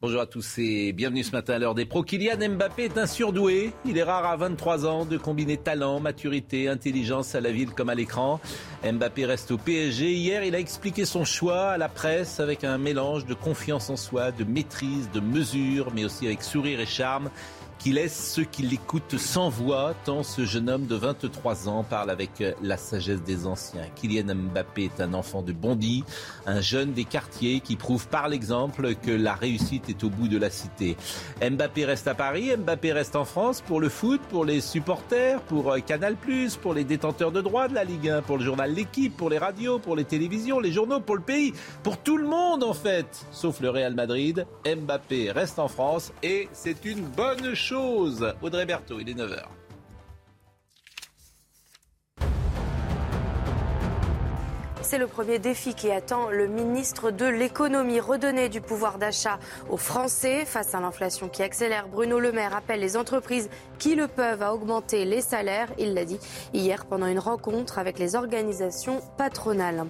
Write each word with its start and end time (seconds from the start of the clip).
Bonjour 0.00 0.20
à 0.20 0.26
tous 0.26 0.58
et 0.58 0.92
bienvenue 0.92 1.24
ce 1.24 1.32
matin 1.32 1.54
à 1.54 1.58
l'heure 1.58 1.74
des 1.74 1.84
pros. 1.84 2.04
Kylian 2.04 2.50
Mbappé 2.50 2.84
est 2.84 2.98
un 2.98 3.06
surdoué. 3.08 3.72
Il 3.84 3.98
est 3.98 4.04
rare 4.04 4.24
à 4.26 4.36
23 4.36 4.86
ans 4.86 5.04
de 5.04 5.18
combiner 5.18 5.56
talent, 5.56 5.98
maturité, 5.98 6.68
intelligence 6.68 7.34
à 7.34 7.40
la 7.40 7.50
ville 7.50 7.70
comme 7.70 7.88
à 7.88 7.96
l'écran. 7.96 8.38
Mbappé 8.84 9.26
reste 9.26 9.50
au 9.50 9.58
PSG. 9.58 10.12
Hier, 10.12 10.44
il 10.44 10.54
a 10.54 10.60
expliqué 10.60 11.04
son 11.04 11.24
choix 11.24 11.70
à 11.70 11.78
la 11.78 11.88
presse 11.88 12.38
avec 12.38 12.62
un 12.62 12.78
mélange 12.78 13.26
de 13.26 13.34
confiance 13.34 13.90
en 13.90 13.96
soi, 13.96 14.30
de 14.30 14.44
maîtrise, 14.44 15.10
de 15.10 15.18
mesure, 15.18 15.90
mais 15.92 16.04
aussi 16.04 16.26
avec 16.26 16.44
sourire 16.44 16.78
et 16.78 16.86
charme 16.86 17.28
qui 17.78 17.92
laisse 17.92 18.32
ceux 18.34 18.44
qui 18.44 18.62
l'écoutent 18.62 19.18
sans 19.18 19.48
voix, 19.48 19.94
tant 20.04 20.22
ce 20.22 20.44
jeune 20.44 20.68
homme 20.68 20.86
de 20.86 20.96
23 20.96 21.68
ans 21.68 21.84
parle 21.84 22.10
avec 22.10 22.40
euh, 22.40 22.52
la 22.60 22.76
sagesse 22.76 23.22
des 23.22 23.46
anciens. 23.46 23.86
Kylian 23.94 24.34
Mbappé 24.34 24.84
est 24.84 25.00
un 25.00 25.14
enfant 25.14 25.42
de 25.42 25.52
Bondy, 25.52 26.02
un 26.46 26.60
jeune 26.60 26.92
des 26.92 27.04
quartiers 27.04 27.60
qui 27.60 27.76
prouve 27.76 28.08
par 28.08 28.28
l'exemple 28.28 28.94
que 28.96 29.12
la 29.12 29.34
réussite 29.34 29.88
est 29.88 30.02
au 30.02 30.10
bout 30.10 30.28
de 30.28 30.38
la 30.38 30.50
cité. 30.50 30.96
Mbappé 31.40 31.84
reste 31.84 32.08
à 32.08 32.14
Paris, 32.14 32.50
Mbappé 32.56 32.92
reste 32.92 33.14
en 33.14 33.24
France 33.24 33.62
pour 33.62 33.80
le 33.80 33.88
foot, 33.88 34.20
pour 34.28 34.44
les 34.44 34.60
supporters, 34.60 35.40
pour 35.42 35.72
euh, 35.72 35.78
Canal+, 35.78 36.16
pour 36.60 36.74
les 36.74 36.84
détenteurs 36.84 37.30
de 37.32 37.40
droits 37.40 37.68
de 37.68 37.74
la 37.74 37.84
Ligue 37.84 38.08
1, 38.08 38.22
pour 38.22 38.38
le 38.38 38.44
journal 38.44 38.74
L'équipe, 38.74 39.16
pour 39.16 39.30
les 39.30 39.38
radios, 39.38 39.78
pour 39.78 39.94
les 39.94 40.04
télévisions, 40.04 40.58
les 40.58 40.72
journaux, 40.72 41.00
pour 41.00 41.16
le 41.16 41.22
pays, 41.22 41.54
pour 41.84 41.98
tout 41.98 42.16
le 42.16 42.26
monde 42.26 42.64
en 42.64 42.74
fait, 42.74 43.06
sauf 43.30 43.60
le 43.60 43.70
Real 43.70 43.94
Madrid. 43.94 44.46
Mbappé 44.66 45.30
reste 45.30 45.58
en 45.58 45.68
France 45.68 46.12
et 46.22 46.48
c'est 46.52 46.84
une 46.84 47.02
bonne 47.02 47.54
chose 47.54 47.67
Audrey 47.72 48.66
Berthaud, 48.66 49.00
il 49.00 49.08
est 49.08 49.14
9h. 49.14 49.42
C'est 54.80 54.96
le 54.96 55.06
premier 55.06 55.38
défi 55.38 55.74
qui 55.74 55.90
attend 55.90 56.30
le 56.30 56.46
ministre 56.46 57.10
de 57.10 57.26
l'économie. 57.26 58.00
Redonner 58.00 58.48
du 58.48 58.62
pouvoir 58.62 58.96
d'achat 58.96 59.38
aux 59.68 59.76
Français 59.76 60.46
face 60.46 60.74
à 60.74 60.80
l'inflation 60.80 61.28
qui 61.28 61.42
accélère. 61.42 61.88
Bruno 61.88 62.18
Le 62.18 62.32
Maire 62.32 62.56
appelle 62.56 62.80
les 62.80 62.96
entreprises 62.96 63.50
qui 63.78 63.96
le 63.96 64.08
peuvent 64.08 64.42
à 64.42 64.54
augmenter 64.54 65.04
les 65.04 65.20
salaires. 65.20 65.68
Il 65.78 65.92
l'a 65.92 66.06
dit 66.06 66.18
hier 66.54 66.86
pendant 66.86 67.06
une 67.06 67.18
rencontre 67.18 67.78
avec 67.78 67.98
les 67.98 68.16
organisations 68.16 69.02
patronales. 69.18 69.84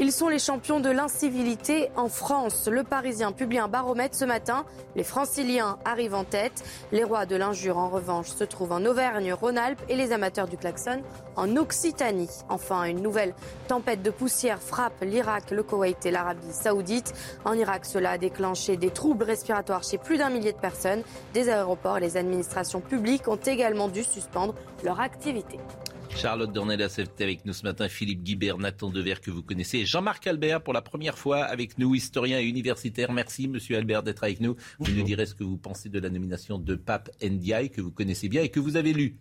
Ils 0.00 0.10
sont 0.10 0.26
les 0.26 0.40
champions 0.40 0.80
de 0.80 0.90
l'incivilité 0.90 1.88
en 1.94 2.08
France. 2.08 2.66
Le 2.66 2.82
Parisien 2.82 3.30
publie 3.30 3.60
un 3.60 3.68
baromètre 3.68 4.16
ce 4.16 4.24
matin. 4.24 4.64
Les 4.96 5.04
franciliens 5.04 5.78
arrivent 5.84 6.16
en 6.16 6.24
tête. 6.24 6.64
Les 6.90 7.04
rois 7.04 7.26
de 7.26 7.36
l'injure, 7.36 7.78
en 7.78 7.88
revanche, 7.88 8.26
se 8.30 8.42
trouvent 8.42 8.72
en 8.72 8.84
Auvergne-Rhône-Alpes 8.84 9.80
et 9.88 9.94
les 9.94 10.10
amateurs 10.10 10.48
du 10.48 10.56
klaxon 10.56 11.00
en 11.36 11.56
Occitanie. 11.56 12.28
Enfin, 12.48 12.84
une 12.84 13.02
nouvelle 13.02 13.34
tempête 13.68 14.02
de 14.02 14.10
poussière 14.10 14.60
frappe 14.60 15.00
l'Irak, 15.02 15.52
le 15.52 15.62
Koweït 15.62 16.04
et 16.04 16.10
l'Arabie 16.10 16.52
saoudite. 16.52 17.14
En 17.44 17.54
Irak, 17.54 17.84
cela 17.84 18.12
a 18.12 18.18
déclenché 18.18 18.76
des 18.76 18.90
troubles 18.90 19.22
respiratoires 19.22 19.84
chez 19.84 19.98
plus 19.98 20.18
d'un 20.18 20.28
millier 20.28 20.52
de 20.52 20.58
personnes. 20.58 21.04
Des 21.34 21.48
aéroports 21.48 21.98
et 21.98 22.00
les 22.00 22.16
administrations 22.16 22.80
publiques 22.80 23.28
ont 23.28 23.36
également 23.36 23.86
dû 23.86 24.02
suspendre 24.02 24.56
leur 24.82 24.98
activité. 24.98 25.60
Charlotte 26.16 26.52
Dornelas 26.52 26.94
est 26.98 27.20
avec 27.20 27.44
nous 27.44 27.52
ce 27.52 27.64
matin, 27.64 27.88
Philippe 27.88 28.22
Guibert, 28.22 28.58
Nathan 28.58 28.88
Dever 28.90 29.16
que 29.20 29.30
vous 29.30 29.42
connaissez, 29.42 29.84
Jean-Marc 29.84 30.26
Albert 30.26 30.62
pour 30.62 30.72
la 30.72 30.80
première 30.80 31.18
fois 31.18 31.42
avec 31.44 31.76
nous, 31.78 31.94
historien 31.94 32.38
et 32.38 32.44
universitaire. 32.44 33.12
Merci 33.12 33.48
Monsieur 33.48 33.76
Albert 33.76 34.02
d'être 34.02 34.24
avec 34.24 34.40
nous. 34.40 34.56
Vous 34.78 34.92
nous 34.92 35.02
direz 35.02 35.26
ce 35.26 35.34
que 35.34 35.44
vous 35.44 35.58
pensez 35.58 35.88
de 35.88 35.98
la 35.98 36.08
nomination 36.08 36.58
de 36.58 36.76
Pape 36.76 37.10
Ndiaye 37.22 37.70
que 37.70 37.80
vous 37.80 37.90
connaissez 37.90 38.28
bien 38.28 38.42
et 38.42 38.48
que 38.48 38.60
vous 38.60 38.76
avez 38.76 38.92
lu. 38.92 39.18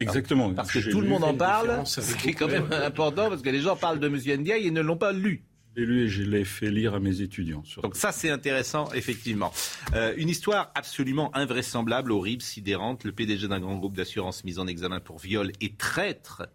Exactement. 0.00 0.52
Parce 0.54 0.72
que 0.72 0.90
tout 0.90 1.00
le 1.00 1.08
monde 1.08 1.24
en 1.24 1.34
parle, 1.34 1.86
ce 1.86 2.16
qui 2.16 2.30
est 2.30 2.34
quand 2.34 2.48
même 2.48 2.68
important 2.84 3.28
parce 3.28 3.42
que 3.42 3.50
les 3.50 3.60
gens 3.60 3.76
parlent 3.76 4.00
de 4.00 4.08
Monsieur 4.08 4.36
Ndiaye 4.36 4.66
et 4.66 4.70
ne 4.70 4.80
l'ont 4.80 4.96
pas 4.96 5.12
lu. 5.12 5.44
Lu 5.76 6.04
et 6.04 6.08
je 6.08 6.22
l'ai 6.22 6.44
fait 6.44 6.70
lire 6.70 6.94
à 6.94 7.00
mes 7.00 7.20
étudiants. 7.20 7.62
Donc 7.82 7.96
ça, 7.96 8.12
c'est 8.12 8.30
intéressant, 8.30 8.92
effectivement. 8.92 9.52
Euh, 9.94 10.14
une 10.16 10.28
histoire 10.28 10.70
absolument 10.74 11.34
invraisemblable, 11.36 12.12
horrible, 12.12 12.42
sidérante. 12.42 13.04
Le 13.04 13.12
PDG 13.12 13.48
d'un 13.48 13.60
grand 13.60 13.76
groupe 13.76 13.96
d'assurance 13.96 14.44
mis 14.44 14.58
en 14.58 14.66
examen 14.66 15.00
pour 15.00 15.18
viol 15.18 15.50
et 15.60 15.74
traître, 15.74 16.46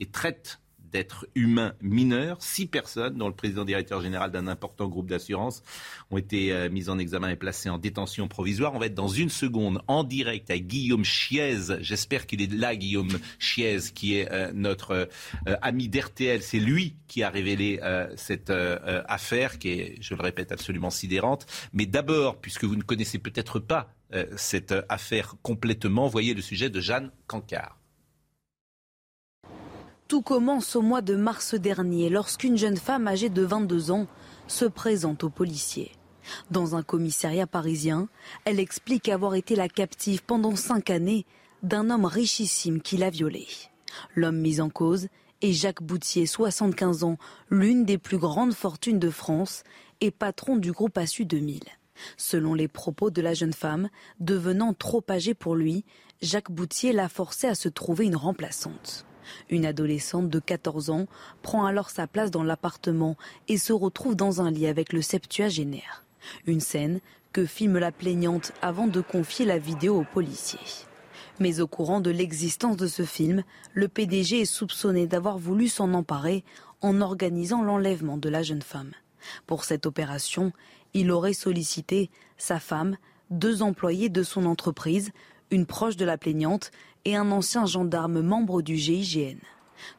et 0.00 0.06
traite 0.06 0.60
d'êtres 0.94 1.26
humains 1.34 1.74
mineurs. 1.82 2.40
Six 2.40 2.66
personnes, 2.66 3.18
dont 3.18 3.26
le 3.26 3.34
président 3.34 3.64
directeur 3.64 4.00
général 4.00 4.30
d'un 4.30 4.46
important 4.46 4.86
groupe 4.86 5.10
d'assurance, 5.10 5.62
ont 6.12 6.18
été 6.18 6.52
euh, 6.52 6.70
mises 6.70 6.88
en 6.88 6.98
examen 6.98 7.30
et 7.30 7.36
placées 7.36 7.68
en 7.68 7.78
détention 7.78 8.28
provisoire. 8.28 8.74
On 8.74 8.78
va 8.78 8.86
être 8.86 8.94
dans 8.94 9.08
une 9.08 9.28
seconde 9.28 9.82
en 9.88 10.04
direct 10.04 10.50
avec 10.50 10.68
Guillaume 10.68 11.04
Chiez. 11.04 11.58
J'espère 11.80 12.26
qu'il 12.26 12.40
est 12.42 12.52
là, 12.52 12.76
Guillaume 12.76 13.18
Chiez, 13.40 13.78
qui 13.92 14.14
est 14.16 14.30
euh, 14.30 14.52
notre 14.54 15.08
euh, 15.48 15.56
ami 15.62 15.88
d'RTL. 15.88 16.42
C'est 16.42 16.60
lui 16.60 16.94
qui 17.08 17.24
a 17.24 17.30
révélé 17.30 17.80
cette 18.16 18.50
affaire, 18.50 19.58
qui 19.58 19.68
est, 19.70 19.96
je 20.00 20.14
le 20.14 20.22
répète, 20.22 20.52
absolument 20.52 20.90
sidérante. 20.90 21.46
Mais 21.72 21.86
d'abord, 21.86 22.40
puisque 22.40 22.64
vous 22.64 22.76
ne 22.76 22.82
connaissez 22.82 23.18
peut-être 23.18 23.58
pas 23.58 23.94
cette 24.36 24.74
affaire 24.88 25.36
complètement, 25.42 26.08
voyez 26.08 26.34
le 26.34 26.42
sujet 26.42 26.70
de 26.70 26.80
Jeanne 26.80 27.12
Cancard. 27.26 27.78
Tout 30.14 30.22
commence 30.22 30.76
au 30.76 30.80
mois 30.80 31.02
de 31.02 31.16
mars 31.16 31.56
dernier 31.56 32.08
lorsqu'une 32.08 32.56
jeune 32.56 32.76
femme 32.76 33.08
âgée 33.08 33.30
de 33.30 33.42
22 33.42 33.90
ans 33.90 34.06
se 34.46 34.64
présente 34.64 35.24
aux 35.24 35.28
policiers. 35.28 35.90
Dans 36.52 36.76
un 36.76 36.84
commissariat 36.84 37.48
parisien, 37.48 38.08
elle 38.44 38.60
explique 38.60 39.08
avoir 39.08 39.34
été 39.34 39.56
la 39.56 39.68
captive 39.68 40.22
pendant 40.22 40.54
cinq 40.54 40.90
années 40.90 41.26
d'un 41.64 41.90
homme 41.90 42.04
richissime 42.04 42.80
qui 42.80 42.96
l'a 42.96 43.10
violée. 43.10 43.48
L'homme 44.14 44.38
mis 44.38 44.60
en 44.60 44.70
cause 44.70 45.08
est 45.42 45.52
Jacques 45.52 45.82
Boutier, 45.82 46.26
75 46.26 47.02
ans, 47.02 47.18
l'une 47.50 47.84
des 47.84 47.98
plus 47.98 48.18
grandes 48.18 48.54
fortunes 48.54 49.00
de 49.00 49.10
France 49.10 49.64
et 50.00 50.12
patron 50.12 50.54
du 50.54 50.70
groupe 50.70 50.96
Assu 50.96 51.24
2000. 51.24 51.58
Selon 52.16 52.54
les 52.54 52.68
propos 52.68 53.10
de 53.10 53.20
la 53.20 53.34
jeune 53.34 53.52
femme, 53.52 53.88
devenant 54.20 54.74
trop 54.74 55.02
âgée 55.10 55.34
pour 55.34 55.56
lui, 55.56 55.84
Jacques 56.22 56.52
Boutier 56.52 56.92
l'a 56.92 57.08
forcé 57.08 57.48
à 57.48 57.56
se 57.56 57.68
trouver 57.68 58.04
une 58.04 58.14
remplaçante. 58.14 59.06
Une 59.50 59.66
adolescente 59.66 60.28
de 60.28 60.38
14 60.38 60.90
ans 60.90 61.06
prend 61.42 61.64
alors 61.64 61.90
sa 61.90 62.06
place 62.06 62.30
dans 62.30 62.42
l'appartement 62.42 63.16
et 63.48 63.58
se 63.58 63.72
retrouve 63.72 64.16
dans 64.16 64.40
un 64.40 64.50
lit 64.50 64.66
avec 64.66 64.92
le 64.92 65.02
septuagénaire. 65.02 66.04
Une 66.46 66.60
scène 66.60 67.00
que 67.32 67.46
filme 67.46 67.78
la 67.78 67.92
plaignante 67.92 68.52
avant 68.62 68.86
de 68.86 69.00
confier 69.00 69.44
la 69.44 69.58
vidéo 69.58 70.00
aux 70.00 70.04
policiers. 70.04 70.86
Mais 71.40 71.60
au 71.60 71.66
courant 71.66 72.00
de 72.00 72.10
l'existence 72.10 72.76
de 72.76 72.86
ce 72.86 73.04
film, 73.04 73.42
le 73.72 73.88
PDG 73.88 74.42
est 74.42 74.44
soupçonné 74.44 75.06
d'avoir 75.06 75.36
voulu 75.36 75.68
s'en 75.68 75.92
emparer 75.94 76.44
en 76.80 77.00
organisant 77.00 77.62
l'enlèvement 77.62 78.18
de 78.18 78.28
la 78.28 78.42
jeune 78.42 78.62
femme. 78.62 78.92
Pour 79.46 79.64
cette 79.64 79.86
opération, 79.86 80.52
il 80.92 81.10
aurait 81.10 81.32
sollicité 81.32 82.10
sa 82.36 82.60
femme, 82.60 82.96
deux 83.30 83.62
employés 83.62 84.10
de 84.10 84.22
son 84.22 84.46
entreprise, 84.46 85.10
une 85.50 85.66
proche 85.66 85.96
de 85.96 86.04
la 86.04 86.18
plaignante 86.18 86.70
et 87.04 87.16
un 87.16 87.30
ancien 87.30 87.66
gendarme 87.66 88.20
membre 88.20 88.62
du 88.62 88.76
GIGN. 88.76 89.38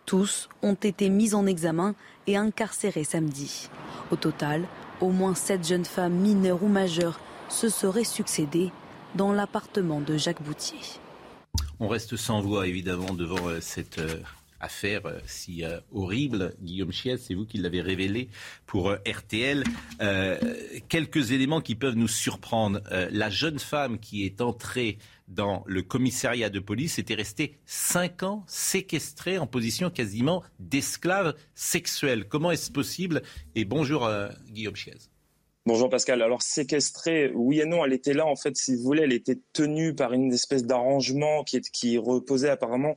Tous 0.06 0.50
ont 0.62 0.74
été 0.74 1.10
mis 1.10 1.36
en 1.36 1.46
examen 1.46 1.96
et 2.28 2.38
incarcérés 2.38 3.04
samedi. 3.04 3.70
Au 4.12 4.16
total, 4.16 4.66
au 5.02 5.10
moins 5.10 5.36
sept 5.36 5.68
jeunes 5.68 5.86
femmes 5.86 6.16
mineures 6.16 6.64
ou 6.64 6.68
majeures 6.68 7.20
se 7.50 7.70
seraient 7.70 8.04
succédées 8.04 8.72
dans 9.16 9.32
l'appartement 9.32 10.02
de 10.02 10.18
Jacques 10.18 10.42
Boutier. 10.42 10.80
On 11.80 11.88
reste 11.88 12.16
sans 12.16 12.42
voix 12.42 12.68
évidemment 12.68 13.14
devant 13.14 13.48
euh, 13.48 13.60
cette 13.62 14.00
euh, 14.66 14.76
affaire 14.76 15.06
euh, 15.06 15.20
si 15.26 15.64
horrible. 15.94 16.56
Guillaume 16.62 16.92
Chies, 16.92 17.18
c'est 17.20 17.34
vous 17.34 17.46
qui 17.46 17.58
l'avez 17.58 17.82
révélé 17.82 18.30
pour 18.66 18.92
RTL. 18.92 19.64
quelques 20.90 21.32
éléments 21.32 21.62
qui 21.62 21.76
peuvent 21.76 21.96
nous 21.96 22.08
surprendre. 22.08 22.82
la 23.12 23.30
jeune 23.30 23.60
femme 23.60 24.00
qui 24.00 24.26
est 24.26 24.42
entrée 24.42 24.98
dans 25.28 25.64
le 25.66 25.82
commissariat 25.82 26.50
de 26.50 26.60
police 26.60 27.00
était 27.00 27.16
resté 27.16 27.58
cinq 27.66 28.24
ans 28.24 28.44
séquestré 28.48 29.38
en 29.38 29.48
position 29.48 29.90
quasiment 29.90 30.44
d'esclave 30.60 31.36
sexuelle. 31.54 32.28
Comment 32.28 32.52
est-ce 32.52 32.72
possible? 32.72 33.22
Et 33.56 33.66
bonjour 33.66 34.06
euh, 34.06 34.30
Guillaume 34.50 34.76
Chiez. 34.76 35.15
Bonjour 35.68 35.90
Pascal. 35.90 36.22
Alors 36.22 36.44
séquestrée, 36.44 37.32
oui 37.34 37.60
et 37.60 37.66
non, 37.66 37.84
elle 37.84 37.94
était 37.94 38.14
là 38.14 38.28
en 38.28 38.36
fait, 38.36 38.56
si 38.56 38.76
vous 38.76 38.84
voulez, 38.84 39.02
elle 39.02 39.14
était 39.14 39.40
tenue 39.52 39.96
par 39.96 40.14
une 40.14 40.32
espèce 40.32 40.64
d'arrangement 40.64 41.44
qui, 41.44 41.60
qui 41.60 41.98
reposait 41.98 42.50
apparemment 42.50 42.96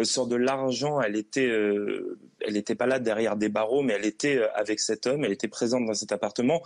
euh, 0.00 0.04
sur 0.04 0.26
de 0.26 0.34
l'argent. 0.34 1.00
Elle 1.00 1.14
était, 1.14 1.46
euh, 1.46 2.18
elle 2.40 2.54
n'était 2.54 2.74
pas 2.74 2.86
là 2.86 2.98
derrière 2.98 3.36
des 3.36 3.48
barreaux, 3.48 3.82
mais 3.82 3.92
elle 3.92 4.04
était 4.04 4.38
euh, 4.38 4.52
avec 4.56 4.80
cet 4.80 5.06
homme. 5.06 5.24
Elle 5.24 5.30
était 5.30 5.46
présente 5.46 5.86
dans 5.86 5.94
cet 5.94 6.10
appartement 6.10 6.60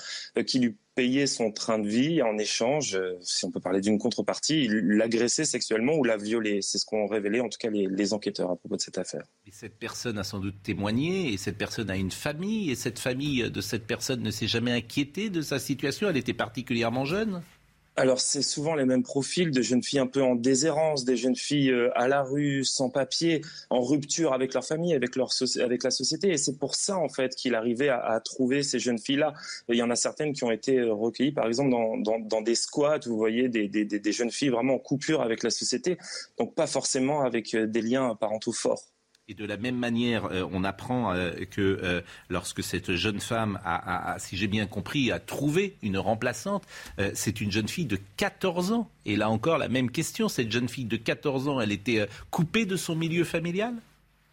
qui 0.46 0.58
lui 0.58 0.74
payait 0.94 1.26
son 1.26 1.50
train 1.52 1.78
de 1.78 1.88
vie 1.88 2.22
en 2.22 2.36
échange, 2.38 2.98
si 3.20 3.44
on 3.44 3.50
peut 3.50 3.60
parler 3.60 3.80
d'une 3.80 3.98
contrepartie, 3.98 4.64
il 4.64 4.72
l'agressait 4.96 5.44
sexuellement 5.44 5.94
ou 5.94 6.04
la 6.04 6.16
violait. 6.16 6.60
C'est 6.62 6.78
ce 6.78 6.86
qu'ont 6.86 7.06
révélé 7.06 7.40
en 7.40 7.48
tout 7.48 7.58
cas 7.58 7.70
les, 7.70 7.86
les, 7.86 8.12
enquêteurs 8.12 8.50
à 8.50 8.56
propos 8.56 8.76
de 8.76 8.80
cette 8.80 8.98
affaire. 8.98 9.24
Et 9.46 9.52
cette 9.52 9.78
personne 9.78 10.18
a 10.18 10.24
sans 10.24 10.38
doute 10.38 10.62
témoigné, 10.62 11.32
et 11.32 11.36
cette 11.36 11.58
personne 11.58 11.90
a 11.90 11.96
une 11.96 12.10
famille, 12.10 12.70
et 12.70 12.74
cette 12.74 12.98
famille 12.98 13.50
de 13.50 13.60
cette 13.60 13.86
personne 13.86 14.22
ne 14.22 14.30
s'est 14.30 14.46
jamais 14.46 14.72
inquiétée 14.72 15.30
de 15.30 15.40
sa 15.40 15.58
situation 15.58 16.08
Elle 16.08 16.16
était 16.16 16.34
particulièrement 16.34 17.04
jeune 17.04 17.42
alors 17.96 18.20
c'est 18.20 18.42
souvent 18.42 18.74
les 18.74 18.86
mêmes 18.86 19.02
profils 19.02 19.50
de 19.50 19.60
jeunes 19.60 19.82
filles 19.82 19.98
un 19.98 20.06
peu 20.06 20.22
en 20.22 20.34
déshérence, 20.34 21.04
des 21.04 21.16
jeunes 21.16 21.36
filles 21.36 21.70
euh, 21.70 21.90
à 21.94 22.08
la 22.08 22.22
rue, 22.22 22.64
sans 22.64 22.88
papier, 22.88 23.42
en 23.68 23.82
rupture 23.82 24.32
avec 24.32 24.54
leur 24.54 24.64
famille, 24.64 24.94
avec, 24.94 25.14
la 25.16 25.90
société. 25.90 26.30
Et 26.30 26.38
c'est 26.38 26.58
pour 26.58 26.74
ça 26.74 26.96
en 26.96 27.08
fait 27.08 27.34
qu'il 27.34 27.54
arrivait 27.54 27.90
à, 27.90 28.18
trouver 28.24 28.62
ces 28.62 28.78
jeunes 28.78 28.98
filles-là. 28.98 29.34
Il 29.68 29.76
y 29.76 29.82
en 29.82 29.90
a 29.90 29.96
certaines 29.96 30.32
qui 30.32 30.44
ont 30.44 30.50
été 30.50 30.78
euh, 30.78 30.92
recueillies 30.92 31.32
par 31.32 31.46
exemple 31.46 31.70
dans, 31.70 32.42
des 32.42 32.54
squats, 32.54 33.00
vous 33.06 33.16
voyez, 33.16 33.48
des, 33.48 33.68
des, 33.68 33.84
des 33.84 34.12
jeunes 34.12 34.30
filles 34.30 34.48
vraiment 34.48 34.74
en 34.74 34.78
coupure 34.78 35.20
avec 35.22 35.42
la 35.42 35.50
société, 35.50 35.98
donc 36.38 36.54
pas 36.54 36.66
forcément 36.66 37.22
avec 37.22 37.54
euh, 37.54 37.66
des 37.66 37.82
liens 37.82 38.14
parentaux 38.14 38.52
forts. 38.52 38.82
Et 39.28 39.34
de 39.34 39.44
la 39.44 39.56
même 39.56 39.76
manière, 39.76 40.24
euh, 40.32 40.44
on 40.50 40.64
apprend 40.64 41.14
euh, 41.14 41.30
que 41.48 41.60
euh, 41.60 42.00
lorsque 42.28 42.60
cette 42.60 42.96
jeune 42.96 43.20
femme 43.20 43.60
a, 43.64 44.16
si 44.18 44.36
j'ai 44.36 44.48
bien 44.48 44.66
compris, 44.66 45.12
a 45.12 45.20
trouvé 45.20 45.76
une 45.82 45.96
remplaçante, 45.96 46.64
c'est 47.14 47.40
une 47.40 47.52
jeune 47.52 47.68
fille 47.68 47.86
de 47.86 47.98
14 48.16 48.72
ans. 48.72 48.90
Et 49.06 49.14
là 49.14 49.30
encore, 49.30 49.58
la 49.58 49.68
même 49.68 49.90
question, 49.90 50.28
cette 50.28 50.50
jeune 50.50 50.68
fille 50.68 50.86
de 50.86 50.96
14 50.96 51.46
ans, 51.48 51.60
elle 51.60 51.70
était 51.70 52.06
coupée 52.30 52.66
de 52.66 52.76
son 52.76 52.96
milieu 52.96 53.22
familial? 53.22 53.74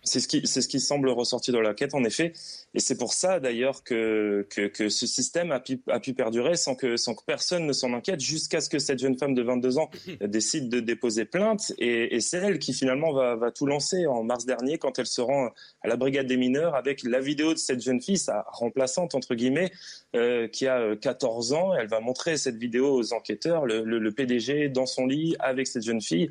C'est 0.03 0.19
ce, 0.19 0.27
qui, 0.27 0.45
ce 0.47 0.59
qui 0.67 0.79
semble 0.79 1.09
ressortir 1.09 1.53
dans 1.53 1.61
l'enquête, 1.61 1.93
en 1.93 2.03
effet. 2.03 2.33
Et 2.73 2.79
c'est 2.79 2.97
pour 2.97 3.13
ça, 3.13 3.39
d'ailleurs, 3.39 3.83
que, 3.83 4.47
que, 4.49 4.89
ce 4.89 5.05
système 5.05 5.51
a 5.51 5.59
pu, 5.59 5.81
a 5.87 5.99
pu 5.99 6.13
perdurer 6.13 6.55
sans 6.55 6.75
que, 6.75 6.97
sans 6.97 7.15
que 7.15 7.23
personne 7.25 7.65
ne 7.65 7.73
s'en 7.73 7.93
inquiète 7.93 8.19
jusqu'à 8.19 8.61
ce 8.61 8.69
que 8.69 8.79
cette 8.79 8.99
jeune 8.99 9.17
femme 9.17 9.33
de 9.33 9.41
22 9.41 9.77
ans 9.77 9.89
décide 10.21 10.69
de 10.69 10.79
déposer 10.79 11.25
plainte. 11.25 11.73
Et, 11.77 12.19
c'est 12.21 12.37
elle 12.37 12.59
qui, 12.59 12.73
finalement, 12.73 13.11
va, 13.11 13.35
va, 13.35 13.51
tout 13.51 13.65
lancer 13.65 14.07
en 14.07 14.23
mars 14.23 14.45
dernier 14.45 14.77
quand 14.77 14.99
elle 14.99 15.07
se 15.07 15.21
rend 15.21 15.49
à 15.81 15.87
la 15.87 15.95
brigade 15.95 16.27
des 16.27 16.37
mineurs 16.37 16.75
avec 16.75 17.03
la 17.03 17.19
vidéo 17.19 17.53
de 17.53 17.59
cette 17.59 17.81
jeune 17.81 18.01
fille, 18.01 18.17
sa 18.17 18.45
remplaçante, 18.49 19.15
entre 19.15 19.35
guillemets, 19.35 19.71
euh, 20.15 20.47
qui 20.47 20.67
a 20.67 20.95
14 20.95 21.51
euh, 21.51 21.55
ans. 21.55 21.75
Elle 21.75 21.87
va 21.87 21.99
montrer 21.99 22.37
cette 22.37 22.57
vidéo 22.57 22.93
aux 22.93 23.13
enquêteurs, 23.13 23.65
le, 23.65 23.83
le 23.83 24.11
PDG 24.11 24.69
dans 24.69 24.85
son 24.85 25.07
lit 25.07 25.35
avec 25.39 25.67
cette 25.67 25.83
jeune 25.83 26.01
fille 26.01 26.29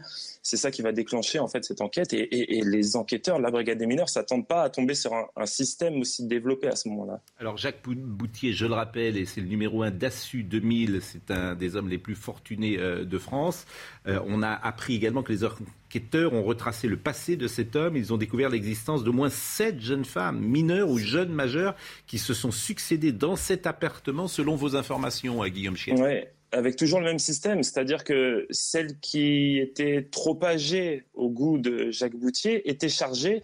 c'est 0.49 0.57
ça 0.57 0.71
qui 0.71 0.81
va 0.81 0.93
déclencher 0.93 1.39
en 1.39 1.49
fait 1.49 1.65
cette 1.65 1.83
enquête. 1.83 2.13
Et, 2.13 2.63
les 2.65 2.97
enquêteurs 2.97 3.39
la 3.39 3.51
brigade 3.59 3.79
des 3.79 3.87
mineurs 3.87 4.09
s'attendent 4.09 4.47
pas 4.47 4.63
à 4.63 4.71
tomber 4.71 4.95
sur 4.95 5.13
un, 5.15 5.47
système 5.47 6.01
aussi 6.01 6.27
développé 6.27 6.69
à 6.69 6.77
ce 6.77 6.89
moment-là. 6.91 7.21
Alors 7.41 7.57
Jacques 7.57 7.83
Boutier, 7.85 8.53
je 8.53 8.67
le 8.67 8.75
rappelle, 8.75 9.17
et 9.17 9.25
c'est 9.25 9.41
le 9.41 9.49
numéro 9.49 9.83
1 9.83 9.91
d'Assu 9.91 10.45
2000, 10.45 11.01
c'est 11.03 11.33
un 11.33 11.57
des 11.57 11.75
hommes 11.75 11.89
les 11.89 11.99
plus 11.99 12.15
fortunés 12.15 12.79
euh, 12.79 13.05
de 13.05 13.19
France. 13.19 13.67
Euh, 14.07 14.21
on 14.27 14.43
a 14.43 14.51
appris 14.51 14.95
également 14.95 15.25
que 15.25 15.33
les 15.33 15.45
enquêteurs 15.45 16.35
ont 16.35 16.45
retracé 16.45 16.87
le 16.87 16.97
passé 16.97 17.37
de 17.37 17.49
cet 17.49 17.75
homme. 17.75 17.97
Ils 17.97 18.13
ont 18.13 18.17
découvert 18.17 18.49
l'existence 18.49 19.03
d'au 19.03 19.13
moins 19.13 19.31
sept 19.31 19.81
jeunes 19.81 20.05
femmes, 20.05 20.39
mineures 20.39 20.89
ou 20.89 20.99
jeunes 20.99 21.33
majeures, 21.33 21.75
qui 22.07 22.19
se 22.19 22.35
sont 22.35 22.53
succédées 22.53 23.13
dans 23.13 23.35
cet 23.35 23.67
appartement, 23.67 24.29
selon 24.29 24.55
vos 24.55 24.77
informations, 24.77 25.43
à 25.43 25.51
Guillaume 25.51 25.77
Chier. 25.77 25.95
Ouais 25.95 26.33
avec 26.53 26.77
toujours 26.77 27.01
le 27.01 27.07
même 27.07 27.19
système, 27.19 27.63
c'est-à-dire 27.63 28.05
que 28.05 28.47
celle 28.51 28.99
qui 29.01 29.59
était 29.59 30.09
trop 30.11 30.39
âgée 30.43 31.05
au 31.15 31.29
goût 31.29 31.59
de 31.59 31.91
Jacques 31.91 32.17
Boutier 32.17 32.69
était 32.69 32.89
chargée 32.89 33.43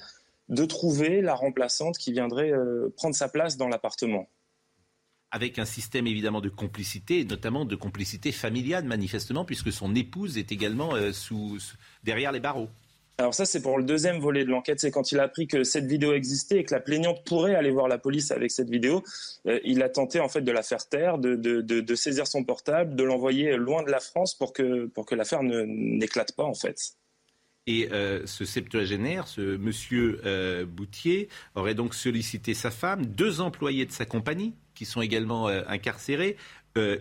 de 0.49 0.65
trouver 0.65 1.21
la 1.21 1.35
remplaçante 1.35 1.99
qui 1.99 2.12
viendrait 2.12 2.53
euh, 2.53 2.93
prendre 2.97 3.15
sa 3.15 3.29
place 3.29 3.56
dans 3.56 3.69
l'appartement. 3.69 4.29
Avec 5.31 5.59
un 5.59 5.65
système 5.65 6.06
évidemment 6.06 6.41
de 6.41 6.49
complicité, 6.49 7.25
notamment 7.25 7.65
de 7.65 7.77
complicité 7.77 8.31
familiale 8.31 8.85
manifestement, 8.85 9.45
puisque 9.45 9.73
son 9.73 9.95
épouse 9.95 10.39
est 10.39 10.53
également 10.53 10.95
euh, 10.95 11.12
sous, 11.12 11.59
derrière 12.05 12.33
les 12.33 12.41
barreaux. 12.41 12.69
Alors 13.17 13.33
ça, 13.33 13.45
c'est 13.45 13.63
pour 13.63 13.79
le 13.79 13.85
deuxième 13.85 14.19
volet 14.19 14.45
de 14.45 14.51
l'enquête. 14.51 14.81
C'est 14.81 14.91
quand 14.91 15.13
il 15.13 15.21
a 15.21 15.25
appris 15.25 15.47
que 15.47 15.63
cette 15.63 15.87
vidéo 15.87 16.15
existait 16.15 16.59
et 16.59 16.65
que 16.65 16.75
la 16.75 16.81
plaignante 16.81 17.25
pourrait 17.25 17.55
aller 17.55 17.71
voir 17.71 17.87
la 17.87 17.99
police 17.99 18.33
avec 18.33 18.51
cette 18.51 18.69
vidéo. 18.69 19.05
Euh, 19.47 19.61
il 19.65 19.83
a 19.83 19.89
tenté 19.89 20.19
en 20.19 20.29
fait 20.29 20.41
de 20.41 20.51
la 20.51 20.63
faire 20.63 20.89
taire, 20.89 21.19
de, 21.19 21.37
de, 21.37 21.61
de, 21.61 21.95
saisir 21.95 22.27
son 22.27 22.43
portable, 22.43 22.97
de 22.97 23.05
l'envoyer 23.05 23.57
loin 23.57 23.85
de 23.85 23.91
la 23.91 24.01
France 24.01 24.35
pour 24.35 24.53
que, 24.53 24.87
pour 24.87 25.07
que 25.07 25.15
l'affaire 25.15 25.43
n'éclate 25.45 26.35
pas 26.35 26.43
en 26.43 26.55
fait. 26.55 26.77
Et 27.67 27.89
euh, 27.93 28.27
ce 28.27 28.45
septuagénaire, 28.45 29.29
ce 29.29 29.57
monsieur 29.57 30.21
euh, 30.27 30.67
Boutier, 30.67 31.29
aurait 31.55 31.75
donc 31.75 31.95
sollicité 31.95 32.53
sa 32.53 32.73
femme, 32.73 33.07
deux 33.07 33.41
employés 33.41 33.87
de 33.87 33.93
sa 33.93 34.07
compagnie 34.07 34.55
qui 34.75 34.87
sont 34.87 35.01
également 35.01 35.47
incarcérés, 35.47 36.37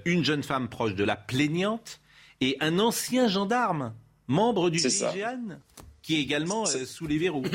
une 0.06 0.24
jeune 0.24 0.44
femme 0.44 0.70
proche 0.70 0.94
de 0.94 1.04
la 1.04 1.16
plaignante 1.16 2.00
et 2.40 2.56
un 2.60 2.78
ancien 2.78 3.28
gendarme, 3.28 3.96
membre 4.28 4.70
du 4.70 4.78
GIGN 4.78 5.58
qui 6.04 6.18
est 6.18 6.22
également 6.22 6.64
euh, 6.64 6.86
sous 6.86 7.08
les 7.08 7.18
verrous. 7.18 7.44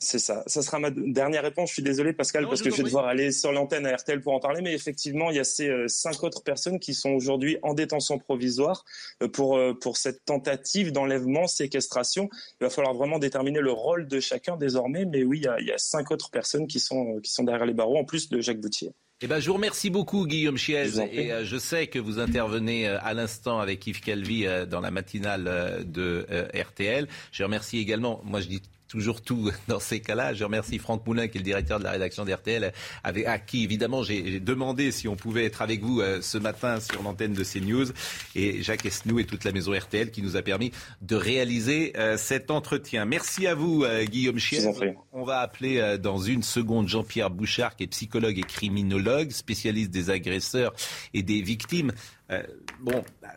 C'est 0.00 0.18
ça. 0.18 0.42
Ça 0.46 0.60
sera 0.60 0.80
ma 0.80 0.90
dernière 0.90 1.42
réponse. 1.42 1.70
Je 1.70 1.74
suis 1.74 1.82
désolé, 1.82 2.12
Pascal, 2.12 2.46
parce 2.46 2.60
que 2.60 2.68
je 2.68 2.76
vais 2.76 2.82
devoir 2.82 3.06
aller 3.06 3.32
sur 3.32 3.52
l'antenne 3.52 3.86
à 3.86 3.94
RTL 3.94 4.20
pour 4.20 4.34
en 4.34 4.40
parler. 4.40 4.60
Mais 4.60 4.74
effectivement, 4.74 5.30
il 5.30 5.36
y 5.36 5.40
a 5.40 5.44
ces 5.44 5.68
euh, 5.68 5.88
cinq 5.88 6.24
autres 6.24 6.42
personnes 6.42 6.78
qui 6.78 6.92
sont 6.92 7.10
aujourd'hui 7.10 7.56
en 7.62 7.72
détention 7.72 8.18
provisoire 8.18 8.84
euh, 9.22 9.28
pour, 9.28 9.58
pour 9.80 9.96
cette 9.96 10.24
tentative 10.24 10.92
d'enlèvement, 10.92 11.46
séquestration. 11.46 12.28
Il 12.60 12.64
va 12.64 12.70
falloir 12.70 12.92
vraiment 12.92 13.18
déterminer 13.18 13.60
le 13.60 13.72
rôle 13.72 14.06
de 14.06 14.20
chacun 14.20 14.56
désormais. 14.56 15.06
Mais 15.06 15.22
oui, 15.22 15.38
il 15.38 15.44
y 15.44 15.48
a, 15.48 15.60
il 15.60 15.66
y 15.68 15.72
a 15.72 15.78
cinq 15.78 16.10
autres 16.10 16.30
personnes 16.30 16.66
qui 16.66 16.80
sont, 16.80 17.20
qui 17.22 17.32
sont 17.32 17.44
derrière 17.44 17.64
les 17.64 17.74
barreaux, 17.74 17.96
en 17.96 18.04
plus 18.04 18.28
de 18.28 18.40
Jacques 18.40 18.60
Boutier. 18.60 18.92
Eh 19.20 19.28
ben, 19.28 19.38
je 19.38 19.46
vous 19.46 19.54
remercie 19.54 19.90
beaucoup, 19.90 20.26
Guillaume 20.26 20.56
Chiez. 20.56 20.98
Et 21.12 21.32
euh, 21.32 21.44
je 21.44 21.56
sais 21.56 21.86
que 21.86 22.00
vous 22.00 22.18
intervenez 22.18 22.88
euh, 22.88 22.98
à 23.00 23.14
l'instant 23.14 23.60
avec 23.60 23.86
Yves 23.86 24.00
Calvi 24.00 24.44
euh, 24.44 24.66
dans 24.66 24.80
la 24.80 24.90
matinale 24.90 25.84
de 25.86 26.26
RTL. 26.52 27.06
Je 27.30 27.44
remercie 27.44 27.78
également, 27.78 28.20
moi 28.24 28.40
je 28.40 28.48
dis 28.48 28.62
toujours 28.94 29.22
tout 29.22 29.50
dans 29.68 29.80
ces 29.80 30.00
cas-là. 30.00 30.34
Je 30.34 30.44
remercie 30.44 30.78
Franck 30.78 31.04
Moulin, 31.04 31.26
qui 31.26 31.38
est 31.38 31.40
le 31.40 31.44
directeur 31.44 31.80
de 31.80 31.84
la 31.84 31.90
rédaction 31.90 32.24
d'RTL, 32.24 32.72
à 33.02 33.38
qui 33.40 33.64
évidemment 33.64 34.04
j'ai 34.04 34.38
demandé 34.38 34.92
si 34.92 35.08
on 35.08 35.16
pouvait 35.16 35.44
être 35.44 35.62
avec 35.62 35.82
vous 35.82 36.00
euh, 36.00 36.20
ce 36.22 36.38
matin 36.38 36.78
sur 36.78 37.02
l'antenne 37.02 37.32
de 37.32 37.42
CNews. 37.42 37.86
Et 38.36 38.62
Jacques 38.62 38.86
Esnou 38.86 39.18
et 39.18 39.24
toute 39.24 39.42
la 39.42 39.50
maison 39.50 39.72
RTL 39.72 40.12
qui 40.12 40.22
nous 40.22 40.36
a 40.36 40.42
permis 40.42 40.70
de 41.02 41.16
réaliser 41.16 41.92
euh, 41.96 42.16
cet 42.16 42.52
entretien. 42.52 43.04
Merci 43.04 43.48
à 43.48 43.56
vous, 43.56 43.82
euh, 43.82 44.04
Guillaume 44.04 44.38
Chier. 44.38 44.64
On 45.12 45.24
va 45.24 45.40
appeler 45.40 45.98
dans 45.98 46.18
une 46.18 46.42
seconde 46.42 46.88
Jean-Pierre 46.88 47.30
Bouchard, 47.30 47.74
qui 47.74 47.84
est 47.84 47.88
psychologue 47.88 48.38
et 48.38 48.42
criminologue, 48.42 49.30
spécialiste 49.30 49.90
des 49.90 50.10
agresseurs 50.10 50.72
et 51.14 51.22
des 51.22 51.42
victimes. 51.42 51.92
bon, 52.80 53.04
bah, 53.20 53.28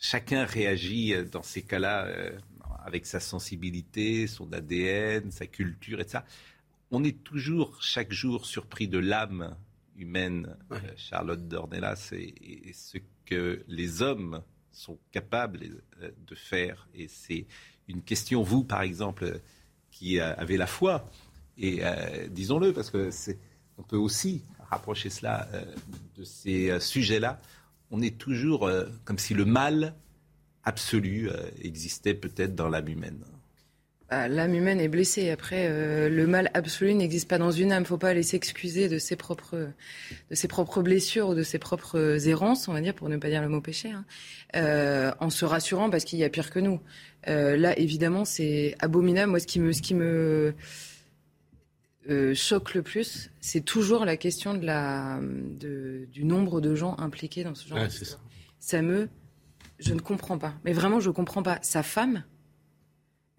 chacun 0.00 0.44
réagit 0.44 1.14
dans 1.30 1.42
ces 1.42 1.62
cas-là 1.62 2.08
avec 2.88 3.04
sa 3.04 3.20
sensibilité, 3.20 4.26
son 4.26 4.50
ADN, 4.50 5.30
sa 5.30 5.46
culture, 5.46 6.00
etc. 6.00 6.20
On 6.90 7.04
est 7.04 7.22
toujours, 7.22 7.82
chaque 7.82 8.12
jour, 8.12 8.46
surpris 8.46 8.88
de 8.88 8.98
l'âme 8.98 9.54
humaine, 9.94 10.56
euh, 10.72 10.78
Charlotte 10.96 11.46
Dornelas, 11.46 12.12
et, 12.12 12.72
ce 12.72 12.96
que 13.26 13.62
les 13.68 14.00
hommes 14.00 14.42
sont 14.72 14.98
capables 15.12 15.82
euh, 16.00 16.10
de 16.26 16.34
faire. 16.34 16.88
Et 16.94 17.08
c'est 17.08 17.46
une 17.88 18.00
question, 18.00 18.42
vous, 18.42 18.64
par 18.64 18.80
exemple, 18.80 19.38
qui 19.90 20.18
avez 20.18 20.56
la 20.56 20.66
foi, 20.66 21.10
et 21.58 21.80
euh, 21.82 22.26
disons-le, 22.28 22.72
parce 22.72 22.90
que 22.90 23.10
on 23.76 23.82
peut 23.82 23.96
aussi 23.96 24.44
rapprocher 24.70 25.10
cela 25.10 25.48
de 26.16 26.24
ces 26.24 26.80
sujets-là. 26.80 27.40
On 27.90 28.02
est 28.02 28.18
toujours 28.18 28.68
comme 29.04 29.18
si 29.18 29.34
le 29.34 29.44
mal 29.44 29.94
absolue 30.68 31.30
euh, 31.30 31.50
existait 31.62 32.14
peut-être 32.14 32.54
dans 32.54 32.68
l'âme 32.68 32.88
humaine 32.88 33.24
bah, 34.10 34.28
L'âme 34.28 34.54
humaine 34.54 34.80
est 34.80 34.88
blessée. 34.88 35.30
Après, 35.30 35.66
euh, 35.68 36.10
le 36.10 36.26
mal 36.26 36.50
absolu 36.52 36.94
n'existe 36.94 37.28
pas 37.28 37.38
dans 37.38 37.50
une 37.50 37.72
âme. 37.72 37.80
Il 37.80 37.84
ne 37.84 37.88
faut 37.88 37.98
pas 37.98 38.10
aller 38.10 38.22
s'excuser 38.22 38.88
de 38.88 38.98
ses 38.98 39.16
propres, 39.16 39.70
de 40.30 40.34
ses 40.34 40.46
propres 40.46 40.82
blessures 40.82 41.30
ou 41.30 41.34
de 41.34 41.42
ses 41.42 41.58
propres 41.58 42.28
errances, 42.28 42.68
on 42.68 42.74
va 42.74 42.82
dire, 42.82 42.94
pour 42.94 43.08
ne 43.08 43.16
pas 43.16 43.28
dire 43.28 43.40
le 43.40 43.48
mot 43.48 43.62
péché, 43.62 43.90
hein. 43.90 44.04
euh, 44.56 45.10
en 45.20 45.30
se 45.30 45.44
rassurant 45.46 45.88
parce 45.88 46.04
qu'il 46.04 46.18
y 46.18 46.24
a 46.24 46.28
pire 46.28 46.50
que 46.50 46.60
nous. 46.60 46.80
là, 47.26 47.78
évidemment, 47.78 48.24
c'est 48.26 48.76
abominable. 48.78 49.30
Moi, 49.30 49.40
ce 49.40 49.46
qui 49.46 49.58
me, 49.58 49.72
ce 49.72 49.80
qui 49.80 49.94
me 49.94 50.54
choque 52.34 52.74
le 52.74 52.82
plus, 52.82 53.30
c'est 53.40 53.64
toujours 53.64 54.04
la 54.04 54.18
question 54.18 54.52
de 54.52 54.66
la, 54.66 55.18
du 55.20 56.24
nombre 56.24 56.60
de 56.60 56.74
gens 56.74 56.94
impliqués 56.98 57.42
dans 57.42 57.54
ce 57.54 57.66
genre 57.66 57.82
de 57.82 57.88
ça. 57.88 58.18
ça 58.58 58.82
me 58.82 59.08
je 59.78 59.94
ne 59.94 60.00
comprends 60.00 60.38
pas. 60.38 60.54
Mais 60.64 60.72
vraiment, 60.72 61.00
je 61.00 61.08
ne 61.08 61.14
comprends 61.14 61.42
pas. 61.42 61.58
Sa 61.62 61.82
femme, 61.82 62.24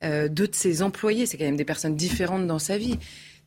euh, 0.03 0.27
deux 0.29 0.47
de 0.47 0.55
ses 0.55 0.81
employés, 0.81 1.25
c'est 1.25 1.37
quand 1.37 1.45
même 1.45 1.57
des 1.57 1.65
personnes 1.65 1.95
différentes 1.95 2.47
dans 2.47 2.59
sa 2.59 2.77
vie. 2.77 2.97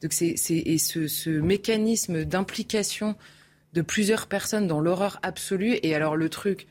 Donc 0.02 0.12
c'est, 0.12 0.34
et 0.50 0.78
ce, 0.78 1.30
mécanisme 1.40 2.24
d'implication 2.24 3.16
de 3.72 3.82
plusieurs 3.82 4.26
personnes 4.26 4.66
dans 4.66 4.80
l'horreur 4.80 5.18
absolue. 5.22 5.78
Et 5.82 5.94
alors 5.94 6.16
le 6.16 6.28
truc 6.28 6.66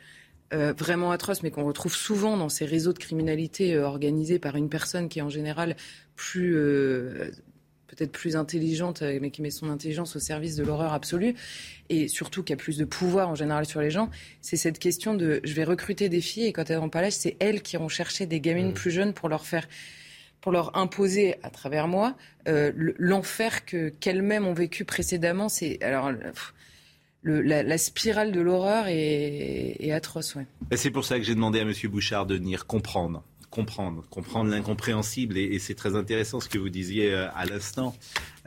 euh, 0.53 0.73
vraiment 0.77 1.11
atroce, 1.11 1.43
mais 1.43 1.49
qu'on 1.51 1.63
retrouve 1.63 1.95
souvent 1.95 2.35
dans 2.35 2.49
ces 2.49 2.65
réseaux 2.65 2.91
de 2.91 2.99
criminalité 2.99 3.73
euh, 3.73 3.85
organisés 3.85 4.37
par 4.37 4.57
une 4.57 4.69
personne 4.69 5.07
qui 5.07 5.19
est 5.19 5.21
en 5.21 5.29
général 5.29 5.77
plus 6.15 6.55
euh, 6.55 7.31
peut-être 7.95 8.11
plus 8.11 8.35
intelligente, 8.35 9.03
mais 9.21 9.31
qui 9.31 9.41
met 9.41 9.51
son 9.51 9.69
intelligence 9.69 10.15
au 10.15 10.19
service 10.19 10.55
de 10.55 10.63
l'horreur 10.63 10.93
absolue, 10.93 11.35
et 11.89 12.07
surtout 12.07 12.41
qui 12.41 12.53
a 12.53 12.55
plus 12.55 12.77
de 12.77 12.85
pouvoir 12.85 13.29
en 13.29 13.35
général 13.35 13.65
sur 13.65 13.81
les 13.81 13.91
gens, 13.91 14.09
c'est 14.41 14.57
cette 14.57 14.79
question 14.79 15.13
de 15.13 15.41
je 15.43 15.53
vais 15.53 15.63
recruter 15.63 16.09
des 16.09 16.21
filles, 16.21 16.45
et 16.45 16.53
quand 16.53 16.69
elles 16.69 16.79
n'ont 16.79 16.89
pas 16.89 17.01
l'âge, 17.01 17.13
c'est 17.13 17.35
elles 17.39 17.61
qui 17.61 17.75
iront 17.75 17.89
chercher 17.89 18.25
des 18.25 18.39
gamines 18.39 18.69
mmh. 18.69 18.73
plus 18.73 18.91
jeunes 18.91 19.13
pour 19.13 19.29
leur 19.29 19.45
faire 19.45 19.67
pour 20.39 20.51
leur 20.51 20.75
imposer 20.75 21.35
à 21.43 21.51
travers 21.51 21.87
moi 21.87 22.15
l'enfer 22.47 23.63
que 23.63 23.89
qu'elles-mêmes 23.89 24.47
ont 24.47 24.53
vécu 24.53 24.85
précédemment. 24.85 25.49
C'est 25.49 25.79
alors 25.83 26.11
la, 27.23 27.77
spirale 27.77 28.31
de 28.31 28.41
l'horreur 28.41 28.85
est, 28.87 29.91
atroce. 29.91 30.37
C'est 30.75 30.91
pour 30.91 31.05
ça 31.05 31.17
que 31.17 31.23
j'ai 31.23 31.35
demandé 31.35 31.59
à 31.59 31.61
M. 31.63 31.73
Bouchard 31.85 32.25
de 32.25 32.35
venir 32.35 32.65
comprendre 32.65 33.23
comprendre, 33.51 34.03
comprendre 34.09 34.49
l'incompréhensible. 34.49 35.37
Et, 35.37 35.59
c'est 35.59 35.75
très 35.75 35.95
intéressant 35.95 36.39
ce 36.39 36.49
que 36.49 36.57
vous 36.57 36.69
disiez 36.69 37.13
euh, 37.13 37.27
à 37.35 37.45
l'instant, 37.45 37.95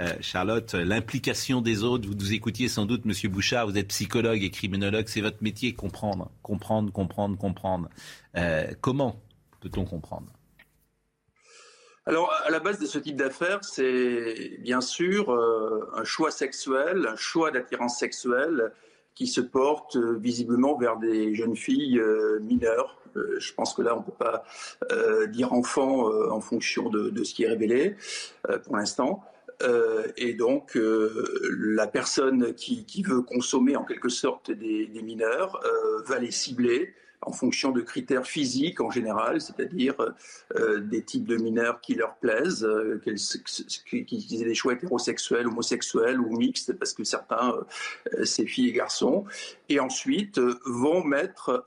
euh, 0.00 0.08
Charlotte, 0.20 0.74
l'implication 0.74 1.60
des 1.60 1.84
autres. 1.84 2.08
Vous 2.08 2.14
nous 2.14 2.32
écoutiez 2.32 2.68
sans 2.68 2.86
doute, 2.86 3.04
Monsieur 3.04 3.28
Bouchard, 3.28 3.68
vous 3.68 3.78
êtes 3.78 3.88
psychologue 3.88 4.42
et 4.42 4.50
criminologue, 4.50 5.06
c'est 5.06 5.20
votre 5.20 5.42
métier, 5.42 5.74
comprendre, 5.74 6.32
comprendre, 6.42 6.90
comprendre, 6.90 7.38
comprendre. 7.38 7.88
Euh, 8.36 8.66
comment 8.80 9.20
peut-on 9.60 9.84
comprendre? 9.84 10.32
Alors, 12.06 12.30
à 12.44 12.50
la 12.50 12.58
base 12.58 12.78
de 12.78 12.86
ce 12.86 12.98
type 12.98 13.16
d'affaires, 13.16 13.60
c'est 13.62 14.58
bien 14.60 14.82
sûr 14.82 15.30
un 15.94 16.04
choix 16.04 16.30
sexuel, 16.30 17.06
un 17.10 17.16
choix 17.16 17.50
d'attirance 17.50 17.98
sexuelle 17.98 18.72
qui 19.14 19.26
se 19.26 19.40
porte 19.40 19.96
visiblement 19.96 20.76
vers 20.76 20.98
des 20.98 21.34
jeunes 21.34 21.56
filles 21.56 22.02
mineures. 22.42 23.03
Je 23.38 23.52
pense 23.54 23.74
que 23.74 23.82
là, 23.82 23.96
on 23.96 24.00
ne 24.00 24.04
peut 24.04 24.12
pas 24.12 24.44
dire 25.28 25.52
enfant 25.52 26.08
en 26.30 26.40
fonction 26.40 26.88
de, 26.90 27.24
ce 27.24 27.34
qui 27.34 27.44
est 27.44 27.48
révélé 27.48 27.96
pour 28.64 28.76
l'instant. 28.76 29.22
et 30.16 30.34
donc, 30.34 30.76
la 30.76 31.86
personne 31.86 32.54
qui, 32.54 33.02
veut 33.02 33.22
consommer 33.22 33.76
en 33.76 33.84
quelque 33.84 34.08
sorte 34.08 34.50
des 34.50 35.02
mineurs 35.02 35.60
va 36.06 36.18
les 36.18 36.30
cibler 36.30 36.94
en 37.26 37.32
fonction 37.32 37.70
de 37.70 37.80
critères 37.80 38.26
physiques 38.26 38.80
en 38.80 38.90
général, 38.90 39.40
c'est-à-dire 39.40 39.94
euh, 40.56 40.80
des 40.80 41.02
types 41.02 41.26
de 41.26 41.36
mineurs 41.36 41.80
qui 41.80 41.94
leur 41.94 42.16
plaisent, 42.16 42.64
euh, 42.64 43.00
qu'ils 43.04 44.42
aient 44.42 44.44
des 44.44 44.54
choix 44.54 44.74
hétérosexuels, 44.74 45.46
homosexuels 45.46 46.20
ou 46.20 46.36
mixtes, 46.36 46.72
parce 46.74 46.92
que 46.92 47.04
certains, 47.04 47.54
euh, 48.14 48.24
c'est 48.24 48.46
filles 48.46 48.68
et 48.68 48.72
garçons, 48.72 49.24
et 49.68 49.80
ensuite 49.80 50.38
vont 50.66 51.02
mettre 51.02 51.64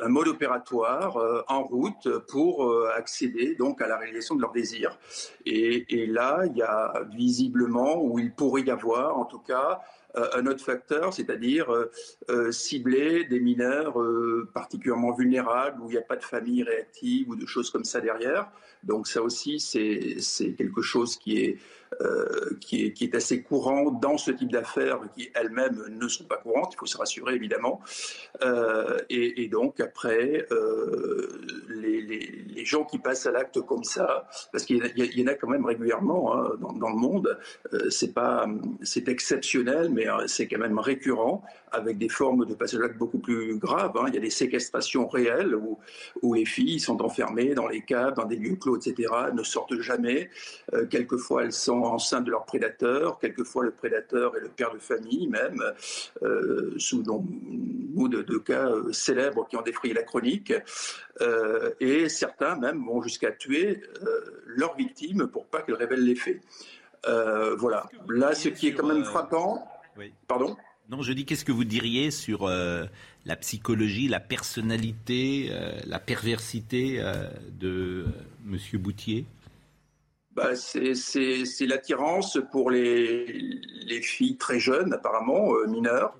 un 0.00 0.08
mode 0.08 0.28
opératoire 0.28 1.44
en 1.48 1.62
route 1.62 2.08
pour 2.28 2.74
accéder 2.96 3.54
donc 3.54 3.80
à 3.80 3.86
la 3.86 3.96
réalisation 3.96 4.34
de 4.34 4.40
leurs 4.40 4.52
désirs. 4.52 4.98
Et, 5.46 6.06
là, 6.06 6.42
il 6.46 6.56
y 6.56 6.62
a 6.62 6.92
visiblement, 7.14 8.02
ou 8.02 8.18
il 8.18 8.32
pourrait 8.32 8.62
y 8.62 8.70
avoir 8.70 9.18
en 9.18 9.24
tout 9.24 9.38
cas, 9.38 9.80
euh, 10.00 10.01
un 10.14 10.46
autre 10.46 10.64
facteur, 10.64 11.12
c'est-à-dire 11.12 11.72
euh, 11.72 11.90
euh, 12.30 12.52
cibler 12.52 13.24
des 13.24 13.40
mineurs 13.40 13.96
particulièrement 14.52 15.12
vulnérables 15.12 15.80
où 15.80 15.88
il 15.88 15.92
n'y 15.92 15.98
a 15.98 16.02
pas 16.02 16.16
de 16.16 16.24
famille 16.24 16.62
réactive 16.62 17.28
ou 17.30 17.36
de 17.36 17.46
choses 17.46 17.70
comme 17.70 17.84
ça 17.84 18.00
derrière. 18.00 18.50
Donc 18.84 19.06
ça 19.06 19.22
aussi, 19.22 19.60
c'est 19.60 20.54
quelque 20.56 20.82
chose 20.82 21.16
qui 21.16 21.38
est 21.38 21.58
euh, 22.00 22.56
qui, 22.60 22.86
est, 22.86 22.92
qui, 22.92 23.04
est, 23.04 23.14
assez 23.14 23.42
courant 23.42 23.90
dans 23.90 24.16
ce 24.16 24.30
type 24.30 24.50
d'affaires 24.50 25.00
qui 25.14 25.30
elles-mêmes 25.34 25.82
ne 25.90 26.08
sont 26.08 26.24
pas 26.24 26.36
courantes, 26.36 26.72
il 26.74 26.78
faut 26.78 26.86
se 26.86 26.96
rassurer 26.96 27.34
évidemment. 27.34 27.80
Euh, 28.42 28.98
et, 29.10 29.48
donc 29.48 29.80
après, 29.80 30.46
euh, 30.52 31.28
les, 31.68 32.64
gens 32.64 32.84
qui 32.84 32.98
passent 32.98 33.26
à 33.26 33.32
l'acte 33.32 33.60
comme 33.62 33.82
ça, 33.82 34.28
parce 34.52 34.64
qu'il 34.64 34.76
y, 34.76 35.22
en 35.22 35.26
a 35.26 35.34
quand 35.34 35.48
même 35.48 35.66
régulièrement 35.66 36.34
hein, 36.34 36.52
dans, 36.60 36.88
le 36.88 36.96
monde, 36.96 37.38
c'est 37.90 38.14
c'est 38.82 39.08
exceptionnel, 39.08 39.90
mais 39.90 40.06
c'est 40.28 40.46
quand 40.46 40.60
même 40.60 40.78
récurrent 40.78 41.42
avec 41.72 41.98
des 41.98 42.08
formes 42.08 42.46
de 42.46 42.54
passage 42.54 42.78
à 42.78 42.82
l'acte 42.84 42.98
beaucoup 42.98 43.18
plus 43.18 43.56
graves. 43.56 43.96
Hein. 43.96 44.04
Il 44.08 44.14
y 44.14 44.18
a 44.18 44.20
des 44.20 44.30
séquestrations 44.30 45.08
réelles 45.08 45.56
où, 45.56 45.78
où, 46.22 46.34
les 46.34 46.44
filles 46.44 46.78
sont 46.78 47.02
enfermées 47.02 47.54
dans 47.54 47.66
les 47.66 47.82
caves, 47.82 48.14
dans 48.14 48.26
des 48.26 48.36
lieux 48.36 48.56
clos, 48.56 48.71
etc., 48.76 49.12
ne 49.32 49.42
sortent 49.42 49.80
jamais. 49.80 50.30
Euh, 50.74 50.86
quelquefois, 50.86 51.44
elles 51.44 51.52
sont 51.52 51.82
enceinte 51.82 52.24
de 52.24 52.30
leur 52.30 52.44
prédateur. 52.44 53.18
Quelquefois, 53.18 53.64
le 53.64 53.70
prédateur 53.70 54.36
est 54.36 54.40
le 54.40 54.48
père 54.48 54.72
de 54.72 54.78
famille 54.78 55.28
même, 55.28 55.62
euh, 56.22 56.74
sous 56.78 57.02
nombre 57.02 58.08
de, 58.08 58.22
de, 58.22 58.38
cas 58.38 58.68
euh, 58.68 58.92
célèbres 58.92 59.46
qui 59.48 59.56
ont 59.56 59.62
défrayé 59.62 59.94
la 59.94 60.02
chronique. 60.02 60.52
Euh, 61.20 61.70
et 61.80 62.08
certains 62.08 62.56
même 62.56 62.84
vont 62.84 63.02
jusqu'à 63.02 63.30
tuer 63.32 63.82
leurs 64.46 64.76
victimes 64.76 65.26
pour 65.26 65.46
pas 65.46 65.62
qu'elles 65.62 65.76
révèlent 65.76 66.04
les 66.04 66.14
faits. 66.14 66.40
voilà. 67.58 67.86
Là, 68.08 68.34
ce 68.34 68.48
qui 68.48 68.68
est 68.68 68.74
quand 68.74 68.86
même 68.86 69.04
frappant. 69.04 69.68
Pardon? 70.26 70.56
Non, 70.88 71.02
je 71.02 71.12
dis 71.12 71.24
qu'est-ce 71.24 71.44
que 71.44 71.52
vous 71.52 71.64
diriez 71.64 72.10
sur 72.10 72.48
la 72.48 73.36
psychologie, 73.36 74.08
la 74.08 74.20
personnalité, 74.20 75.50
la 75.86 75.98
perversité 75.98 77.02
de 77.58 78.06
M. 78.46 78.58
Boutier? 78.80 79.26
Bah, 80.34 80.56
c'est 80.56 81.66
l'attirance 81.66 82.38
pour 82.50 82.70
les, 82.70 83.26
les, 83.86 84.00
filles 84.00 84.38
très 84.38 84.58
jeunes, 84.58 84.94
apparemment, 84.94 85.52
euh, 85.52 85.66
mineures, 85.66 86.16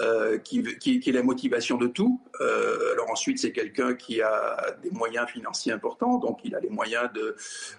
euh, 0.00 0.38
qui, 0.38 0.62
qui, 0.78 1.00
qui, 1.00 1.10
est 1.10 1.12
la 1.12 1.24
motivation 1.24 1.76
de 1.76 1.88
tout. 1.88 2.20
Euh, 2.40 2.92
alors 2.92 3.10
ensuite, 3.10 3.40
c'est 3.40 3.50
quelqu'un 3.50 3.94
qui 3.94 4.22
a 4.22 4.76
des 4.80 4.90
moyens 4.90 5.28
financiers 5.28 5.72
importants, 5.72 6.18
donc 6.18 6.38
il 6.44 6.54
a 6.54 6.60
les 6.60 6.68
moyens 6.68 7.10
de, 7.14 7.34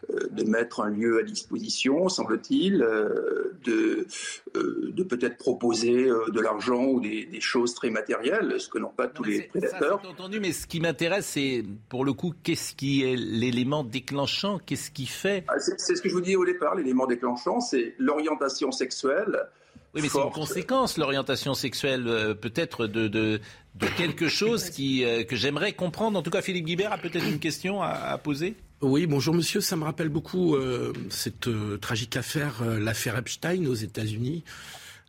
euh, 0.10 0.28
de 0.30 0.44
mettre 0.44 0.82
un 0.82 0.90
lieu 0.90 1.20
à 1.20 1.24
disposition, 1.24 2.10
semble-t-il, 2.10 2.80
de, 2.80 4.06
de 4.54 5.04
peut-être 5.04 5.38
proposer 5.38 6.10
de 6.10 6.42
l'argent 6.42 6.84
ou 6.88 7.00
des, 7.00 7.26
des, 7.26 7.40
choses 7.40 7.74
très 7.74 7.90
matérielles, 7.90 8.60
ce 8.60 8.68
que 8.68 8.80
n'ont 8.80 8.90
pas 8.90 9.08
tous 9.08 9.24
les 9.24 9.44
prédateurs. 9.44 10.02
Ça, 10.04 10.10
entendu, 10.10 10.42
mais 10.42 10.52
ce 10.52 10.68
qui 10.68 10.82
m'intéresse, 10.82 11.26
c'est 11.26 11.64
pour 11.88 12.04
le 12.04 12.12
coup, 12.12 12.34
qu'est-ce 12.44 12.76
qui 12.76 13.04
est 13.04 13.16
l'élément 13.16 13.86
déclenchant 13.86 14.60
Qu'est-ce 14.66 14.92
qui 14.92 15.06
fait 15.06 15.46
ah, 15.48 15.58
C'est 15.60 15.96
ce 15.96 16.02
que 16.02 16.10
je 16.10 16.14
vous 16.16 16.22
disais 16.22 16.36
au 16.36 16.46
départ, 16.46 16.76
l'élément 16.76 17.08
déclenchant, 17.08 17.62
c'est 17.62 17.96
l'orientation 17.98 18.74
sexuelle 18.74 19.48
oui, 19.94 20.02
mais 20.04 20.10
c'est 20.10 20.22
une 20.22 20.32
conséquence, 20.32 20.98
l'orientation 20.98 21.56
sexuelle, 21.56 22.08
euh, 22.08 22.36
peut-être 22.36 22.86
de, 22.86 23.08
de, 23.08 23.42
de, 23.76 23.88
quelque 23.98 24.30
chose 24.30 24.70
qui, 24.70 25.04
euh, 25.04 25.24
que 25.24 25.36
j'aimerais 25.36 25.74
comprendre. 25.74 26.20
En 26.20 26.22
tout 26.22 26.30
cas, 26.30 26.44
Philippe 26.44 26.66
Guibert 26.66 26.94
a 26.94 27.00
peut-être 27.00 27.28
une 27.28 27.40
question 27.40 27.82
à, 27.82 27.88
à, 27.88 28.18
poser. 28.20 28.56
Oui, 28.82 29.08
bonjour 29.08 29.34
monsieur. 29.34 29.62
Ça 29.62 29.76
me 29.76 29.84
rappelle 29.84 30.10
beaucoup 30.10 30.56
euh, 30.56 30.94
cette 31.10 31.50
tragique 31.82 32.16
affaire, 32.18 32.64
l'affaire 32.64 33.18
Epstein 33.18 33.66
aux 33.66 33.74
États-Unis, 33.74 34.44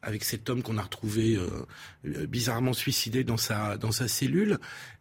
avec 0.00 0.24
cet 0.24 0.48
homme 0.48 0.62
qu'on 0.62 0.78
a 0.78 0.82
retrouvé 0.82 1.38
bizarrement 2.04 2.72
suicidé 2.72 3.22
dans 3.22 3.36
sa, 3.36 3.76
dans 3.76 3.92
sa 3.92 4.08
cellule. 4.08 4.58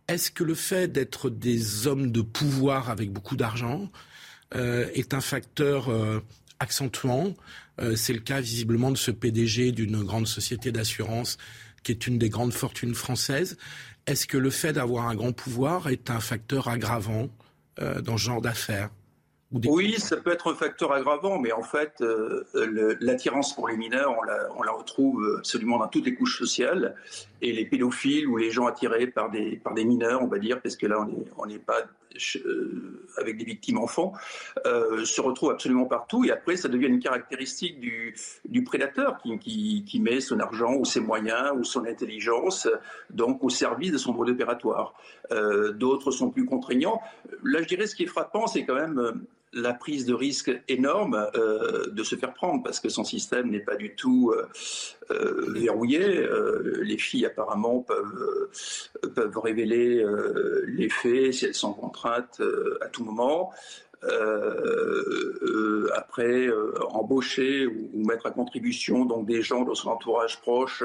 Est-ce 0.10 0.30
que 0.30 0.44
le 0.44 0.56
fait 0.56 0.92
d'être 0.92 1.30
des 1.30 1.88
hommes 1.88 2.12
de 2.12 2.22
pouvoir 2.22 2.90
avec 2.90 3.12
beaucoup 3.12 3.38
d'argent 3.38 3.90
est 4.54 5.14
un 5.14 5.22
facteur 5.22 5.90
accentuant 6.60 7.34
euh, 7.82 7.96
c'est 7.96 8.14
le 8.14 8.20
cas 8.20 8.42
visiblement 8.42 8.92
de 8.92 8.98
ce 8.98 9.12
PDG 9.12 9.72
d'une 9.72 10.04
grande 10.04 10.28
société 10.28 10.72
d'assurance 10.72 11.38
qui 11.84 11.92
est 11.92 12.08
une 12.08 12.18
des 12.18 12.30
grandes 12.30 12.52
fortunes 12.52 12.94
françaises. 12.94 13.58
Est-ce 14.06 14.28
que 14.28 14.38
le 14.38 14.50
fait 14.50 14.74
d'avoir 14.74 15.08
un 15.08 15.16
grand 15.16 15.32
pouvoir 15.32 15.88
est 15.88 16.10
un 16.10 16.20
facteur 16.20 16.68
aggravant 16.68 17.30
euh, 17.80 18.02
dans 18.02 18.18
ce 18.18 18.24
genre 18.24 18.42
d'affaires 18.42 18.90
oui, 19.52 19.96
ça 19.98 20.18
peut 20.18 20.32
être 20.32 20.52
un 20.52 20.56
facteur 20.56 20.92
aggravant, 20.92 21.40
mais 21.40 21.52
en 21.52 21.64
fait, 21.64 21.94
euh, 22.02 22.46
l'attirance 23.00 23.56
pour 23.56 23.68
les 23.68 23.78
mineurs, 23.78 24.16
on 24.16 24.22
la, 24.22 24.48
on 24.56 24.62
la, 24.62 24.72
retrouve 24.72 25.38
absolument 25.40 25.80
dans 25.80 25.88
toutes 25.88 26.06
les 26.06 26.14
couches 26.14 26.38
sociales. 26.38 26.94
Et 27.42 27.52
les 27.52 27.66
pédophiles 27.66 28.28
ou 28.28 28.38
les 28.38 28.52
gens 28.52 28.68
attirés 28.68 29.08
par 29.08 29.30
des, 29.30 29.58
par 29.58 29.74
des 29.74 29.86
mineurs, 29.86 30.22
on 30.22 30.28
va 30.28 30.40
dire, 30.40 30.62
parce 30.62 30.76
que 30.76 30.86
là, 30.88 31.06
on 31.38 31.46
n'est 31.46 31.60
pas 31.60 31.86
euh, 32.46 33.08
avec 33.18 33.38
des 33.38 33.46
victimes 33.46 33.78
enfants, 33.78 34.14
euh, 34.66 35.06
se 35.06 35.22
retrouvent 35.22 35.52
absolument 35.52 35.86
partout. 35.86 36.26
Et 36.26 36.32
après, 36.32 36.58
ça 36.58 36.68
devient 36.68 36.88
une 36.88 37.00
caractéristique 37.00 37.80
du, 37.80 38.16
du 38.46 38.64
prédateur 38.64 39.18
qui, 39.18 39.38
qui, 39.38 39.86
qui, 39.86 40.00
met 40.00 40.20
son 40.20 40.40
argent 40.40 40.74
ou 40.76 40.86
ses 40.86 41.00
moyens 41.00 41.52
ou 41.56 41.64
son 41.64 41.86
intelligence 41.86 42.68
donc 43.10 43.44
au 43.44 43.50
service 43.50 43.92
de 43.92 43.98
son 43.98 44.14
mode 44.14 44.30
opératoire. 44.30 44.96
Euh, 45.32 45.72
D'autres 45.72 46.12
sont 46.12 46.32
plus 46.32 46.46
contraignants. 46.46 47.02
Là, 47.44 47.62
je 47.62 47.68
dirais, 47.68 47.86
ce 47.86 47.96
qui 47.96 48.04
est 48.04 48.08
frappant, 48.08 48.48
c'est 48.48 48.66
quand 48.66 48.76
même 48.76 49.26
la 49.54 49.74
prise 49.74 50.06
de 50.06 50.14
risque 50.14 50.52
énorme 50.68 51.28
euh, 51.36 51.90
de 51.92 52.04
se 52.04 52.16
faire 52.16 52.34
prendre 52.34 52.64
parce 52.64 52.80
que 52.80 52.90
son 52.90 53.04
système 53.04 53.50
n'est 53.50 53.60
pas 53.60 53.76
du 53.76 53.96
tout 53.96 54.32
euh, 54.32 54.48
euh 55.12 55.46
verrouillé. 55.50 56.28
Les 56.82 56.98
filles 56.98 57.26
apparemment 57.26 57.80
peuvent, 57.80 59.38
révéler 59.38 60.06
les 60.68 60.90
faits 60.90 61.34
si 61.34 61.46
elles 61.46 61.56
sont 61.56 61.74
contraintes 61.74 62.42
à 62.82 62.88
tout 62.88 63.04
moment. 63.04 63.52
après 65.96 66.48
embaucher 66.90 67.66
ou, 67.66 68.06
mettre 68.06 68.28
à 68.28 68.32
contribution 68.32 69.06
donc 69.06 69.26
des 69.26 69.42
gens 69.42 69.64
dans 69.64 69.76
son 69.76 69.90
entourage 69.90 70.40
proche, 70.42 70.84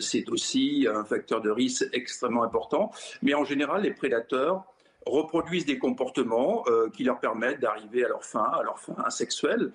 c'est 0.00 0.28
aussi 0.30 0.88
un 0.92 1.04
facteur 1.04 1.40
de 1.42 1.50
risque 1.50 1.86
extrêmement 1.92 2.42
important. 2.42 2.90
Mais 3.22 3.34
en 3.34 3.44
général, 3.44 3.82
les 3.82 3.92
prédateurs 3.92 4.64
reproduisent 5.06 5.64
des 5.64 5.78
comportements 5.78 6.64
qui 6.92 7.04
leur 7.04 7.20
permettent 7.20 7.60
d'arriver 7.60 8.04
à 8.04 8.08
leur 8.08 8.24
fin, 8.24 8.44
à 8.44 8.62
leur 8.62 8.78
fin 8.78 9.08
sexuelle, 9.08 9.72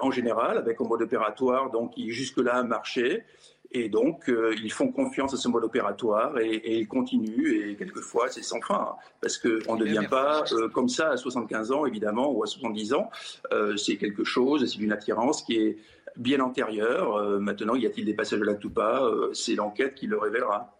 en 0.00 0.10
général, 0.10 0.58
avec 0.58 0.80
un 0.80 0.84
mode 0.84 1.02
opératoire 1.02 1.70
donc, 1.70 1.94
qui 1.94 2.10
jusque-là 2.10 2.56
a 2.56 2.62
marché, 2.62 3.24
et 3.72 3.88
donc, 3.88 4.28
euh, 4.28 4.54
ils 4.62 4.72
font 4.72 4.90
confiance 4.90 5.32
à 5.32 5.36
ce 5.36 5.46
mode 5.48 5.62
opératoire 5.62 6.38
et, 6.38 6.78
ils 6.78 6.88
continuent. 6.88 7.70
Et 7.70 7.76
quelquefois, 7.76 8.28
c'est 8.28 8.42
sans 8.42 8.60
fin. 8.60 8.74
Hein, 8.74 8.94
parce 9.20 9.38
qu'on 9.38 9.76
ne 9.76 9.80
devient 9.80 10.06
pas 10.10 10.44
euh, 10.52 10.68
comme 10.68 10.88
ça 10.88 11.10
à 11.10 11.16
75 11.16 11.70
ans, 11.70 11.86
évidemment, 11.86 12.32
ou 12.32 12.42
à 12.42 12.46
70 12.46 12.94
ans. 12.94 13.10
Euh, 13.52 13.76
c'est 13.76 13.96
quelque 13.96 14.24
chose, 14.24 14.70
c'est 14.70 14.80
une 14.80 14.92
attirance 14.92 15.42
qui 15.42 15.56
est 15.56 15.78
bien 16.16 16.40
antérieure. 16.40 17.38
maintenant, 17.40 17.76
y 17.76 17.86
a-t-il 17.86 18.04
des 18.04 18.14
passages 18.14 18.40
de 18.40 18.44
l'acte 18.44 18.64
ou 18.64 18.70
pas? 18.70 19.08
C'est 19.32 19.54
l'enquête 19.54 19.94
qui 19.94 20.08
le 20.08 20.18
révélera. 20.18 20.74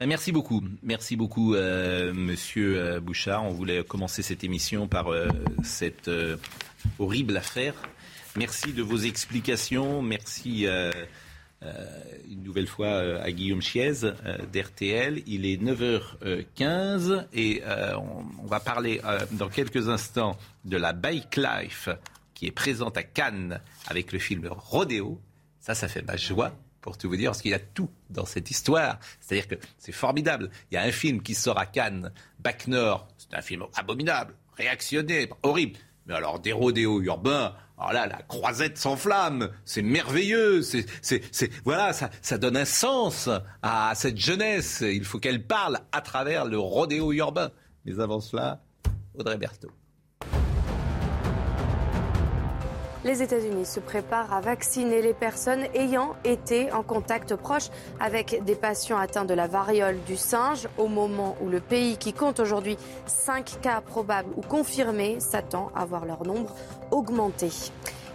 Merci 0.00 0.32
beaucoup. 0.32 0.62
Merci 0.82 1.16
beaucoup, 1.16 1.54
Monsieur 1.54 3.00
Bouchard. 3.00 3.44
On 3.44 3.50
voulait 3.50 3.84
commencer 3.84 4.22
cette 4.22 4.44
émission 4.44 4.88
par 4.88 5.06
cette 5.62 6.10
horrible 6.98 7.36
affaire. 7.36 7.74
Merci 8.36 8.72
de 8.72 8.82
vos 8.82 8.98
explications. 8.98 10.02
Merci. 10.02 10.66
Euh, 11.64 11.86
une 12.28 12.42
nouvelle 12.42 12.66
fois 12.66 12.88
euh, 12.88 13.22
à 13.22 13.30
Guillaume 13.30 13.62
Chiez 13.62 14.04
euh, 14.04 14.12
d'RTL. 14.52 15.22
Il 15.26 15.46
est 15.46 15.62
9h15 15.62 17.26
et 17.32 17.62
on, 17.96 18.46
va 18.46 18.60
parler 18.60 19.00
dans 19.32 19.48
quelques 19.48 19.88
instants 19.88 20.36
de 20.64 20.76
la 20.76 20.92
Bike 20.92 21.36
Life 21.36 21.88
qui 22.34 22.46
est 22.46 22.52
présente 22.52 22.96
à 22.96 23.02
Cannes 23.02 23.60
avec 23.86 24.12
le 24.12 24.18
film 24.18 24.48
Rodeo. 24.50 25.20
Ça, 25.60 25.74
ça 25.74 25.88
fait 25.88 26.02
ma 26.02 26.16
joie 26.16 26.52
pour 26.80 26.98
tout 26.98 27.08
vous 27.08 27.16
dire, 27.16 27.30
parce 27.30 27.40
qu'il 27.40 27.52
y 27.52 27.54
a 27.54 27.58
tout 27.58 27.88
dans 28.14 28.24
cette 28.24 28.50
histoire. 28.50 28.98
C'est-à-dire 29.20 29.48
que 29.48 29.56
c'est 29.78 29.92
formidable. 29.92 30.50
Il 30.70 30.74
y 30.74 30.78
a 30.78 30.82
un 30.82 30.92
film 30.92 31.22
qui 31.22 31.34
sort 31.34 31.58
à 31.58 31.66
Cannes, 31.66 32.12
Bac 32.38 32.66
Nord. 32.66 33.08
C'est 33.18 33.36
un 33.36 33.42
film 33.42 33.64
abominable, 33.74 34.34
réactionnaire, 34.56 35.28
horrible. 35.42 35.78
Mais 36.06 36.14
alors, 36.14 36.40
des 36.40 36.52
rodéos 36.52 37.00
urbains, 37.02 37.54
alors 37.78 37.92
là, 37.92 38.06
la 38.06 38.22
croisette 38.22 38.78
s'enflamme, 38.78 39.50
c'est 39.64 39.82
merveilleux, 39.82 40.62
c'est, 40.62 40.86
c'est, 41.02 41.50
voilà, 41.64 41.92
ça, 41.92 42.10
ça 42.22 42.38
donne 42.38 42.56
un 42.56 42.64
sens 42.64 43.28
à 43.62 43.92
cette 43.94 44.18
jeunesse. 44.18 44.82
Il 44.86 45.04
faut 45.04 45.18
qu'elle 45.18 45.46
parle 45.46 45.80
à 45.92 46.00
travers 46.00 46.44
le 46.44 46.58
rodéo 46.58 47.12
urbain. 47.12 47.50
Mais 47.84 47.98
avant 48.00 48.20
cela, 48.20 48.62
Audrey 49.14 49.38
Berthaud. 49.38 49.72
Les 53.04 53.22
États-Unis 53.22 53.66
se 53.66 53.80
préparent 53.80 54.32
à 54.32 54.40
vacciner 54.40 55.02
les 55.02 55.12
personnes 55.12 55.64
ayant 55.74 56.14
été 56.24 56.72
en 56.72 56.82
contact 56.82 57.36
proche 57.36 57.68
avec 58.00 58.42
des 58.44 58.54
patients 58.54 58.96
atteints 58.96 59.26
de 59.26 59.34
la 59.34 59.46
variole 59.46 59.98
du 60.06 60.16
singe 60.16 60.68
au 60.78 60.88
moment 60.88 61.36
où 61.42 61.50
le 61.50 61.60
pays, 61.60 61.98
qui 61.98 62.14
compte 62.14 62.40
aujourd'hui 62.40 62.78
5 63.04 63.60
cas 63.60 63.82
probables 63.82 64.30
ou 64.36 64.40
confirmés, 64.40 65.20
s'attend 65.20 65.70
à 65.76 65.84
voir 65.84 66.06
leur 66.06 66.24
nombre 66.24 66.54
augmenter. 66.90 67.50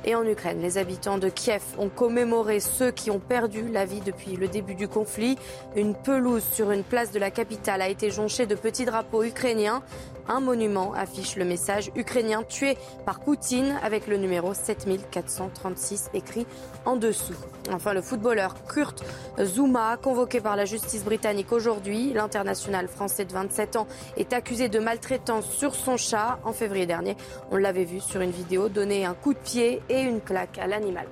Et 0.05 0.15
en 0.15 0.25
Ukraine, 0.25 0.61
les 0.61 0.77
habitants 0.77 1.17
de 1.17 1.29
Kiev 1.29 1.61
ont 1.77 1.89
commémoré 1.89 2.59
ceux 2.59 2.89
qui 2.89 3.11
ont 3.11 3.19
perdu 3.19 3.69
la 3.69 3.85
vie 3.85 3.99
depuis 3.99 4.37
le 4.37 4.47
début 4.47 4.73
du 4.73 4.87
conflit. 4.87 5.37
Une 5.75 5.93
pelouse 5.93 6.43
sur 6.53 6.71
une 6.71 6.83
place 6.83 7.11
de 7.11 7.19
la 7.19 7.31
capitale 7.31 7.81
a 7.81 7.89
été 7.89 8.09
jonchée 8.09 8.45
de 8.45 8.55
petits 8.55 8.85
drapeaux 8.85 9.23
ukrainiens. 9.23 9.83
Un 10.31 10.41
monument 10.41 10.93
affiche 10.93 11.35
le 11.37 11.43
message 11.43 11.91
ukrainien 11.95 12.43
tué 12.43 12.77
par 13.03 13.19
Poutine 13.19 13.79
avec 13.81 14.05
le 14.05 14.15
numéro 14.17 14.53
7436 14.53 16.11
écrit 16.13 16.45
en 16.85 16.95
dessous. 16.95 17.33
Enfin, 17.73 17.93
le 17.93 18.01
footballeur 18.01 18.53
Kurt 18.67 19.03
Zuma, 19.43 19.97
convoqué 19.97 20.39
par 20.39 20.55
la 20.55 20.65
justice 20.65 21.03
britannique 21.03 21.51
aujourd'hui, 21.51 22.13
l'international 22.13 22.87
français 22.87 23.25
de 23.25 23.33
27 23.33 23.75
ans, 23.75 23.87
est 24.17 24.31
accusé 24.31 24.69
de 24.69 24.77
maltraitance 24.77 25.49
sur 25.49 25.73
son 25.73 25.97
chat. 25.97 26.39
En 26.43 26.53
février 26.53 26.85
dernier, 26.85 27.17
on 27.49 27.57
l'avait 27.57 27.83
vu 27.83 27.99
sur 27.99 28.21
une 28.21 28.31
vidéo 28.31 28.69
donner 28.69 29.05
un 29.05 29.15
coup 29.15 29.33
de 29.33 29.39
pied 29.39 29.81
et 29.89 30.01
une 30.01 30.21
claque 30.21 30.59
à 30.59 30.67
l'animal. 30.67 31.07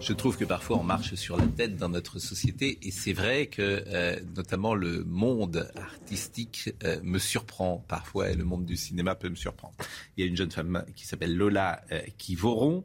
Je 0.00 0.12
trouve 0.12 0.36
que 0.36 0.44
parfois 0.44 0.78
on 0.78 0.84
marche 0.84 1.14
sur 1.14 1.36
la 1.36 1.46
tête 1.46 1.76
dans 1.76 1.88
notre 1.88 2.20
société 2.20 2.78
et 2.82 2.90
c'est 2.92 3.12
vrai 3.12 3.46
que 3.46 3.82
euh, 3.88 4.16
notamment 4.36 4.74
le 4.74 5.02
monde 5.04 5.70
artistique 5.76 6.70
euh, 6.84 7.00
me 7.02 7.18
surprend 7.18 7.84
parfois 7.88 8.30
et 8.30 8.34
le 8.34 8.44
monde 8.44 8.64
du 8.64 8.76
cinéma 8.76 9.16
peut 9.16 9.28
me 9.28 9.34
surprendre. 9.34 9.74
Il 10.16 10.24
y 10.24 10.26
a 10.26 10.30
une 10.30 10.36
jeune 10.36 10.52
femme 10.52 10.84
qui 10.94 11.04
s'appelle 11.04 11.36
Lola 11.36 11.82
euh, 11.92 12.00
Kivoron 12.16 12.84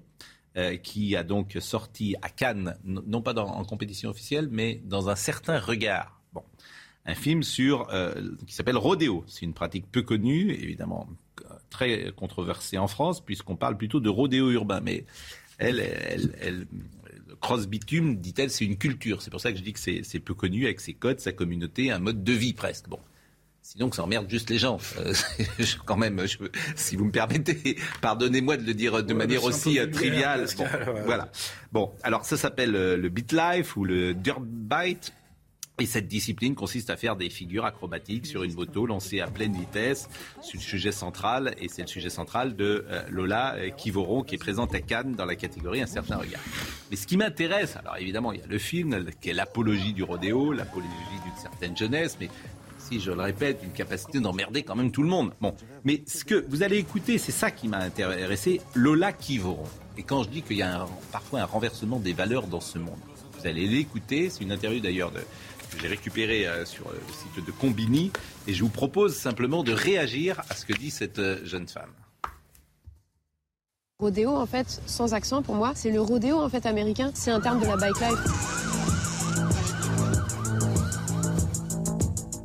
qui 0.83 1.15
a 1.15 1.23
donc 1.23 1.57
sorti 1.59 2.15
à 2.21 2.29
Cannes, 2.29 2.77
non 2.83 3.23
pas 3.23 3.33
en 3.33 3.65
compétition 3.65 4.11
officielle, 4.11 4.49
mais 4.51 4.79
dans 4.85 5.09
un 5.09 5.15
certain 5.15 5.57
regard. 5.57 6.21
Bon, 6.31 6.43
un 7.07 7.15
film 7.15 7.41
sur 7.41 7.87
qui 8.45 8.53
s'appelle 8.53 8.77
Rodéo. 8.77 9.23
C'est 9.25 9.47
une 9.47 9.55
pratique 9.55 9.91
peu 9.91 10.03
connue, 10.03 10.51
évidemment 10.51 11.09
très 11.71 12.11
controversée 12.15 12.77
en 12.77 12.87
France, 12.87 13.19
puisqu'on 13.19 13.55
parle 13.55 13.77
plutôt 13.77 13.99
de 13.99 14.09
rodéo 14.09 14.51
urbain. 14.51 14.79
Mais 14.79 15.05
elle, 15.57 15.79
elle, 15.79 16.35
elle, 16.41 16.67
cross-bitume, 17.43 18.15
dit-elle, 18.15 18.49
c'est 18.49 18.65
une 18.65 18.77
culture. 18.77 19.21
C'est 19.21 19.29
pour 19.29 19.41
ça 19.41 19.51
que 19.51 19.57
je 19.57 19.63
dis 19.63 19.73
que 19.73 19.79
c'est 19.79 20.19
peu 20.19 20.33
connu 20.33 20.63
avec 20.65 20.79
ses 20.79 20.93
codes, 20.93 21.19
sa 21.19 21.33
communauté, 21.33 21.91
un 21.91 21.99
mode 21.99 22.23
de 22.23 22.33
vie 22.33 22.53
presque. 22.53 22.87
Bon. 22.87 22.99
Sinon, 23.61 23.91
ça 23.91 24.03
emmerde 24.03 24.29
juste 24.29 24.49
les 24.49 24.57
gens. 24.57 24.77
Euh, 24.99 25.13
quand 25.85 25.95
même, 25.95 26.25
je, 26.25 26.37
si 26.75 26.95
vous 26.95 27.05
me 27.05 27.11
permettez, 27.11 27.77
pardonnez-moi 28.01 28.57
de 28.57 28.65
le 28.65 28.73
dire 28.73 29.03
de 29.03 29.13
manière 29.13 29.43
aussi 29.43 29.79
euh, 29.79 29.87
triviale. 29.87 30.47
Bon, 30.57 30.65
Voilà. 31.05 31.31
Bon, 31.71 31.91
alors 32.03 32.25
ça 32.25 32.35
s'appelle 32.35 32.75
euh, 32.75 32.97
le 32.97 33.09
beat 33.09 33.31
life 33.31 33.77
ou 33.77 33.85
le 33.85 34.13
dirt 34.13 34.41
bite. 34.41 35.13
Et 35.79 35.87
cette 35.87 36.07
discipline 36.07 36.53
consiste 36.53 36.91
à 36.91 36.97
faire 36.97 37.15
des 37.15 37.31
figures 37.31 37.65
acrobatiques 37.65 38.27
sur 38.27 38.43
une 38.43 38.53
moto 38.53 38.85
lancée 38.85 39.21
à 39.21 39.27
pleine 39.27 39.53
vitesse. 39.53 40.07
C'est 40.43 40.53
le 40.53 40.59
sujet 40.59 40.91
central 40.91 41.55
et 41.57 41.67
c'est 41.67 41.81
le 41.81 41.87
sujet 41.87 42.11
central 42.11 42.55
de 42.55 42.85
euh, 42.87 43.01
Lola 43.09 43.55
euh, 43.55 43.71
Kivoron 43.71 44.21
qui 44.21 44.35
est 44.35 44.37
présente 44.37 44.75
à 44.75 44.81
Cannes 44.81 45.15
dans 45.15 45.25
la 45.25 45.35
catégorie 45.35 45.81
Un 45.81 45.87
certain 45.87 46.17
regard. 46.17 46.41
Mais 46.91 46.95
ce 46.95 47.07
qui 47.07 47.17
m'intéresse, 47.17 47.75
alors 47.75 47.97
évidemment 47.97 48.31
il 48.33 48.39
y 48.39 48.43
a 48.43 48.47
le 48.47 48.59
film 48.59 49.03
qui 49.19 49.31
est 49.31 49.33
l'apologie 49.33 49.93
du 49.93 50.03
rodéo, 50.03 50.53
l'apologie 50.53 50.89
d'une 51.25 51.41
certaine 51.41 51.75
jeunesse, 51.75 52.17
mais 52.21 52.29
si 52.77 52.99
je 52.99 53.11
le 53.11 53.21
répète, 53.21 53.61
une 53.63 53.71
capacité 53.71 54.19
d'emmerder 54.19 54.61
quand 54.61 54.75
même 54.75 54.91
tout 54.91 55.01
le 55.01 55.09
monde. 55.09 55.33
Bon, 55.41 55.55
mais 55.85 56.03
ce 56.05 56.23
que 56.23 56.45
vous 56.49 56.61
allez 56.61 56.77
écouter, 56.77 57.17
c'est 57.17 57.31
ça 57.31 57.49
qui 57.49 57.67
m'a 57.67 57.79
intéressé, 57.79 58.61
Lola 58.75 59.11
Kivoron. 59.11 59.63
Et 59.97 60.03
quand 60.03 60.23
je 60.23 60.29
dis 60.29 60.43
qu'il 60.43 60.57
y 60.57 60.61
a 60.61 60.85
parfois 61.11 61.41
un 61.41 61.45
renversement 61.45 61.99
des 61.99 62.13
valeurs 62.13 62.45
dans 62.45 62.61
ce 62.61 62.77
monde, 62.77 62.99
vous 63.39 63.47
allez 63.47 63.67
l'écouter, 63.67 64.29
c'est 64.29 64.43
une 64.43 64.51
interview 64.51 64.79
d'ailleurs 64.79 65.11
de 65.11 65.19
j'ai 65.81 65.87
récupéré 65.87 66.47
euh, 66.47 66.65
sur 66.65 66.87
euh, 66.87 66.93
le 66.93 67.13
site 67.13 67.45
de 67.45 67.51
Combini. 67.51 68.11
Et 68.47 68.53
je 68.53 68.63
vous 68.63 68.69
propose 68.69 69.15
simplement 69.15 69.63
de 69.63 69.71
réagir 69.71 70.41
à 70.49 70.55
ce 70.55 70.65
que 70.65 70.73
dit 70.73 70.91
cette 70.91 71.19
euh, 71.19 71.39
jeune 71.45 71.67
femme. 71.67 71.91
Rodéo, 73.99 74.35
en 74.35 74.45
fait, 74.45 74.81
sans 74.85 75.13
accent 75.13 75.41
pour 75.41 75.55
moi, 75.55 75.71
c'est 75.75 75.91
le 75.91 76.01
rodéo 76.01 76.39
en 76.39 76.49
fait 76.49 76.65
américain. 76.65 77.11
C'est 77.13 77.31
un 77.31 77.39
terme 77.39 77.61
de 77.61 77.67
la 77.67 77.77
bike 77.77 77.99
life. 77.99 78.82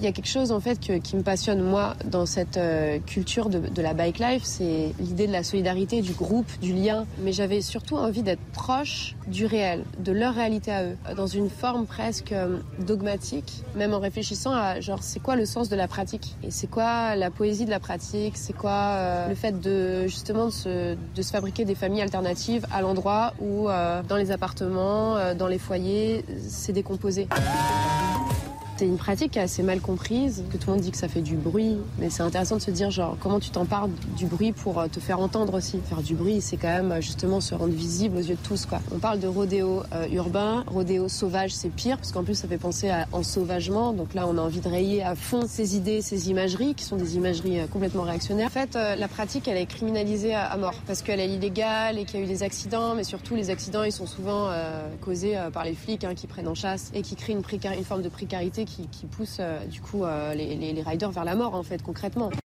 Il 0.00 0.04
y 0.04 0.06
a 0.06 0.12
quelque 0.12 0.28
chose 0.28 0.52
en 0.52 0.60
fait 0.60 0.78
qui 0.78 1.16
me 1.16 1.22
passionne 1.22 1.60
moi 1.60 1.96
dans 2.04 2.24
cette 2.24 2.56
euh, 2.56 3.00
culture 3.00 3.48
de, 3.48 3.82
la 3.82 3.94
bike 3.94 4.20
life, 4.20 4.42
c'est 4.44 4.92
l'idée 5.00 5.26
de 5.26 5.32
la 5.32 5.42
solidarité, 5.42 6.02
du 6.02 6.12
groupe, 6.12 6.46
du 6.60 6.72
lien. 6.72 7.04
Mais 7.20 7.32
j'avais 7.32 7.60
surtout 7.62 7.96
envie 7.96 8.22
d'être 8.22 8.42
proche 8.52 9.16
du 9.26 9.44
réel, 9.44 9.82
de 9.98 10.12
leur 10.12 10.34
réalité 10.34 10.70
à 10.70 10.84
eux, 10.84 10.96
dans 11.16 11.26
une 11.26 11.50
forme 11.50 11.84
presque 11.84 12.30
euh, 12.30 12.58
dogmatique, 12.78 13.64
même 13.74 13.92
en 13.92 13.98
réfléchissant 13.98 14.52
à 14.52 14.80
genre 14.80 15.02
c'est 15.02 15.20
quoi 15.20 15.34
le 15.34 15.46
sens 15.46 15.68
de 15.68 15.74
la 15.74 15.88
pratique? 15.88 16.36
Et 16.44 16.52
c'est 16.52 16.68
quoi 16.68 17.16
la 17.16 17.32
poésie 17.32 17.64
de 17.64 17.70
la 17.70 17.80
pratique, 17.80 18.36
c'est 18.36 18.56
quoi 18.56 18.70
euh, 18.70 19.28
le 19.28 19.34
fait 19.34 19.60
de 19.60 20.06
justement 20.06 20.50
se, 20.50 20.94
de 20.94 21.22
se, 21.22 21.32
fabriquer 21.32 21.64
des 21.64 21.74
familles 21.74 22.02
alternatives 22.02 22.66
à 22.72 22.82
l'endroit 22.82 23.34
où 23.40 23.66
dans 23.66 24.16
les 24.16 24.30
appartements, 24.30 25.34
dans 25.34 25.48
les 25.48 25.58
foyers, 25.58 26.24
c'est 26.48 26.72
décomposé. 26.72 27.26
C'est 28.78 28.86
une 28.86 28.96
pratique 28.96 29.36
assez 29.36 29.64
mal 29.64 29.80
comprise, 29.80 30.44
que 30.52 30.56
tout 30.56 30.68
le 30.68 30.74
monde 30.74 30.82
dit 30.82 30.92
que 30.92 30.96
ça 30.96 31.08
fait 31.08 31.20
du 31.20 31.34
bruit, 31.34 31.78
mais 31.98 32.10
c'est 32.10 32.22
intéressant 32.22 32.58
de 32.58 32.60
se 32.60 32.70
dire 32.70 32.92
genre 32.92 33.16
comment 33.18 33.40
tu 33.40 33.50
t'empares 33.50 33.88
du 34.16 34.26
bruit 34.26 34.52
pour 34.52 34.78
euh, 34.78 34.86
te 34.86 35.00
faire 35.00 35.18
entendre 35.18 35.54
aussi. 35.54 35.80
Faire 35.88 36.00
du 36.00 36.14
bruit, 36.14 36.40
c'est 36.40 36.56
quand 36.56 36.68
même 36.68 36.92
euh, 36.92 37.00
justement 37.00 37.40
se 37.40 37.56
rendre 37.56 37.72
visible 37.72 38.16
aux 38.18 38.20
yeux 38.20 38.36
de 38.36 38.46
tous. 38.46 38.68
On 38.94 39.00
parle 39.00 39.18
de 39.18 39.26
rodéo 39.26 39.82
euh, 39.92 40.06
urbain, 40.12 40.62
rodéo 40.68 41.08
sauvage, 41.08 41.50
c'est 41.50 41.70
pire 41.70 41.96
parce 41.96 42.12
qu'en 42.12 42.22
plus 42.22 42.36
ça 42.36 42.46
fait 42.46 42.56
penser 42.56 42.88
à 42.88 43.08
ensauvagement. 43.10 43.92
Donc 43.92 44.14
là, 44.14 44.28
on 44.28 44.38
a 44.38 44.40
envie 44.40 44.60
de 44.60 44.68
rayer 44.68 45.02
à 45.02 45.16
fond 45.16 45.42
ces 45.48 45.74
idées, 45.74 46.00
ces 46.00 46.30
imageries 46.30 46.76
qui 46.76 46.84
sont 46.84 46.94
des 46.94 47.16
imageries 47.16 47.66
complètement 47.72 48.02
réactionnaires. 48.02 48.46
En 48.46 48.50
fait, 48.50 48.74
la 48.74 49.08
pratique, 49.08 49.48
elle 49.48 49.56
est 49.56 49.66
criminalisée 49.66 50.36
à, 50.36 50.56
mort 50.56 50.74
parce 50.86 51.02
qu'elle 51.02 51.18
est 51.18 51.34
illégale 51.34 51.98
et 51.98 52.04
qu'il 52.04 52.20
y 52.20 52.22
a 52.22 52.26
eu 52.26 52.28
des 52.28 52.44
accidents, 52.44 52.94
mais 52.94 53.02
surtout 53.02 53.34
les 53.34 53.50
accidents, 53.50 53.82
ils 53.82 53.90
sont 53.90 54.06
souvent 54.06 54.52
causés 55.00 55.36
par 55.52 55.64
les 55.64 55.74
flics 55.74 56.04
hein, 56.04 56.14
qui 56.14 56.28
prennent 56.28 56.46
en 56.46 56.54
chasse 56.54 56.92
et 56.94 57.02
qui 57.02 57.16
créent 57.16 57.32
une 57.32 57.84
forme 57.84 58.02
de 58.02 58.08
précarité 58.08 58.66
qui, 58.68 59.06
pousse 59.06 59.38
euh, 59.40 59.64
du 59.66 59.80
coup 59.80 60.04
euh, 60.04 60.34
les, 60.34 60.82
riders 60.82 61.10
vers 61.10 61.24
la 61.24 61.34
mort 61.34 61.54
en 61.54 61.62
fait 61.62 61.82
concrètement. 61.82 62.30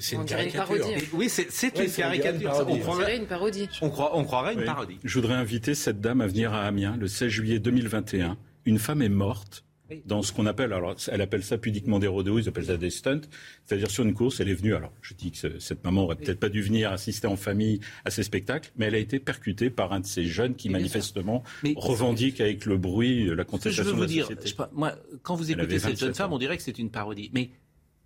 C'est 0.00 0.16
On 0.16 0.20
une 0.20 0.26
dirait 0.26 0.46
une 0.46 0.52
caricature. 0.52 0.84
parodie. 0.86 1.08
Oui, 1.12 1.28
c'est 1.28 1.42
une 1.76 1.90
caricature. 1.90 2.50
parodie. 2.52 2.72
On 2.72 2.78
croirait, 2.78 3.04
dirait 3.04 3.16
une 3.16 3.26
parodie. 3.26 3.68
on 3.82 3.90
croit- 3.90 4.16
on 4.16 4.22
croirait 4.24 4.52
une 4.54 4.60
Oui. 4.60 4.64
parodie. 4.66 4.98
Je 5.02 5.14
voudrais 5.18 5.34
inviter 5.34 5.74
cette 5.74 6.00
dame 6.00 6.20
à 6.20 6.28
venir 6.28 6.54
à 6.54 6.62
Amiens 6.66 6.96
le 6.96 7.08
16 7.08 7.28
juillet 7.28 7.58
2021. 7.58 8.36
Une 8.64 8.78
femme 8.78 9.02
est 9.02 9.08
morte. 9.08 9.64
Dans 10.04 10.22
ce 10.22 10.32
qu'on 10.32 10.46
appelle, 10.46 10.72
alors 10.72 10.94
elle 11.10 11.20
appelle 11.20 11.42
ça 11.42 11.56
pudiquement 11.58 11.98
des 11.98 12.06
rodéos, 12.06 12.38
ils 12.38 12.48
appellent 12.48 12.66
ça 12.66 12.76
des 12.76 12.90
stunts, 12.90 13.22
c'est-à-dire 13.64 13.90
sur 13.90 14.04
une 14.04 14.12
course, 14.14 14.40
elle 14.40 14.48
est 14.50 14.54
venue, 14.54 14.74
alors 14.74 14.92
je 15.02 15.14
dis 15.14 15.30
que 15.30 15.38
ce- 15.38 15.58
cette 15.58 15.82
maman 15.84 16.02
aurait 16.04 16.16
peut-être 16.16 16.40
pas 16.40 16.48
dû 16.50 16.60
venir 16.62 16.92
assister 16.92 17.26
en 17.26 17.36
famille 17.36 17.80
à 18.04 18.10
ces 18.10 18.22
spectacles, 18.22 18.70
mais 18.76 18.86
elle 18.86 18.94
a 18.94 18.98
été 18.98 19.18
percutée 19.18 19.70
par 19.70 19.92
un 19.92 20.00
de 20.00 20.06
ces 20.06 20.24
jeunes 20.24 20.54
qui 20.56 20.68
manifestement 20.68 21.42
Mais- 21.62 21.72
revendique 21.76 22.40
avec 22.40 22.66
le 22.66 22.76
bruit 22.76 23.24
la 23.24 23.36
que 23.36 23.40
je 23.42 23.42
contestation 23.44 23.84
veux 23.84 23.90
de 23.92 23.96
vous 23.96 24.02
la 24.02 24.06
dire, 24.08 24.22
société. 24.24 24.42
je 24.44 24.48
sais 24.50 24.56
pas, 24.56 24.70
moi, 24.74 24.94
quand 25.22 25.36
vous 25.36 25.50
écoutez 25.50 25.78
cette 25.78 25.98
jeune 25.98 26.08
27 26.10 26.16
femme, 26.16 26.32
ans. 26.32 26.36
on 26.36 26.38
dirait 26.38 26.56
que 26.56 26.62
c'est 26.62 26.78
une 26.78 26.90
parodie. 26.90 27.30
Mais 27.32 27.50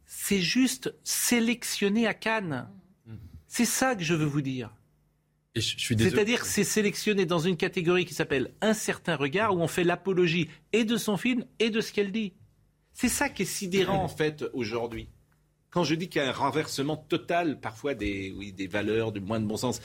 c'est 0.06 0.40
juste 0.40 0.94
sélectionné 1.04 2.06
à 2.06 2.14
Cannes. 2.14 2.68
C'est 3.48 3.64
ça 3.66 3.94
que 3.94 4.02
je 4.02 4.14
veux 4.14 4.24
vous 4.24 4.40
dire. 4.40 4.72
C'est-à-dire 6.10 6.44
c'est 6.46 6.64
sélectionné 6.64 7.26
dans 7.26 7.38
une 7.38 7.56
catégorie 7.56 8.04
qui 8.06 8.14
s'appelle 8.14 8.52
Un 8.60 8.72
certain 8.74 9.16
regard, 9.16 9.54
où 9.54 9.60
on 9.60 9.68
fait 9.68 9.84
l'apologie 9.84 10.48
et 10.72 10.84
de 10.84 10.96
son 10.96 11.16
film 11.16 11.44
et 11.58 11.70
de 11.70 11.80
ce 11.80 11.92
qu'elle 11.92 12.10
dit. 12.12 12.32
C'est 12.94 13.08
ça 13.08 13.28
qui 13.28 13.42
est 13.42 13.46
sidérant, 13.46 14.02
en 14.02 14.08
fait, 14.08 14.44
aujourd'hui. 14.54 15.08
Quand 15.70 15.84
je 15.84 15.94
dis 15.94 16.08
qu'il 16.08 16.20
y 16.20 16.24
a 16.24 16.28
un 16.28 16.32
renversement 16.32 16.96
total, 16.96 17.58
parfois, 17.60 17.94
des, 17.94 18.34
des 18.54 18.66
valeurs, 18.66 19.12
du 19.12 19.20
moins 19.20 19.40
de 19.40 19.46
bon 19.46 19.56
sens, 19.56 19.80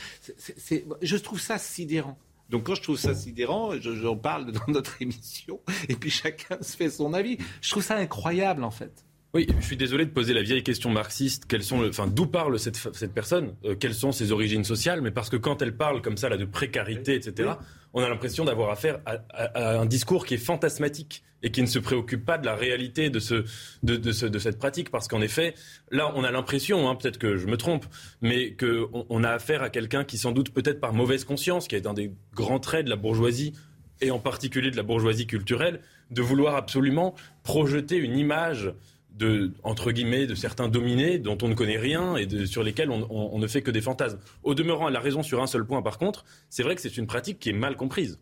je 1.02 1.16
trouve 1.16 1.40
ça 1.40 1.58
sidérant. 1.58 2.18
Donc 2.50 2.66
quand 2.66 2.76
je 2.76 2.82
trouve 2.82 2.98
ça 2.98 3.14
sidérant, 3.14 3.72
je- 3.80 3.94
j'en 3.96 4.16
parle 4.16 4.52
dans 4.54 4.68
notre 4.70 5.02
émission, 5.02 5.60
et 5.90 5.96
puis 5.96 6.10
chacun 6.10 6.58
se 6.62 6.78
fait 6.78 6.90
son 6.90 7.14
avis. 7.14 7.38
Je 7.62 7.70
trouve 7.72 7.84
ça 7.84 7.96
incroyable, 7.98 8.64
en 8.64 8.72
fait. 8.72 9.04
Oui, 9.38 9.46
je 9.60 9.64
suis 9.68 9.78
désolé 9.78 10.06
de 10.06 10.10
poser 10.10 10.34
la 10.34 10.42
vieille 10.42 10.64
question 10.64 10.90
marxiste. 10.90 11.46
Quelles 11.48 11.62
sont, 11.62 11.80
le- 11.80 11.90
enfin, 11.90 12.08
d'où 12.08 12.26
parle 12.26 12.58
cette, 12.58 12.76
cette 12.96 13.14
personne? 13.14 13.54
Euh, 13.66 13.76
Quelles 13.76 13.94
sont 13.94 14.12
ses 14.12 14.32
origines 14.32 14.64
sociales? 14.64 15.02
Mais 15.02 15.12
parce 15.12 15.30
que 15.30 15.36
quand 15.38 15.62
elle 15.62 15.78
parle 15.78 16.02
comme 16.02 16.18
ça 16.18 16.28
là 16.28 16.38
de 16.38 16.46
précarité, 16.46 17.14
etc., 17.14 17.52
on 17.94 18.02
a 18.02 18.10
l'impression 18.10 18.46
d'avoir 18.46 18.72
affaire 18.72 19.00
à, 19.06 19.18
à- 19.30 19.76
à 19.76 19.78
un 19.80 19.86
discours 19.86 20.26
qui 20.26 20.34
est 20.34 20.38
fantasmatique 20.40 21.24
et 21.44 21.52
qui 21.52 21.62
ne 21.62 21.68
se 21.68 21.78
préoccupe 21.78 22.26
pas 22.26 22.40
de 22.40 22.48
la 22.48 22.56
réalité 22.56 23.12
de 23.12 23.20
ce, 23.20 23.44
de, 23.84 23.96
de 23.96 24.12
ce- 24.12 24.26
de 24.26 24.40
cette 24.40 24.58
pratique. 24.58 24.90
Parce 24.90 25.08
qu'en 25.08 25.22
effet, 25.22 25.54
là, 25.92 26.12
on 26.16 26.24
a 26.24 26.32
l'impression, 26.32 26.90
hein, 26.90 26.96
peut-être 26.96 27.20
que 27.20 27.38
je 27.38 27.46
me 27.46 27.58
trompe, 27.58 27.86
mais 28.24 28.54
que 28.54 28.88
on, 28.92 29.06
on 29.10 29.24
a 29.24 29.30
affaire 29.30 29.62
à 29.62 29.70
quelqu'un 29.70 30.04
qui, 30.04 30.18
sans 30.18 30.32
doute, 30.32 30.50
peut-être 30.52 30.80
par 30.80 30.94
mauvaise 30.94 31.26
conscience, 31.26 31.68
qui 31.68 31.76
est 31.76 31.86
un 31.86 31.94
des 31.94 32.12
grands 32.34 32.60
traits 32.60 32.86
de 32.86 32.90
la 32.90 32.96
bourgeoisie 32.96 33.54
et 34.02 34.10
en 34.10 34.18
particulier 34.20 34.72
de 34.72 34.78
la 34.78 34.84
bourgeoisie 34.84 35.28
culturelle, 35.28 35.82
de 36.10 36.24
vouloir 36.24 36.56
absolument 36.56 37.14
projeter 37.44 37.98
une 37.98 38.18
image 38.18 38.72
de, 39.18 39.52
entre 39.64 39.92
guillemets, 39.92 40.28
de 40.28 40.36
certains 40.36 40.68
dominés 40.68 41.18
dont 41.20 41.38
on 41.42 41.48
ne 41.48 41.54
connaît 41.56 41.78
rien 41.78 42.16
et 42.16 42.46
sur 42.46 42.64
lesquels 42.64 42.92
on, 42.92 43.08
on- 43.10 43.40
ne 43.40 43.48
fait 43.48 43.62
que 43.62 43.72
des 43.72 43.82
fantasmes. 43.82 44.20
Au 44.44 44.54
demeurant, 44.54 44.88
elle 44.90 44.96
a 44.96 45.00
raison 45.00 45.24
sur 45.24 45.42
un 45.42 45.48
seul 45.48 45.66
point, 45.66 45.82
par 45.82 45.98
contre, 45.98 46.26
c'est 46.50 46.64
vrai 46.64 46.76
que 46.76 46.82
c'est 46.82 46.98
une 46.98 47.08
pratique 47.08 47.40
qui 47.40 47.50
est 47.50 47.54
mal 47.54 47.76
comprise. 47.76 48.20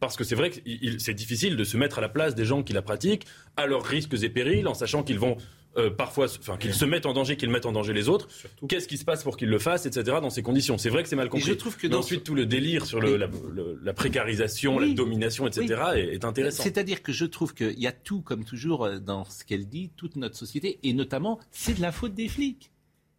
Parce 0.00 0.16
que 0.16 0.24
c'est 0.24 0.34
vrai 0.34 0.50
que 0.50 0.58
c'est 0.98 1.14
difficile 1.14 1.56
de 1.56 1.64
se 1.64 1.76
mettre 1.76 1.98
à 1.98 2.00
la 2.02 2.08
place 2.10 2.34
des 2.34 2.44
gens 2.44 2.62
qui 2.62 2.72
la 2.74 2.82
pratiquent, 2.82 3.26
à 3.56 3.66
leurs 3.66 3.84
risques 3.84 4.14
et 4.22 4.28
périls, 4.28 4.66
en 4.68 4.74
sachant 4.74 5.02
qu'ils 5.02 5.18
vont 5.18 5.36
euh, 5.76 5.90
parfois, 5.90 6.26
enfin, 6.26 6.56
qu'ils 6.56 6.74
se 6.74 6.84
mettent 6.84 7.06
en 7.06 7.12
danger, 7.12 7.36
qu'ils 7.36 7.50
mettent 7.50 7.66
en 7.66 7.72
danger 7.72 7.92
les 7.92 8.08
autres. 8.08 8.28
Qu'est-ce 8.68 8.86
qui 8.88 8.96
se 8.98 9.04
passe 9.04 9.22
pour 9.22 9.36
qu'ils 9.36 9.48
le 9.48 9.58
fassent, 9.58 9.86
etc. 9.86 10.18
Dans 10.20 10.30
ces 10.30 10.42
conditions, 10.42 10.78
c'est 10.78 10.88
vrai 10.90 11.02
que 11.02 11.08
c'est 11.08 11.16
mal 11.16 11.28
compris. 11.28 11.46
je 11.48 11.54
trouve 11.54 11.76
que 11.76 11.86
Mais 11.86 11.94
ensuite 11.94 12.24
tout 12.24 12.34
le 12.34 12.46
délire 12.46 12.86
sur 12.86 13.00
le- 13.00 13.16
la, 13.16 13.26
le- 13.26 13.78
la 13.82 13.92
précarisation, 13.92 14.76
Oui. 14.76 14.90
la 14.90 14.94
domination, 14.94 15.46
etc. 15.46 15.82
est, 15.96 16.14
est 16.14 16.24
intéressant. 16.24 16.62
C'est-à-dire 16.62 17.02
que 17.02 17.12
je 17.12 17.24
trouve 17.24 17.54
qu'il 17.54 17.78
y 17.78 17.86
a 17.86 17.92
tout, 17.92 18.20
comme 18.22 18.44
toujours, 18.44 18.84
euh, 18.84 18.98
dans 18.98 19.24
ce 19.24 19.44
qu'elle 19.44 19.66
dit, 19.68 19.90
toute 19.96 20.16
notre 20.16 20.36
société, 20.36 20.78
et 20.82 20.92
notamment, 20.92 21.40
c'est 21.50 21.74
de 21.74 21.82
la 21.82 21.92
faute 21.92 22.14
des 22.14 22.28
flics. 22.28 22.70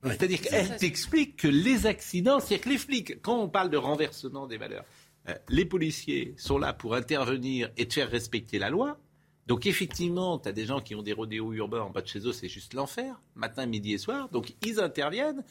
C'est-à-dire 0.03 0.39
qu'elle 0.41 0.77
t'explique 0.77 1.35
que 1.37 1.47
les 1.47 1.87
accidents, 1.87 2.39
c'est-à-dire 2.39 2.63
que 2.65 2.69
les 2.69 2.77
flics, 2.77 3.21
quand 3.23 3.39
on 3.41 3.49
parle 3.49 3.71
de 3.71 3.77
renversement 3.77 4.45
des 4.45 4.57
valeurs, 4.57 4.85
euh, 5.29 5.33
les 5.49 5.65
policiers 5.65 6.35
sont 6.37 6.59
là 6.59 6.73
pour 6.73 6.93
intervenir 6.93 7.69
et 7.77 7.85
de 7.85 7.91
faire 7.93 8.09
respecter 8.11 8.59
la 8.59 8.69
loi. 8.69 8.99
Donc 9.47 9.65
effectivement, 9.67 10.39
tu 10.39 10.49
as 10.49 10.51
des 10.51 10.65
gens 10.65 10.81
qui 10.81 10.95
ont 10.95 11.03
des 11.03 11.13
rodéos 11.13 11.53
urbains 11.53 11.81
en 11.81 11.89
bas 11.91 12.01
de 12.01 12.07
chez 12.07 12.19
eux, 12.27 12.33
c'est 12.33 12.47
juste 12.49 12.73
l'enfer, 12.73 13.21
matin, 13.35 13.65
midi 13.67 13.93
et 13.93 13.97
soir. 13.97 14.29
Donc 14.29 14.53
ils 14.65 14.79
interviennent. 14.79 15.43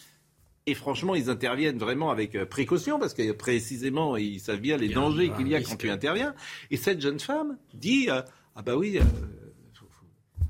Et 0.67 0.75
franchement, 0.75 1.15
ils 1.15 1.29
interviennent 1.29 1.79
vraiment 1.79 2.11
avec 2.11 2.35
euh, 2.35 2.47
précaution 2.47 2.99
parce 2.99 3.13
que 3.13 3.33
précisément, 3.33 4.17
ils 4.17 4.41
savent 4.41 4.61
bien 4.61 4.79
les 4.79 4.89
dangers 4.89 5.31
qu'il 5.37 5.47
y 5.49 5.55
a 5.55 5.63
quand 5.63 5.77
tu 5.77 5.91
interviens. 5.91 6.35
Et 6.71 6.77
cette 6.79 7.01
jeune 7.03 7.21
femme 7.21 7.59
dit 7.75 8.07
euh, 8.09 8.23
Ah 8.57 8.63
bah 8.63 8.75
oui, 8.77 8.99
euh, 8.99 9.03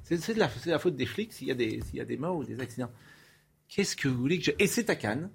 c'est 0.05 0.35
de, 0.35 0.39
la- 0.39 0.79
faute 0.79 0.97
des 0.97 1.07
flics 1.07 1.33
s'il 1.33 1.49
y, 1.49 1.51
a 1.51 1.55
des- 1.55 1.81
y 1.93 2.01
a 2.01 2.05
des 2.05 2.17
morts 2.17 2.37
ou 2.37 2.45
des 2.45 2.61
accidents. 2.61 2.91
Qu'est-ce 3.69 3.97
que 3.97 4.07
vous 4.09 4.17
voulez 4.19 4.39
que 4.39 4.45
je. 4.45 4.51
Et 4.59 4.67
c'est 4.67 4.89
à 4.91 4.95
Cannes, 4.97 5.31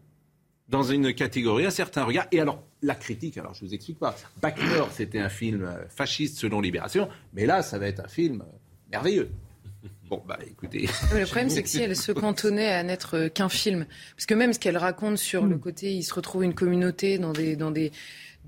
dans 0.67 0.83
une 0.83 1.13
catégorie, 1.13 1.65
un 1.65 1.71
certain 1.71 2.03
regard. 2.05 2.27
Et 2.31 2.39
alors, 2.39 2.63
la 2.81 2.95
critique, 2.95 3.37
alors 3.37 3.53
je 3.53 3.65
vous 3.65 3.73
explique 3.73 3.99
pas. 3.99 4.15
Backnor, 4.41 4.89
c'était 4.91 5.19
un 5.19 5.29
film 5.29 5.63
euh, 5.63 5.87
fasciste 5.89 6.37
selon 6.37 6.61
Libération, 6.61 7.09
mais 7.33 7.45
là, 7.45 7.61
ça 7.61 7.77
va 7.77 7.87
être 7.87 7.99
un 7.99 8.07
film 8.07 8.41
euh, 8.41 8.57
merveilleux. 8.91 9.29
Bon, 10.09 10.23
bah 10.27 10.39
écoutez. 10.45 10.89
Mais 11.13 11.19
le 11.19 11.25
problème, 11.25 11.49
c'est 11.49 11.61
que 11.61 11.69
si 11.69 11.81
elle 11.81 11.95
se 11.95 12.11
cantonnait 12.11 12.71
à 12.71 12.81
n'être 12.83 13.15
euh, 13.15 13.29
qu'un 13.29 13.49
film, 13.49 13.85
parce 14.15 14.25
que 14.25 14.33
même 14.33 14.53
ce 14.53 14.59
qu'elle 14.59 14.77
raconte 14.77 15.17
sur 15.17 15.45
le 15.45 15.57
côté, 15.57 15.93
il 15.93 16.03
se 16.03 16.13
retrouve 16.13 16.43
une 16.43 16.55
communauté 16.55 17.19
dans 17.19 17.31
des, 17.31 17.55
dans 17.55 17.69
des, 17.69 17.91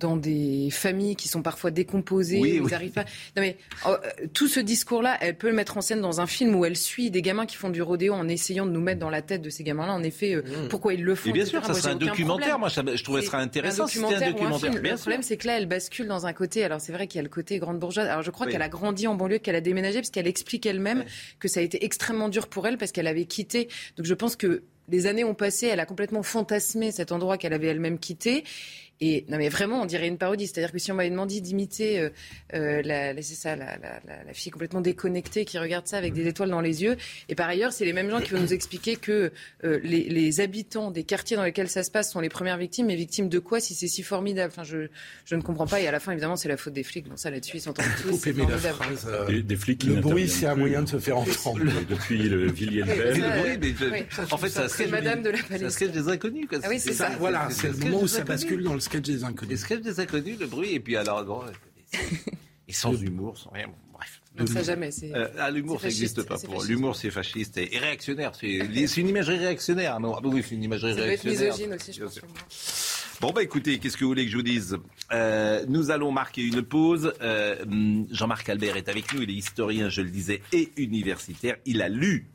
dans 0.02 0.18
des 0.18 0.68
familles 0.72 1.16
qui 1.16 1.28
sont 1.30 1.42
parfois 1.42 1.72
décomposées, 1.72 2.40
Oui, 2.40 2.60
où 2.60 2.64
oui. 2.64 2.70
ils 2.72 2.74
arrivent 2.76 2.92
pas. 2.92 3.06
Non 3.38 3.42
mais 3.44 3.56
euh, 3.88 3.96
tout 4.34 4.48
ce 4.48 4.60
discours-là, 4.60 5.18
elle 5.22 5.38
peut 5.38 5.48
le 5.48 5.54
mettre 5.54 5.78
en 5.78 5.82
scène 5.82 6.02
dans 6.02 6.20
un 6.20 6.28
film 6.28 6.54
où 6.56 6.66
elle 6.66 6.76
suit 6.76 7.12
des 7.12 7.22
gamins 7.22 7.46
qui 7.46 7.56
font 7.56 7.70
du 7.70 7.82
rodéo 7.82 8.14
en 8.14 8.28
essayant 8.28 8.66
de 8.66 8.72
nous 8.72 8.82
mettre 8.82 9.00
dans 9.00 9.10
la 9.10 9.22
tête 9.22 9.42
de 9.42 9.50
ces 9.50 9.64
gamins-là. 9.64 9.94
En 9.94 10.04
effet, 10.04 10.34
euh, 10.36 10.42
pourquoi 10.70 10.94
ils 10.94 11.04
le 11.04 11.16
font 11.16 11.30
Et 11.30 11.34
bien 11.34 11.44
etc. 11.44 11.60
sûr, 11.64 11.66
ça 11.74 11.80
serait 11.80 11.94
un 11.94 11.96
documentaire. 11.96 12.58
problème. 12.58 12.86
Moi, 12.86 12.96
je 12.96 13.04
trouverais 13.04 13.22
C'est 13.22 13.30
ça 13.30 13.38
intéressant 13.38 13.84
un 13.84 13.88
si 13.88 14.00
c'était 14.00 14.06
un 14.08 14.10
documentaire 14.10 14.28
ou 14.28 14.30
un 14.30 14.32
documentaire. 14.50 14.72
film. 14.72 14.82
Bien 14.84 14.92
Le 14.94 14.98
problème, 15.00 15.22
c'est 15.24 15.38
que 15.38 15.48
là, 15.48 15.58
elle 15.58 15.68
bascule 15.68 16.08
dans 16.08 16.26
un 16.26 16.34
côté. 16.34 16.64
Alors, 16.64 16.82
c'est 16.82 16.92
vrai 16.92 17.08
qu'il 17.08 17.18
y 17.18 17.20
a 17.20 17.24
le 17.24 17.30
côté 17.30 17.60
grande 17.60 17.80
bourgeoise. 17.80 18.08
Alors, 18.08 18.24
je 18.24 18.32
crois 18.32 18.48
Oui. 18.48 18.52
qu'elle 18.52 18.62
a 18.62 18.70
grandi 18.70 19.08
en 19.08 19.16
banlieue, 19.16 19.38
qu'elle 19.38 19.56
a 19.56 19.62
déménagé, 19.62 20.00
parce 20.00 20.10
qu'elle 20.10 20.28
explique 20.28 20.66
elle-même 20.66 21.06
que 21.40 21.48
ça 21.48 21.60
a 21.60 21.64
été 21.64 21.86
extrêmement 21.86 22.30
dur 22.30 22.48
pour 22.48 22.68
elle 22.68 22.78
parce 22.78 22.92
qu'elle 22.92 23.08
avait 23.08 23.26
quitté. 23.26 23.68
Donc, 23.98 24.06
je 24.08 24.14
pense 24.14 24.36
que 24.36 24.64
les 24.90 25.06
années 25.06 25.24
ont 25.24 25.36
passé. 25.36 25.68
Elle 25.68 25.80
a 25.80 25.86
complètement 25.86 26.24
fantasmé 26.24 26.92
cet 26.92 27.12
endroit 27.12 27.38
qu'elle 27.38 27.54
avait 27.54 27.68
elle-même 27.68 27.98
quitté. 28.00 28.44
Et 29.02 29.26
non 29.30 29.38
mais 29.38 29.50
vraiment, 29.50 29.82
on 29.82 29.86
dirait 29.86 30.08
une 30.08 30.18
parodie. 30.20 30.46
C'est-à-dire 30.48 30.72
que 30.72 30.78
si 30.80 30.92
on 30.92 30.96
m'avait 30.96 31.10
demandé 31.10 31.42
d'imiter, 31.42 32.00
euh, 32.00 32.10
euh, 32.54 32.82
la, 32.84 33.14
la- 33.14 33.22
c'est 33.22 33.34
ça, 33.36 33.56
la, 33.56 33.78
la- 33.78 34.34
fille 34.34 34.52
complètement 34.52 34.80
déconnectée 34.82 35.44
qui 35.44 35.58
regarde 35.60 35.88
ça 35.88 35.98
avec 35.98 36.14
des 36.14 36.28
étoiles 36.28 36.50
dans 36.52 36.62
les 36.62 36.84
yeux. 36.84 36.96
Et 37.28 37.36
par 37.36 37.50
ailleurs, 37.50 37.74
c'est 37.74 37.84
les 37.86 37.94
mêmes 37.94 38.10
gens 38.10 38.22
qui 38.22 38.32
vont 38.32 38.40
nous 38.40 38.54
expliquer 38.54 38.96
que 38.96 39.32
euh, 39.64 39.80
les, 39.84 40.04
les 40.08 40.40
habitants 40.40 40.92
des 40.92 41.04
quartiers 41.04 41.36
dans 41.36 41.44
lesquels 41.44 41.68
ça 41.68 41.84
se 41.84 41.92
passe 41.92 42.12
sont 42.12 42.20
les 42.22 42.30
premières 42.30 42.58
victimes. 42.58 42.86
Mais 42.86 42.96
victimes 42.96 43.28
de 43.28 43.40
quoi 43.40 43.60
si 43.60 43.74
c'est 43.74 43.88
si 43.88 44.04
formidable? 44.04 44.54
Enfin, 44.56 44.64
je, 44.64 44.88
je 45.26 45.36
ne 45.36 45.42
comprends 45.42 45.68
pas. 45.68 45.82
Et 45.82 45.88
à 45.88 45.92
la 45.92 46.00
fin, 46.00 46.12
évidemment, 46.12 46.36
c'est 46.36 46.48
la 46.50 46.58
faute 46.58 46.74
des 46.74 46.84
flics. 46.84 47.10
Bon, 47.10 47.18
ça 47.18 47.30
là-dessus, 47.32 47.58
ils 47.58 47.62
s'entendent 47.62 47.86
tous. 48.04 48.18
C'est 48.18 48.34
formidable. 48.34 48.76
phrase. 48.76 49.08
euh, 49.10 49.26
Des, 49.26 49.42
des 49.44 49.56
flics 49.56 49.80
qui 49.80 49.88
le 49.88 49.96
bruit, 50.02 50.30
c'est 50.30 50.46
un 50.46 50.56
moyen 50.56 50.84
de 50.84 50.90
se 50.90 51.00
faire 51.00 51.18
entendre. 51.18 51.60
Le- 51.64 51.72
Depuis 51.90 52.20
le 52.30 52.52
Villiers 52.52 52.82
le 52.82 52.88
ça, 52.88 52.94
mais 53.60 53.74
je- 53.78 53.86
oui. 53.86 54.04
en 54.32 54.38
fait, 54.38 54.50
c'est 54.50 54.60
un 54.60 54.68
C'est 54.68 54.74
sketch 54.76 54.90
Madame 54.90 55.24
de 55.24 55.30
la 55.32 55.40
Palestine. 55.50 55.88
des 55.92 56.08
inconnus. 56.08 56.48
Ah 56.64 56.68
oui, 56.70 56.80
c'est 56.80 56.94
ça. 56.94 57.10
Voilà, 57.20 57.48
c'est 57.50 57.68
le 57.70 57.78
moment 57.78 58.02
où 58.04 58.08
ça 58.08 58.24
bascule 58.24 58.64
dans 58.64 58.74
le 58.74 58.80
sketch 58.92 59.06
des 59.06 59.14
Les 59.14 59.24
inconnus. 59.24 59.60
sketchs 59.60 59.82
des 59.82 60.00
inconnus, 60.00 60.38
le 60.40 60.48
bruit, 60.48 60.74
et 60.74 60.80
puis 60.80 60.96
alors, 60.98 61.24
bon, 61.24 61.42
et 62.68 62.74
sans 62.74 62.94
humour, 63.02 63.38
sans 63.38 63.50
rien. 63.52 63.68
Bref. 63.94 64.22
Non, 64.38 64.48
ça 64.48 64.64
jamais. 64.64 64.92
C'est 64.92 65.14
Euh, 65.14 65.28
ah, 65.38 65.52
l'humour, 65.52 65.80
ça 65.82 65.88
n'existe 65.88 66.24
pas 66.24 66.38
pour. 66.38 66.64
L'humour, 66.64 66.96
c'est 66.96 67.12
fasciste 67.12 67.58
et, 67.58 67.76
et 67.76 67.80
réactionnaire. 67.80 68.32
C'est 68.36 68.48
une 68.98 69.10
imagerie 69.10 69.38
réactionnaire. 69.38 70.00
Non, 70.00 70.16
ah 70.16 70.22
oui, 70.24 70.44
c'est 70.48 70.56
une 70.56 70.64
imagerie 70.64 70.94
ça 70.94 71.02
peut 71.02 71.10
être 71.10 71.22
réactionnaire. 71.24 71.54
misogyne 71.54 71.74
aussi, 71.74 71.94
je 71.94 72.04
pense. 72.04 73.18
Bon, 73.20 73.32
bah 73.32 73.44
écoutez, 73.44 73.78
qu'est-ce 73.78 73.98
que 73.98 74.04
vous 74.04 74.10
voulez 74.12 74.26
que 74.26 74.32
je 74.32 74.38
vous 74.38 74.42
dise? 74.44 74.78
Euh, 75.12 75.64
Nous 75.68 75.92
allons 75.92 76.12
marquer 76.12 76.42
une 76.44 76.64
pause. 76.64 77.14
Euh, 77.22 77.62
hum, 77.64 78.08
Jean-Marc 78.10 78.50
Albert 78.50 78.78
est 78.78 78.90
avec 78.90 79.14
nous. 79.14 79.22
Il 79.22 79.30
est 79.30 79.34
historien, 79.34 79.90
je 79.90 80.02
le 80.02 80.10
disais, 80.10 80.42
et 80.54 80.72
universitaire. 80.78 81.58
Il 81.66 81.82
a 81.84 81.90
lu 81.90 82.26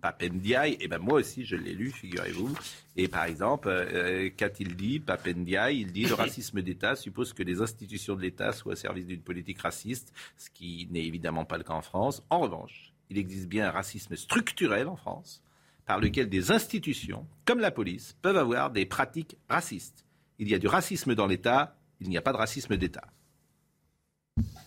Papendiaï. 0.00 0.76
Et 0.80 0.88
ben 0.88 0.98
moi 0.98 1.14
aussi, 1.14 1.44
je 1.44 1.56
l'ai 1.56 1.74
lu, 1.74 1.90
figurez-vous. 1.90 2.56
Et 2.96 3.08
par 3.08 3.24
exemple, 3.24 3.68
euh, 3.68 4.30
qu'a-t-il 4.36 4.76
dit 4.76 5.00
Papendiaï 5.00 5.80
Il 5.80 5.92
dit 5.92 6.04
le 6.04 6.14
racisme 6.14 6.62
d'État 6.62 6.96
suppose 6.96 7.32
que 7.32 7.42
les 7.42 7.60
institutions 7.60 8.16
de 8.16 8.22
l'État 8.22 8.52
soient 8.52 8.72
au 8.72 8.76
service 8.76 9.06
d'une 9.06 9.20
politique 9.20 9.60
raciste, 9.60 10.12
ce 10.36 10.50
qui 10.50 10.88
n'est 10.90 11.04
évidemment 11.04 11.44
pas 11.44 11.58
le 11.58 11.64
cas 11.64 11.74
en 11.74 11.82
France. 11.82 12.22
En 12.30 12.40
revanche, 12.40 12.92
il 13.10 13.18
existe 13.18 13.48
bien 13.48 13.68
un 13.68 13.70
racisme 13.70 14.16
structurel 14.16 14.88
en 14.88 14.96
France, 14.96 15.42
par 15.86 16.00
lequel 16.00 16.28
des 16.28 16.50
institutions, 16.50 17.26
comme 17.44 17.60
la 17.60 17.70
police, 17.70 18.16
peuvent 18.20 18.36
avoir 18.36 18.70
des 18.70 18.84
pratiques 18.84 19.36
racistes. 19.48 20.04
Il 20.38 20.48
y 20.48 20.54
a 20.54 20.58
du 20.58 20.68
racisme 20.68 21.14
dans 21.14 21.26
l'État, 21.26 21.76
il 22.00 22.08
n'y 22.08 22.18
a 22.18 22.22
pas 22.22 22.32
de 22.32 22.36
racisme 22.36 22.76
d'État. 22.76 23.08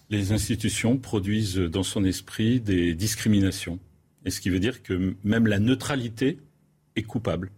Les 0.09 0.33
institutions 0.33 0.97
produisent 0.97 1.55
dans 1.55 1.83
son 1.83 2.03
esprit 2.03 2.59
des 2.59 2.93
discriminations. 2.93 3.79
Et 4.25 4.29
ce 4.29 4.41
qui 4.41 4.49
veut 4.49 4.59
dire 4.59 4.83
que 4.83 5.15
même 5.23 5.47
la 5.47 5.59
neutralité 5.59 6.39
est 6.95 7.03
coupable. 7.03 7.51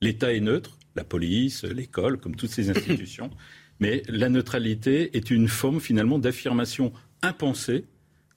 L'État 0.00 0.32
est 0.32 0.40
neutre, 0.40 0.78
la 0.94 1.04
police, 1.04 1.64
l'école, 1.64 2.18
comme 2.18 2.36
toutes 2.36 2.50
ces 2.50 2.70
institutions, 2.70 3.30
mais 3.80 4.02
la 4.08 4.28
neutralité 4.28 5.16
est 5.16 5.30
une 5.30 5.48
forme 5.48 5.80
finalement 5.80 6.18
d'affirmation 6.18 6.92
impensée 7.22 7.86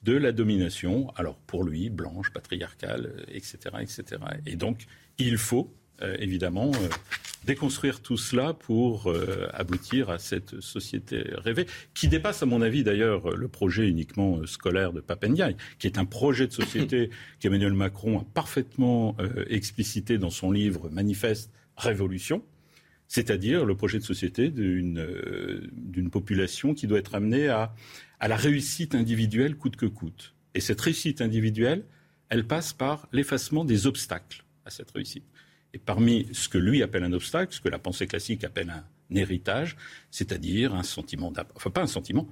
de 0.02 0.12
la 0.12 0.32
domination, 0.32 1.10
alors 1.16 1.36
pour 1.36 1.64
lui, 1.64 1.90
blanche, 1.90 2.30
patriarcale, 2.30 3.24
etc., 3.28 3.58
etc. 3.80 4.04
Et 4.46 4.54
donc, 4.54 4.86
il 5.18 5.36
faut 5.36 5.74
évidemment, 6.18 6.72
déconstruire 7.44 8.00
tout 8.00 8.16
cela 8.16 8.52
pour 8.52 9.12
aboutir 9.52 10.10
à 10.10 10.18
cette 10.18 10.60
société 10.60 11.24
rêvée, 11.36 11.66
qui 11.94 12.08
dépasse, 12.08 12.42
à 12.42 12.46
mon 12.46 12.60
avis, 12.60 12.84
d'ailleurs, 12.84 13.36
le 13.36 13.48
projet 13.48 13.88
uniquement 13.88 14.44
scolaire 14.46 14.92
de 14.92 15.00
Papendiaï, 15.00 15.56
qui 15.78 15.86
est 15.86 15.98
un 15.98 16.04
projet 16.04 16.46
de 16.46 16.52
société 16.52 17.10
qu'Emmanuel 17.40 17.72
Macron 17.72 18.20
a 18.20 18.24
parfaitement 18.34 19.16
explicité 19.48 20.18
dans 20.18 20.30
son 20.30 20.50
livre 20.50 20.90
Manifeste 20.90 21.50
Révolution 21.76 22.42
c'est-à-dire 23.08 23.64
le 23.64 23.76
projet 23.76 23.98
de 23.98 24.04
société 24.04 24.50
d'une 24.50 26.10
population 26.10 26.74
qui 26.74 26.86
doit 26.86 26.98
être 26.98 27.14
amenée 27.14 27.48
à, 27.48 27.74
à 28.20 28.28
la 28.28 28.36
réussite 28.36 28.94
individuelle 28.94 29.56
coûte 29.56 29.76
que 29.76 29.86
coûte. 29.86 30.34
Et 30.54 30.60
cette 30.60 30.80
réussite 30.80 31.20
individuelle, 31.20 31.84
elle 32.28 32.46
passe 32.46 32.72
par 32.72 33.08
l'effacement 33.12 33.64
des 33.64 33.86
obstacles 33.86 34.44
à 34.64 34.70
cette 34.70 34.90
réussite. 34.90 35.24
Et 35.74 35.78
parmi 35.78 36.28
ce 36.32 36.48
que 36.48 36.58
lui 36.58 36.82
appelle 36.82 37.04
un 37.04 37.12
obstacle, 37.12 37.54
ce 37.54 37.60
que 37.60 37.68
la 37.68 37.78
pensée 37.78 38.06
classique 38.06 38.44
appelle 38.44 38.70
un 38.70 38.84
héritage, 39.14 39.76
c'est-à-dire 40.10 40.74
un 40.74 40.82
sentiment, 40.82 41.32
enfin 41.54 41.70
pas 41.70 41.82
un 41.82 41.86
sentiment, 41.86 42.26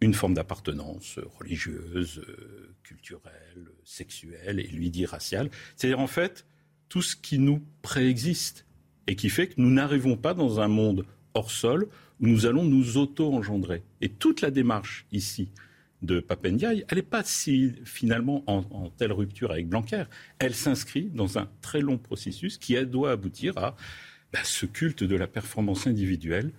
une 0.00 0.14
forme 0.14 0.34
d'appartenance 0.34 1.20
religieuse, 1.38 2.24
culturelle, 2.82 3.68
sexuelle 3.84 4.58
et 4.58 4.66
lui 4.66 4.90
dit 4.90 5.06
raciale. 5.06 5.50
C'est-à-dire 5.76 6.00
en 6.00 6.08
fait 6.08 6.44
tout 6.88 7.02
ce 7.02 7.16
qui 7.16 7.38
nous 7.38 7.62
préexiste 7.82 8.66
et 9.06 9.16
qui 9.16 9.30
fait 9.30 9.48
que 9.48 9.54
nous 9.56 9.70
n'arrivons 9.70 10.16
pas 10.16 10.34
dans 10.34 10.60
un 10.60 10.68
monde 10.68 11.06
hors 11.34 11.50
sol 11.50 11.88
où 12.20 12.26
nous 12.26 12.46
allons 12.46 12.64
nous 12.64 12.96
auto-engendrer. 12.96 13.82
Et 14.00 14.08
toute 14.08 14.40
la 14.40 14.50
démarche 14.50 15.06
ici 15.12 15.48
de 16.02 16.20
Papendiaï, 16.20 16.84
elle 16.88 16.98
n'est 16.98 17.02
pas 17.02 17.22
si 17.22 17.74
finalement 17.84 18.42
en, 18.46 18.90
telle 18.90 19.12
rupture 19.12 19.52
avec 19.52 19.68
Blanquer. 19.68 20.04
Elle 20.38 20.54
s'inscrit 20.54 21.10
dans 21.10 21.38
un 21.38 21.48
très 21.60 21.80
long 21.80 21.98
processus 21.98 22.58
qui 22.58 22.74
doit 22.86 23.12
aboutir 23.12 23.56
à 23.56 23.76
bah, 24.32 24.40
ce 24.44 24.66
culte 24.66 25.04
de 25.04 25.16
la 25.16 25.26
performance 25.26 25.86
individuelle 25.86 26.50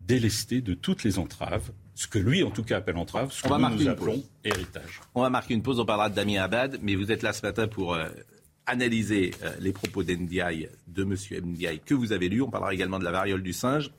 délesté 0.00 0.60
de 0.60 0.74
toutes 0.74 1.04
les 1.04 1.18
entraves, 1.18 1.70
ce 1.94 2.06
que 2.06 2.18
lui 2.18 2.42
en 2.42 2.50
tout 2.50 2.64
cas 2.64 2.78
appelle 2.78 2.96
entrave, 2.96 3.32
ce 3.32 3.42
que 3.42 3.48
nous, 3.48 3.88
appelons 3.88 4.22
héritage. 4.44 5.00
On 5.14 5.22
va 5.22 5.30
marquer 5.30 5.54
une 5.54 5.62
pause, 5.62 5.78
on 5.78 5.84
parlera 5.84 6.10
de 6.10 6.14
Damien 6.14 6.42
Abad, 6.42 6.78
mais 6.82 6.96
vous 6.96 7.12
êtes 7.12 7.22
là 7.22 7.32
ce 7.32 7.42
matin 7.42 7.68
pour 7.68 7.94
euh, 7.94 8.08
analyser 8.66 9.32
euh, 9.42 9.52
les 9.60 9.72
propos 9.72 10.02
d'Ndiaye, 10.02 10.68
de 10.88 11.02
M. 11.02 11.14
Ndiaye, 11.44 11.80
que 11.84 11.94
vous 11.94 12.12
avez 12.12 12.28
lu. 12.28 12.42
On 12.42 12.50
parlera 12.50 12.74
également 12.74 12.98
de 12.98 13.04
la 13.04 13.12
variole 13.12 13.42
du 13.42 13.52
singe. 13.52 13.92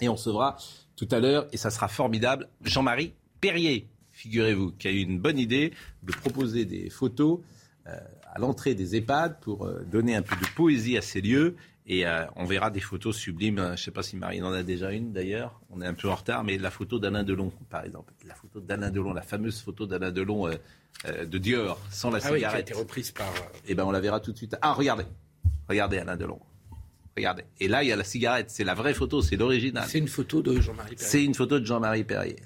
Et 0.00 0.08
on 0.08 0.14
recevra 0.14 0.56
tout 0.96 1.08
à 1.10 1.20
l'heure, 1.20 1.46
et 1.52 1.56
ça 1.56 1.70
sera 1.70 1.88
formidable, 1.88 2.48
Jean-Marie 2.62 3.12
Perrier, 3.40 3.88
figurez-vous, 4.26 4.72
qui 4.72 4.88
a 4.88 4.90
eu 4.90 5.00
une 5.00 5.20
bonne 5.20 5.38
idée 5.38 5.72
de 6.02 6.12
proposer 6.12 6.64
des 6.64 6.90
photos 6.90 7.40
euh, 7.86 7.96
à 8.32 8.38
l'entrée 8.38 8.74
des 8.74 8.96
EHPAD 8.96 9.40
pour 9.40 9.66
euh, 9.66 9.84
donner 9.90 10.16
un 10.16 10.22
peu 10.22 10.34
de 10.36 10.46
poésie 10.54 10.96
à 10.96 11.02
ces 11.02 11.20
lieux. 11.20 11.56
Et 11.88 12.04
on 12.34 12.46
verra 12.46 12.72
des 12.72 12.80
photos 12.80 13.16
sublimes. 13.16 13.62
Je 13.64 13.70
ne 13.70 13.76
sais 13.76 13.92
pas 13.92 14.02
si 14.02 14.16
Marie 14.16 14.42
en 14.42 14.52
a 14.52 14.64
déjà 14.64 14.90
une 14.90 15.12
d'ailleurs. 15.12 15.60
On 15.70 15.80
est 15.80 15.86
un 15.86 15.94
peu 15.94 16.10
en 16.10 16.16
retard, 16.16 16.42
mais 16.42 16.58
la 16.58 16.72
photo 16.72 16.98
d'Alain 16.98 17.22
Delon, 17.22 17.52
par 17.70 17.84
exemple. 17.84 18.12
La 18.26 18.34
photo 18.34 18.58
d'Alain 18.58 18.90
Delon, 18.90 19.12
la 19.12 19.22
fameuse 19.22 19.60
photo 19.60 19.86
d'Alain 19.86 20.10
Delon 20.10 20.48
euh, 20.48 21.24
de 21.24 21.38
Dior 21.38 21.78
sans 21.92 22.10
la 22.10 22.18
cigarette. 22.18 22.42
Ah 22.42 22.48
oui, 22.48 22.50
qui 22.50 22.56
a 22.56 22.60
été 22.60 22.74
reprise 22.74 23.12
par. 23.12 23.32
Eh 23.68 23.76
ben, 23.76 23.84
on 23.84 23.92
la 23.92 24.00
verra 24.00 24.18
tout 24.18 24.32
de 24.32 24.36
suite. 24.36 24.56
Ah, 24.62 24.72
regardez, 24.72 25.04
regardez 25.68 25.98
Alain 25.98 26.16
Delon. 26.16 26.40
Regardez. 27.16 27.44
Et 27.60 27.68
là, 27.68 27.84
il 27.84 27.88
y 27.88 27.92
a 27.92 27.96
la 27.96 28.04
cigarette. 28.04 28.50
C'est 28.50 28.64
la 28.64 28.74
vraie 28.74 28.92
photo, 28.92 29.22
c'est 29.22 29.36
l'original. 29.36 29.84
C'est 29.88 29.98
une 29.98 30.08
photo 30.08 30.42
de 30.42 30.60
Jean-Marie 30.60 30.96
Perrier. 30.96 31.08
C'est 31.08 31.24
une 31.24 31.34
photo 31.34 31.60
de 31.60 31.64
Jean-Marie 31.64 32.04
Perrier. 32.04 32.36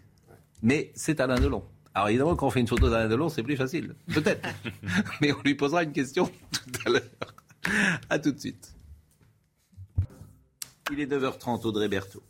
Mais 0.63 0.93
c'est 0.95 1.21
Alain 1.21 1.39
Delon. 1.39 1.65
Alors 1.95 2.09
évidemment, 2.09 2.37
quand 2.37 2.47
on 2.47 2.51
fait 2.51 2.61
une 2.61 2.69
photo 2.69 2.89
d'Alain 2.89 3.09
Delon, 3.09 3.29
c'est 3.29 3.43
plus 3.43 3.57
facile. 3.57 3.95
Peut-être. 4.13 4.49
Mais 5.21 5.33
on 5.33 5.43
lui 5.43 5.55
posera 5.55 5.83
une 5.83 5.93
question 5.93 6.27
tout 6.27 6.81
à 6.87 6.91
l'heure. 6.91 7.03
À 8.09 8.19
tout 8.19 8.33
de 8.33 8.39
suite. 8.39 8.75
Il 10.93 11.01
est 11.01 11.07
9h30, 11.07 11.67
Audrey 11.67 11.89
Berthaud. 11.89 12.23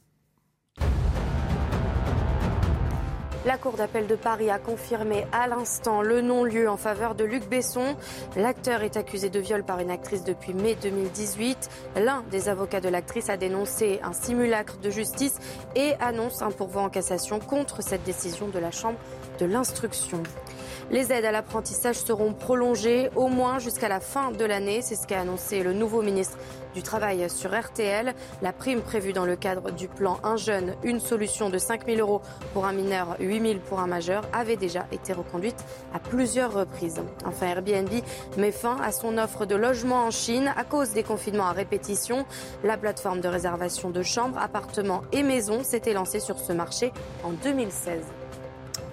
La 3.47 3.57
Cour 3.57 3.73
d'appel 3.73 4.07
de 4.07 4.17
Paris 4.17 4.51
a 4.51 4.59
confirmé 4.59 5.27
à 5.33 5.49
l'instant 5.49 6.03
le 6.03 6.21
non-lieu 6.21 6.69
en 6.69 6.77
faveur 6.77 7.15
de 7.15 7.25
Luc 7.25 7.49
Besson. 7.49 7.97
L'acteur 8.37 8.83
est 8.83 8.99
accusé 8.99 9.31
de 9.31 9.41
viol 9.41 9.65
par 9.65 9.81
une 9.81 9.91
actrice 9.91 10.25
depuis 10.25 10.53
mai 10.53 10.77
2018. 10.83 11.71
L'un 11.97 12.23
des 12.31 12.51
avocats 12.51 12.83
de 12.83 12.91
l'actrice 12.91 13.31
a 13.31 13.39
dénoncé 13.39 13.99
un 14.03 14.13
simulacre 14.13 14.77
de 14.81 14.91
justice 14.91 15.39
et 15.75 15.95
annonce 16.01 16.43
un 16.43 16.51
pourvoi 16.51 16.83
en 16.83 16.91
cassation 16.91 17.39
contre 17.39 17.83
cette 17.83 18.05
décision 18.05 18.47
de 18.49 18.59
la 18.59 18.71
Chambre 18.71 18.99
de 19.39 19.47
l'instruction. 19.47 20.23
Les 20.91 21.13
aides 21.13 21.25
à 21.25 21.31
l'apprentissage 21.31 21.97
seront 21.97 22.35
prolongées 22.35 23.11
au 23.15 23.29
moins 23.29 23.59
jusqu'à 23.59 23.89
la 23.89 24.01
fin 24.01 24.33
de 24.33 24.45
l'année. 24.45 24.83
C'est 24.83 24.97
ce 24.97 25.07
qu'a 25.07 25.21
annoncé 25.21 25.63
le 25.63 25.73
nouveau 25.73 26.03
ministre 26.03 26.37
du 26.75 26.83
Travail 26.83 27.29
sur 27.31 27.59
RTL. 27.59 28.15
La 28.43 28.53
prime 28.53 28.81
prévue 28.81 29.13
dans 29.13 29.25
le 29.25 29.37
cadre 29.37 29.71
du 29.71 29.89
plan 29.89 30.19
Un 30.23 30.37
jeune, 30.37 30.75
une 30.83 31.01
solution 31.01 31.51
de 31.51 31.59
5 31.59 31.87
000 31.87 32.01
euros 32.01 32.23
pour 32.53 32.67
un 32.67 32.73
mineur, 32.73 33.17
8 33.21 33.41
000 33.41 33.61
pour 33.69 33.81
un 33.81 33.87
majeur, 33.87 34.23
avait 34.33 34.57
déjà 34.57 34.87
été 34.93 35.13
reconduite 35.13 35.65
à 35.95 35.99
plusieurs 35.99 36.53
reprises. 36.53 37.01
Enfin, 37.25 37.47
Airbnb 37.47 37.91
met 38.37 38.53
fin 38.53 38.77
à 38.83 38.93
son 38.93 39.19
offre 39.19 39.47
de 39.47 39.55
logement 39.55 40.05
en 40.05 40.11
Chine 40.11 40.53
à 40.57 40.65
cause 40.65 40.91
des 40.91 41.03
confinements 41.03 41.47
à 41.47 41.53
répétition. 41.53 42.27
La 42.65 42.77
plateforme 42.77 43.21
de 43.21 43.29
réservation 43.29 43.91
de 43.91 44.03
chambres, 44.03 44.39
appartements 44.39 45.03
et 45.13 45.23
maisons 45.23 45.65
s'était 45.65 45.93
lancée 45.93 46.21
sur 46.21 46.39
ce 46.39 46.53
marché 46.53 46.93
en 47.25 47.31
2016. 47.31 48.20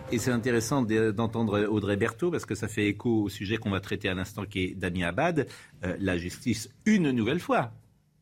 Et 0.09 0.19
c'est 0.19 0.31
intéressant 0.31 0.83
d'entendre 0.83 1.67
Audrey 1.69 1.97
Berthaud 1.97 2.31
parce 2.31 2.45
que 2.45 2.55
ça 2.55 2.69
fait 2.69 2.85
écho 2.87 3.23
au 3.23 3.29
sujet 3.29 3.57
qu'on 3.57 3.69
va 3.69 3.81
traiter 3.81 4.07
à 4.07 4.13
l'instant 4.13 4.45
qui 4.45 4.63
est 4.63 4.73
Damien 4.73 5.07
Abad. 5.07 5.47
Euh, 5.83 5.97
la 5.99 6.17
justice, 6.17 6.69
une 6.85 7.11
nouvelle 7.11 7.41
fois, 7.41 7.73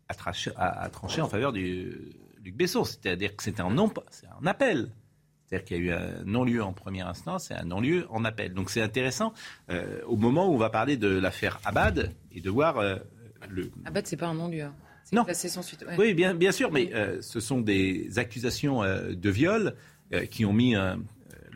a, 0.09 0.15
tranché, 0.15 0.51
en 1.21 1.27
faveur 1.27 1.53
du 1.53 2.11
Luc 2.43 2.55
Besson. 2.55 2.83
C'est-à-dire 2.85 3.35
que 3.35 3.43
c'est 3.43 3.59
un, 3.59 3.69
non, 3.69 3.93
un 4.41 4.47
appel. 4.47 4.89
C'est-à-dire 5.45 5.65
qu'il 5.65 5.77
y 5.77 5.79
a 5.79 5.83
eu 5.83 5.91
un 5.91 6.23
non-lieu 6.25 6.63
en 6.63 6.73
première 6.73 7.07
instance 7.07 7.51
et 7.51 7.53
un 7.53 7.65
non-lieu 7.65 8.07
en 8.09 8.25
appel. 8.25 8.55
Donc 8.55 8.71
c'est 8.71 8.81
intéressant 8.81 9.33
euh, 9.69 10.01
au 10.07 10.15
moment 10.15 10.49
où 10.49 10.55
on 10.55 10.57
va 10.57 10.71
parler 10.71 10.97
de 10.97 11.07
l'affaire 11.07 11.59
Abad 11.65 12.11
et 12.31 12.41
de 12.41 12.49
voir 12.49 12.79
euh, 12.79 12.95
le. 13.47 13.69
Abad, 13.85 14.07
c'est 14.07 14.17
pas 14.17 14.27
un 14.27 14.33
non-lieu. 14.33 14.63
Hein. 14.63 14.73
Non. 15.11 15.23
Sans 15.31 15.61
suite. 15.61 15.85
Oui, 15.99 16.15
bien, 16.15 16.33
bien 16.33 16.51
sûr, 16.51 16.71
mais 16.71 16.91
ce 17.21 17.39
sont 17.39 17.61
des 17.61 18.17
accusations 18.17 18.81
de 18.81 19.29
viol 19.29 19.75
qui 20.31 20.45
ont 20.45 20.53
mis 20.53 20.73
un, 20.73 20.97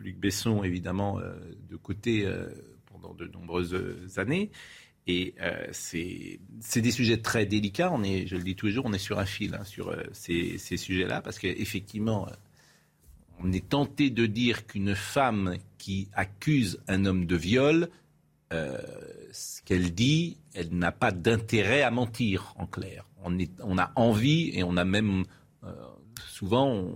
Luc 0.00 0.18
Besson, 0.18 0.62
évidemment, 0.64 1.18
euh, 1.18 1.34
de 1.68 1.76
côté 1.76 2.24
euh, 2.24 2.48
pendant 2.86 3.14
de 3.14 3.26
nombreuses 3.26 4.18
années. 4.18 4.50
Et 5.06 5.34
euh, 5.40 5.66
c'est 5.72 6.40
des 6.80 6.90
sujets 6.90 7.18
très 7.18 7.46
délicats. 7.46 7.90
On 7.92 8.02
est, 8.02 8.26
je 8.26 8.36
le 8.36 8.42
dis 8.42 8.54
tous 8.54 8.66
les 8.66 8.72
jours, 8.72 8.84
on 8.86 8.92
est 8.92 8.98
sur 8.98 9.18
un 9.18 9.26
fil 9.26 9.54
hein, 9.54 9.64
sur 9.64 9.94
ces, 10.12 10.58
sujets-là, 10.58 11.20
parce 11.20 11.38
qu'effectivement, 11.38 12.28
on 13.42 13.50
est 13.52 13.68
tenté 13.68 14.10
de 14.10 14.26
dire 14.26 14.66
qu'une 14.66 14.94
femme 14.94 15.56
qui 15.78 16.08
accuse 16.12 16.80
un 16.86 17.06
homme 17.06 17.26
de 17.26 17.36
viol, 17.36 17.88
ce 18.52 19.62
qu'elle 19.64 19.94
dit, 19.94 20.36
elle 20.54 20.70
n'a 20.76 20.92
pas 20.92 21.12
d'intérêt 21.12 21.82
à 21.82 21.90
mentir, 21.90 22.52
en 22.56 22.66
clair. 22.66 23.06
On, 23.24 23.38
est, 23.38 23.50
on, 23.62 23.78
a 23.78 23.92
envie 23.96 24.50
et 24.54 24.62
on 24.62 24.76
a 24.76 24.84
même 24.84 25.24
souvent, 26.28 26.92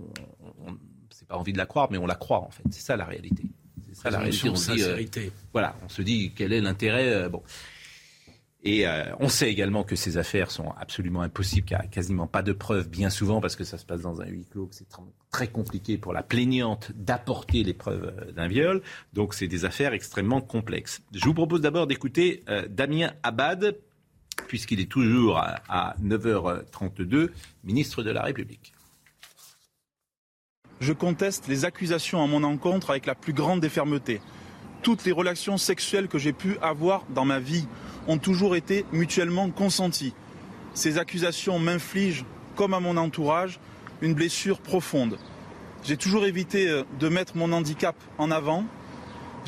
pas 1.27 1.37
envie 1.37 1.53
de 1.53 1.57
la 1.57 1.65
croire, 1.65 1.89
mais 1.91 1.97
on 1.97 2.05
la 2.05 2.15
croit 2.15 2.41
en 2.41 2.49
fait. 2.49 2.63
C'est 2.71 2.81
ça 2.81 2.95
la 2.95 3.05
réalité. 3.05 3.43
C'est 3.87 3.95
ça 3.95 4.09
la 4.09 4.19
réalité. 4.19 4.49
On 4.49 4.55
se 4.55 4.71
euh, 4.71 5.29
voilà, 5.53 5.75
on 5.83 5.89
se 5.89 6.01
dit 6.01 6.31
quel 6.35 6.53
est 6.53 6.61
l'intérêt. 6.61 7.13
Euh, 7.13 7.29
bon. 7.29 7.43
Et 8.63 8.87
euh, 8.87 9.03
on 9.19 9.29
sait 9.29 9.51
également 9.51 9.83
que 9.83 9.95
ces 9.95 10.17
affaires 10.17 10.49
sont 10.49 10.71
absolument 10.79 11.21
impossibles, 11.21 11.67
qu'il 11.67 11.77
n'y 11.77 11.83
a 11.83 11.87
quasiment 11.87 12.25
pas 12.25 12.41
de 12.41 12.51
preuves, 12.51 12.89
bien 12.89 13.11
souvent 13.11 13.39
parce 13.39 13.55
que 13.55 13.63
ça 13.63 13.77
se 13.77 13.85
passe 13.85 14.01
dans 14.01 14.21
un 14.21 14.25
huis 14.25 14.47
clos, 14.49 14.65
que 14.65 14.73
c'est 14.73 14.87
très 15.29 15.47
compliqué 15.47 15.99
pour 15.99 16.13
la 16.13 16.23
plaignante 16.23 16.91
d'apporter 16.95 17.63
les 17.63 17.75
preuves 17.75 18.33
d'un 18.35 18.47
viol. 18.47 18.81
Donc 19.13 19.35
c'est 19.35 19.47
des 19.47 19.65
affaires 19.65 19.93
extrêmement 19.93 20.41
complexes. 20.41 21.03
Je 21.13 21.25
vous 21.25 21.35
propose 21.35 21.61
d'abord 21.61 21.85
d'écouter 21.85 22.43
Damien 22.69 23.13
Abad, 23.21 23.77
puisqu'il 24.47 24.79
est 24.79 24.89
toujours 24.89 25.37
à 25.37 25.95
9h32, 26.01 27.29
ministre 27.63 28.01
de 28.01 28.09
la 28.09 28.23
République. 28.23 28.73
Je 30.81 30.91
conteste 30.91 31.47
les 31.47 31.63
accusations 31.63 32.21
à 32.21 32.27
mon 32.27 32.43
encontre 32.43 32.89
avec 32.89 33.05
la 33.05 33.15
plus 33.15 33.31
grande 33.31 33.61
des 33.61 33.69
fermetés. 33.69 34.19
Toutes 34.81 35.05
les 35.05 35.13
relations 35.13 35.57
sexuelles 35.57 36.09
que 36.09 36.17
j'ai 36.17 36.33
pu 36.33 36.57
avoir 36.61 37.05
dans 37.09 37.23
ma 37.23 37.39
vie 37.39 37.65
ont 38.07 38.17
toujours 38.17 38.55
été 38.55 38.85
mutuellement 38.91 39.49
consenties. 39.49 40.13
Ces 40.73 40.97
accusations 40.97 41.59
m'infligent, 41.59 42.25
comme 42.55 42.73
à 42.73 42.81
mon 42.81 42.97
entourage, 42.97 43.59
une 44.01 44.13
blessure 44.13 44.59
profonde. 44.59 45.17
J'ai 45.83 45.97
toujours 45.97 46.25
évité 46.25 46.67
euh, 46.67 46.83
de 46.99 47.07
mettre 47.07 47.37
mon 47.37 47.53
handicap 47.53 47.95
en 48.17 48.29
avant. 48.29 48.65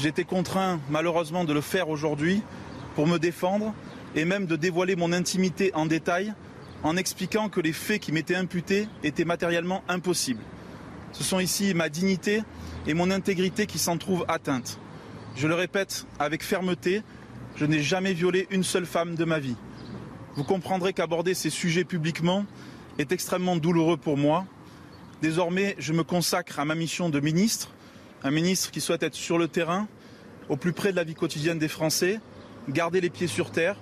Été 0.04 0.24
contraint, 0.24 0.80
malheureusement, 0.90 1.44
de 1.44 1.52
le 1.52 1.62
faire 1.62 1.90
aujourd'hui 1.90 2.42
pour 2.96 3.08
me 3.08 3.18
défendre 3.18 3.74
et 4.16 4.24
même 4.24 4.46
de 4.46 4.56
dévoiler 4.56 4.96
mon 4.96 5.12
intimité 5.12 5.72
en 5.74 5.86
détail 5.86 6.34
en 6.84 6.96
expliquant 6.96 7.50
que 7.50 7.60
les 7.60 7.74
faits 7.74 8.00
qui 8.00 8.12
m'étaient 8.12 8.36
imputés 8.36 8.88
étaient 9.04 9.26
matériellement 9.26 9.84
impossibles. 9.90 10.44
Ce 11.12 11.24
sont 11.24 11.40
ici 11.40 11.74
ma 11.74 11.90
dignité 11.90 12.44
et 12.86 12.94
mon 12.94 13.12
intégrité 13.12 13.66
qui 13.66 13.80
s'en 13.80 13.98
trouvent 13.98 14.26
atteintes. 14.28 14.80
Je 15.36 15.48
le 15.48 15.54
répète 15.54 16.06
avec 16.20 16.44
fermeté, 16.44 17.04
je 17.56 17.66
n'ai 17.66 17.82
jamais 17.82 18.14
violé 18.14 18.48
une 18.52 18.64
seule 18.64 18.86
femme 18.86 19.16
de 19.16 19.26
ma 19.26 19.40
vie. 19.40 19.56
Vous 20.36 20.44
comprendrez 20.44 20.94
qu'aborder 20.94 21.34
ces 21.34 21.50
sujets 21.50 21.84
publiquement 21.84 22.46
est 23.00 23.12
extrêmement 23.12 23.56
douloureux 23.56 23.98
pour 23.98 24.18
moi. 24.18 24.46
Désormais, 25.22 25.76
je 25.80 25.94
me 25.94 26.04
consacre 26.04 26.60
à 26.60 26.66
ma 26.66 26.76
mission 26.76 27.10
de 27.10 27.20
ministre, 27.20 27.72
un 28.24 28.32
ministre 28.32 28.72
qui 28.72 28.82
souhaite 28.82 29.04
être 29.04 29.16
sur 29.16 29.38
le 29.38 29.48
terrain, 29.48 29.88
au 30.50 30.58
plus 30.58 30.74
près 30.74 30.92
de 30.92 30.96
la 30.96 31.04
vie 31.04 31.16
quotidienne 31.16 31.60
des 31.60 31.68
Français, 31.68 32.20
garder 32.70 33.02
les 33.02 33.10
pieds 33.10 33.28
sur 33.28 33.52
terre, 33.52 33.78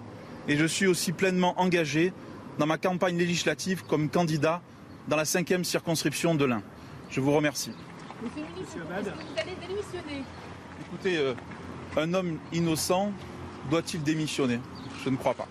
et 0.47 0.57
je 0.57 0.65
suis 0.65 0.87
aussi 0.87 1.11
pleinement 1.11 1.59
engagé 1.59 2.13
dans 2.59 2.65
ma 2.65 2.77
campagne 2.77 3.17
législative 3.17 3.83
comme 3.85 4.09
candidat 4.09 4.61
dans 5.07 5.17
la 5.17 5.25
cinquième 5.25 5.63
circonscription 5.63 6.35
de 6.35 6.45
l'Ain. 6.45 6.63
Je 7.09 7.21
vous 7.21 7.31
remercie. 7.31 7.71
Monsieur 8.21 8.41
le 8.47 8.53
ministre, 8.55 8.77
vous 8.79 9.39
allez 9.39 9.55
démissionner? 9.67 10.23
Écoutez, 10.87 11.17
euh, 11.17 11.33
un 11.97 12.13
homme 12.13 12.39
innocent 12.51 13.11
doit-il 13.69 14.03
démissionner? 14.03 14.59
Je 15.03 15.09
ne 15.09 15.17
crois 15.17 15.33
pas. 15.33 15.47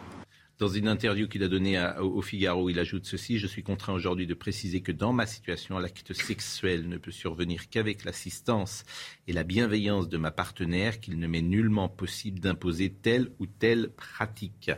Dans 0.59 0.69
une 0.69 0.87
interview 0.87 1.27
qu'il 1.27 1.43
a 1.43 1.49
donnée 1.49 1.85
au 2.01 2.23
Figaro, 2.23 2.71
il 2.71 2.79
ajoute 2.79 3.07
ceci 3.07 3.41
Je 3.41 3.49
suis 3.49 3.65
contraint 3.65 3.93
aujourd'hui 3.93 4.29
de 4.29 4.35
préciser 4.35 4.83
que 4.83 4.93
dans 4.93 5.13
ma 5.13 5.27
situation, 5.27 5.81
l'acte 5.81 6.13
sexuel 6.13 6.89
ne 6.89 6.97
peut 6.97 7.11
survenir 7.11 7.69
qu'avec 7.69 8.05
l'assistance 8.05 8.85
et 9.27 9.33
la 9.33 9.43
bienveillance 9.43 10.09
de 10.09 10.17
ma 10.17 10.31
partenaire, 10.31 11.01
qu'il 11.01 11.19
ne 11.19 11.27
m'est 11.27 11.43
nullement 11.43 11.89
possible 11.89 12.39
d'imposer 12.39 12.91
telle 12.91 13.31
ou 13.41 13.47
telle 13.47 13.91
pratique. 13.91 14.71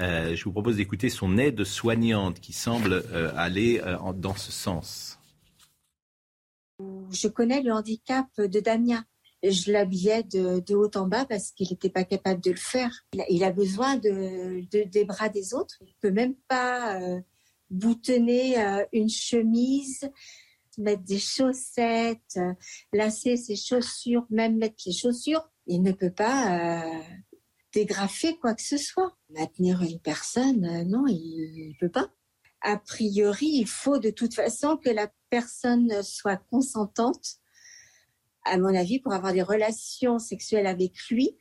Euh, 0.00 0.34
je 0.34 0.42
vous 0.42 0.52
propose 0.52 0.76
d'écouter 0.76 1.08
son 1.08 1.38
aide 1.38 1.62
soignante 1.62 2.40
qui 2.40 2.52
semble 2.52 3.04
euh, 3.12 3.30
aller 3.36 3.80
euh, 3.86 4.12
dans 4.14 4.34
ce 4.34 4.50
sens. 4.50 5.21
Je 7.12 7.28
connais 7.28 7.62
le 7.62 7.72
handicap 7.72 8.26
de 8.38 8.60
Damien 8.60 9.04
je 9.42 9.72
l'habillais 9.72 10.22
de, 10.22 10.74
haut 10.74 10.90
en 10.94 11.06
bas 11.06 11.24
parce 11.24 11.50
qu'il 11.50 11.68
n'était 11.70 11.90
pas 11.90 12.04
capable 12.04 12.40
de 12.40 12.50
le 12.50 12.56
faire. 12.56 13.04
Il 13.28 13.42
a, 13.42 13.50
besoin 13.50 13.96
de, 13.96 14.64
des 14.70 15.04
bras 15.04 15.28
des 15.28 15.54
autres. 15.54 15.76
Il 15.80 15.94
peut 16.00 16.10
même 16.10 16.34
pas 16.48 17.00
euh, 17.00 17.20
boutonner 17.70 18.62
euh, 18.62 18.84
une 18.92 19.10
chemise, 19.10 20.08
mettre 20.78 21.02
des 21.02 21.18
chaussettes, 21.18 22.36
euh, 22.36 22.52
lasser 22.92 23.36
ses 23.36 23.56
chaussures, 23.56 24.26
même 24.30 24.58
mettre 24.58 24.82
les 24.86 24.92
chaussures. 24.92 25.48
Il 25.66 25.82
ne 25.82 25.92
peut 25.92 26.12
pas 26.12 26.92
dégrafer 27.72 28.36
quoi 28.38 28.54
que 28.54 28.62
ce 28.62 28.76
soit. 28.76 29.16
Maintenir 29.30 29.80
une 29.82 30.00
personne, 30.00 30.88
non, 30.88 31.06
il 31.06 31.70
ne 31.72 31.78
peut 31.78 31.90
pas. 31.90 32.10
A 32.64 32.76
priori, 32.76 33.46
il 33.46 33.66
faut 33.66 33.98
de 33.98 34.10
toute 34.10 34.34
façon 34.34 34.76
que 34.76 34.90
la 34.90 35.10
personne 35.30 36.02
soit 36.02 36.36
consentante 36.36 37.42
à 38.44 38.58
mon 38.58 38.74
avis, 38.74 38.98
pour 38.98 39.12
avoir 39.12 39.32
des 39.32 39.42
relations 39.42 40.18
sexuelles 40.18 40.66
avec 40.66 40.94
lui, 41.10 41.36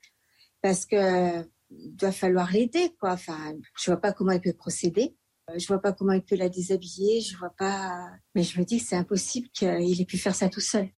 parce 0.61 0.85
que 0.85 1.43
doit 1.69 2.11
falloir 2.11 2.51
l'aider, 2.51 2.91
quoi. 2.99 3.13
Enfin, 3.13 3.53
je 3.79 3.91
vois 3.91 3.99
pas 3.99 4.13
comment 4.13 4.33
il 4.33 4.41
peut 4.41 4.53
procéder. 4.53 5.15
Je 5.55 5.65
vois 5.67 5.81
pas 5.81 5.93
comment 5.93 6.13
il 6.13 6.21
peut 6.21 6.35
la 6.35 6.49
déshabiller. 6.49 7.21
Je 7.21 7.37
vois 7.37 7.53
pas. 7.57 8.09
Mais 8.35 8.43
je 8.43 8.59
me 8.59 8.65
dis 8.65 8.77
que 8.79 8.85
c'est 8.85 8.95
impossible 8.95 9.47
qu'il 9.49 10.01
ait 10.01 10.05
pu 10.05 10.17
faire 10.17 10.35
ça 10.35 10.49
tout 10.49 10.59
seul. 10.59 10.89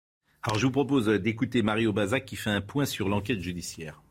Alors, 0.41 0.59
je 0.59 0.65
vous 0.65 0.71
propose 0.71 1.07
d'écouter 1.07 1.61
Mario 1.61 1.93
Bazac 1.93 2.25
qui 2.25 2.35
fait 2.35 2.49
un 2.49 2.61
point 2.61 2.85
sur 2.85 3.07
l'enquête 3.07 3.39
judiciaire. 3.39 4.03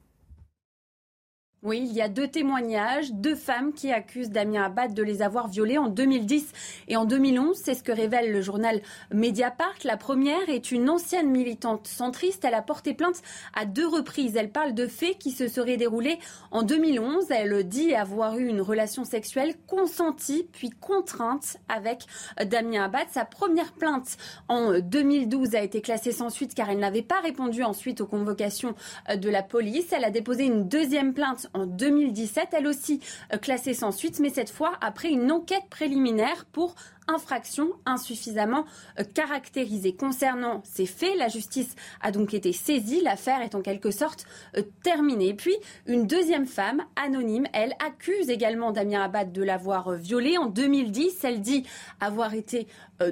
Oui, 1.64 1.87
il 1.88 1.92
y 1.92 2.03
a 2.03 2.09
deux 2.09 2.27
témoignages, 2.27 3.12
deux 3.12 3.37
femmes 3.37 3.72
qui 3.72 3.92
accusent 3.92 4.31
Damien 4.31 4.64
Abad 4.64 4.94
de 4.94 5.03
les 5.05 5.22
avoir 5.22 5.46
violées 5.46 5.79
en 5.79 5.87
2010 5.87 6.51
et 6.88 6.96
en 6.96 7.05
2011. 7.05 7.57
C'est 7.57 7.75
ce 7.75 7.85
que 7.85 7.92
révèle 7.92 8.33
le 8.33 8.40
journal 8.42 8.83
Mediapart. 9.12 9.77
La 9.85 9.96
première 9.96 10.48
est 10.48 10.72
une 10.72 10.90
ancienne 10.90 11.31
militante 11.31 11.87
centriste. 11.87 12.44
Elle 12.44 12.55
a 12.55 12.62
porté 12.62 12.94
plainte 12.94 13.22
à 13.55 13.64
deux 13.64 13.87
reprises. 13.87 14.35
Elle 14.35 14.51
parle 14.51 14.75
de 14.75 14.88
faits 14.88 15.18
qui 15.18 15.31
se 15.31 15.46
seraient 15.46 15.77
déroulés 15.77 16.18
en 16.51 16.64
2011. 16.64 17.31
Elle 17.31 17.62
dit 17.68 17.94
avoir 17.94 18.38
eu 18.38 18.48
une 18.48 18.61
relation 18.61 19.05
sexuelle 19.05 19.55
consentie 19.68 20.48
puis 20.51 20.70
contrainte 20.70 21.59
avec 21.68 22.07
Damien 22.44 22.87
Abad. 22.87 23.07
Sa 23.12 23.25
première 23.25 23.72
plainte 23.75 24.16
en 24.48 24.81
2012 24.81 25.55
a 25.55 25.62
été 25.62 25.81
classée 25.81 26.11
sans 26.11 26.31
suite 26.31 26.57
car 26.57 26.70
elle 26.70 26.81
n'avait 26.81 27.03
pas 27.03 27.20
répondu 27.20 27.62
ensuite 27.62 28.01
aux 28.01 28.07
convocations 28.09 28.75
de 29.14 29.31
la 29.31 29.44
police. 29.44 29.92
Elle 29.92 30.05
a 30.05 30.11
déposé 30.11 30.46
une 30.46 30.66
deuxième 30.66 31.14
plainte 31.14 31.51
en 31.55 31.67
2017, 31.67 32.49
elle 32.53 32.67
aussi 32.67 33.01
euh, 33.33 33.38
classée 33.38 33.75
sans 33.75 33.93
suite, 33.93 34.21
mais 34.21 34.31
cette 34.31 34.51
fois 34.51 34.73
après 34.81 35.11
une 35.11 35.31
enquête 35.31 35.69
préliminaire 35.71 36.47
pour 36.53 36.75
infraction 37.09 37.71
insuffisamment 37.87 38.65
euh, 38.99 39.05
caractérisée. 39.05 39.95
Concernant 39.95 40.62
ces 40.65 40.87
faits, 40.87 41.17
la 41.17 41.29
justice 41.29 41.75
a 42.01 42.11
donc 42.11 42.35
été 42.35 42.53
saisie. 42.53 43.01
L'affaire 43.03 43.43
est 43.43 43.55
en 43.55 43.62
quelque 43.62 43.91
sorte 43.91 44.27
euh, 44.57 44.62
terminée. 44.83 45.35
puis, 45.35 45.55
une 45.87 46.07
deuxième 46.07 46.47
femme, 46.47 46.83
anonyme, 46.97 47.47
elle 47.53 47.75
accuse 47.85 48.31
également 48.31 48.73
Damien 48.73 49.03
Abad 49.03 49.33
de 49.33 49.43
l'avoir 49.43 49.88
euh, 49.88 49.97
violée. 49.97 50.38
En 50.38 50.47
2010, 50.47 51.25
elle 51.25 51.41
dit 51.41 51.65
avoir 52.01 52.35
été 52.35 52.67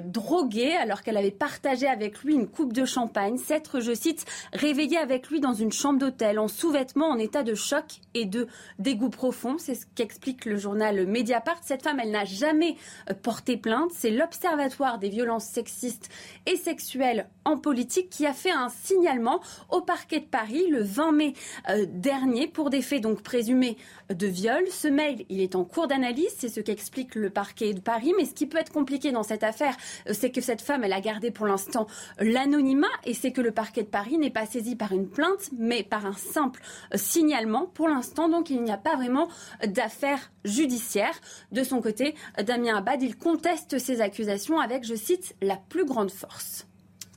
droguée 0.05 0.73
alors 0.77 1.01
qu'elle 1.01 1.17
avait 1.17 1.31
partagé 1.31 1.85
avec 1.85 2.23
lui 2.23 2.33
une 2.33 2.47
coupe 2.47 2.71
de 2.71 2.85
champagne. 2.85 3.37
S'être, 3.37 3.81
je 3.81 3.93
cite, 3.93 4.25
réveillée 4.53 4.97
avec 4.97 5.27
lui 5.27 5.41
dans 5.41 5.53
une 5.53 5.73
chambre 5.73 5.99
d'hôtel 5.99 6.39
en 6.39 6.47
sous-vêtements, 6.47 7.09
en 7.09 7.17
état 7.17 7.43
de 7.43 7.55
choc 7.55 7.99
et 8.13 8.23
de 8.23 8.47
dégoût 8.79 9.09
profond. 9.09 9.57
C'est 9.57 9.75
ce 9.75 9.85
qu'explique 9.95 10.45
le 10.45 10.55
journal 10.55 11.05
Mediapart. 11.07 11.59
Cette 11.61 11.83
femme, 11.83 11.99
elle 11.99 12.11
n'a 12.11 12.23
jamais 12.23 12.77
porté 13.21 13.57
plainte 13.57 13.80
c'est 13.91 14.11
l'Observatoire 14.11 14.99
des 14.99 15.09
violences 15.09 15.45
sexistes 15.45 16.09
et 16.45 16.55
sexuelles 16.55 17.27
en 17.45 17.57
politique 17.57 18.09
qui 18.09 18.25
a 18.25 18.33
fait 18.33 18.51
un 18.51 18.69
signalement 18.69 19.41
au 19.69 19.81
parquet 19.81 20.19
de 20.19 20.25
Paris 20.25 20.67
le 20.69 20.83
20 20.83 21.11
mai 21.11 21.33
euh, 21.69 21.85
dernier 21.87 22.47
pour 22.47 22.69
des 22.69 22.81
faits 22.81 23.01
donc 23.01 23.23
présumés 23.23 23.77
de 24.13 24.27
viol. 24.27 24.63
Ce 24.69 24.87
mail, 24.87 25.25
il 25.29 25.41
est 25.41 25.55
en 25.55 25.63
cours 25.63 25.87
d'analyse, 25.87 26.33
c'est 26.37 26.49
ce 26.49 26.59
qu'explique 26.59 27.15
le 27.15 27.29
parquet 27.29 27.73
de 27.73 27.79
Paris. 27.79 28.13
Mais 28.17 28.25
ce 28.25 28.33
qui 28.33 28.45
peut 28.45 28.57
être 28.57 28.71
compliqué 28.71 29.11
dans 29.11 29.23
cette 29.23 29.43
affaire, 29.43 29.75
euh, 30.07 30.13
c'est 30.13 30.31
que 30.31 30.41
cette 30.41 30.61
femme, 30.61 30.83
elle 30.83 30.93
a 30.93 31.01
gardé 31.01 31.31
pour 31.31 31.47
l'instant 31.47 31.87
l'anonymat 32.19 32.87
et 33.05 33.13
c'est 33.13 33.31
que 33.31 33.41
le 33.41 33.51
parquet 33.51 33.83
de 33.83 33.87
Paris 33.87 34.17
n'est 34.17 34.29
pas 34.29 34.45
saisi 34.45 34.75
par 34.75 34.91
une 34.91 35.07
plainte, 35.07 35.49
mais 35.57 35.83
par 35.83 36.05
un 36.05 36.13
simple 36.13 36.61
euh, 36.93 36.97
signalement. 36.97 37.65
Pour 37.65 37.87
l'instant, 37.87 38.29
donc, 38.29 38.49
il 38.49 38.61
n'y 38.63 38.71
a 38.71 38.77
pas 38.77 38.95
vraiment 38.95 39.27
d'affaire 39.67 40.31
judiciaire. 40.45 41.13
De 41.51 41.63
son 41.63 41.81
côté, 41.81 42.15
Damien 42.43 42.77
Abad, 42.77 43.01
il 43.01 43.17
conteste 43.17 43.77
ces 43.77 44.01
accusations 44.01 44.59
avec, 44.59 44.83
je 44.83 44.95
cite, 44.95 45.35
la 45.41 45.57
plus 45.57 45.85
grande 45.85 46.11
force. 46.11 46.67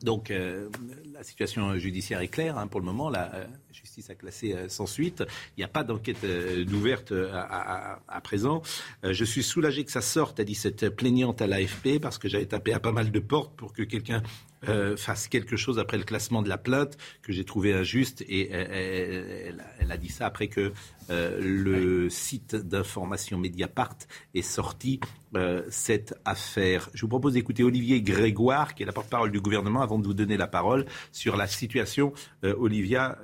Donc 0.05 0.31
euh, 0.31 0.69
la 1.15 1.25
situation 1.25 1.77
judiciaire 1.79 2.21
est 2.21 2.29
claire 2.29 2.59
hein, 2.59 2.67
pour 2.67 2.79
le 2.79 2.87
moment. 2.87 3.09
La 3.09 3.35
euh, 3.35 3.47
justice 3.73 4.11
a 4.11 4.15
classé 4.15 4.53
euh, 4.53 4.69
sans 4.69 4.87
suite. 4.87 5.25
Il 5.57 5.61
n'y 5.61 5.65
a 5.65 5.69
pas 5.69 5.83
d'enquête 5.83 6.25
d'ouverte 6.67 7.13
à, 7.33 8.01
à, 8.07 8.21
présent. 8.21 8.63
je 9.03 9.25
suis 9.25 9.43
soulagé 9.43 9.85
que 9.85 9.91
ça 9.91 10.03
sorte, 10.03 10.39
a 10.41 10.45
dit 10.45 10.55
cette 10.55 10.91
plaignante 10.91 11.41
à 11.41 11.47
l'AFP, 11.47 11.99
parce 12.01 12.19
que 12.19 12.29
j'avais 12.29 12.47
tapé 12.47 12.73
à 12.75 12.81
pas 12.81 12.93
mal 12.93 13.11
de 13.11 13.19
portes 13.19 13.57
pour 13.57 13.73
que 13.73 13.83
quelqu'un 13.83 14.23
euh, 14.69 14.97
fasse 14.97 15.29
quelque 15.29 15.57
chose 15.57 15.79
après 15.79 15.99
le 15.99 16.05
classement 16.05 16.43
de 16.43 16.49
la 16.49 16.59
plainte 16.59 16.97
que 17.23 17.33
j'ai 17.33 17.45
trouvé 17.45 17.73
injuste. 17.73 18.23
Et 18.29 18.51
elle, 18.51 19.61
a 19.91 19.97
dit 19.97 20.09
ça 20.09 20.27
après 20.27 20.49
que 20.49 20.73
euh, 21.11 21.39
le 21.41 22.11
site 22.11 22.57
d'information 22.57 23.39
Mediapart 23.39 23.97
ait 24.35 24.43
sorti 24.43 25.01
euh, 25.37 25.63
cette 25.69 26.15
affaire. 26.25 26.91
Je 26.95 27.03
vous 27.03 27.09
propose 27.09 27.35
d'écouter 27.35 27.63
Olivier 27.63 28.03
Grégoire, 28.03 28.75
qui 28.75 28.83
est 28.83 28.87
la 28.87 28.93
porte-parole 28.93 29.31
du 29.31 29.41
gouvernement, 29.41 29.83
avant 29.83 29.99
de 29.99 30.07
vous 30.07 30.15
donner 30.15 30.37
la 30.37 30.47
parole 30.47 30.87
sur 31.13 31.37
la 31.37 31.47
situation. 31.47 32.13
Olivia 32.43 33.19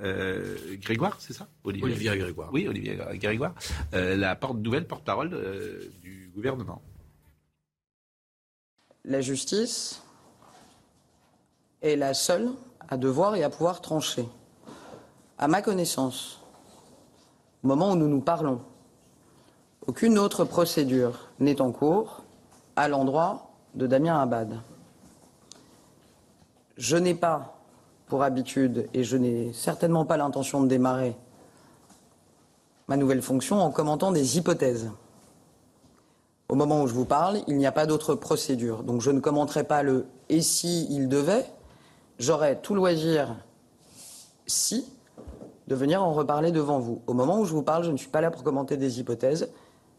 Grégoire, 0.81 1.17
c'est 1.19 1.33
ça? 1.33 1.47
Olivier 1.63 2.17
Grégoire. 2.17 2.49
Oui, 2.53 2.67
Olivier 2.67 2.97
Grégoire, 3.15 3.53
la 3.93 4.35
porte, 4.35 4.57
nouvelle 4.57 4.85
porte-parole 4.85 5.29
du 6.01 6.31
gouvernement. 6.33 6.81
La 9.03 9.21
justice 9.21 10.03
est 11.81 11.95
la 11.95 12.13
seule 12.13 12.49
à 12.89 12.97
devoir 12.97 13.35
et 13.35 13.43
à 13.43 13.49
pouvoir 13.49 13.81
trancher. 13.81 14.27
À 15.37 15.47
ma 15.47 15.61
connaissance, 15.61 16.39
au 17.63 17.67
moment 17.67 17.91
où 17.91 17.95
nous 17.95 18.07
nous 18.07 18.21
parlons, 18.21 18.61
aucune 19.87 20.19
autre 20.19 20.45
procédure 20.45 21.29
n'est 21.39 21.61
en 21.61 21.71
cours 21.71 22.23
à 22.75 22.87
l'endroit 22.87 23.51
de 23.73 23.87
Damien 23.87 24.19
Abad. 24.19 24.59
Je 26.77 26.97
n'ai 26.97 27.15
pas 27.15 27.57
pour 28.11 28.23
habitude, 28.23 28.89
et 28.93 29.05
je 29.05 29.15
n'ai 29.15 29.53
certainement 29.53 30.03
pas 30.03 30.17
l'intention 30.17 30.61
de 30.61 30.67
démarrer 30.67 31.15
ma 32.89 32.97
nouvelle 32.97 33.21
fonction 33.21 33.61
en 33.61 33.71
commentant 33.71 34.11
des 34.11 34.37
hypothèses. 34.37 34.91
Au 36.49 36.55
moment 36.55 36.81
où 36.81 36.87
je 36.87 36.93
vous 36.93 37.05
parle, 37.05 37.39
il 37.47 37.55
n'y 37.55 37.65
a 37.65 37.71
pas 37.71 37.85
d'autre 37.85 38.15
procédure. 38.15 38.83
Donc 38.83 38.99
je 38.99 39.11
ne 39.11 39.21
commenterai 39.21 39.63
pas 39.63 39.81
le 39.81 40.07
et 40.27 40.41
si 40.41 40.87
il 40.89 41.07
devait, 41.07 41.45
j'aurai 42.21 42.61
tout 42.61 42.75
loisir, 42.75 43.35
si, 44.45 44.85
de 45.67 45.75
venir 45.75 46.03
en 46.03 46.13
reparler 46.13 46.51
devant 46.51 46.79
vous. 46.79 47.01
Au 47.07 47.13
moment 47.13 47.39
où 47.39 47.45
je 47.45 47.51
vous 47.51 47.63
parle, 47.63 47.83
je 47.83 47.91
ne 47.91 47.97
suis 47.97 48.09
pas 48.09 48.21
là 48.21 48.31
pour 48.31 48.43
commenter 48.43 48.77
des 48.77 48.99
hypothèses. 48.99 49.49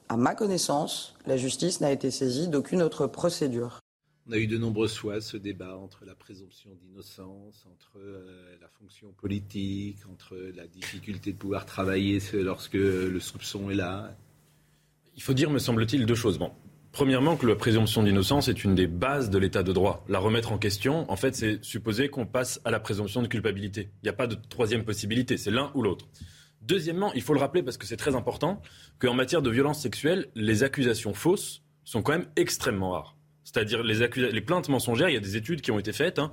À 0.08 0.16
ma 0.16 0.34
connaissance, 0.34 1.14
la 1.26 1.36
justice 1.36 1.80
n'a 1.80 1.90
été 1.90 2.10
saisie 2.10 2.48
d'aucune 2.48 2.82
autre 2.82 3.06
procédure. 3.06 3.80
On 4.28 4.32
a 4.32 4.36
eu 4.38 4.46
de 4.46 4.56
nombreuses 4.56 4.96
fois 4.96 5.20
ce 5.20 5.36
débat 5.36 5.76
entre 5.76 6.04
la 6.04 6.14
présomption 6.14 6.70
d'innocence, 6.80 7.66
entre 7.72 7.98
euh, 7.98 8.56
la 8.60 8.68
fonction 8.68 9.12
politique, 9.12 9.98
entre 10.12 10.36
la 10.54 10.68
difficulté 10.68 11.32
de 11.32 11.36
pouvoir 11.36 11.66
travailler 11.66 12.20
lorsque 12.34 12.74
le 12.74 13.18
soupçon 13.18 13.68
est 13.70 13.74
là. 13.74 14.14
Il 15.16 15.22
faut 15.22 15.34
dire, 15.34 15.50
me 15.50 15.58
semble-t-il, 15.58 16.06
deux 16.06 16.14
choses. 16.14 16.38
Bon, 16.38 16.52
Premièrement, 16.92 17.36
que 17.36 17.46
la 17.46 17.56
présomption 17.56 18.02
d'innocence 18.02 18.48
est 18.48 18.64
une 18.64 18.74
des 18.74 18.86
bases 18.86 19.30
de 19.30 19.38
l'état 19.38 19.62
de 19.62 19.72
droit. 19.72 20.04
La 20.10 20.18
remettre 20.18 20.52
en 20.52 20.58
question, 20.58 21.10
en 21.10 21.16
fait, 21.16 21.34
c'est 21.34 21.64
supposer 21.64 22.10
qu'on 22.10 22.26
passe 22.26 22.60
à 22.66 22.70
la 22.70 22.80
présomption 22.80 23.22
de 23.22 23.28
culpabilité. 23.28 23.88
Il 24.02 24.04
n'y 24.04 24.10
a 24.10 24.12
pas 24.12 24.26
de 24.26 24.36
troisième 24.50 24.84
possibilité, 24.84 25.38
c'est 25.38 25.50
l'un 25.50 25.72
ou 25.74 25.80
l'autre. 25.80 26.06
Deuxièmement, 26.60 27.10
il 27.14 27.22
faut 27.22 27.32
le 27.32 27.40
rappeler 27.40 27.62
parce 27.62 27.78
que 27.78 27.86
c'est 27.86 27.96
très 27.96 28.14
important, 28.14 28.60
qu'en 28.98 29.14
matière 29.14 29.40
de 29.40 29.48
violence 29.48 29.80
sexuelle, 29.80 30.28
les 30.34 30.64
accusations 30.64 31.14
fausses 31.14 31.62
sont 31.84 32.02
quand 32.02 32.12
même 32.12 32.28
extrêmement 32.36 32.90
rares. 32.90 33.16
C'est-à-dire 33.42 33.82
les, 33.82 34.40
plaintes 34.42 34.68
mensongères, 34.68 35.08
il 35.08 35.14
y 35.14 35.16
a 35.16 35.20
des 35.20 35.38
études 35.38 35.62
qui 35.62 35.70
ont 35.70 35.78
été 35.78 35.94
faites, 35.94 36.18
hein, 36.18 36.30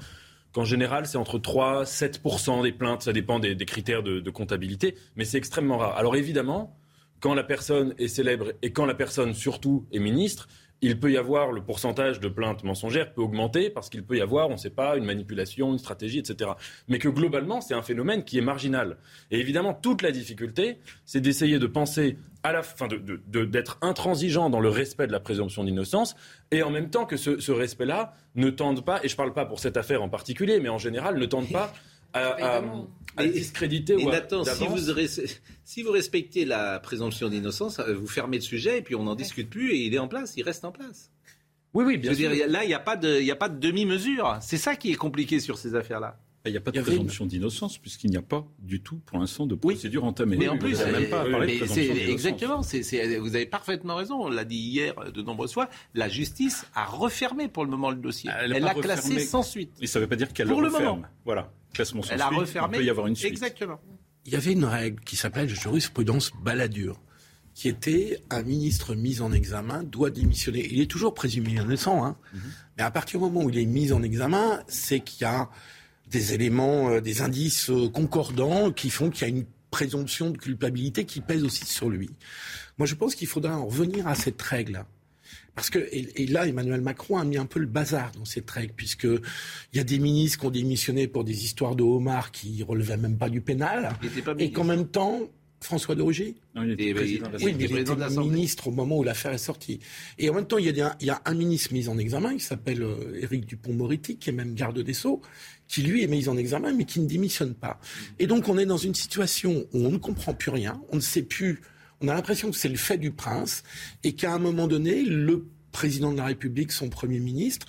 qu'en 0.52 0.66
général 0.66 1.08
c'est 1.08 1.18
entre 1.18 1.40
3 1.40 1.86
7% 1.86 2.64
des 2.64 2.74
plaintes, 2.74 3.02
ça 3.02 3.14
dépend 3.14 3.40
des, 3.40 3.56
critères 3.66 4.04
de 4.04 4.30
comptabilité, 4.30 4.96
mais 5.16 5.26
c'est 5.26 5.38
extrêmement 5.38 5.78
rare. 5.78 5.98
Alors 5.98 6.16
évidemment, 6.16 6.79
quand 7.20 7.34
la 7.34 7.44
personne 7.44 7.94
est 7.98 8.08
célèbre 8.08 8.54
et 8.62 8.72
quand 8.72 8.86
la 8.86 8.96
personne 8.96 9.34
surtout 9.34 9.86
est 9.92 10.00
ministre, 10.00 10.48
il 10.82 11.00
peut 11.00 11.12
y 11.12 11.18
avoir 11.18 11.52
le 11.52 11.62
pourcentage 11.62 12.20
de 12.20 12.30
plaintes 12.30 12.64
mensongères 12.64 13.14
peut 13.14 13.22
augmenter 13.22 13.70
parce 13.70 13.90
qu'il 13.90 14.04
peut 14.04 14.18
y 14.18 14.22
avoir, 14.22 14.50
on 14.50 14.54
ne 14.54 14.58
sait 14.58 14.70
pas, 14.70 14.96
une 14.96 15.04
manipulation, 15.04 15.74
une 15.74 15.80
stratégie, 15.80 16.20
etc. 16.20 16.52
Mais 16.88 17.00
que 17.00 17.10
globalement, 17.10 17.62
c'est 17.62 17.74
un 17.74 17.82
phénomène 17.82 18.24
qui 18.24 18.38
est 18.38 18.42
marginal. 18.42 18.98
Et 19.32 19.40
évidemment, 19.40 19.74
toute 19.74 20.02
la 20.02 20.12
difficulté, 20.12 20.80
c'est 21.06 21.22
d'essayer 21.22 21.60
de 21.60 21.68
penser 21.68 22.18
à 22.44 22.54
la 22.54 22.64
fin, 22.64 22.88
d'être 23.28 23.78
intransigeant 23.82 24.50
dans 24.50 24.62
le 24.62 24.70
respect 24.70 25.08
de 25.08 25.12
la 25.12 25.20
présomption 25.20 25.66
d'innocence, 25.66 26.16
et 26.52 26.64
en 26.64 26.72
même 26.72 26.90
temps 26.90 27.06
que 27.06 27.18
ce, 27.18 27.40
ce 27.40 27.52
respect-là 27.52 28.14
ne 28.36 28.50
tende 28.50 28.86
pas, 28.86 29.04
et 29.04 29.10
je 29.10 29.14
ne 29.14 29.18
parle 29.18 29.34
pas 29.34 29.46
pour 29.46 29.60
cette 29.60 29.76
affaire 29.76 30.02
en 30.02 30.08
particulier, 30.08 30.62
mais 30.62 30.70
en 30.70 30.78
général, 30.78 31.18
ne 31.18 31.26
tende 31.26 31.50
pas 31.52 31.74
à, 32.14 32.62
à, 33.18 33.28
discréditer 33.28 33.96
ou 33.96 34.10
Nathan, 34.10 34.44
si 34.44 34.66
vous, 34.66 34.78
si 35.64 35.84
vous 35.84 35.92
respectez 35.92 36.46
la 36.46 36.80
présomption 36.80 37.30
d'innocence, 37.30 37.80
euh, 37.80 37.94
vous 37.94 38.08
fermez 38.08 38.38
le 38.38 38.44
sujet 38.44 38.80
et 38.80 38.82
puis 38.82 38.96
on 38.96 39.04
n'en 39.04 39.16
discute 39.16 39.50
plus 39.50 39.74
et 39.74 39.86
il 39.86 39.94
est 39.94 40.00
en 40.00 40.08
place, 40.08 40.34
il 40.38 40.44
reste 40.44 40.66
en 40.66 40.72
place. 40.72 41.12
Oui, 41.74 41.86
oui, 41.86 41.98
bien 41.98 42.14
sûr. 42.14 42.32
Dire, 42.32 42.48
là, 42.48 42.64
il 42.64 42.68
n'y 42.68 42.74
a 42.74 42.80
pas 42.80 42.96
de, 42.96 43.30
a 43.30 43.36
pas 43.36 43.50
de 43.50 43.60
demi-mesure. 43.60 44.38
C'est 44.42 44.58
ça 44.58 44.76
qui 44.76 44.92
est 44.92 44.96
compliqué 44.96 45.40
sur 45.40 45.58
ces 45.58 45.76
affaires-là. 45.76 46.20
Il 46.46 46.52
n'y 46.52 46.58
a 46.58 46.62
pas 46.62 46.72
de 46.72 46.82
présomption 46.82 47.26
d'innocence 47.26 47.78
puisqu'il 47.78 48.12
n'y 48.12 48.18
a 48.18 48.22
pas 48.22 48.48
du 48.60 48.82
tout, 48.82 49.00
pour 49.06 49.20
l'instant, 49.20 49.46
de 49.46 49.56
procédure 49.56 50.06
entamée. 50.06 50.38
Mais 50.38 50.48
en 50.48 50.58
plus, 50.58 50.80
même 50.80 51.10
pas 51.10 51.26
exactement. 51.48 52.62
vous 52.62 53.36
avez 53.36 53.46
parfaitement 53.46 53.96
raison. 53.96 54.24
On 54.24 54.30
l'a 54.30 54.46
dit 54.46 54.58
hier 54.58 54.96
de 55.12 55.22
nombreuses 55.22 55.54
fois. 55.54 55.70
La 55.94 56.08
justice 56.08 56.66
a 56.76 56.86
refermé 56.86 57.48
pour 57.48 57.66
le 57.66 57.72
moment 57.72 57.90
le 57.90 57.98
dossier. 57.98 58.32
Elle 58.42 58.52
l'a 58.52 58.74
classé 58.74 59.20
sans 59.20 59.44
suite. 59.44 59.74
Et 59.82 59.88
ça 59.88 60.00
ne 60.00 60.06
veut 60.06 60.10
pas 60.10 60.16
dire 60.16 60.32
qu'elle 60.34 60.48
le 60.48 60.56
referme. 60.56 60.84
Moment. 60.84 61.02
Voilà. 61.26 61.52
Classement 61.74 62.02
sans 62.02 62.14
Elle 62.14 62.22
a 62.22 62.30
refermé. 62.30 62.78
Il 62.78 62.80
peut 62.80 62.86
y 62.86 62.90
avoir 62.90 63.08
une 63.08 63.16
suite. 63.16 63.32
Exactement. 63.32 63.80
Il 64.26 64.34
y 64.34 64.36
avait 64.36 64.54
une 64.54 64.66
règle 64.66 65.02
qui 65.04 65.16
s'appelle 65.16 65.50
jurisprudence 65.50 66.32
baladure 66.44 67.00
qui 67.54 67.68
était 67.68 68.24
un 68.30 68.44
ministre 68.44 68.96
mis 68.96 69.20
en 69.20 69.34
examen 69.34 69.84
doit 69.84 70.12
démissionner. 70.12 70.66
Il 70.72 70.80
est 70.80 70.90
toujours 70.90 71.14
présumé 71.14 71.52
innocent, 71.52 72.06
hein. 72.06 72.16
Mm-hmm. 72.34 72.40
mais 72.78 72.84
à 72.84 72.92
partir 72.92 73.20
du 73.20 73.26
moment 73.26 73.44
où 73.44 73.50
il 73.50 73.58
est 73.58 73.66
mis 73.66 73.92
en 73.92 74.02
examen, 74.02 74.64
c'est 74.70 75.02
qu'il 75.02 75.24
y 75.24 75.26
a 75.26 75.50
des 76.10 76.34
éléments, 76.34 76.90
euh, 76.90 77.02
des 77.02 77.22
indices 77.22 77.70
euh, 77.70 77.90
concordants 77.90 78.72
qui 78.72 78.90
font 78.90 79.10
qu'il 79.10 79.28
y 79.28 79.32
a 79.32 79.36
une 79.36 79.46
présomption 79.72 80.32
de 80.32 80.38
culpabilité 80.38 81.06
qui 81.06 81.22
pèse 81.22 81.44
aussi 81.44 81.66
sur 81.66 81.90
lui. 81.90 82.10
Moi, 82.78 82.88
je 82.88 82.96
pense 82.96 83.16
qu'il 83.16 83.28
faudra 83.28 83.58
en 83.58 83.68
revenir 83.68 84.08
à 84.08 84.16
cette 84.16 84.42
règle. 84.42 84.86
Parce 85.54 85.70
que, 85.70 85.80
et, 85.92 86.26
là, 86.28 86.48
Emmanuel 86.48 86.82
Macron 86.82 87.18
a 87.18 87.26
mis 87.26 87.38
un 87.38 87.46
peu 87.46 87.60
le 87.60 87.66
bazar 87.66 88.12
dans 88.14 88.26
cette 88.26 88.50
règle, 88.50 88.74
puisqu'il 88.76 89.20
y 89.74 89.80
a 89.80 89.84
des 89.84 90.00
ministres 90.00 90.40
qui 90.40 90.46
ont 90.46 90.52
démissionné 90.52 91.08
pour 91.08 91.24
des 91.24 91.44
histoires 91.44 91.76
de 91.76 91.84
homards 91.84 92.32
qui 92.32 92.64
relevaient 92.64 92.98
même 92.98 93.18
pas 93.18 93.30
du 93.30 93.42
pénal, 93.42 93.92
et 94.38 94.52
qu'en 94.52 94.64
même 94.64 94.88
temps, 94.88 95.30
François 95.62 95.96
de 95.96 96.02
Rugy 96.02 96.36
il 96.56 96.72
était 96.72 96.94
président 96.94 97.30
Oui, 97.42 97.54
mais 97.58 97.66
il 97.66 97.78
était 97.78 97.96
ministre 98.18 98.68
au 98.68 98.72
moment 98.72 98.98
où 98.98 99.04
l'affaire 99.04 99.34
est 99.34 99.38
sortie. 99.38 99.80
Et 100.18 100.30
en 100.30 100.34
même 100.34 100.48
temps, 100.48 100.58
il 100.58 100.66
y, 100.66 100.82
a, 100.82 100.96
il 101.02 101.08
y 101.08 101.10
a 101.10 101.22
un 101.26 101.34
ministre 101.34 101.74
mis 101.74 101.90
en 101.90 101.98
examen, 101.98 102.34
qui 102.36 102.44
s'appelle 102.44 102.82
euh, 102.82 103.20
Éric 103.22 103.46
Dupont-Moretti, 103.46 104.18
qui 104.18 104.30
est 104.30 104.34
même 104.34 104.56
garde 104.56 104.80
des 104.80 104.94
Sceaux, 104.94 105.22
qui 105.70 105.84
lui 105.84 106.04
est 106.04 106.08
mis 106.08 106.28
en 106.28 106.36
examen, 106.36 106.74
mais 106.74 106.84
qui 106.84 107.00
ne 107.00 107.08
démissionne 107.08 107.54
pas. 107.54 107.80
Et 108.18 108.28
donc, 108.28 108.50
on 108.50 108.58
est 108.58 108.66
dans 108.66 108.78
une 108.78 108.96
situation 108.96 109.66
où 109.72 109.86
on 109.86 109.92
ne 109.92 109.98
comprend 109.98 110.34
plus 110.34 110.50
rien, 110.52 110.82
on 110.92 110.98
ne 110.98 111.02
sait 111.02 111.22
plus, 111.22 111.62
on 112.02 112.10
a 112.10 112.14
l'impression 112.14 112.52
que 112.52 112.58
c'est 112.58 112.68
le 112.68 112.76
fait 112.76 112.98
du 112.98 113.12
prince, 113.12 113.64
et 114.04 114.14
qu'à 114.14 114.34
un 114.34 114.40
moment 114.40 114.68
donné, 114.68 115.04
le 115.04 115.46
président 115.72 116.12
de 116.12 116.18
la 116.18 116.26
République, 116.26 116.72
son 116.72 116.90
Premier 116.90 117.20
ministre, 117.20 117.68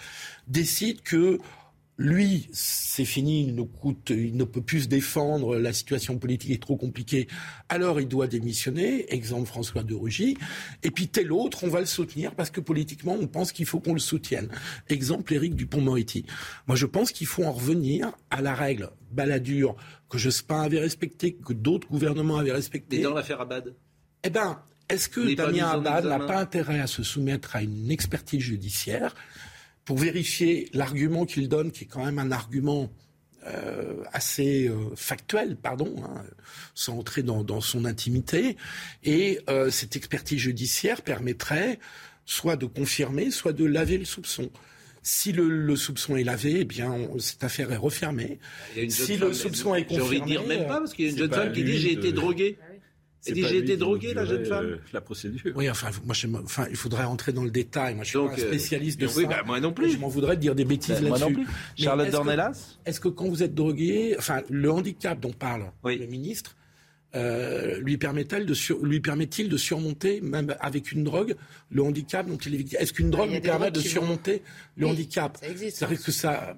décide 0.49 1.03
que 1.03 1.39
lui, 2.01 2.49
c'est 2.51 3.05
fini, 3.05 3.45
il 3.45 3.55
ne, 3.55 3.63
coûte, 3.63 4.09
il 4.09 4.35
ne 4.35 4.45
peut 4.45 4.63
plus 4.63 4.85
se 4.85 4.89
défendre, 4.89 5.59
la 5.59 5.75
situation 5.75 6.19
politique 6.19 6.51
est 6.51 6.63
trop 6.63 6.79
compliquée, 6.79 7.29
alors 7.69 8.01
il 8.01 8.09
doit 8.09 8.27
démissionner, 8.27 9.13
exemple 9.13 9.47
François 9.47 9.83
de 9.83 9.95
Rugy, 9.95 10.39
et 10.83 10.91
puis 10.91 11.09
tel 11.09 11.31
autre, 11.31 11.63
on 11.63 11.69
va 11.69 11.81
le 11.81 11.87
soutenir 11.87 12.35
parce 12.35 12.49
que 12.49 12.63
politiquement, 12.63 13.19
on 13.21 13.27
pense 13.27 13.53
qu'il 13.53 13.67
faut 13.67 13.81
qu'on 13.81 13.93
le 13.93 14.01
soutienne. 14.01 14.49
Exemple 14.89 15.35
Éric 15.35 15.55
Dupont-Moretti. 15.55 16.25
Moi, 16.67 16.75
je 16.75 16.87
pense 16.87 17.13
qu'il 17.13 17.27
faut 17.27 17.45
en 17.45 17.53
revenir 17.53 18.11
à 18.31 18.41
la 18.41 18.55
règle 18.55 18.89
baladure 19.11 19.77
que 20.09 20.17
Jospin 20.17 20.63
avait 20.63 20.81
respectée, 20.81 21.35
que 21.35 21.53
d'autres 21.53 21.89
gouvernements 21.89 22.39
avaient 22.39 22.53
respectée. 22.53 23.01
Et 23.01 23.03
dans 23.03 23.13
l'affaire 23.13 23.43
Abad? 23.43 23.75
Eh 24.25 24.31
ben, 24.31 24.59
est-ce 24.89 25.11
que 25.11 25.35
Damien 25.35 25.69
Abad 25.69 26.07
n'a 26.07 26.19
pas 26.19 26.41
intérêt 26.41 26.81
à 26.81 26.87
se 26.87 27.03
soumettre 27.03 27.57
à 27.57 27.63
une 27.63 27.91
expertise 27.91 28.41
judiciaire 28.41 29.15
pour 29.85 29.99
vérifier 29.99 30.69
l'argument 30.73 31.27
qu'il 31.27 31.49
donne, 31.49 31.73
qui 31.73 31.85
est 31.85 31.87
quand 31.87 32.05
même 32.05 32.19
un 32.19 32.31
argument 32.31 32.91
euh, 33.47 34.05
assez 34.13 34.69
euh, 34.69 34.95
factuel, 34.97 35.57
pardon, 35.57 35.95
hein, 36.05 36.23
sans 36.75 36.99
entrer 36.99 37.23
dans, 37.23 37.61
son 37.63 37.87
intimité. 37.87 38.57
Et 39.03 39.41
euh, 39.49 39.71
cette 39.71 39.97
expertise 39.97 40.39
judiciaire 40.39 41.01
permettrait 41.01 41.79
soit 42.27 42.57
de 42.57 42.67
confirmer, 42.67 43.31
soit 43.31 43.55
de 43.55 43.65
laver 43.65 43.97
le 43.97 44.05
soupçon. 44.05 44.51
Si 45.03 45.33
le, 45.33 45.75
soupçon 45.75 46.17
est 46.17 46.25
lavé, 46.25 46.59
eh 46.61 46.65
bien, 46.65 46.95
cette 47.19 47.43
affaire 47.43 47.73
est 47.73 47.79
refermée. 47.79 48.39
Si 48.91 49.17
le 49.17 49.33
soupçon 49.33 49.75
est 49.75 49.85
confirmé, 49.85 50.17
j'ai 50.17 50.21
envie 50.21 50.21
de 50.21 50.27
dire 50.27 50.47
même 50.47 50.67
pas, 50.67 50.79
parce 50.79 50.93
qu'il 50.93 51.07
y 51.07 51.09
a 51.09 51.11
une 51.13 51.19
jeune 51.19 51.33
femme 51.33 51.53
qui 51.53 51.65
dit 51.65 51.79
j'ai 51.79 51.93
été 51.93 52.13
drogué. 52.13 52.59
Elle 53.27 53.35
dit 53.35 53.45
j'ai 53.47 53.59
été 53.59 53.77
drogué, 53.77 54.15
la 54.15 54.25
jeune 54.25 54.45
femme. 54.45 54.79
la 54.93 55.01
procédure. 55.01 55.53
Oui, 55.55 55.69
enfin, 55.69 55.91
moi, 56.05 56.15
je, 56.15 56.27
enfin, 56.43 56.67
il 56.71 56.77
faudrait 56.77 57.05
entrer 57.05 57.33
dans 57.33 57.45
le 57.45 57.51
détail. 57.51 57.95
Moi, 57.95 58.05
je 58.05 58.11
suis 58.11 58.19
pas 58.19 58.25
un 58.25 58.33
euh, 58.33 58.37
spécialiste 58.37 59.01
de 59.01 59.07
oui, 59.07 59.23
ça. 59.23 59.29
Bah, 59.29 59.43
moi 59.45 59.61
non 59.61 59.73
plus. 59.73 59.93
Je 59.93 59.99
m'en 59.99 60.09
voudrais 60.09 60.37
de 60.37 60.41
dire 60.41 60.55
des 60.55 60.65
bêtises 60.65 61.03
là-dessus. 61.03 61.09
Moi 61.09 61.19
non 61.19 61.33
plus. 61.33 61.47
Charlotte 61.77 62.11
Dornelas 62.11 62.79
Est-ce 62.87 63.01
que 63.01 63.09
quand 63.09 63.29
vous 63.29 63.43
êtes 63.43 63.55
drogué, 63.55 64.15
enfin, 64.19 64.41
le 64.49 64.71
handicap 64.71 65.21
dont 65.21 65.33
parle 65.33 65.71
le 65.85 66.07
ministre, 66.07 66.57
euh, 67.15 67.79
lui 67.81 67.99
permet-il 67.99 68.47
de, 68.47 68.85
lui 68.85 69.01
permet 69.01 69.27
de 69.27 69.57
surmonter, 69.57 70.21
même 70.21 70.55
avec 70.61 70.93
une 70.93 71.05
drogue, 71.05 71.35
le 71.71 71.83
handicap 71.83 72.27
dont 72.27 72.37
il 72.37 72.55
est 72.55 72.59
victime? 72.59 72.79
Est-ce 72.81 72.93
qu'une 72.93 73.11
drogue 73.11 73.33
lui 73.33 73.41
permet 73.41 73.71
de 73.71 73.81
surmonter 73.81 74.43
le 74.77 74.87
handicap? 74.87 75.37
C'est 75.41 75.85
vrai 75.85 75.97
que 75.97 76.13
ça, 76.13 76.57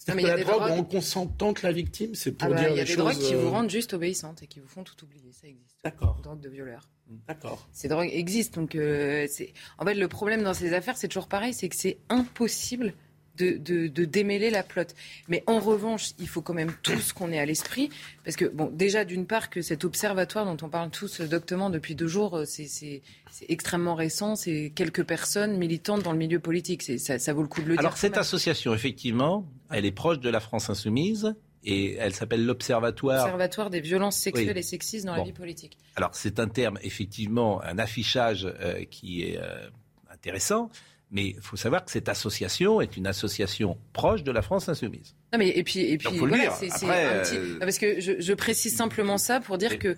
c'est-à-dire 0.00 0.34
que 0.34 0.38
la 0.38 0.44
drogue, 0.44 0.70
en 0.70 0.84
consentant 0.84 1.52
que 1.52 1.66
la 1.66 1.72
victime, 1.72 2.14
c'est 2.14 2.32
pour 2.32 2.48
ah 2.50 2.54
bah, 2.54 2.70
Il 2.70 2.76
y 2.76 2.80
a 2.80 2.84
des 2.84 2.96
drogues 2.96 3.18
qui 3.18 3.34
vous 3.34 3.48
euh, 3.48 3.50
rendent 3.50 3.68
juste 3.68 3.92
obéissante 3.92 4.42
et 4.42 4.46
qui 4.46 4.58
vous 4.58 4.66
font 4.66 4.82
tout 4.82 5.04
oublier. 5.04 5.30
Ça 5.30 5.46
existe. 5.46 5.76
D'accord. 5.84 6.18
Drogue 6.22 6.40
de 6.40 6.48
violeur. 6.48 6.88
D'accord. 7.28 7.68
Ces 7.70 7.88
drogues 7.88 8.08
existent. 8.10 8.62
Donc, 8.62 8.76
euh, 8.76 9.26
c'est... 9.28 9.52
en 9.78 9.84
fait, 9.84 9.92
le 9.92 10.08
problème 10.08 10.42
dans 10.42 10.54
ces 10.54 10.72
affaires, 10.72 10.96
c'est 10.96 11.08
toujours 11.08 11.28
pareil, 11.28 11.52
c'est 11.52 11.68
que 11.68 11.76
c'est 11.76 11.98
impossible 12.08 12.94
de, 13.40 14.04
démêler 14.04 14.50
la 14.50 14.62
plotte. 14.62 14.94
Mais 15.28 15.42
en 15.46 15.58
revanche, 15.60 16.10
il 16.18 16.28
faut 16.28 16.42
quand 16.42 16.54
même 16.54 16.72
tous 16.82 17.12
qu'on 17.12 17.32
ait 17.32 17.38
à 17.38 17.46
l'esprit, 17.46 17.90
parce 18.24 18.36
que, 18.36 18.44
bon, 18.44 18.70
déjà, 18.72 19.04
d'une 19.04 19.26
part, 19.26 19.50
que 19.50 19.62
cet 19.62 19.84
observatoire 19.84 20.44
dont 20.44 20.64
on 20.64 20.68
parle 20.68 20.90
tous 20.90 21.20
doctement 21.20 21.70
depuis 21.70 21.94
deux 21.94 22.06
jours, 22.06 22.38
euh, 22.38 22.44
c'est, 22.46 23.02
extrêmement 23.48 23.94
récent, 23.94 24.36
c'est 24.36 24.72
quelques 24.74 25.04
personnes 25.04 25.56
militantes 25.56 26.02
dans 26.02 26.12
le 26.12 26.18
milieu 26.18 26.40
politique. 26.40 26.82
Ça, 26.82 27.18
ça, 27.18 27.32
vaut 27.32 27.42
le 27.42 27.48
coup 27.48 27.62
de 27.62 27.68
le 27.68 27.74
dire. 27.74 27.80
Alors, 27.80 27.96
cette 27.96 28.16
association, 28.16 28.74
effectivement, 28.74 29.46
elle 29.70 29.86
est 29.86 29.92
proche 29.92 30.18
de 30.18 30.30
la 30.30 30.40
France 30.40 30.70
insoumise. 30.70 31.34
Et 31.62 31.96
elle 31.96 32.14
s'appelle 32.14 32.46
l'Observatoire. 32.46 33.24
Observatoire 33.24 33.68
des 33.68 33.80
violences 33.80 34.16
sexuelles 34.16 34.56
et 34.56 34.62
sexistes 34.62 35.04
dans 35.04 35.14
la 35.14 35.24
vie 35.24 35.32
politique. 35.32 35.76
Alors 35.96 36.14
c'est 36.14 36.40
un 36.40 36.48
terme, 36.48 36.78
effectivement, 36.82 37.62
un 37.62 37.78
affichage 37.78 38.46
euh, 38.46 38.84
qui 38.90 39.24
est 39.24 39.38
euh, 39.38 39.68
intéressant. 40.10 40.70
Mais 41.10 41.30
il 41.30 41.40
faut 41.40 41.56
savoir 41.56 41.84
que 41.84 41.90
cette 41.90 42.08
association 42.08 42.80
est 42.80 42.96
une 42.96 43.06
association 43.06 43.76
proche 43.92 44.22
de 44.22 44.30
la 44.30 44.42
France 44.42 44.68
insoumise. 44.68 45.16
Non 45.32 45.38
mais 45.38 45.48
et 45.48 45.64
puis 45.64 45.80
et 45.80 45.98
puis 45.98 46.16
voilà, 46.16 46.50
c'est, 46.52 46.70
euh, 46.84 47.58
parce 47.58 47.78
que 47.78 48.00
je, 48.00 48.20
je, 48.20 48.32
précise 48.32 48.76
simplement 48.76 49.18
ça 49.18 49.40
pour 49.40 49.58
dire 49.58 49.78
que 49.80 49.96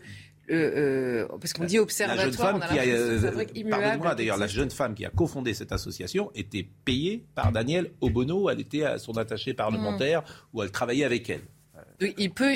euh, 0.50 1.26
euh, 1.30 1.38
parce 1.40 1.52
qu'on 1.52 1.64
dit 1.64 1.78
observatoire, 1.78 2.26
la 2.26 2.30
jeune 2.30 2.32
femme 2.32 2.60
qui 3.52 3.62
a, 3.62 3.70
pardonnez-moi 3.70 4.14
d'ailleurs, 4.14 4.38
la 4.38 4.46
jeune 4.46 4.70
femme 4.70 4.94
qui 4.94 5.04
a 5.04 5.10
cofondé 5.10 5.54
cette 5.54 5.72
association 5.72 6.30
était 6.34 6.66
payée 6.84 7.24
par 7.34 7.52
Daniel 7.52 7.90
Obono. 8.00 8.50
Elle 8.50 8.60
était 8.60 8.84
à 8.84 8.98
son 8.98 9.16
attachée 9.16 9.54
parlementaire 9.54 10.22
mmh. 10.22 10.24
où 10.52 10.62
elle 10.62 10.70
travaillait 10.70 11.04
avec 11.04 11.30
elle. 11.30 11.42
Il 12.18 12.30
peut, 12.30 12.54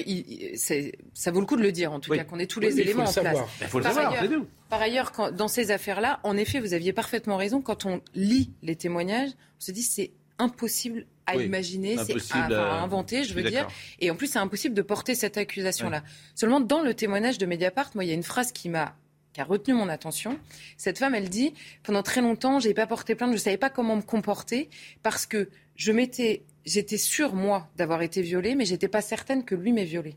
ça 1.14 1.30
vaut 1.30 1.40
le 1.40 1.46
coup 1.46 1.56
de 1.56 1.62
le 1.62 1.72
dire, 1.72 1.92
en 1.92 2.00
tout 2.00 2.12
cas, 2.12 2.24
qu'on 2.24 2.38
ait 2.38 2.46
tous 2.46 2.60
les 2.60 2.80
éléments 2.80 3.04
en 3.04 3.12
place. 3.12 3.38
Il 3.60 3.66
faut 3.66 3.78
le 3.78 3.84
par 3.84 3.94
savoir, 3.94 4.12
ailleurs, 4.12 4.42
par 4.68 4.80
ailleurs, 4.80 5.12
quand, 5.12 5.30
dans 5.30 5.48
ces 5.48 5.70
affaires-là, 5.70 6.20
en 6.22 6.36
effet, 6.36 6.60
vous 6.60 6.74
aviez 6.74 6.92
parfaitement 6.92 7.36
raison. 7.36 7.60
Quand 7.60 7.86
on 7.86 8.00
lit 8.14 8.50
les 8.62 8.76
témoignages, 8.76 9.30
on 9.30 9.60
se 9.60 9.72
dit 9.72 9.82
c'est 9.82 10.10
impossible 10.38 11.06
à 11.26 11.36
imaginer, 11.36 11.96
c'est 11.98 12.32
à, 12.32 12.46
à, 12.46 12.80
inventer, 12.82 13.24
je 13.24 13.34
veux 13.34 13.42
dire. 13.42 13.66
Et 14.00 14.10
en 14.10 14.16
plus, 14.16 14.28
c'est 14.28 14.38
impossible 14.38 14.74
de 14.74 14.82
porter 14.82 15.14
cette 15.14 15.36
accusation-là. 15.38 16.04
Seulement, 16.34 16.60
dans 16.60 16.82
le 16.82 16.94
témoignage 16.94 17.38
de 17.38 17.46
Mediapart, 17.46 17.90
moi, 17.94 18.04
il 18.04 18.08
y 18.08 18.12
a 18.12 18.14
une 18.14 18.22
phrase 18.22 18.52
qui 18.52 18.68
m'a 18.68 18.94
qui 19.36 19.42
a 19.42 19.44
retenu 19.44 19.74
mon 19.74 19.90
attention. 19.90 20.38
Cette 20.78 20.98
femme, 20.98 21.14
elle 21.14 21.28
dit 21.28 21.52
pendant 21.82 22.02
très 22.02 22.22
longtemps, 22.22 22.58
j'ai 22.58 22.72
pas 22.72 22.86
porté 22.86 23.14
plainte, 23.14 23.32
je 23.34 23.36
savais 23.36 23.58
pas 23.58 23.68
comment 23.68 23.96
me 23.96 24.00
comporter 24.00 24.70
parce 25.02 25.26
que 25.26 25.50
je 25.74 25.92
m'étais, 25.92 26.42
j'étais 26.66 26.98
sûre 26.98 27.34
moi 27.34 27.68
d'avoir 27.76 28.02
été 28.02 28.20
violée, 28.20 28.54
mais 28.54 28.64
j'étais 28.66 28.88
pas 28.88 29.00
certaine 29.00 29.44
que 29.44 29.54
lui 29.54 29.72
m'ait 29.72 29.84
violée. 29.84 30.16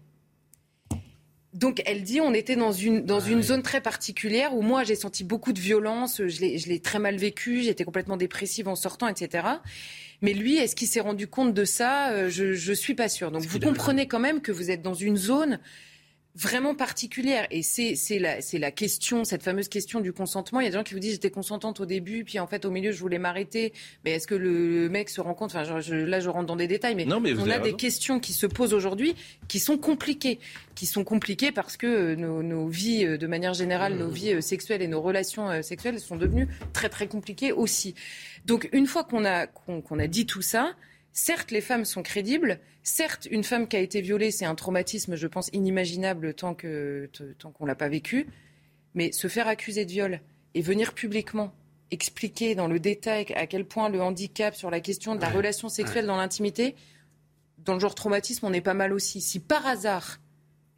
Donc 1.53 1.81
elle 1.85 2.03
dit 2.03 2.21
on 2.21 2.33
était 2.33 2.55
dans 2.55 2.71
une, 2.71 3.03
dans 3.05 3.19
une 3.19 3.41
zone 3.41 3.63
très 3.63 3.81
particulière 3.81 4.55
où 4.55 4.61
moi 4.61 4.83
j'ai 4.83 4.95
senti 4.95 5.23
beaucoup 5.23 5.51
de 5.51 5.59
violence, 5.59 6.21
je 6.27 6.67
l'ai 6.67 6.79
très 6.79 6.99
mal 6.99 7.15
vécu, 7.15 7.63
j'étais 7.63 7.83
complètement 7.83 8.17
dépressive 8.17 8.67
en 8.67 8.75
sortant, 8.75 9.07
etc. 9.07 9.47
Mais 10.21 10.33
lui, 10.33 10.57
est-ce 10.57 10.75
qu'il 10.75 10.87
s'est 10.87 10.99
rendu 10.99 11.27
compte 11.27 11.53
de 11.53 11.65
ça? 11.65 12.11
Euh, 12.11 12.29
Je 12.29 12.69
ne 12.69 12.75
suis 12.75 12.93
pas 12.93 13.09
sûre. 13.09 13.31
Donc 13.31 13.43
vous 13.43 13.59
comprenez 13.59 14.07
quand 14.07 14.19
même 14.19 14.41
que 14.41 14.51
vous 14.51 14.69
êtes 14.69 14.81
dans 14.81 14.93
une 14.93 15.17
zone 15.17 15.59
vraiment 16.39 16.73
particulière. 16.73 17.47
Et 17.51 17.61
c'est 17.61 17.95
la, 18.19 18.37
la 18.53 18.71
question, 18.71 19.23
cette 19.23 19.43
fameuse 19.43 19.67
question 19.67 19.99
du 19.99 20.13
consentement. 20.13 20.61
Il 20.61 20.63
y 20.63 20.67
a 20.67 20.69
des 20.69 20.77
gens 20.77 20.83
qui 20.83 20.93
vous 20.93 20.99
disent 20.99 21.13
j'étais 21.13 21.31
consentante 21.31 21.79
au 21.79 21.85
début, 21.85 22.23
puis 22.23 22.39
en 22.39 22.47
fait 22.47 22.65
au 22.65 22.71
milieu 22.71 22.91
je 22.91 22.99
voulais 22.99 23.19
m'arrêter. 23.19 23.73
Mais 24.05 24.11
est-ce 24.11 24.27
que 24.27 24.35
le 24.35 24.89
mec 24.89 25.09
se 25.09 25.19
rend 25.19 25.33
compte? 25.33 25.53
Enfin, 25.53 25.63
là 25.89 26.19
je 26.19 26.29
rentre 26.29 26.47
dans 26.47 26.55
des 26.55 26.67
détails, 26.67 26.95
mais, 26.95 27.05
on 27.11 27.49
a 27.49 27.59
des 27.59 27.73
questions 27.73 28.19
qui 28.19 28.33
se 28.33 28.45
posent 28.45 28.73
aujourd'hui 28.73 29.15
qui 29.47 29.59
sont 29.59 29.77
compliquées, 29.77 30.39
qui 30.75 30.85
sont 30.85 31.03
compliquées 31.03 31.51
parce 31.51 31.75
que 31.75 31.87
euh, 31.87 32.15
nos, 32.15 32.67
vies, 32.67 33.05
euh, 33.05 33.17
de 33.17 33.27
manière 33.27 33.53
générale, 33.53 33.95
nos 33.95 34.09
vies 34.09 34.33
euh, 34.33 34.41
sexuelles 34.41 34.81
et 34.81 34.87
nos 34.87 35.01
relations 35.01 35.61
sexuelles 35.61 35.99
sont 35.99 36.15
devenues 36.15 36.47
très 36.73 36.89
très 36.89 37.07
compliquées 37.07 37.51
aussi. 37.51 37.95
Donc 38.45 38.69
une 38.71 38.87
fois 38.87 39.03
qu'on 39.03 39.25
a 39.25 39.47
qu'on 39.47 39.99
a 39.99 40.07
dit 40.07 40.25
tout 40.25 40.41
ça. 40.41 40.75
Certes, 41.11 41.51
les 41.51 41.61
femmes 41.61 41.85
sont 41.85 42.03
crédibles. 42.03 42.59
Certes, 42.83 43.27
une 43.29 43.43
femme 43.43 43.67
qui 43.67 43.75
a 43.75 43.79
été 43.79 44.01
violée, 44.01 44.31
c'est 44.31 44.45
un 44.45 44.55
traumatisme, 44.55 45.15
je 45.15 45.27
pense, 45.27 45.49
inimaginable 45.53 46.33
tant 46.33 46.55
qu'on 46.55 47.65
l'a 47.65 47.75
pas 47.75 47.89
vécu. 47.89 48.27
Mais 48.95 49.11
se 49.11 49.27
faire 49.27 49.47
accuser 49.47 49.85
de 49.85 49.91
viol 49.91 50.21
et 50.53 50.61
venir 50.61 50.93
publiquement 50.93 51.53
expliquer 51.91 52.55
dans 52.55 52.67
le 52.67 52.79
détail 52.79 53.25
à 53.35 53.47
quel 53.47 53.65
point 53.65 53.89
le 53.89 54.01
handicap 54.01 54.55
sur 54.55 54.69
la 54.69 54.79
question 54.79 55.15
de 55.15 55.21
la 55.21 55.29
relation 55.29 55.69
sexuelle 55.69 56.05
dans 56.05 56.17
l'intimité, 56.17 56.75
dans 57.57 57.73
le 57.73 57.79
genre 57.79 57.95
traumatisme, 57.95 58.45
on 58.45 58.53
est 58.53 58.61
pas 58.61 58.73
mal 58.73 58.93
aussi. 58.93 59.21
Si 59.21 59.39
par 59.39 59.65
hasard 59.65 60.19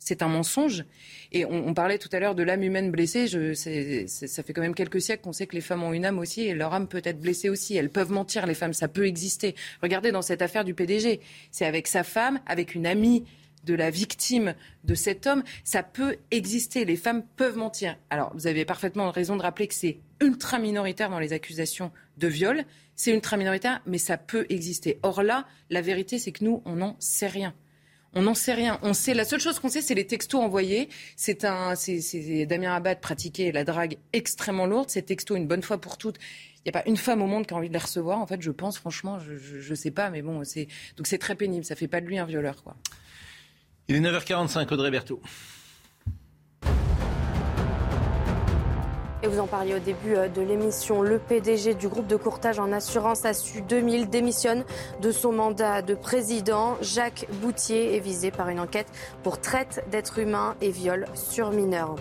c'est 0.01 0.23
un 0.23 0.27
mensonge. 0.27 0.83
Et 1.31 1.45
on, 1.45 1.73
parlait 1.75 1.99
tout 1.99 2.09
à 2.11 2.19
l'heure 2.19 2.33
de 2.33 2.41
l'âme 2.41 2.63
humaine 2.63 2.91
blessée. 2.91 3.27
Je, 3.27 3.53
ça 3.53 4.43
fait 4.43 4.51
quand 4.51 4.61
même 4.61 4.73
quelques 4.73 4.99
siècles 4.99 5.23
qu'on 5.23 5.31
sait 5.31 5.45
que 5.45 5.55
les 5.55 5.61
femmes 5.61 5.83
ont 5.83 5.93
une 5.93 6.05
âme 6.05 6.17
aussi 6.17 6.41
et 6.41 6.55
leur 6.55 6.73
âme 6.73 6.87
peut 6.87 7.01
être 7.03 7.19
blessée 7.19 7.49
aussi. 7.49 7.75
Elles 7.77 7.91
peuvent 7.91 8.11
mentir, 8.11 8.47
les 8.47 8.55
femmes, 8.55 8.73
ça 8.73 8.87
peut 8.87 9.05
exister. 9.05 9.55
Regardez 9.83 10.11
dans 10.11 10.23
cette 10.23 10.41
affaire 10.41 10.65
du 10.65 10.73
PDG. 10.73 11.21
C'est 11.51 11.65
avec 11.65 11.87
sa 11.87 12.03
femme, 12.03 12.39
avec 12.47 12.73
une 12.73 12.87
amie 12.87 13.25
de 13.63 13.75
la 13.75 13.91
victime 13.91 14.55
de 14.85 14.95
cet 14.95 15.27
homme, 15.27 15.43
ça 15.63 15.83
peut 15.83 16.17
exister. 16.31 16.83
Les 16.83 16.95
femmes 16.95 17.23
peuvent 17.37 17.57
mentir. 17.57 17.95
Alors, 18.09 18.31
vous 18.33 18.47
avez 18.47 18.65
parfaitement 18.65 19.11
raison 19.11 19.37
de 19.37 19.43
rappeler 19.43 19.67
que 19.67 19.75
c'est 19.75 19.99
ultra 20.19 20.57
minoritaire 20.57 21.11
dans 21.11 21.19
les 21.19 21.31
accusations 21.31 21.91
de 22.17 22.27
viol. 22.27 22.63
C'est 22.95 23.13
ultra 23.13 23.37
minoritaire, 23.37 23.81
mais 23.85 23.99
ça 23.99 24.17
peut 24.17 24.47
exister. 24.49 24.97
Or 25.03 25.21
là, 25.21 25.45
la 25.69 25.81
vérité, 25.81 26.17
c'est 26.17 26.31
que 26.31 26.43
nous, 26.43 26.63
on 26.65 26.77
n'en 26.77 26.95
sait 26.99 27.27
rien. 27.27 27.53
On 28.13 28.23
n'en 28.23 28.33
sait 28.33 28.53
rien. 28.53 28.77
On 28.81 28.93
sait 28.93 29.13
la 29.13 29.23
seule 29.23 29.39
chose 29.39 29.59
qu'on 29.59 29.69
sait, 29.69 29.81
c'est 29.81 29.95
les 29.95 30.05
textos 30.05 30.41
envoyés. 30.41 30.89
C'est 31.15 31.45
un, 31.45 31.75
c'est 31.75 32.45
Damien 32.45 32.73
Abad 32.73 32.99
pratiquait 32.99 33.51
la 33.51 33.63
drague 33.63 33.97
extrêmement 34.11 34.65
lourde. 34.65 34.89
Ces 34.89 35.01
textos, 35.01 35.37
une 35.37 35.47
bonne 35.47 35.63
fois 35.63 35.79
pour 35.79 35.97
toutes. 35.97 36.17
Il 36.57 36.71
n'y 36.71 36.77
a 36.77 36.81
pas 36.81 36.87
une 36.87 36.97
femme 36.97 37.21
au 37.21 37.27
monde 37.27 37.47
qui 37.47 37.53
a 37.53 37.57
envie 37.57 37.69
de 37.69 37.73
les 37.73 37.79
recevoir. 37.79 38.19
En 38.19 38.27
fait, 38.27 38.41
je 38.41 38.51
pense, 38.51 38.77
franchement, 38.77 39.17
je 39.19 39.69
ne 39.69 39.75
sais 39.75 39.91
pas, 39.91 40.09
mais 40.09 40.21
bon, 40.21 40.43
c'est 40.43 40.67
donc 40.97 41.07
c'est 41.07 41.17
très 41.17 41.35
pénible. 41.35 41.65
Ça 41.65 41.75
fait 41.75 41.87
pas 41.87 42.01
de 42.01 42.05
lui 42.05 42.17
un 42.19 42.25
violeur, 42.25 42.63
quoi. 42.63 42.75
Il 43.87 43.95
est 43.95 43.99
9h45, 43.99 44.71
Audrey 44.73 44.91
Berthaud. 44.91 45.21
Et 49.23 49.27
vous 49.27 49.39
en 49.39 49.45
parliez 49.45 49.75
au 49.75 49.79
début 49.79 50.15
euh, 50.15 50.27
de 50.27 50.41
l'émission. 50.41 51.03
Le 51.03 51.19
PDG 51.19 51.75
du 51.75 51.87
groupe 51.87 52.07
de 52.07 52.15
courtage 52.15 52.57
en 52.57 52.71
assurance 52.71 53.23
Assu 53.23 53.61
2000 53.61 54.09
démissionne 54.09 54.63
de 54.99 55.11
son 55.11 55.31
mandat 55.31 55.83
de 55.83 55.93
président. 55.93 56.75
Jacques 56.81 57.27
Boutier 57.33 57.95
est 57.95 57.99
visé 57.99 58.31
par 58.31 58.49
une 58.49 58.59
enquête 58.59 58.87
pour 59.21 59.39
traite 59.39 59.83
d'êtres 59.91 60.17
humains 60.17 60.55
et 60.59 60.71
viol 60.71 61.05
sur 61.13 61.51
mineurs. 61.51 61.97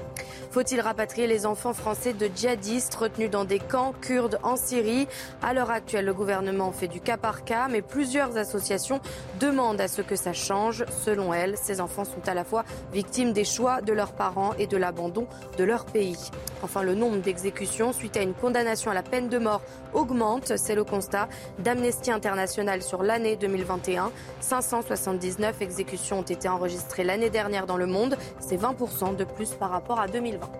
Faut-il 0.50 0.80
rapatrier 0.80 1.26
les 1.26 1.46
enfants 1.46 1.74
français 1.74 2.12
de 2.12 2.28
djihadistes 2.34 2.94
retenus 2.94 3.30
dans 3.30 3.44
des 3.44 3.60
camps 3.60 3.92
kurdes 4.00 4.40
en 4.42 4.56
Syrie? 4.56 5.06
À 5.42 5.52
l'heure 5.52 5.70
actuelle, 5.70 6.06
le 6.06 6.14
gouvernement 6.14 6.72
fait 6.72 6.88
du 6.88 7.00
cas 7.00 7.18
par 7.18 7.44
cas, 7.44 7.68
mais 7.68 7.82
plusieurs 7.82 8.36
associations 8.36 9.00
demandent 9.38 9.80
à 9.80 9.88
ce 9.88 10.02
que 10.02 10.16
ça 10.16 10.32
change. 10.32 10.84
Selon 11.04 11.32
elles, 11.34 11.56
ces 11.56 11.80
enfants 11.80 12.04
sont 12.04 12.26
à 12.26 12.34
la 12.34 12.44
fois 12.44 12.64
victimes 12.92 13.32
des 13.32 13.44
choix 13.44 13.80
de 13.82 13.92
leurs 13.92 14.12
parents 14.12 14.54
et 14.58 14.66
de 14.66 14.76
l'abandon 14.76 15.26
de 15.58 15.64
leur 15.64 15.84
pays. 15.84 16.30
Enfin, 16.62 16.82
le 16.82 16.94
d'exécutions 17.18 17.92
suite 17.92 18.16
à 18.16 18.22
une 18.22 18.34
condamnation 18.34 18.90
à 18.90 18.94
la 18.94 19.02
peine 19.02 19.28
de 19.28 19.38
mort 19.38 19.62
augmente. 19.94 20.56
C'est 20.56 20.74
le 20.74 20.84
constat 20.84 21.28
d'Amnesty 21.58 22.10
International 22.10 22.82
sur 22.82 23.02
l'année 23.02 23.36
2021. 23.36 24.12
579 24.40 25.62
exécutions 25.62 26.20
ont 26.20 26.22
été 26.22 26.48
enregistrées 26.48 27.04
l'année 27.04 27.30
dernière 27.30 27.66
dans 27.66 27.76
le 27.76 27.86
monde. 27.86 28.16
C'est 28.38 28.56
20% 28.56 29.16
de 29.16 29.24
plus 29.24 29.50
par 29.50 29.70
rapport 29.70 30.00
à 30.00 30.08
2020. 30.08 30.50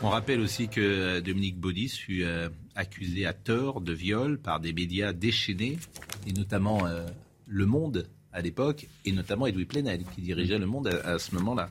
On 0.00 0.10
rappelle 0.10 0.40
aussi 0.40 0.68
que 0.68 0.80
euh, 0.80 1.20
Dominique 1.20 1.58
Baudis 1.58 1.88
fut 1.88 2.22
euh, 2.22 2.48
accusé 2.76 3.26
à 3.26 3.32
tort 3.32 3.80
de 3.80 3.92
viol 3.92 4.38
par 4.38 4.60
des 4.60 4.72
médias 4.72 5.12
déchaînés, 5.12 5.76
et 6.24 6.32
notamment 6.32 6.86
euh, 6.86 7.04
Le 7.48 7.66
Monde 7.66 8.06
à 8.32 8.40
l'époque, 8.40 8.86
et 9.04 9.10
notamment 9.10 9.48
Edoui 9.48 9.64
Plenel, 9.64 10.04
qui 10.14 10.20
dirigeait 10.20 10.58
Le 10.58 10.66
Monde 10.66 10.86
à, 10.86 11.18
ce 11.18 11.34
moment-là, 11.34 11.70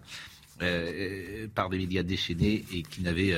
par 1.54 1.70
des 1.70 1.78
médias 1.78 2.04
déchaînés 2.04 2.66
et 2.74 2.82
qui 2.82 3.02
n'avait 3.02 3.34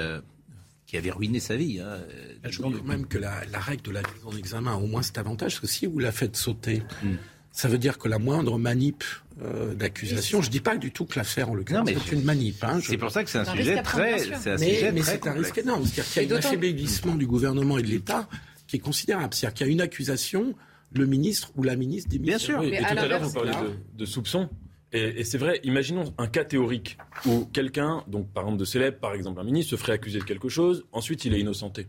qui 0.90 0.98
avait 0.98 1.12
ruiné 1.12 1.40
sa 1.40 1.56
vie. 1.56 1.80
Hein, 1.80 2.00
je 2.44 2.60
trouve 2.60 2.76
quand 2.80 2.84
même 2.84 3.06
que 3.06 3.20
la, 3.20 3.42
règle 3.54 3.84
de 3.84 3.92
la 3.92 4.02
mise 4.02 4.26
en 4.26 4.36
examen 4.36 4.72
a 4.72 4.76
au 4.76 4.88
moins 4.88 5.04
cet 5.04 5.20
avantage, 5.20 5.54
parce 5.54 5.60
que 5.60 5.68
si 5.68 5.86
vous 5.86 6.00
la 6.00 6.12
faites 6.12 6.36
sauter, 6.36 6.82
hmm. 7.04 7.14
ça 7.52 7.68
veut 7.68 7.78
dire 7.78 8.00
que 8.00 8.08
la 8.08 8.18
moindre 8.18 8.58
manip 8.58 9.04
euh, 9.44 9.76
d'accusation. 9.76 10.42
Je 10.42 10.48
ne 10.48 10.52
dis 10.52 10.62
pas 10.62 10.78
du 10.78 10.92
tout 10.92 11.06
que 11.06 11.20
l'affaire, 11.20 11.52
en 11.52 11.54
l'occurrence, 11.54 11.88
c'est 11.88 12.16
une 12.16 12.24
manip. 12.24 12.64
Hein, 12.64 12.80
c'est 12.84 12.98
pour 12.98 13.12
ça 13.12 13.24
que 13.24 13.30
c'est 13.30 13.38
un, 13.38 13.46
sujet 13.46 13.84
très. 13.84 14.18
C'est 14.18 14.50
un 14.50 14.58
mais, 14.58 14.74
sujet 14.74 14.92
mais 14.92 15.04
c'est 15.04 15.28
un 15.28 15.34
risque 15.34 15.60
énorme. 15.60 15.86
C'est-à-dire 15.86 16.12
qu'il 16.12 16.24
y 16.24 16.34
a 16.34 16.36
un 16.36 16.40
affaiblissement 16.40 17.14
du 17.14 17.28
gouvernement 17.28 17.78
et 17.78 17.84
de 17.84 17.88
l'État 17.88 18.28
qui 18.66 18.78
est 18.78 18.80
considérable. 18.80 19.36
C'est-à-dire 19.36 19.54
qu'il 19.54 19.68
y 19.68 19.70
a 19.70 19.74
une 19.74 19.82
accusation, 19.82 20.56
le 20.96 21.06
ministre 21.06 21.52
ou 21.56 21.62
la 21.62 21.76
ministre 21.76 22.10
démissionne. 22.10 22.62
Bien 22.62 22.72
sûr. 22.72 22.90
et 22.90 22.96
tout 22.96 23.00
à 23.00 23.08
l'heure, 23.08 23.22
vous 23.22 23.32
parlez 23.34 23.52
de, 23.52 23.96
de 23.96 24.06
soupçons. 24.06 24.50
Et, 24.92 25.20
et 25.20 25.24
c'est 25.24 25.38
vrai, 25.38 25.60
imaginons 25.64 26.14
un 26.18 26.28
cas 26.28 26.44
théorique 26.44 26.98
où 27.26 27.46
quelqu'un, 27.54 28.04
donc 28.08 28.32
par 28.32 28.44
exemple 28.44 28.60
de 28.60 28.66
célèbre, 28.66 28.98
par 29.00 29.14
exemple 29.14 29.40
un 29.40 29.44
ministre, 29.44 29.72
se 29.72 29.76
ferait 29.76 29.94
accuser 29.94 30.20
de 30.20 30.24
quelque 30.24 30.50
chose, 30.50 30.86
ensuite 30.92 31.26
il 31.26 31.34
est 31.34 31.40
innocenté. 31.40 31.88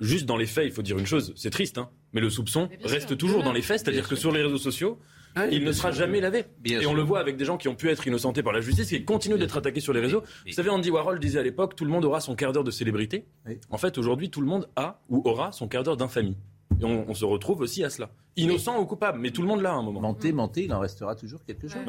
Juste 0.00 0.26
dans 0.26 0.36
les 0.36 0.46
faits, 0.46 0.66
il 0.66 0.72
faut 0.72 0.82
dire 0.82 0.98
une 0.98 1.06
chose, 1.06 1.32
c'est 1.36 1.50
triste, 1.50 1.78
hein, 1.78 1.88
mais 2.12 2.20
le 2.20 2.28
soupçon 2.28 2.68
reste 2.82 3.16
toujours 3.16 3.42
dans 3.42 3.52
les 3.52 3.62
faits, 3.62 3.80
c'est-à-dire 3.80 4.08
que 4.08 4.16
sur 4.16 4.32
les 4.32 4.42
réseaux 4.42 4.58
sociaux, 4.58 4.98
ah 5.36 5.46
il 5.50 5.64
ne 5.64 5.72
sera 5.72 5.90
jamais 5.90 6.20
lavé. 6.20 6.44
et 6.64 6.86
on 6.86 6.94
le 6.94 7.02
voit 7.02 7.18
avec 7.18 7.36
des 7.36 7.44
gens 7.44 7.56
qui 7.56 7.68
ont 7.68 7.74
pu 7.74 7.88
être 7.90 8.06
innocentés 8.06 8.42
par 8.42 8.52
la 8.52 8.60
justice 8.60 8.92
et 8.92 8.98
qui 8.98 9.04
continuent 9.04 9.38
d'être 9.38 9.56
attaqués 9.56 9.80
sur 9.80 9.92
les 9.92 10.00
réseaux. 10.00 10.22
Vous 10.46 10.52
savez, 10.52 10.70
Andy 10.70 10.90
Warhol 10.90 11.18
disait 11.18 11.40
à 11.40 11.42
l'époque, 11.42 11.74
tout 11.74 11.84
le 11.84 11.90
monde 11.90 12.04
aura 12.04 12.20
son 12.20 12.36
quart 12.36 12.52
d'heure 12.52 12.64
de 12.64 12.70
célébrité. 12.70 13.26
En 13.70 13.78
fait, 13.78 13.98
aujourd'hui, 13.98 14.30
tout 14.30 14.40
le 14.40 14.46
monde 14.46 14.68
a 14.76 15.00
ou 15.08 15.22
aura 15.24 15.50
son 15.52 15.66
quart 15.66 15.82
d'heure 15.82 15.96
d'infamie. 15.96 16.36
Et 16.80 16.84
on, 16.84 17.14
se 17.14 17.24
retrouve 17.24 17.60
aussi 17.60 17.84
à 17.84 17.90
cela. 17.90 18.10
Innocent 18.36 18.80
ou 18.80 18.86
coupable, 18.86 19.18
mais 19.20 19.30
tout 19.30 19.42
le 19.42 19.48
monde 19.48 19.60
l'a 19.60 19.72
à 19.72 19.74
un 19.74 19.82
moment. 19.82 20.00
Mentez, 20.00 20.32
mentez, 20.32 20.64
il 20.64 20.72
en 20.72 20.80
restera 20.80 21.14
toujours 21.14 21.44
quelque 21.44 21.68
chose. 21.68 21.82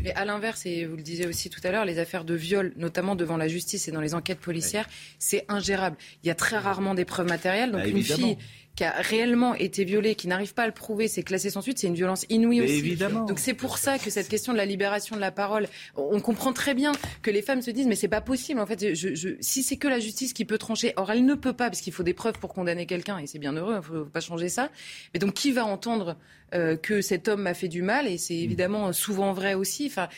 Mais 0.00 0.12
à 0.14 0.24
l'inverse, 0.24 0.66
et 0.66 0.84
vous 0.84 0.96
le 0.96 1.02
disiez 1.02 1.26
aussi 1.26 1.48
tout 1.48 1.60
à 1.64 1.70
l'heure, 1.70 1.84
les 1.84 1.98
affaires 1.98 2.24
de 2.24 2.34
viol, 2.34 2.72
notamment 2.76 3.14
devant 3.14 3.36
la 3.36 3.48
justice 3.48 3.86
et 3.88 3.92
dans 3.92 4.00
les 4.00 4.14
enquêtes 4.14 4.40
policières, 4.40 4.88
c'est 5.18 5.44
ingérable. 5.48 5.96
Il 6.24 6.28
y 6.28 6.30
a 6.30 6.34
très 6.34 6.58
rarement 6.58 6.94
des 6.94 7.04
preuves 7.04 7.28
matérielles. 7.28 7.70
Donc 7.70 7.82
bah, 7.82 7.88
une 7.88 8.02
fille 8.02 8.36
qui 8.74 8.84
a 8.84 8.90
réellement 8.90 9.54
été 9.54 9.84
violée, 9.84 10.14
qui 10.14 10.28
n'arrive 10.28 10.54
pas 10.54 10.62
à 10.62 10.66
le 10.66 10.72
prouver, 10.72 11.06
c'est 11.06 11.22
classé 11.22 11.50
sans 11.50 11.60
suite, 11.60 11.78
c'est 11.78 11.88
une 11.88 11.94
violence 11.94 12.24
inouïe 12.30 12.62
aussi. 12.62 12.78
Évidemment. 12.78 13.26
Donc 13.26 13.38
c'est 13.38 13.54
pour 13.54 13.76
ça 13.76 13.98
que 13.98 14.08
cette 14.08 14.28
question 14.28 14.52
de 14.52 14.58
la 14.58 14.64
libération 14.64 15.14
de 15.14 15.20
la 15.20 15.30
parole, 15.30 15.68
on 15.94 16.20
comprend 16.20 16.52
très 16.52 16.74
bien 16.74 16.92
que 17.22 17.30
les 17.30 17.42
femmes 17.42 17.60
se 17.60 17.70
disent 17.70 17.86
mais 17.86 17.96
c'est 17.96 18.08
pas 18.08 18.22
possible 18.22 18.60
en 18.60 18.66
fait. 18.66 18.94
Je, 18.94 19.36
si 19.40 19.62
c'est 19.62 19.76
que 19.76 19.88
la 19.88 20.00
justice 20.00 20.32
qui 20.32 20.44
peut 20.44 20.58
trancher, 20.58 20.94
or 20.96 21.10
elle 21.10 21.24
ne 21.24 21.34
peut 21.34 21.52
pas 21.52 21.68
parce 21.68 21.82
qu'il 21.82 21.92
faut 21.92 22.02
des 22.02 22.14
preuves 22.14 22.38
pour 22.38 22.54
condamner 22.54 22.86
quelqu'un 22.86 23.18
et 23.18 23.26
c'est 23.26 23.38
bien 23.38 23.52
heureux, 23.52 23.76
il 23.76 23.82
faut 23.82 24.04
pas 24.06 24.20
changer 24.20 24.48
ça. 24.48 24.70
Mais 25.12 25.20
donc 25.20 25.34
qui 25.34 25.52
va 25.52 25.66
entendre 25.66 26.16
euh, 26.54 26.76
que 26.76 27.02
cet 27.02 27.28
homme 27.28 27.42
m'a 27.42 27.54
fait 27.54 27.68
du 27.68 27.82
mal 27.82 28.06
et 28.06 28.16
c'est 28.16 28.36
évidemment 28.36 28.92
souvent 28.92 29.32
vrai 29.32 29.54
aussi. 29.54 29.86
Enfin. 29.86 30.08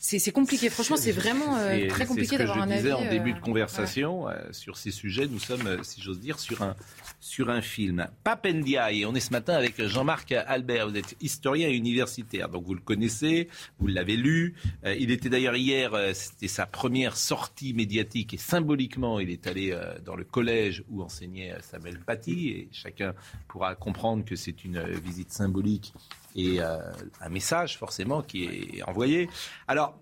C'est 0.00 0.30
compliqué. 0.30 0.70
Franchement, 0.70 0.96
c'est 0.96 1.12
vraiment 1.12 1.56
euh, 1.58 1.88
très 1.88 2.06
compliqué 2.06 2.38
d'avoir 2.38 2.58
un 2.58 2.70
avis. 2.70 2.74
Je 2.74 2.78
disais 2.78 2.92
en 2.92 3.10
début 3.10 3.32
de 3.32 3.38
euh, 3.38 3.42
conversation 3.42 4.26
sur 4.52 4.76
ces 4.76 4.90
sujets. 4.90 5.26
Nous 5.26 5.40
sommes, 5.40 5.82
si 5.82 6.00
j'ose 6.00 6.20
dire, 6.20 6.38
sur 6.38 6.62
un, 6.62 6.76
sur 7.20 7.50
un 7.50 7.60
film. 7.60 8.08
Papendiaï, 8.22 9.04
on 9.04 9.14
est 9.14 9.20
ce 9.20 9.32
matin 9.32 9.54
avec 9.54 9.82
Jean-Marc 9.84 10.32
Albert, 10.32 10.88
vous 10.88 10.96
êtes 10.96 11.16
historien 11.20 11.68
et 11.68 11.74
universitaire, 11.74 12.48
donc 12.48 12.64
vous 12.64 12.74
le 12.74 12.80
connaissez, 12.80 13.48
vous 13.78 13.86
l'avez 13.86 14.16
lu. 14.16 14.54
Euh, 14.84 14.94
il 14.94 15.10
était 15.10 15.28
d'ailleurs 15.28 15.56
hier, 15.56 15.94
euh, 15.94 16.12
c'était 16.14 16.48
sa 16.48 16.66
première 16.66 17.16
sortie 17.16 17.74
médiatique 17.74 18.34
et 18.34 18.38
symboliquement, 18.38 19.18
il 19.18 19.30
est 19.30 19.46
allé 19.46 19.72
euh, 19.72 19.98
dans 20.04 20.14
le 20.14 20.24
collège 20.24 20.84
où 20.90 21.02
enseignait 21.02 21.54
Samuel 21.62 21.98
Paty 21.98 22.48
et 22.48 22.68
chacun 22.72 23.14
pourra 23.48 23.74
comprendre 23.74 24.24
que 24.24 24.36
c'est 24.36 24.64
une 24.64 24.82
visite 25.04 25.32
symbolique 25.32 25.92
et 26.36 26.60
un 26.60 27.28
message 27.30 27.78
forcément 27.78 28.22
qui 28.22 28.44
est 28.44 28.82
envoyé. 28.82 29.28
Alors, 29.66 29.98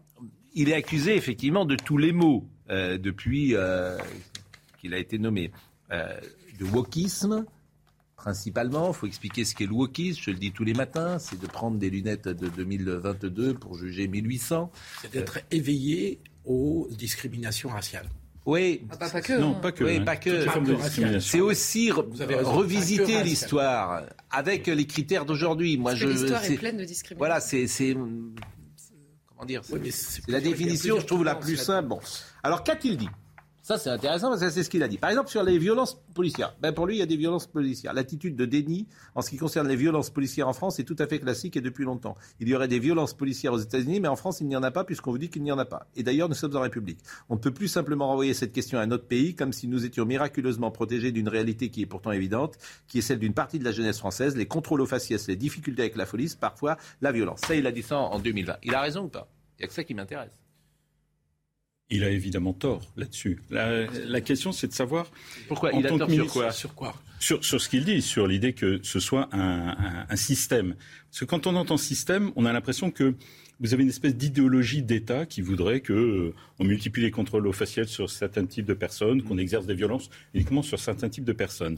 il 0.55 0.68
est 0.68 0.74
accusé 0.74 1.16
effectivement 1.16 1.64
de 1.64 1.77
tous 1.77 1.99
les 1.99 2.12
maux 2.12 2.49
euh, 2.70 2.99
depuis 2.99 3.55
qu'il 4.79 4.95
a 4.95 4.99
été 4.99 5.18
nommé. 5.18 5.53
de 5.91 6.64
wokisme, 6.64 7.45
principalement. 8.16 8.89
Il 8.89 8.95
faut 8.95 9.07
expliquer 9.07 9.45
ce 9.45 9.55
qu'est 9.55 9.66
le 9.66 9.72
wokisme. 9.72 10.20
Je 10.20 10.31
le 10.31 10.39
dis 10.39 10.53
tous 10.53 10.64
les 10.64 10.74
matins. 10.74 11.18
C'est 11.18 11.41
de 11.41 11.47
prendre 11.47 11.79
des 11.79 11.91
lunettes 11.91 12.29
de 12.29 12.49
2022 12.49 13.55
pour 13.55 13.77
juger 13.77 14.09
1800. 14.09 14.72
C'est 15.03 15.12
d'être 15.12 15.39
éveillé 15.51 16.20
aux 16.45 16.89
discriminations 16.91 17.68
raciales. 17.68 18.09
Oui. 18.47 18.86
Ah, 18.90 18.97
pas, 18.97 19.20
que. 19.20 19.32
Non, 19.32 19.55
pas 19.55 19.72
que. 19.72 19.82
Oui, 19.82 20.01
pas 20.01 20.16
que. 20.16 20.47
C'est 21.20 21.40
aussi 21.40 21.90
revisiter 21.90 23.22
l'histoire 23.22 24.05
avec 24.30 24.68
les 24.68 24.86
critères 24.86 25.24
d'aujourd'hui. 25.24 25.76
Moi, 25.76 25.94
je. 25.94 26.07
L'histoire 26.09 26.44
est 26.44 26.57
pleine 26.57 26.78
de 26.78 26.84
discriminations. 26.84 27.18
Voilà, 27.18 27.40
c'est 27.40 27.66
comment 29.26 29.44
dire 29.44 29.62
C'est 29.64 30.28
la 30.28 30.40
définition, 30.40 31.01
je 31.01 31.07
trouve, 31.07 31.24
la 31.24 31.34
plus 31.34 31.57
simple. 31.57 31.88
Bon. 31.88 32.01
Alors, 32.42 32.62
qu'a-t-il 32.62 32.97
dit? 32.97 33.09
Ça, 33.66 33.78
c'est 33.78 33.90
intéressant 33.90 34.28
parce 34.28 34.42
que 34.42 34.48
c'est 34.48 34.62
ce 34.62 34.70
qu'il 34.70 34.84
a 34.84 34.86
dit. 34.86 34.96
Par 34.96 35.10
exemple, 35.10 35.28
sur 35.28 35.42
les 35.42 35.58
violences 35.58 36.00
policières. 36.14 36.54
Ben, 36.60 36.70
pour 36.70 36.86
lui, 36.86 36.94
il 36.94 36.98
y 37.00 37.02
a 37.02 37.06
des 37.06 37.16
violences 37.16 37.48
policières. 37.48 37.94
L'attitude 37.94 38.36
de 38.36 38.44
déni 38.44 38.86
en 39.16 39.22
ce 39.22 39.30
qui 39.30 39.38
concerne 39.38 39.66
les 39.66 39.74
violences 39.74 40.08
policières 40.08 40.46
en 40.46 40.52
France 40.52 40.78
est 40.78 40.84
tout 40.84 40.94
à 41.00 41.08
fait 41.08 41.18
classique 41.18 41.56
et 41.56 41.60
depuis 41.60 41.82
longtemps. 41.82 42.14
Il 42.38 42.48
y 42.48 42.54
aurait 42.54 42.68
des 42.68 42.78
violences 42.78 43.12
policières 43.12 43.52
aux 43.52 43.58
États-Unis, 43.58 43.98
mais 43.98 44.06
en 44.06 44.14
France, 44.14 44.40
il 44.40 44.46
n'y 44.46 44.54
en 44.54 44.62
a 44.62 44.70
pas 44.70 44.84
puisqu'on 44.84 45.10
vous 45.10 45.18
dit 45.18 45.30
qu'il 45.30 45.42
n'y 45.42 45.50
en 45.50 45.58
a 45.58 45.64
pas. 45.64 45.88
Et 45.96 46.04
d'ailleurs, 46.04 46.28
nous 46.28 46.36
sommes 46.36 46.54
en 46.54 46.60
République. 46.60 47.00
On 47.28 47.34
ne 47.34 47.40
peut 47.40 47.50
plus 47.50 47.66
simplement 47.66 48.06
renvoyer 48.06 48.34
cette 48.34 48.52
question 48.52 48.78
à 48.78 48.82
un 48.82 48.92
autre 48.92 49.08
pays 49.08 49.34
comme 49.34 49.52
si 49.52 49.66
nous 49.66 49.84
étions 49.84 50.04
miraculeusement 50.04 50.70
protégés 50.70 51.10
d'une 51.10 51.28
réalité 51.28 51.68
qui 51.68 51.82
est 51.82 51.86
pourtant 51.86 52.12
évidente, 52.12 52.58
qui 52.86 52.98
est 52.98 53.02
celle 53.02 53.18
d'une 53.18 53.34
partie 53.34 53.58
de 53.58 53.64
la 53.64 53.72
jeunesse 53.72 53.98
française, 53.98 54.36
les 54.36 54.46
contrôles 54.46 54.80
aux 54.80 54.86
faciès, 54.86 55.26
les 55.26 55.34
difficultés 55.34 55.82
avec 55.82 55.96
la 55.96 56.06
police, 56.06 56.36
parfois 56.36 56.76
la 57.00 57.10
violence. 57.10 57.40
Ça, 57.40 57.56
il 57.56 57.66
a 57.66 57.72
dit 57.72 57.82
ça 57.82 57.98
en 57.98 58.20
2020. 58.20 58.58
Il 58.62 58.76
a 58.76 58.80
raison 58.80 59.06
ou 59.06 59.08
pas? 59.08 59.26
Il 59.58 59.62
n'y 59.62 59.64
a 59.64 59.66
que 59.66 59.74
ça 59.74 59.82
qui 59.82 59.94
m'intéresse. 59.94 60.45
Il 61.89 62.03
a 62.03 62.11
évidemment 62.11 62.53
tort 62.53 62.82
là-dessus. 62.97 63.41
La, 63.51 64.20
question, 64.20 64.51
c'est 64.51 64.66
de 64.66 64.72
savoir. 64.72 65.11
Pourquoi 65.47 65.72
Il 65.72 65.87
a 65.87 65.91
tort 65.91 66.11
sur 66.11 66.26
quoi 66.26 66.51
Sur 66.51 66.74
quoi? 66.74 66.95
Sur, 67.20 67.43
ce 67.43 67.68
qu'il 67.68 67.84
dit, 67.84 68.03
sur 68.03 68.26
l'idée 68.26 68.53
que 68.53 68.80
ce 68.82 69.01
soit 69.01 69.28
un, 69.32 70.16
système. 70.16 70.74
Parce 71.11 71.20
que 71.20 71.24
quand 71.24 71.47
on 71.47 71.55
entend 71.55 71.76
système, 71.76 72.32
on 72.34 72.45
a 72.45 72.53
l'impression 72.53 72.91
que 72.91 73.14
vous 73.61 73.72
avez 73.72 73.84
une 73.84 73.89
espèce 73.89 74.14
d'idéologie 74.14 74.82
d'État 74.82 75.24
qui 75.24 75.41
voudrait 75.41 75.80
que 75.80 75.93
euh, 75.93 76.34
on 76.59 76.64
multiplie 76.64 77.03
les 77.03 77.11
contrôles 77.11 77.47
aux 77.47 77.53
faciès 77.53 77.89
sur 77.89 78.11
certains 78.11 78.45
types 78.45 78.66
de 78.66 78.74
personnes, 78.74 79.22
qu'on 79.22 79.39
exerce 79.39 79.64
des 79.64 79.74
violences 79.74 80.11
uniquement 80.34 80.62
sur 80.62 80.78
certains 80.78 81.09
types 81.09 81.24
de 81.24 81.32
personnes. 81.32 81.76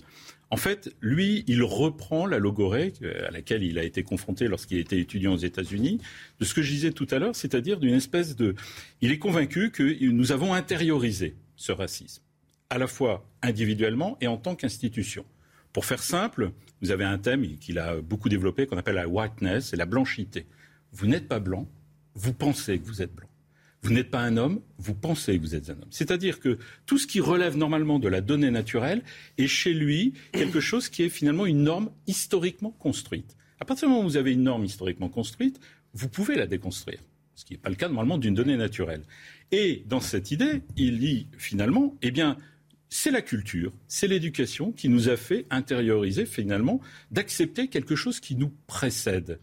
En 0.51 0.57
fait, 0.57 0.95
lui, 1.03 1.45
il 1.47 1.63
reprend 1.63 2.27
la 2.27 2.39
logorée 2.39 2.95
à 3.27 3.31
laquelle 3.31 3.63
il 3.63 3.79
a 3.79 3.83
été 3.83 4.03
confronté 4.03 4.49
lorsqu'il 4.49 4.79
était 4.79 4.99
étudiant 4.99 5.35
aux 5.35 5.39
États-Unis, 5.39 6.01
de 6.41 6.45
ce 6.45 6.55
que 6.55 6.63
je 6.63 6.71
disais 6.71 6.93
tout 6.93 7.07
à 7.11 7.19
l'heure, 7.19 7.37
c'est-à-dire 7.37 7.79
d'une 7.79 7.95
espèce 7.95 8.35
de. 8.35 8.55
Il 9.03 9.13
est 9.13 9.19
convaincu 9.19 9.71
que 9.71 10.11
nous 10.11 10.33
avons 10.33 10.55
intériorisé 10.55 11.37
ce 11.57 11.73
racisme, 11.73 12.23
à 12.71 12.79
la 12.79 12.87
fois 12.87 13.29
individuellement 13.43 14.17
et 14.23 14.27
en 14.27 14.39
tant 14.39 14.55
qu'institution. 14.55 15.27
Pour 15.75 15.85
faire 15.85 16.03
simple, 16.03 16.53
vous 16.81 16.91
avez 16.93 17.05
un 17.05 17.19
thème 17.19 17.59
qu'il 17.59 17.79
a 17.79 18.01
beaucoup 18.01 18.31
développé 18.31 18.67
qu'on 18.67 18.79
appelle 18.79 18.95
la 18.95 19.09
whiteness, 19.09 19.67
c'est 19.67 19.77
la 19.77 19.87
blanchité. 19.87 20.47
Vous 20.93 21.07
n'êtes 21.07 21.29
pas 21.29 21.41
blanc, 21.41 21.69
vous 22.15 22.33
pensez 22.33 22.79
que 22.79 22.87
vous 22.87 23.03
êtes 23.03 23.15
blanc. 23.15 23.28
Vous 23.83 23.93
n'êtes 23.93 24.11
pas 24.11 24.21
un 24.21 24.37
homme, 24.37 24.61
vous 24.79 24.95
pensez 24.95 25.37
que 25.37 25.43
vous 25.43 25.55
êtes 25.55 25.71
un 25.71 25.75
homme. 25.75 25.89
C'est-à-dire 25.91 26.41
que 26.41 26.59
tout 26.85 26.99
ce 26.99 27.07
qui 27.07 27.21
relève 27.21 27.57
normalement 27.57 27.99
de 27.99 28.09
la 28.09 28.21
donnée 28.21 28.51
naturelle 28.51 29.03
est 29.39 29.47
chez 29.47 29.73
lui 29.73 30.15
quelque 30.33 30.61
chose 30.61 30.89
qui 30.89 31.05
est 31.05 31.09
finalement 31.09 31.47
une 31.47 31.63
norme 31.63 31.91
historiquement 32.07 32.73
construite. 32.73 33.37
À 33.61 33.65
partir 33.65 33.89
du 33.89 33.95
moment 33.95 34.05
où 34.05 34.09
vous 34.09 34.17
avez 34.17 34.33
une 34.33 34.43
norme 34.43 34.65
historiquement 34.65 35.09
construite, 35.09 35.61
vous 35.95 36.09
pouvez 36.09 36.35
la 36.35 36.47
déconstruire, 36.47 37.01
ce 37.35 37.45
qui 37.45 37.55
n'est 37.55 37.59
pas 37.59 37.71
le 37.71 37.77
cas 37.77 37.89
normalement 37.89 38.19
d'une 38.19 38.35
donnée 38.35 38.57
naturelle. 38.57 39.03
Et 39.53 39.85
dans 39.87 40.01
cette 40.01 40.33
idée, 40.33 40.63
il 40.77 40.99
dit 40.99 41.29
finalement, 41.39 41.97
eh 42.03 42.11
bien, 42.11 42.37
c'est 42.91 43.11
la 43.11 43.23
culture, 43.23 43.73
c'est 43.87 44.09
l'éducation 44.09 44.73
qui 44.73 44.89
nous 44.89 45.09
a 45.09 45.17
fait 45.17 45.47
intérioriser 45.51 46.27
finalement 46.27 46.81
d'accepter 47.11 47.69
quelque 47.69 47.97
chose 47.97 48.19
qui 48.19 48.35
nous 48.35 48.53
précède. 48.67 49.39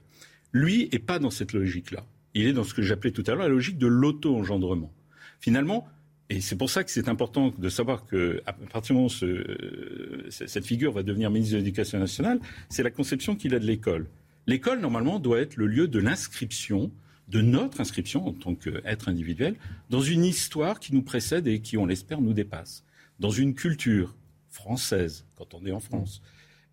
Lui 0.51 0.89
n'est 0.91 0.99
pas 0.99 1.19
dans 1.19 1.31
cette 1.31 1.53
logique-là 1.53 2.05
il 2.35 2.47
est 2.47 2.53
dans 2.53 2.63
ce 2.63 2.73
que 2.73 2.81
j'appelais 2.81 3.11
tout 3.11 3.23
à 3.25 3.31
l'heure 3.31 3.43
la 3.43 3.47
logique 3.47 3.77
de 3.77 3.87
l'auto-engendrement. 3.87 4.93
Finalement, 5.39 5.87
et 6.29 6.41
c'est 6.41 6.55
pour 6.55 6.69
ça 6.69 6.83
que 6.83 6.91
c'est 6.91 7.07
important 7.07 7.53
de 7.57 7.69
savoir 7.69 8.05
qu'à 8.05 8.53
partir 8.71 8.93
du 8.95 9.01
moment 9.01 9.07
où 9.07 10.29
cette 10.29 10.65
figure 10.65 10.91
va 10.91 11.03
devenir 11.03 11.29
ministre 11.29 11.53
de 11.53 11.59
l'Éducation 11.59 11.99
nationale, 11.99 12.39
c'est 12.69 12.83
la 12.83 12.91
conception 12.91 13.35
qu'il 13.35 13.53
a 13.53 13.59
de 13.59 13.65
l'école. 13.65 14.07
L'école, 14.47 14.79
normalement, 14.79 15.19
doit 15.19 15.39
être 15.39 15.55
le 15.55 15.67
lieu 15.67 15.87
de 15.87 15.99
l'inscription, 15.99 16.91
de 17.29 17.41
notre 17.41 17.79
inscription 17.79 18.27
en 18.27 18.33
tant 18.33 18.55
qu'être 18.55 19.07
individuel, 19.07 19.55
dans 19.89 20.01
une 20.01 20.25
histoire 20.25 20.79
qui 20.79 20.93
nous 20.93 21.03
précède 21.03 21.47
et 21.47 21.61
qui, 21.61 21.77
on 21.77 21.85
l'espère, 21.85 22.21
nous 22.21 22.33
dépasse. 22.33 22.83
Dans 23.19 23.31
une 23.31 23.53
culture 23.53 24.15
française, 24.49 25.25
quand 25.35 25.53
on 25.53 25.65
est 25.65 25.71
en 25.71 25.79
France. 25.79 26.21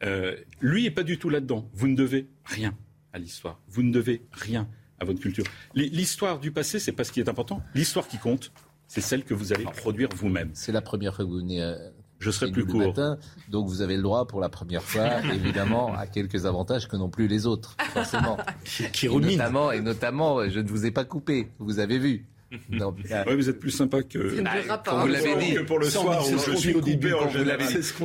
Euh, 0.02 0.36
lui 0.60 0.84
n'est 0.84 0.90
pas 0.90 1.02
du 1.02 1.18
tout 1.18 1.28
là-dedans. 1.28 1.68
Vous 1.74 1.88
ne 1.88 1.94
devez 1.94 2.26
rien 2.44 2.76
à 3.12 3.18
l'histoire. 3.18 3.60
Vous 3.68 3.82
ne 3.82 3.92
devez 3.92 4.22
rien 4.32 4.68
à 5.02 5.04
votre 5.04 5.20
culture. 5.20 5.44
L'histoire 5.74 6.38
du 6.38 6.50
passé, 6.50 6.78
c'est 6.78 6.92
pas 6.92 7.04
ce 7.04 7.12
qui 7.12 7.20
est 7.20 7.28
important. 7.28 7.62
L'histoire 7.74 8.08
qui 8.08 8.18
compte, 8.18 8.52
c'est 8.86 9.00
celle 9.00 9.24
que 9.24 9.34
vous 9.34 9.52
allez 9.52 9.64
produire 9.64 10.08
vous-même. 10.14 10.50
C'est 10.54 10.72
la 10.72 10.82
première 10.82 11.14
fois 11.14 11.24
que 11.24 11.30
vous 11.30 11.38
venez. 11.38 11.62
Euh, 11.62 11.76
je 12.18 12.30
serai 12.30 12.50
plus 12.50 12.64
court. 12.64 12.80
Matin, 12.80 13.18
donc 13.48 13.68
vous 13.68 13.82
avez 13.82 13.96
le 13.96 14.02
droit 14.02 14.26
pour 14.26 14.40
la 14.40 14.48
première 14.48 14.82
fois, 14.82 15.20
évidemment, 15.34 15.94
à 15.94 16.06
quelques 16.06 16.46
avantages 16.46 16.88
que 16.88 16.96
n'ont 16.96 17.10
plus 17.10 17.26
les 17.26 17.46
autres, 17.46 17.76
forcément. 17.92 18.36
qui, 18.64 18.90
qui 18.92 19.06
et 19.06 19.18
notamment, 19.18 19.72
et 19.72 19.80
notamment, 19.80 20.48
je 20.48 20.60
ne 20.60 20.68
vous 20.68 20.86
ai 20.86 20.92
pas 20.92 21.04
coupé, 21.04 21.48
vous 21.58 21.80
avez 21.80 21.98
vu. 21.98 22.26
Non, 22.70 22.94
oui, 23.26 23.34
vous 23.34 23.48
êtes 23.48 23.58
plus 23.58 23.70
sympa 23.70 24.02
que. 24.02 24.18
vous 24.18 25.06
l'avez 25.06 25.36
dit. 25.36 25.54
Que 25.54 25.62
pour 25.62 25.78
le 25.78 25.88
soir 25.88 26.26
où 26.26 26.38
je 26.38 26.56
suis 26.56 26.74
au 26.74 26.80
début 26.80 27.12
en 27.12 27.28
général. 27.28 27.60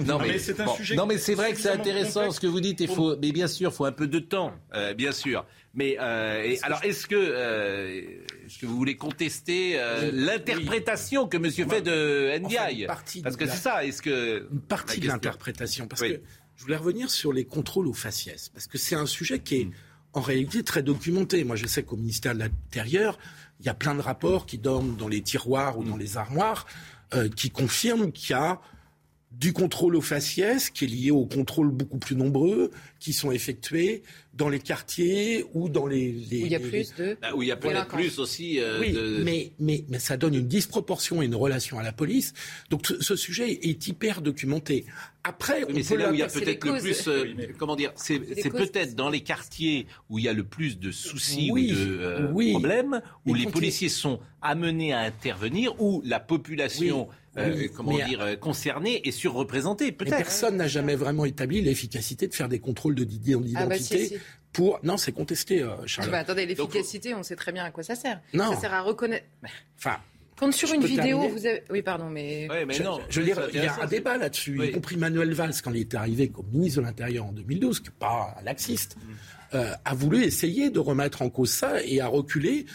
Non, 0.05 0.19
mais, 0.19 0.37
c'est 0.39 0.59
un 0.59 0.67
sujet. 0.67 0.95
Non, 0.95 1.05
mais 1.05 1.17
c'est 1.17 1.35
vrai 1.35 1.53
que 1.53 1.59
c'est 1.59 1.69
intéressant 1.69 2.31
ce 2.31 2.39
que 2.39 2.47
vous 2.47 2.61
dites. 2.61 2.79
Il 2.79 2.87
faut, 2.87 3.17
mais 3.17 3.31
bien 3.31 3.47
sûr, 3.47 3.71
il 3.71 3.75
faut 3.75 3.85
un 3.85 3.91
peu 3.91 4.07
de 4.07 4.19
temps, 4.19 4.53
euh, 4.73 4.93
bien 4.93 5.11
sûr. 5.11 5.45
Mais 5.77 5.95
euh, 5.99 6.55
alors, 6.63 6.83
est-ce 6.83 7.05
que, 7.05 7.15
euh, 7.15 8.01
que 8.59 8.65
vous 8.65 8.75
voulez 8.75 8.97
contester 8.97 9.73
euh, 9.75 10.09
l'interprétation 10.11 11.27
que 11.27 11.37
Monsieur 11.37 11.67
fait 11.67 11.83
de 11.83 12.35
Ndiaye 12.39 12.87
Parce 12.87 13.37
que 13.37 13.45
c'est 13.45 13.57
ça. 13.57 13.85
Est-ce 13.85 14.01
que 14.01 14.47
une 14.51 14.59
partie 14.59 14.99
de 14.99 15.07
l'interprétation 15.07 15.87
Parce 15.87 16.01
que 16.01 16.19
je 16.55 16.63
voulais 16.63 16.77
revenir 16.77 17.11
sur 17.11 17.31
les 17.31 17.45
contrôles 17.45 17.87
aux 17.87 17.93
faciès, 17.93 18.49
parce 18.49 18.65
que 18.65 18.79
c'est 18.79 18.95
un 18.95 19.05
sujet 19.05 19.37
qui 19.37 19.61
est 19.61 19.65
mm. 19.65 19.71
en 20.13 20.21
réalité 20.21 20.63
très 20.63 20.81
documenté. 20.81 21.43
Moi, 21.43 21.55
je 21.55 21.67
sais 21.67 21.83
qu'au 21.83 21.95
ministère 21.97 22.33
de 22.33 22.39
l'Intérieur, 22.39 23.19
il 23.59 23.65
y 23.65 23.69
a 23.69 23.73
plein 23.73 23.95
de 23.95 24.01
rapports 24.01 24.45
qui 24.45 24.57
dorment 24.57 24.95
dans 24.95 25.07
les 25.07 25.21
tiroirs 25.21 25.77
ou 25.77 25.83
dans 25.83 25.97
les 25.97 26.17
armoires 26.17 26.65
euh, 27.13 27.29
qui 27.29 27.49
confirment 27.49 28.11
qu'il 28.11 28.31
y 28.31 28.33
a 28.33 28.59
du 29.31 29.53
contrôle 29.53 29.95
aux 29.95 30.01
faciès 30.01 30.69
qui 30.69 30.85
est 30.85 30.87
lié 30.87 31.11
aux 31.11 31.25
contrôles 31.25 31.71
beaucoup 31.71 31.97
plus 31.97 32.15
nombreux 32.15 32.71
qui 32.99 33.13
sont 33.13 33.31
effectués 33.31 34.03
dans 34.33 34.49
les 34.49 34.59
quartiers 34.59 35.45
ou 35.53 35.67
dans 35.67 35.87
les, 35.87 36.11
où 36.11 36.45
il 36.45 36.47
y 36.47 36.55
a 36.55 36.59
plus 36.59 36.93
de 36.95 37.17
bah, 37.21 37.29
où 37.35 37.41
il 37.41 37.47
y 37.47 37.51
a 37.51 37.57
peut-être 37.57 37.87
plus 37.87 38.19
aussi 38.19 38.59
euh, 38.59 38.79
oui, 38.79 38.95
mais, 39.23 39.51
mais 39.59 39.85
mais 39.89 39.99
ça 39.99 40.15
donne 40.15 40.35
une 40.35 40.47
disproportion 40.47 41.21
et 41.21 41.25
une 41.25 41.35
relation 41.35 41.79
à 41.79 41.83
la 41.83 41.91
police. 41.91 42.33
Donc 42.69 42.85
ce, 42.85 43.15
sujet 43.15 43.51
est 43.51 43.87
hyper 43.87 44.21
documenté. 44.21 44.85
Après 45.23 45.63
on 45.67 45.81
c'est 45.81 45.97
là 45.97 46.11
où 46.11 46.13
il 46.13 46.19
y 46.19 46.23
a 46.23 46.27
peut-être 46.27 46.63
le 46.65 46.79
plus 46.79 47.07
euh, 47.07 47.25
comment 47.57 47.75
dire 47.75 47.91
c'est 47.95 48.19
peut-être 48.19 48.95
dans 48.95 49.09
les 49.09 49.21
quartiers 49.21 49.87
où 50.09 50.19
il 50.19 50.25
y 50.25 50.29
a 50.29 50.33
le 50.33 50.43
plus 50.43 50.79
de 50.79 50.91
soucis 50.91 51.49
ou 51.51 51.59
de 51.59 51.99
euh, 51.99 52.51
problèmes 52.51 53.01
où 53.25 53.33
les 53.33 53.47
policiers 53.47 53.89
sont 53.89 54.19
amenés 54.41 54.93
à 54.93 54.99
intervenir 54.99 55.81
où 55.81 56.01
la 56.05 56.19
population 56.19 57.09
euh, 57.37 57.67
comment 57.75 57.93
dire, 57.93 58.21
euh, 58.21 58.35
concerné 58.35 59.07
et 59.07 59.11
surreprésenté, 59.11 59.91
peut-être. 59.91 60.17
Personne 60.17 60.57
n'a 60.57 60.67
jamais 60.67 60.95
vraiment 60.95 61.25
établi 61.25 61.61
l'efficacité 61.61 62.27
de 62.27 62.33
faire 62.33 62.49
des 62.49 62.59
contrôles 62.59 62.86
de 62.95 63.03
d'identité 63.03 64.09
ah 64.11 64.15
bah 64.15 64.19
pour. 64.53 64.79
Non, 64.83 64.97
c'est 64.97 65.11
contesté, 65.11 65.61
euh, 65.61 65.75
Charles. 65.85 66.09
Ah 66.09 66.11
bah, 66.11 66.17
attendez, 66.19 66.45
l'efficacité, 66.45 67.13
on 67.13 67.23
sait 67.23 67.35
très 67.35 67.51
bien 67.51 67.63
à 67.63 67.71
quoi 67.71 67.83
ça 67.83 67.95
sert. 67.95 68.21
Non. 68.33 68.53
Ça 68.53 68.61
sert 68.61 68.73
à 68.73 68.81
reconnaître. 68.81 69.25
Enfin. 69.77 69.97
Quand 70.39 70.51
sur 70.53 70.71
une 70.71 70.85
vidéo, 70.85 71.27
vous 71.29 71.47
avez... 71.47 71.63
Oui, 71.71 71.81
pardon, 71.81 72.11
mais... 72.11 72.47
mais 72.67 72.71
je, 72.71 72.83
non, 72.83 72.99
je 73.09 73.21
veux 73.21 73.25
dire, 73.25 73.41
il 73.51 73.59
y 73.59 73.65
a 73.65 73.81
un 73.81 73.87
débat 73.87 74.17
là-dessus, 74.19 74.67
y 74.67 74.71
compris 74.71 74.95
Manuel 74.95 75.33
Valls, 75.33 75.55
quand 75.63 75.71
il 75.71 75.79
est 75.79 75.95
arrivé 75.95 76.29
comme 76.29 76.45
ministre 76.51 76.79
de 76.81 76.85
l'Intérieur 76.85 77.25
en 77.25 77.31
2012, 77.31 77.79
qui 77.79 77.87
n'est 77.87 77.95
pas 77.97 78.37
laxiste, 78.43 78.97
mm. 79.51 79.57
a 79.83 79.95
voulu 79.95 80.23
essayer 80.23 80.69
de 80.69 80.77
remettre 80.77 81.23
en 81.23 81.31
cause 81.31 81.49
ça 81.49 81.83
et 81.83 82.01
a 82.01 82.07
reculé 82.07 82.67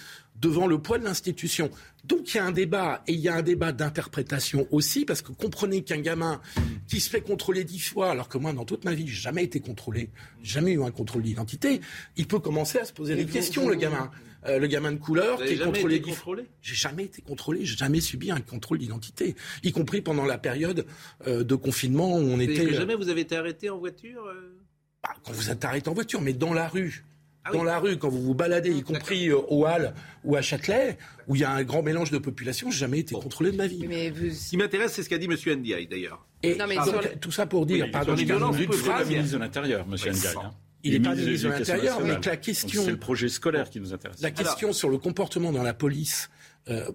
devant 0.42 0.66
le 0.66 0.78
poids 0.78 0.98
de 0.98 1.04
l'institution. 1.04 1.70
Donc 2.04 2.34
il 2.34 2.36
y 2.36 2.40
a 2.40 2.44
un 2.44 2.52
débat, 2.52 3.02
et 3.06 3.12
il 3.12 3.20
y 3.20 3.28
a 3.28 3.36
un 3.36 3.42
débat 3.42 3.70
d'interprétation 3.72 4.66
aussi, 4.72 5.04
parce 5.04 5.22
que 5.22 5.30
comprenez 5.32 5.82
qu'un 5.82 6.00
gamin 6.00 6.40
qui 6.88 7.00
se 7.00 7.08
fait 7.08 7.20
contrôler 7.20 7.62
dix 7.64 7.78
fois, 7.78 8.10
alors 8.10 8.28
que 8.28 8.38
moi, 8.38 8.52
dans 8.52 8.64
toute 8.64 8.84
ma 8.84 8.92
vie, 8.92 9.06
j'ai 9.06 9.20
jamais 9.20 9.44
été 9.44 9.60
contrôlé, 9.60 10.10
jamais 10.42 10.72
eu 10.72 10.82
un 10.82 10.90
contrôle 10.90 11.22
d'identité, 11.22 11.80
il 12.16 12.26
peut 12.26 12.40
commencer 12.40 12.78
à 12.78 12.84
se 12.84 12.92
poser 12.92 13.14
des 13.14 13.24
questions, 13.24 13.68
le 13.68 13.76
gamin. 13.76 14.10
Euh, 14.44 14.58
le 14.58 14.66
gamin 14.66 14.90
de 14.90 14.96
couleur 14.96 15.40
qui 15.40 15.52
est 15.52 15.58
contrôlé. 15.58 16.02
contrôlé? 16.02 16.46
J'ai 16.62 16.74
jamais 16.74 17.04
été 17.04 17.22
contrôlé, 17.22 17.64
j'ai 17.64 17.76
jamais 17.76 18.00
subi 18.00 18.32
un 18.32 18.40
contrôle 18.40 18.78
d'identité, 18.78 19.36
y 19.62 19.70
compris 19.70 20.02
pendant 20.02 20.24
la 20.24 20.36
période 20.36 20.84
euh, 21.28 21.44
de 21.44 21.54
confinement 21.54 22.16
où 22.16 22.22
on 22.22 22.40
était. 22.40 22.74
jamais 22.74 22.96
vous 22.96 23.08
avez 23.08 23.20
été 23.20 23.36
arrêté 23.36 23.70
en 23.70 23.78
voiture 23.78 24.24
bah, 25.00 25.10
Quand 25.24 25.30
vous 25.30 25.50
êtes 25.50 25.64
arrêté 25.64 25.88
en 25.88 25.94
voiture, 25.94 26.20
mais 26.20 26.32
dans 26.32 26.52
la 26.52 26.66
rue 26.66 27.04
Ah 27.44 27.50
dans 27.52 27.64
la 27.64 27.78
rue, 27.78 27.96
quand 27.98 28.08
vous 28.08 28.22
vous 28.22 28.34
baladez, 28.34 28.70
y 28.70 28.82
compris 28.82 29.28
euh, 29.28 29.38
au 29.48 29.66
Hall 29.66 29.94
ou 30.22 30.36
à 30.36 30.42
Châtelet, 30.42 30.96
où 31.26 31.34
il 31.34 31.40
y 31.40 31.44
a 31.44 31.50
un 31.50 31.64
grand 31.64 31.82
mélange 31.82 32.10
de 32.10 32.18
population, 32.18 32.70
j'ai 32.70 32.78
jamais 32.78 33.00
été 33.00 33.14
contrôlé 33.14 33.50
de 33.50 33.56
ma 33.56 33.66
vie. 33.66 33.84
Mais 33.88 34.12
Ce 34.30 34.50
qui 34.50 34.56
m'intéresse, 34.56 34.92
c'est 34.92 35.02
ce 35.02 35.08
qu'a 35.08 35.18
dit 35.18 35.26
M. 35.26 35.36
Ndiaye, 35.58 35.88
d'ailleurs. 35.88 36.24
Et 36.42 36.56
tout 37.20 37.32
ça 37.32 37.46
pour 37.46 37.66
dire, 37.66 37.90
pardon, 37.90 38.14
les 38.14 38.24
violences, 38.24 38.58
une 38.58 38.72
phrase, 38.72 39.08
ministre 39.08 39.34
de 39.34 39.42
l'Intérieur, 39.42 39.86
M. 39.88 39.94
Ndiaye. 39.94 40.34
Hein. 40.36 40.52
Il 40.84 40.92
n'est 40.92 41.00
pas 41.00 41.14
ministre 41.14 41.48
de 41.48 41.52
l'Intérieur, 41.52 42.00
mais 42.00 42.18
la 42.24 42.36
question... 42.36 42.84
C'est 42.84 42.90
le 42.90 42.96
projet 42.96 43.28
scolaire 43.28 43.70
qui 43.70 43.80
nous 43.80 43.92
intéresse. 43.92 44.20
La 44.20 44.30
question 44.30 44.72
sur 44.72 44.88
le 44.88 44.98
comportement 44.98 45.52
dans 45.52 45.62
la 45.62 45.74
police 45.74 46.30
euh, 46.68 46.90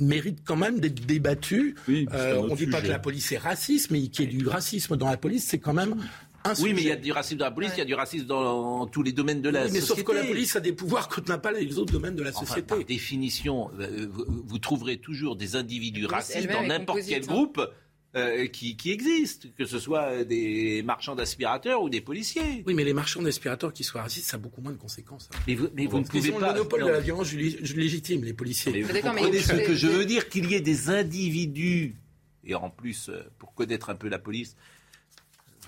mérite 0.00 0.40
quand 0.44 0.56
même 0.56 0.80
d'être 0.80 1.06
débattue. 1.06 1.76
euh, 1.88 2.36
on 2.36 2.48
ne 2.48 2.56
dit 2.56 2.66
pas 2.66 2.82
que 2.82 2.88
la 2.88 2.98
police 2.98 3.32
est 3.32 3.38
raciste, 3.38 3.90
mais 3.90 4.08
qu'il 4.08 4.30
y 4.30 4.34
ait 4.34 4.38
du 4.38 4.46
racisme 4.46 4.96
dans 4.98 5.08
la 5.08 5.16
police, 5.16 5.46
c'est 5.46 5.58
quand 5.58 5.72
même 5.72 5.96
oui, 6.60 6.72
mais 6.72 6.82
il 6.82 6.88
y 6.88 6.92
a 6.92 6.96
du 6.96 7.12
racisme 7.12 7.38
dans 7.38 7.44
la 7.44 7.50
police, 7.50 7.72
il 7.74 7.78
y 7.78 7.82
a 7.82 7.86
du 7.86 7.94
racisme 7.94 8.26
dans, 8.26 8.86
tous 8.86 9.02
les 9.02 9.12
domaines 9.12 9.42
de 9.42 9.48
la 9.48 9.64
oui, 9.64 9.70
mais 9.72 9.80
société. 9.80 10.00
Mais 10.00 10.06
sauf 10.06 10.16
que 10.16 10.20
la 10.22 10.26
police 10.26 10.56
a 10.56 10.60
des 10.60 10.72
pouvoirs 10.72 11.08
que 11.08 11.20
n'a 11.28 11.38
pas 11.38 11.52
les 11.52 11.78
autres 11.78 11.92
domaines 11.92 12.16
de 12.16 12.22
la 12.22 12.32
société. 12.32 12.62
par 12.62 12.84
définition, 12.84 13.70
euh, 13.80 14.08
vous, 14.10 14.58
trouverez 14.58 14.98
toujours 14.98 15.36
des 15.36 15.56
individus 15.56 16.06
racistes 16.06 16.50
dans 16.50 16.66
n'importe 16.66 17.00
quel 17.06 17.22
hein. 17.22 17.26
groupe. 17.26 17.60
Euh, 18.16 18.46
qui, 18.46 18.74
qui 18.78 18.90
existent, 18.90 19.48
que 19.54 19.66
ce 19.66 19.78
soit 19.78 20.24
des 20.24 20.82
marchands 20.82 21.14
d'aspirateurs 21.14 21.82
ou 21.82 21.90
des 21.90 22.00
policiers. 22.00 22.64
Oui, 22.66 22.72
mais 22.72 22.82
les 22.82 22.94
marchands 22.94 23.20
d'aspirateurs 23.20 23.70
qui 23.70 23.84
soient 23.84 24.00
racistes, 24.00 24.30
ça 24.30 24.38
a 24.38 24.40
beaucoup 24.40 24.62
moins 24.62 24.72
de 24.72 24.78
conséquences. 24.78 25.28
Hein. 25.30 25.38
Mais 25.46 25.54
vous, 25.54 25.68
mais 25.74 25.84
vous 25.84 25.98
ne 25.98 26.04
pouvez 26.04 26.32
pas. 26.32 26.38
le 26.38 26.54
monopole 26.54 26.84
de 26.84 26.88
la 26.88 27.00
violence 27.00 27.34
légitime, 27.34 28.24
les 28.24 28.32
policiers. 28.32 28.72
Mais 28.72 28.80
vous 28.80 28.94
comprenez 28.94 29.38
ce 29.40 29.52
que 29.52 29.74
je 29.74 29.88
veux 29.88 30.06
dire, 30.06 30.30
qu'il 30.30 30.50
y 30.50 30.54
ait 30.54 30.62
des 30.62 30.88
individus, 30.88 31.96
et 32.44 32.54
en 32.54 32.70
plus, 32.70 33.10
euh, 33.10 33.20
pour 33.38 33.52
connaître 33.52 33.90
un 33.90 33.94
peu 33.94 34.08
la 34.08 34.18
police, 34.18 34.56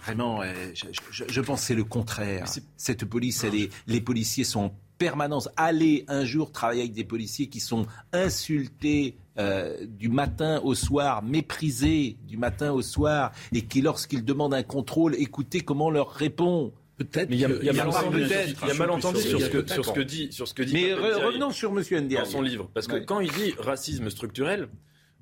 Vraiment, 0.05 0.42
euh, 0.42 0.53
je, 0.74 1.40
pense 1.40 1.61
que 1.61 1.66
c'est 1.66 1.74
le 1.74 1.84
contraire. 1.84 2.46
Cette 2.76 3.05
police, 3.05 3.44
elle 3.44 3.55
est, 3.55 3.70
les 3.86 4.01
policiers 4.01 4.44
sont 4.44 4.61
en 4.61 4.74
permanence. 4.98 5.48
Allez 5.57 6.05
un 6.09 6.24
jour 6.24 6.53
travailler 6.53 6.82
avec 6.82 6.92
des 6.92 7.05
policiers 7.05 7.48
qui 7.48 7.61
sont 7.61 7.86
insultés 8.12 9.16
euh, 9.38 9.86
du 9.86 10.09
matin 10.09 10.61
au 10.62 10.74
soir, 10.74 11.22
méprisés 11.22 12.16
du 12.26 12.36
matin 12.36 12.72
au 12.72 12.82
soir, 12.82 13.32
et 13.53 13.62
qui, 13.62 13.80
lorsqu'ils 13.80 14.24
demandent 14.24 14.55
un 14.55 14.62
contrôle, 14.62 15.14
écoutez 15.16 15.61
comment 15.61 15.86
on 15.86 15.90
leur 15.90 16.11
répond. 16.11 16.72
Peut-être. 16.96 17.30
Il 17.30 17.38
y 17.38 17.46
a, 17.46 17.48
y 17.48 17.68
a, 17.70 17.72
malentendu 17.72 19.20
sur, 19.20 19.40
ce 19.40 19.48
que, 19.48 19.66
sur 19.66 19.86
ce 19.86 19.92
que 19.92 20.01
dit, 20.01 20.30
sur 20.32 20.46
ce 20.46 20.53
que 20.53 20.62
dit. 20.62 20.74
Mais 20.74 20.92
revenons 20.92 21.51
sur 21.51 21.70
M. 21.70 21.78
Ndiaye 21.78 22.22
dans 22.22 22.24
son 22.26 22.42
livre, 22.42 22.70
parce 22.74 22.86
que 22.86 22.96
quand 22.96 23.20
il 23.20 23.32
dit 23.32 23.55
racisme 23.59 24.11
structurel, 24.11 24.68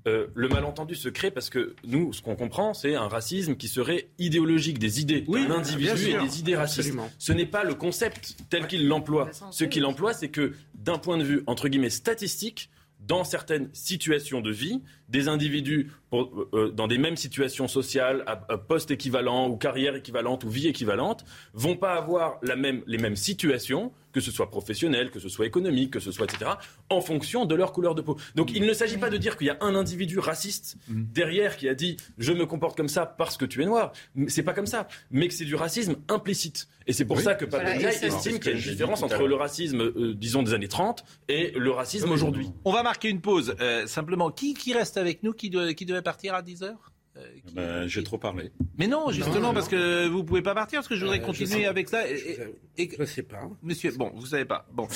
euh, 0.07 0.29
le 0.35 0.49
malentendu 0.49 0.95
se 0.95 1.09
crée 1.09 1.31
parce 1.31 1.51
que 1.51 1.75
nous, 1.85 2.13
ce 2.13 2.23
qu'on 2.23 2.37
comprend, 2.37 2.73
c'est 2.73 2.95
un 2.95 3.09
racisme 3.09 3.57
qui 3.57 3.69
serait 3.69 4.09
idéologique, 4.19 4.79
des 4.79 5.01
idées 5.01 5.25
oui, 5.27 5.47
individu 5.51 6.11
et 6.11 6.19
des 6.19 6.41
idées 6.41 6.57
racistes. 6.57 6.95
Ce 7.19 7.33
n'est 7.33 7.47
pas 7.47 7.65
le 7.65 7.75
concept 7.75 8.37
tel 8.49 8.67
qu'il 8.67 8.89
l'emploie. 8.89 9.31
Ce 9.51 9.65
qu'il 9.65 9.85
emploie, 9.85 10.15
c'est 10.15 10.29
que 10.29 10.53
d'un 10.75 10.99
point 10.99 11.19
de 11.19 11.25
vue, 11.25 11.43
entre 11.47 11.69
guillemets, 11.69 11.91
statistique, 11.91 12.71
dans 13.01 13.25
certaines 13.25 13.71
situations 13.73 14.41
de 14.41 14.51
vie, 14.51 14.83
des 15.09 15.29
individus 15.29 15.91
pour, 16.11 16.49
euh, 16.53 16.71
dans 16.71 16.89
des 16.89 16.99
mêmes 16.99 17.17
situations 17.17 17.69
sociales, 17.69 18.25
à, 18.27 18.37
poste 18.59 18.91
équivalent 18.91 19.49
ou 19.49 19.57
carrière 19.57 19.95
équivalente 19.95 20.45
ou 20.45 20.51
vie 20.51 20.67
équivalente, 20.67 21.25
vont 21.55 21.77
pas 21.77 21.95
avoir 21.95 22.39
la 22.43 22.57
même, 22.57 22.83
les 22.87 22.99
mêmes 22.99 23.17
situations, 23.17 23.93
que 24.13 24.21
ce 24.21 24.31
soit 24.31 24.51
professionnel, 24.51 25.11
que 25.11 25.21
ce 25.21 25.29
soit 25.29 25.47
économique, 25.47 25.93
que 25.93 26.01
ce 26.01 26.13
soit 26.13 26.27
etc., 26.27 26.53
en 26.91 27.01
fonction 27.01 27.45
de 27.45 27.55
leur 27.55 27.73
couleur 27.73 27.95
de 27.95 28.03
peau. 28.03 28.17
Donc 28.35 28.51
il 28.55 28.65
ne 28.67 28.73
s'agit 28.73 28.99
pas 28.99 29.11
de 29.11 29.17
dire 29.17 29.37
qu'il 29.37 29.47
y 29.47 29.51
a 29.51 29.59
un 29.61 29.75
individu 29.75 30.19
raciste 30.19 30.77
mm. 30.89 31.05
derrière 31.13 31.57
qui 31.57 31.69
a 31.69 31.75
dit 31.75 31.97
je 32.19 32.33
me 32.33 32.47
comporte 32.47 32.77
comme 32.77 32.89
ça 32.89 33.07
parce 33.07 33.37
que 33.37 33.45
tu 33.45 33.63
es 33.63 33.67
noir. 33.67 33.93
C'est 34.29 34.43
pas 34.43 34.55
comme 34.55 34.67
ça, 34.67 34.89
mais 35.11 35.29
que 35.29 35.35
c'est 35.35 35.45
du 35.45 35.55
racisme 35.55 35.97
implicite. 36.09 36.69
Et 36.87 36.93
c'est 36.93 37.05
pour 37.05 37.21
ça 37.21 37.35
que 37.35 37.45
Patrick 37.45 37.85
estime 37.85 38.39
qu'il 38.39 38.53
y 38.53 38.55
a 38.55 38.59
une 38.59 38.65
différence 38.65 39.03
entre 39.03 39.27
le 39.27 39.35
racisme, 39.35 39.83
euh, 39.83 40.15
disons, 40.15 40.43
des 40.43 40.55
années 40.55 40.69
30 40.69 41.05
et 41.29 41.53
le 41.55 41.71
racisme 41.71 42.11
aujourd'hui. 42.11 42.51
On 42.65 42.73
va 42.73 42.83
marquer 42.83 43.09
une 43.11 43.21
pause. 43.21 43.55
Euh, 43.61 43.87
simplement, 43.87 44.31
qui, 44.31 44.55
qui 44.55 44.73
reste 44.73 44.97
avec 44.97 45.23
nous 45.23 45.33
qui, 45.35 45.51
qui 45.75 45.85
devait 45.85 46.03
partir 46.03 46.35
à 46.35 46.43
10 46.43 46.63
heures? 46.63 46.93
Euh, 47.19 47.27
ben, 47.53 47.87
J'ai 47.87 48.03
trop 48.03 48.19
parlé. 48.19 48.51
Mais 48.77 48.87
non, 48.87 49.11
justement, 49.11 49.53
parce 49.53 49.69
que 49.69 50.07
vous 50.09 50.25
pouvez 50.25 50.43
pas 50.43 50.55
partir, 50.55 50.79
parce 50.79 50.89
que 50.89 50.97
je 50.97 51.05
voudrais 51.05 51.21
continuer 51.21 51.67
avec 51.67 51.89
ça. 51.89 52.09
Et, 52.09 52.91
je 52.99 53.05
sais 53.05 53.23
pas. 53.23 53.49
Monsieur, 53.63 53.93
bon, 53.93 54.13
vous 54.15 54.27
savez 54.27 54.45
pas. 54.45 54.67
Bon, 54.73 54.89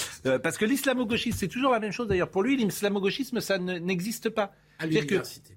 parce 0.42 0.56
que 0.56 0.64
l'islamo-gauchisme, 0.64 1.38
c'est 1.38 1.48
toujours 1.48 1.72
la 1.72 1.80
même 1.80 1.92
chose 1.92 2.08
d'ailleurs. 2.08 2.30
Pour 2.30 2.42
lui, 2.42 2.56
l'islamo-gauchisme, 2.56 3.40
ça 3.40 3.58
n'existe 3.58 4.28
pas. 4.30 4.52
À 4.78 4.86
l'université. 4.86 5.56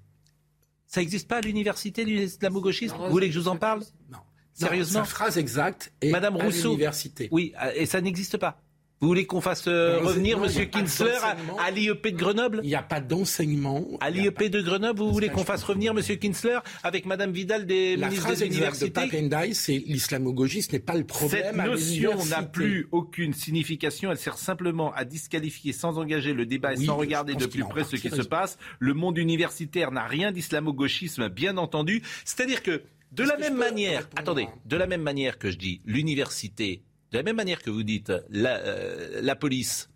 Ça 0.86 1.00
n'existe 1.00 1.28
pas 1.28 1.38
à 1.38 1.40
l'université, 1.40 2.04
l'islamo-gauchisme? 2.04 2.96
Vous 2.96 3.10
voulez 3.10 3.28
que 3.28 3.34
je 3.34 3.40
vous 3.40 3.48
en 3.48 3.56
parle? 3.56 3.82
Non. 4.10 4.18
Sérieusement? 4.54 5.04
Sa 5.04 5.10
phrase 5.10 5.36
exacte 5.36 5.92
est 6.00 6.10
Madame 6.10 6.36
Rousseau. 6.36 6.70
l'université. 6.70 7.28
Oui, 7.30 7.52
et 7.74 7.86
ça 7.86 8.00
n'existe 8.00 8.38
pas. 8.38 8.62
Vous 9.00 9.08
voulez 9.08 9.26
qu'on 9.26 9.42
fasse 9.42 9.66
euh, 9.68 9.98
revenir 9.98 10.42
M. 10.42 10.70
Kinsler 10.70 11.18
à, 11.58 11.70
l'IEP 11.70 12.06
de 12.06 12.16
Grenoble 12.16 12.60
Il 12.62 12.68
n'y 12.68 12.74
a 12.74 12.82
pas 12.82 13.00
d'enseignement. 13.00 13.84
À 14.00 14.08
l'IEP 14.08 14.44
de 14.44 14.62
Grenoble, 14.62 15.00
vous 15.00 15.12
voulez 15.12 15.28
qu'on 15.28 15.44
fasse 15.44 15.64
revenir 15.64 15.92
M. 15.92 16.18
Kinsler 16.18 16.58
avec 16.82 17.04
Mme 17.04 17.30
Vidal 17.30 17.66
des 17.66 17.96
La 17.96 18.08
ministres 18.08 18.34
des 18.34 18.46
universités 18.46 19.06
de 19.06 19.52
c'est 19.52 19.82
l'islamo-gauchisme 19.86 20.72
n'est 20.72 20.80
pas 20.80 20.94
le 20.94 21.04
problème. 21.04 21.42
Cette 21.44 21.56
notion 21.56 22.24
n'a 22.24 22.42
plus 22.42 22.88
aucune 22.90 23.34
signification. 23.34 24.10
Elle 24.10 24.16
sert 24.16 24.38
simplement 24.38 24.94
à 24.94 25.04
disqualifier 25.04 25.74
sans 25.74 25.98
engager 25.98 26.32
le 26.32 26.46
débat 26.46 26.72
et 26.72 26.76
sans 26.76 26.96
regarder 26.96 27.34
de 27.34 27.44
plus 27.44 27.64
près 27.64 27.84
ce 27.84 27.96
qui 27.96 28.08
se 28.08 28.22
passe. 28.22 28.56
Le 28.78 28.94
monde 28.94 29.18
universitaire 29.18 29.92
n'a 29.92 30.06
rien 30.06 30.32
d'islamo-gauchisme, 30.32 31.28
bien 31.28 31.58
entendu. 31.58 32.02
C'est-à-dire 32.24 32.62
que 32.62 32.82
de 33.12 33.24
la 33.24 33.36
même 33.36 33.56
manière, 33.56 34.08
attendez, 34.16 34.48
de 34.64 34.76
la 34.76 34.86
même 34.86 35.02
manière 35.02 35.38
que 35.38 35.50
je 35.50 35.58
dis 35.58 35.82
l'université 35.84 36.82
de 37.12 37.18
la 37.18 37.22
même 37.22 37.36
manière 37.36 37.62
que 37.62 37.70
vous 37.70 37.82
dites, 37.82 38.12
la, 38.30 38.58
euh, 38.58 39.20
la 39.22 39.36
police 39.36 39.88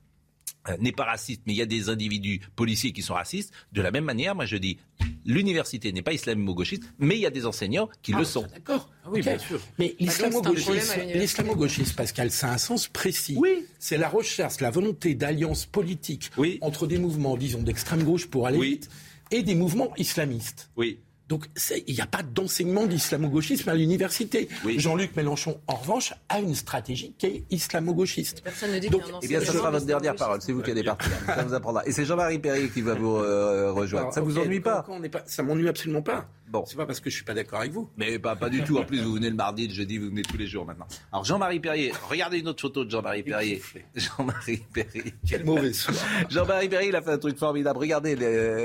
euh, 0.69 0.77
n'est 0.79 0.93
pas 0.93 1.05
raciste, 1.05 1.41
mais 1.47 1.55
il 1.55 1.57
y 1.57 1.63
a 1.63 1.67
des 1.67 1.89
individus 1.89 2.41
policiers 2.55 2.93
qui 2.93 3.01
sont 3.01 3.15
racistes. 3.15 3.53
De 3.73 3.81
la 3.81 3.91
même 3.91 4.05
manière, 4.05 4.35
moi 4.35 4.45
je 4.45 4.57
dis, 4.57 4.77
l'université 5.25 5.91
n'est 5.93 6.03
pas 6.03 6.13
islamo-gauchiste, 6.13 6.83
mais 6.99 7.17
il 7.17 7.21
y 7.21 7.27
a 7.27 7.31
des 7.31 7.47
enseignants 7.47 7.89
qui 8.03 8.13
le 8.13 8.19
ah, 8.19 8.25
sont. 8.25 8.47
D'accord. 8.53 8.91
Ah 9.05 9.09
oui, 9.11 9.23
bien 9.23 9.39
sûr. 9.39 9.59
Mais 9.79 9.97
l'islamo-gauchisme, 9.99 11.95
Pascal, 11.97 12.31
ça 12.31 12.51
a 12.51 12.55
un 12.55 12.59
sens 12.59 12.89
précis. 12.89 13.37
Oui. 13.39 13.65
C'est 13.79 13.97
la 13.97 14.11
recherche, 14.11 14.61
la 14.61 14.71
volonté 14.71 15.15
d'alliance 15.15 15.65
politique 15.65 16.31
entre 16.61 16.87
des 16.87 16.99
mouvements, 16.99 17.39
disons, 17.39 17.63
d'extrême 17.63 18.03
gauche 18.05 18.27
pour 18.27 18.47
aller 18.47 18.61
vite, 18.61 18.91
et 19.31 19.43
des 19.43 19.55
mouvements 19.55 19.95
islamistes. 19.97 20.71
Oui. 20.77 20.99
Donc 21.31 21.47
il 21.87 21.95
n'y 21.95 22.01
a 22.01 22.07
pas 22.07 22.25
d'enseignement 22.25 22.87
d'islamo-gauchisme 22.87 23.69
à 23.69 23.75
l'université. 23.75 24.49
Jean-Luc 24.77 25.15
Mélenchon, 25.15 25.61
en 25.69 25.77
revanche, 25.77 26.13
a 26.29 26.41
une 26.41 26.57
stratégie 26.57 27.15
qui 27.17 27.27
est 27.27 27.45
islamo-gauchiste. 27.51 28.43
Personne 28.43 28.73
ne 28.73 28.81
dit 28.81 28.91
Donc, 28.91 29.03
Eh 29.23 29.29
bien, 29.29 29.41
ça 29.41 29.53
sera 29.53 29.71
votre 29.71 29.87
dernière 29.87 30.17
parole. 30.17 30.43
C'est 30.43 30.51
vous 30.51 30.61
qui 30.61 30.73
allez 30.73 30.83
partir. 30.83 31.09
ça 31.27 31.45
vous 31.45 31.55
apprendra. 31.55 31.87
Et 31.87 31.93
c'est 31.93 32.05
Jean-Marie 32.05 32.41
Perry 32.41 32.69
qui 32.71 32.83
va 32.83 32.95
vous 32.95 33.15
euh, 33.15 33.71
rejoindre. 33.71 34.13
ça 34.13 34.21
vous 34.21 34.39
ennuie 34.39 34.59
pas, 34.59 34.85
pas 35.13 35.23
Ça 35.27 35.45
m'ennuie 35.45 35.69
absolument 35.69 36.03
pas. 36.03 36.27
Bon. 36.49 36.65
C'est 36.67 36.77
pas 36.77 36.85
parce 36.85 36.99
que 36.99 37.09
je 37.11 37.15
suis 37.15 37.25
pas 37.25 37.35
d'accord 37.35 37.61
avec 37.61 37.71
vous. 37.71 37.89
Mais 37.97 38.19
pas, 38.19 38.35
pas 38.35 38.49
du 38.49 38.65
tout. 38.65 38.79
En 38.79 38.85
plus, 38.85 39.01
vous 39.01 39.13
venez 39.13 39.31
le 39.31 39.37
mardi, 39.37 39.69
le 39.69 39.75
jeudi, 39.75 39.99
vous 39.99 40.07
venez 40.07 40.23
tous 40.23 40.37
les 40.37 40.49
jours 40.49 40.67
maintenant. 40.67 40.89
Alors, 41.13 41.25
Jean-Marie 41.25 41.61
Perrier, 41.61 41.93
regardez 42.09 42.41
une 42.41 42.49
autre 42.49 42.61
photo 42.61 42.85
de 42.85 42.91
Jean-Marie 42.91 43.23
Perrier. 43.23 43.63
Jean-Marie 43.95 44.65
Perrier. 44.73 45.15
Quel 45.29 45.45
mauvais 45.45 45.73
soir. 45.73 45.97
Jean-Marie 46.29 46.69
Perrier, 46.69 46.89
il 46.89 46.97
a 46.97 47.03
fait 47.03 47.13
un 47.13 47.19
truc 47.19 47.39
formidable. 47.39 47.79
Regardez 47.79 48.17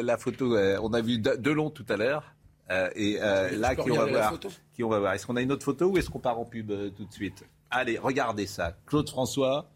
la 0.01 0.18
photo. 0.18 0.55
Euh, 0.55 0.80
on 0.82 0.93
a 0.93 1.01
vu 1.01 1.20
Delon 1.20 1.70
tout 1.70 1.86
à 1.89 1.95
l'heure. 1.97 2.36
Euh, 2.72 2.89
et 2.95 3.18
euh, 3.22 3.51
là, 3.57 3.76
qui 3.76 3.91
on, 3.91 3.95
va 3.95 4.05
voir, 4.05 4.39
qui 4.74 4.84
on 4.84 4.89
va 4.89 4.99
voir. 4.99 5.13
Est-ce 5.13 5.26
qu'on 5.26 5.36
a 5.36 5.41
une 5.41 5.51
autre 5.51 5.63
photo 5.63 5.88
ou 5.88 5.97
est-ce 5.97 6.09
qu'on 6.09 6.20
part 6.20 6.39
en 6.39 6.45
pub 6.45 6.72
euh, 6.72 6.89
tout 6.89 7.05
de 7.05 7.13
suite? 7.13 7.45
Allez, 7.70 7.97
regardez 7.97 8.47
ça. 8.47 8.76
Claude 8.86 9.09
François, 9.09 9.70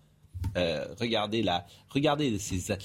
regardez 0.55 1.43
là. 1.43 1.65
Regardez 1.89 2.39
ces, 2.39 2.77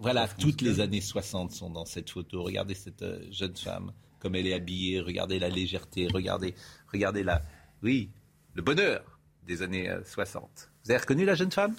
voilà, 0.00 0.28
toutes 0.28 0.62
les 0.62 0.80
années 0.80 1.00
60 1.00 1.52
sont 1.52 1.70
dans 1.70 1.84
cette 1.84 2.10
photo. 2.10 2.42
Regardez 2.42 2.74
cette 2.74 3.04
jeune 3.30 3.56
femme, 3.56 3.92
comme 4.20 4.34
elle 4.36 4.46
est 4.46 4.54
habillée. 4.54 5.00
Regardez 5.00 5.38
la 5.38 5.48
légèreté. 5.48 6.08
Regardez, 6.12 6.54
regardez 6.92 7.22
là. 7.22 7.42
Oui, 7.82 8.10
le 8.54 8.62
bonheur 8.62 9.18
des 9.46 9.62
années 9.62 9.90
60. 10.04 10.70
Vous 10.84 10.90
avez 10.90 11.00
reconnu 11.00 11.24
la 11.24 11.34
jeune 11.34 11.50
femme? 11.50 11.74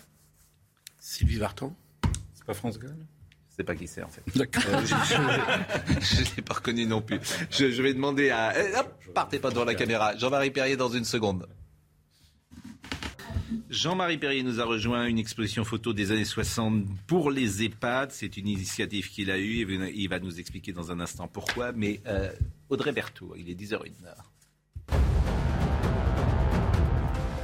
Sylvie 0.99 1.37
Vartan 1.37 1.75
C'est 2.33 2.45
pas 2.45 2.53
France 2.53 2.77
Gall? 2.77 2.97
Je 3.53 3.57
sais 3.57 3.63
pas 3.63 3.75
qui 3.75 3.87
c'est 3.87 4.01
en 4.01 4.07
fait. 4.07 4.23
Euh, 4.35 4.45
je 6.01 6.21
ne 6.21 6.35
l'ai 6.35 6.41
pas 6.41 6.55
reconnu 6.55 6.87
non 6.87 7.03
plus. 7.03 7.19
Je, 7.51 7.81
vais 7.83 7.93
demander 7.93 8.31
à... 8.31 8.51
Eh, 8.59 8.75
hop, 8.75 8.91
partez 9.13 9.37
pas 9.37 9.51
devant 9.51 9.63
la 9.63 9.75
caméra. 9.75 10.17
Jean-Marie 10.17 10.49
Perrier 10.49 10.75
dans 10.75 10.89
une 10.89 11.05
seconde. 11.05 11.47
Jean-Marie 13.69 14.17
Perrier 14.17 14.41
nous 14.41 14.59
a 14.59 14.65
rejoint 14.65 15.05
une 15.05 15.19
exposition 15.19 15.63
photo 15.63 15.93
des 15.93 16.11
années 16.11 16.25
60 16.25 16.85
pour 17.05 17.29
les 17.29 17.63
EHPAD. 17.63 18.11
C'est 18.11 18.37
une 18.37 18.47
initiative 18.47 19.07
qu'il 19.11 19.29
a 19.29 19.37
eue 19.37 19.71
et 19.71 19.93
il 19.93 20.09
va 20.09 20.19
nous 20.19 20.39
expliquer 20.39 20.73
dans 20.73 20.91
un 20.91 20.99
instant 20.99 21.27
pourquoi. 21.27 21.73
Mais 21.73 22.01
euh, 22.07 22.31
Audrey 22.69 22.91
Berthaud, 22.91 23.35
il 23.37 23.51
est 23.51 23.55
10h01. 23.55 23.91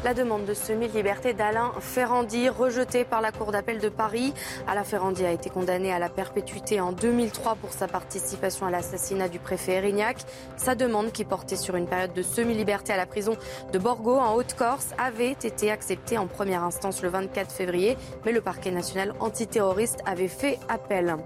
La 0.04 0.14
demande 0.14 0.46
de 0.46 0.54
semi-liberté 0.54 1.34
d'Alain 1.34 1.74
Ferrandi, 1.80 2.48
rejetée 2.48 3.04
par 3.04 3.22
la 3.22 3.32
Cour 3.32 3.52
d'appel 3.52 3.80
de 3.80 3.90
Paris. 3.90 4.34
Alain 4.68 4.86
Ferrandi 4.86 5.26
a 5.26 5.32
été 5.32 5.50
condamné 5.50 5.92
à 5.92 6.00
la 6.00 6.08
perpétuité 6.08 6.80
en 6.80 6.94
2003 6.94 7.56
pour 7.56 7.74
sa 7.74 7.88
participation 7.88 8.66
à 8.66 8.72
l'assassinat 8.72 9.28
du 9.28 9.40
préfet 9.40 9.74
Erignac. 9.74 10.18
Sa 10.56 10.76
demande, 10.76 11.12
qui 11.12 11.26
portait 11.26 11.58
sur 11.58 11.76
une 11.76 11.86
période 11.86 12.14
de 12.14 12.22
semi-liberté 12.22 12.94
à 12.94 12.98
la 12.98 13.06
prison 13.06 13.36
de 13.74 13.80
Borgo 13.80 14.16
en 14.16 14.36
Haute-Corse, 14.36 14.94
avait 14.98 15.32
été 15.32 15.70
acceptée 15.70 16.18
en 16.18 16.28
première 16.28 16.64
instance 16.64 17.02
le 17.02 17.10
24 17.10 17.52
février, 17.52 17.98
mais 18.26 18.32
le 18.32 18.42
parquet 18.42 18.72
national 18.72 19.14
antiterroriste 19.20 20.00
avait 20.06 20.30
fait 20.30 20.60
appel. 20.70 21.18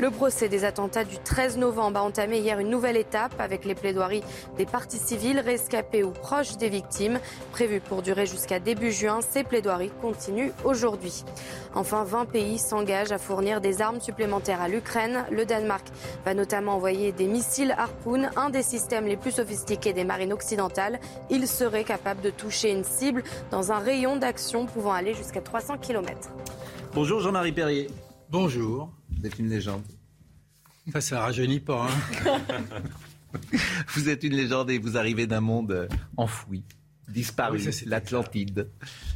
Le 0.00 0.10
procès 0.10 0.48
des 0.48 0.64
attentats 0.64 1.04
du 1.04 1.18
13 1.18 1.56
novembre 1.56 2.00
a 2.00 2.02
entamé 2.02 2.38
hier 2.38 2.58
une 2.58 2.68
nouvelle 2.68 2.96
étape 2.96 3.34
avec 3.38 3.64
les 3.64 3.76
plaidoiries 3.76 4.24
des 4.56 4.66
parties 4.66 4.98
civiles, 4.98 5.38
rescapés 5.38 6.02
ou 6.02 6.10
proches 6.10 6.56
des 6.56 6.68
victimes. 6.68 7.20
Prévues 7.52 7.80
pour 7.80 8.02
durer 8.04 8.26
jusqu'à 8.26 8.60
début 8.60 8.92
juin, 8.92 9.18
ces 9.20 9.42
plaidoiries 9.42 9.90
continuent 10.00 10.52
aujourd'hui. 10.64 11.24
Enfin, 11.74 12.04
20 12.04 12.26
pays 12.26 12.58
s'engagent 12.58 13.10
à 13.10 13.18
fournir 13.18 13.60
des 13.60 13.82
armes 13.82 14.00
supplémentaires 14.00 14.60
à 14.60 14.68
l'Ukraine. 14.68 15.24
Le 15.32 15.44
Danemark 15.44 15.84
va 16.24 16.34
notamment 16.34 16.76
envoyer 16.76 17.10
des 17.10 17.26
missiles 17.26 17.74
Harpoon, 17.76 18.28
un 18.36 18.50
des 18.50 18.62
systèmes 18.62 19.06
les 19.06 19.16
plus 19.16 19.32
sophistiqués 19.32 19.92
des 19.92 20.04
marines 20.04 20.32
occidentales. 20.32 21.00
Il 21.30 21.48
serait 21.48 21.84
capable 21.84 22.20
de 22.20 22.30
toucher 22.30 22.70
une 22.70 22.84
cible 22.84 23.24
dans 23.50 23.72
un 23.72 23.78
rayon 23.78 24.16
d'action 24.16 24.66
pouvant 24.66 24.92
aller 24.92 25.14
jusqu'à 25.14 25.40
300 25.40 25.78
km. 25.78 26.30
Bonjour 26.94 27.18
Jean-Marie 27.18 27.52
Perrier. 27.52 27.88
Bonjour. 28.30 28.90
Vous 29.18 29.26
êtes 29.26 29.38
une 29.40 29.48
légende. 29.48 29.82
Ça, 30.92 31.00
ça 31.00 31.20
rajeunit 31.20 31.60
pas. 31.60 31.88
Hein. 31.88 32.40
vous 33.94 34.08
êtes 34.08 34.24
une 34.24 34.34
légende 34.34 34.70
et 34.70 34.78
vous 34.78 34.96
arrivez 34.96 35.26
d'un 35.26 35.40
monde 35.40 35.72
euh, 35.72 35.88
enfoui, 36.16 36.64
disparu, 37.08 37.60
oui, 37.64 37.72
l'Atlantide. 37.86 38.68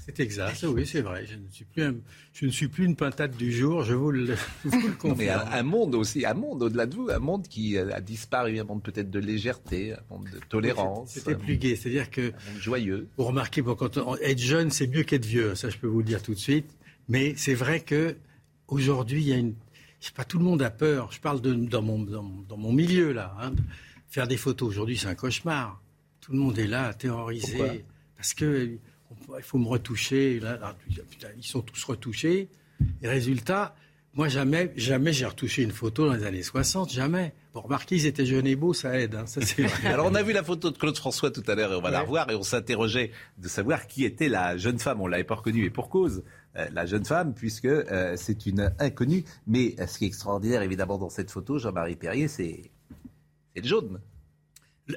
C'est 0.07 0.21
exact, 0.21 0.63
oui, 0.69 0.87
c'est 0.87 1.01
vrai. 1.01 1.27
Je 1.27 1.37
ne, 1.37 1.51
suis 1.51 1.65
plus 1.65 1.83
un, 1.83 1.95
je 2.33 2.47
ne 2.47 2.51
suis 2.51 2.69
plus 2.69 2.85
une 2.85 2.97
pintade 2.97 3.37
du 3.37 3.53
jour, 3.53 3.83
je 3.83 3.95
vous 3.95 4.11
le, 4.11 4.35
vous 4.65 4.89
le 4.89 4.95
confirme. 4.95 5.19
Mais 5.19 5.29
un, 5.29 5.61
un, 5.61 5.63
monde 5.63 5.95
aussi, 5.95 6.25
un 6.25 6.35
monde 6.35 6.63
au-delà 6.63 6.87
de 6.87 6.95
vous, 6.95 7.11
un 7.11 7.19
monde 7.19 7.47
qui 7.49 7.79
a 7.79 8.01
disparu, 8.01 8.59
un 8.59 8.65
monde 8.65 8.83
peut-être 8.83 9.11
de 9.11 9.19
légèreté, 9.19 9.95
un 9.95 10.15
monde 10.15 10.29
de 10.33 10.41
tolérance. 10.49 11.11
C'était 11.11 11.35
plus 11.35 11.57
gai, 11.57 11.77
c'est-à-dire 11.77 12.11
que. 12.11 12.29
Un 12.29 12.53
monde 12.53 12.61
joyeux. 12.61 13.09
Vous 13.17 13.25
remarquez, 13.25 13.63
bon, 13.63 13.75
quand 13.75 13.97
on, 13.99 14.17
être 14.17 14.41
jeune, 14.41 14.71
c'est 14.71 14.87
mieux 14.87 15.03
qu'être 15.03 15.27
vieux, 15.27 15.55
ça 15.55 15.71
je 15.71 15.79
peux 15.79 15.87
vous 15.87 15.99
le 15.99 16.05
dire 16.05 16.23
tout 16.23 16.35
de 16.35 16.39
suite. 16.39 16.71
Mais 17.09 17.35
c'est 17.37 17.55
vrai 17.55 17.81
que 17.81 18.17
aujourd'hui, 18.69 19.23
il 19.23 19.29
y 19.29 19.33
a 19.33 19.37
une 19.37 19.55
je 20.01 20.07
sais 20.07 20.13
pas, 20.13 20.25
tout 20.25 20.39
le 20.39 20.45
monde 20.45 20.63
a 20.63 20.71
peur. 20.71 21.11
Je 21.13 21.21
parle 21.21 21.41
de, 21.41 21.55
dans, 21.55 21.83
mon, 21.83 21.99
dans, 21.99 22.23
dans 22.49 22.57
mon 22.57 22.73
milieu, 22.73 23.13
là. 23.13 23.35
Hein. 23.41 23.53
Faire 24.09 24.29
des 24.29 24.37
photos 24.37 24.69
aujourd'hui, 24.69 24.97
c'est 24.97 25.09
un 25.09 25.15
cauchemar. 25.15 25.81
Tout 26.29 26.35
le 26.35 26.39
monde 26.39 26.59
est 26.59 26.69
là, 26.69 26.95
terrorisé. 26.95 27.57
Pourquoi 27.57 27.75
parce 28.19 28.35
que 28.35 28.79
il 29.37 29.43
faut 29.43 29.59
me 29.59 29.69
retoucher. 29.69 30.41
Là, 30.41 30.59
là, 30.59 30.77
putain, 31.09 31.29
ils 31.37 31.45
sont 31.45 31.63
tous 31.63 31.83
retouchés. 31.85 32.51
Et 33.01 33.09
résultat, 33.09 33.75
moi, 34.13 34.29
jamais, 34.29 34.73
jamais 34.77 35.13
j'ai 35.13 35.25
retouché 35.25 35.63
une 35.63 35.71
photo 35.71 36.07
dans 36.07 36.15
les 36.15 36.25
années 36.25 36.43
60, 36.43 36.93
jamais. 36.93 37.33
Bon, 37.55 37.61
remarquez, 37.61 37.95
ils 37.95 38.07
étaient 38.07 38.27
jeunes 38.27 38.47
et 38.47 38.57
beaux, 38.57 38.75
ça 38.75 38.99
aide. 38.99 39.15
Hein, 39.15 39.27
ça, 39.27 39.41
Alors, 39.85 40.07
on 40.07 40.15
a 40.15 40.23
vu 40.23 40.33
la 40.33 40.43
photo 40.43 40.71
de 40.71 40.77
Claude 40.77 40.97
François 40.97 41.31
tout 41.31 41.45
à 41.47 41.55
l'heure 41.55 41.73
et 41.73 41.77
on 41.77 41.81
va 41.81 41.87
ouais. 41.87 41.93
la 41.93 42.01
revoir. 42.01 42.31
Et 42.31 42.35
on 42.35 42.43
s'interrogeait 42.43 43.13
de 43.39 43.49
savoir 43.49 43.87
qui 43.87 44.05
était 44.05 44.29
la 44.29 44.57
jeune 44.57 44.79
femme. 44.79 45.01
On 45.01 45.07
l'avait 45.07 45.25
pas 45.25 45.37
reconnue 45.37 45.65
et 45.65 45.71
pour 45.71 45.89
cause. 45.89 46.25
Euh, 46.57 46.67
la 46.73 46.87
jeune 46.87 47.05
femme, 47.05 47.35
puisque 47.35 47.67
euh, 47.67 48.15
c'est 48.17 48.47
une 48.47 48.73
inconnue. 48.81 49.25
Mais 49.47 49.77
euh, 49.79 49.87
ce 49.87 49.99
qui 49.99 50.05
est 50.05 50.09
extraordinaire, 50.09 50.63
évidemment, 50.63 50.99
dans 50.99 51.11
cette 51.11 51.31
photo, 51.31 51.59
Jean-Marie 51.59 51.97
Perrier, 51.97 52.27
c'est 52.27 52.71
le 53.55 53.63
jaune. 53.63 54.01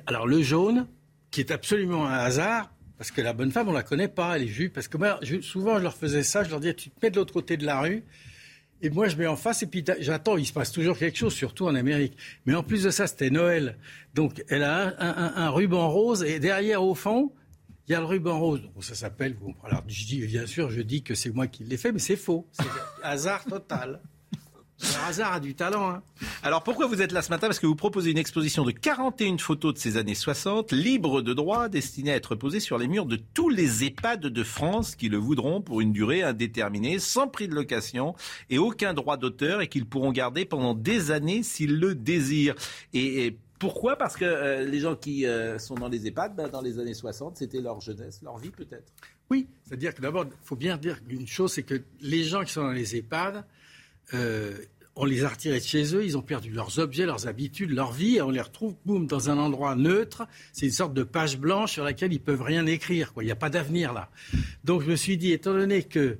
Alors, 0.07 0.25
le 0.25 0.41
jaune, 0.41 0.87
qui 1.31 1.39
est 1.39 1.51
absolument 1.51 2.05
un 2.05 2.17
hasard, 2.17 2.71
parce 2.97 3.09
que 3.09 3.21
la 3.21 3.33
bonne 3.33 3.51
femme, 3.51 3.67
on 3.67 3.73
la 3.73 3.81
connaît 3.81 4.07
pas, 4.07 4.35
elle 4.35 4.43
est 4.43 4.45
vue. 4.45 4.69
Parce 4.69 4.87
que 4.87 4.97
moi, 4.97 5.19
souvent, 5.41 5.79
je 5.79 5.83
leur 5.83 5.95
faisais 5.95 6.21
ça, 6.21 6.43
je 6.43 6.51
leur 6.51 6.59
disais, 6.59 6.75
tu 6.75 6.91
te 6.91 6.99
mets 7.01 7.09
de 7.09 7.15
l'autre 7.15 7.33
côté 7.33 7.57
de 7.57 7.65
la 7.65 7.79
rue. 7.79 8.03
Et 8.83 8.89
moi, 8.89 9.07
je 9.07 9.15
mets 9.15 9.27
en 9.27 9.35
face 9.35 9.63
et 9.63 9.67
puis 9.67 9.83
j'attends. 9.99 10.37
Il 10.37 10.45
se 10.45 10.53
passe 10.53 10.71
toujours 10.71 10.97
quelque 10.97 11.17
chose, 11.17 11.33
surtout 11.33 11.65
en 11.65 11.75
Amérique. 11.75 12.17
Mais 12.45 12.53
en 12.53 12.63
plus 12.63 12.83
de 12.83 12.89
ça, 12.89 13.07
c'était 13.07 13.29
Noël. 13.29 13.77
Donc, 14.13 14.43
elle 14.49 14.63
a 14.63 14.95
un, 14.99 15.49
ruban 15.49 15.89
rose 15.89 16.23
et 16.23 16.39
derrière, 16.39 16.83
au 16.83 16.95
fond, 16.95 17.31
il 17.87 17.93
y 17.93 17.95
a 17.95 17.99
le 17.99 18.05
ruban 18.05 18.39
rose. 18.39 18.61
Donc, 18.61 18.83
ça 18.83 18.95
s'appelle. 18.95 19.35
Alors, 19.63 19.83
je 19.87 20.05
dis, 20.05 20.25
bien 20.25 20.45
sûr, 20.45 20.69
je 20.69 20.81
dis 20.81 21.03
que 21.03 21.15
c'est 21.15 21.31
moi 21.31 21.47
qui 21.47 21.63
l'ai 21.63 21.77
fait, 21.77 21.91
mais 21.91 21.99
c'est 21.99 22.15
faux. 22.15 22.47
C'est 22.51 22.65
hasard 23.03 23.45
total. 23.45 23.99
Le 24.81 25.07
hasard 25.07 25.33
a 25.33 25.39
du 25.39 25.53
talent. 25.53 25.89
Hein. 25.89 26.01
Alors 26.43 26.63
pourquoi 26.63 26.87
vous 26.87 27.01
êtes 27.01 27.11
là 27.11 27.21
ce 27.21 27.29
matin? 27.29 27.47
Parce 27.47 27.59
que 27.59 27.67
vous 27.67 27.75
proposez 27.75 28.11
une 28.11 28.17
exposition 28.17 28.65
de 28.65 28.71
41 28.71 29.37
photos 29.37 29.73
de 29.73 29.79
ces 29.79 29.97
années 29.97 30.15
60, 30.15 30.71
libres 30.71 31.21
de 31.21 31.33
droit, 31.33 31.69
destinées 31.69 32.11
à 32.11 32.15
être 32.15 32.35
posées 32.35 32.59
sur 32.59 32.77
les 32.77 32.87
murs 32.87 33.05
de 33.05 33.19
tous 33.33 33.49
les 33.49 33.83
EHPAD 33.83 34.21
de 34.21 34.43
France 34.43 34.95
qui 34.95 35.09
le 35.09 35.17
voudront 35.17 35.61
pour 35.61 35.81
une 35.81 35.93
durée 35.93 36.23
indéterminée, 36.23 36.99
sans 36.99 37.27
prix 37.27 37.47
de 37.47 37.53
location 37.53 38.15
et 38.49 38.57
aucun 38.57 38.93
droit 38.93 39.17
d'auteur 39.17 39.61
et 39.61 39.67
qu'ils 39.67 39.85
pourront 39.85 40.11
garder 40.11 40.45
pendant 40.45 40.73
des 40.73 41.11
années 41.11 41.43
s'ils 41.43 41.79
le 41.79 41.93
désirent. 41.93 42.55
Et, 42.93 43.25
et 43.27 43.37
pourquoi? 43.61 43.95
Parce 43.95 44.17
que 44.17 44.25
euh, 44.25 44.65
les 44.65 44.79
gens 44.79 44.95
qui 44.95 45.27
euh, 45.27 45.59
sont 45.59 45.75
dans 45.75 45.87
les 45.87 46.07
EHPAD, 46.07 46.35
ben, 46.35 46.47
dans 46.47 46.61
les 46.61 46.79
années 46.79 46.95
60, 46.95 47.37
c'était 47.37 47.61
leur 47.61 47.79
jeunesse, 47.79 48.19
leur 48.23 48.39
vie 48.39 48.49
peut-être. 48.49 48.91
Oui, 49.29 49.47
c'est-à-dire 49.63 49.93
que 49.93 50.01
d'abord, 50.01 50.25
il 50.25 50.31
faut 50.43 50.55
bien 50.55 50.77
dire 50.77 50.97
une 51.07 51.27
chose, 51.27 51.53
c'est 51.53 51.61
que 51.61 51.83
les 52.01 52.23
gens 52.23 52.43
qui 52.43 52.51
sont 52.51 52.63
dans 52.63 52.71
les 52.71 52.95
EHPAD, 52.95 53.45
euh, 54.13 54.57
on 54.95 55.05
les 55.05 55.23
a 55.23 55.29
retirés 55.29 55.59
de 55.59 55.63
chez 55.63 55.95
eux, 55.95 56.03
ils 56.03 56.17
ont 56.17 56.21
perdu 56.21 56.51
leurs 56.51 56.79
objets, 56.79 57.05
leurs 57.05 57.27
habitudes, 57.27 57.71
leur 57.71 57.91
vie, 57.91 58.17
et 58.17 58.21
on 58.21 58.29
les 58.29 58.41
retrouve, 58.41 58.75
boum, 58.85 59.07
dans 59.07 59.29
un 59.29 59.37
endroit 59.37 59.75
neutre. 59.75 60.27
C'est 60.51 60.65
une 60.65 60.71
sorte 60.71 60.93
de 60.93 61.03
page 61.03 61.37
blanche 61.37 61.73
sur 61.73 61.83
laquelle 61.83 62.11
ils 62.11 62.19
peuvent 62.19 62.41
rien 62.41 62.65
écrire. 62.65 63.13
Il 63.17 63.25
n'y 63.25 63.31
a 63.31 63.35
pas 63.35 63.49
d'avenir 63.49 63.93
là. 63.93 64.09
Donc 64.63 64.81
je 64.81 64.89
me 64.89 64.95
suis 64.95 65.17
dit, 65.17 65.31
étant 65.31 65.53
donné 65.53 65.83
que, 65.83 66.17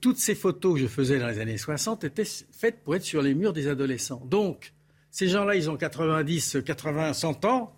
toutes 0.00 0.18
ces 0.18 0.34
photos 0.34 0.74
que 0.74 0.80
je 0.80 0.86
faisais 0.86 1.18
dans 1.18 1.28
les 1.28 1.38
années 1.38 1.58
60 1.58 2.04
étaient 2.04 2.24
faites 2.52 2.82
pour 2.82 2.96
être 2.96 3.04
sur 3.04 3.20
les 3.20 3.34
murs 3.34 3.52
des 3.52 3.68
adolescents. 3.68 4.22
Donc, 4.24 4.72
ces 5.10 5.28
gens-là, 5.28 5.56
ils 5.56 5.68
ont 5.68 5.76
90, 5.76 6.58
80, 6.64 7.12
100 7.12 7.44
ans. 7.44 7.76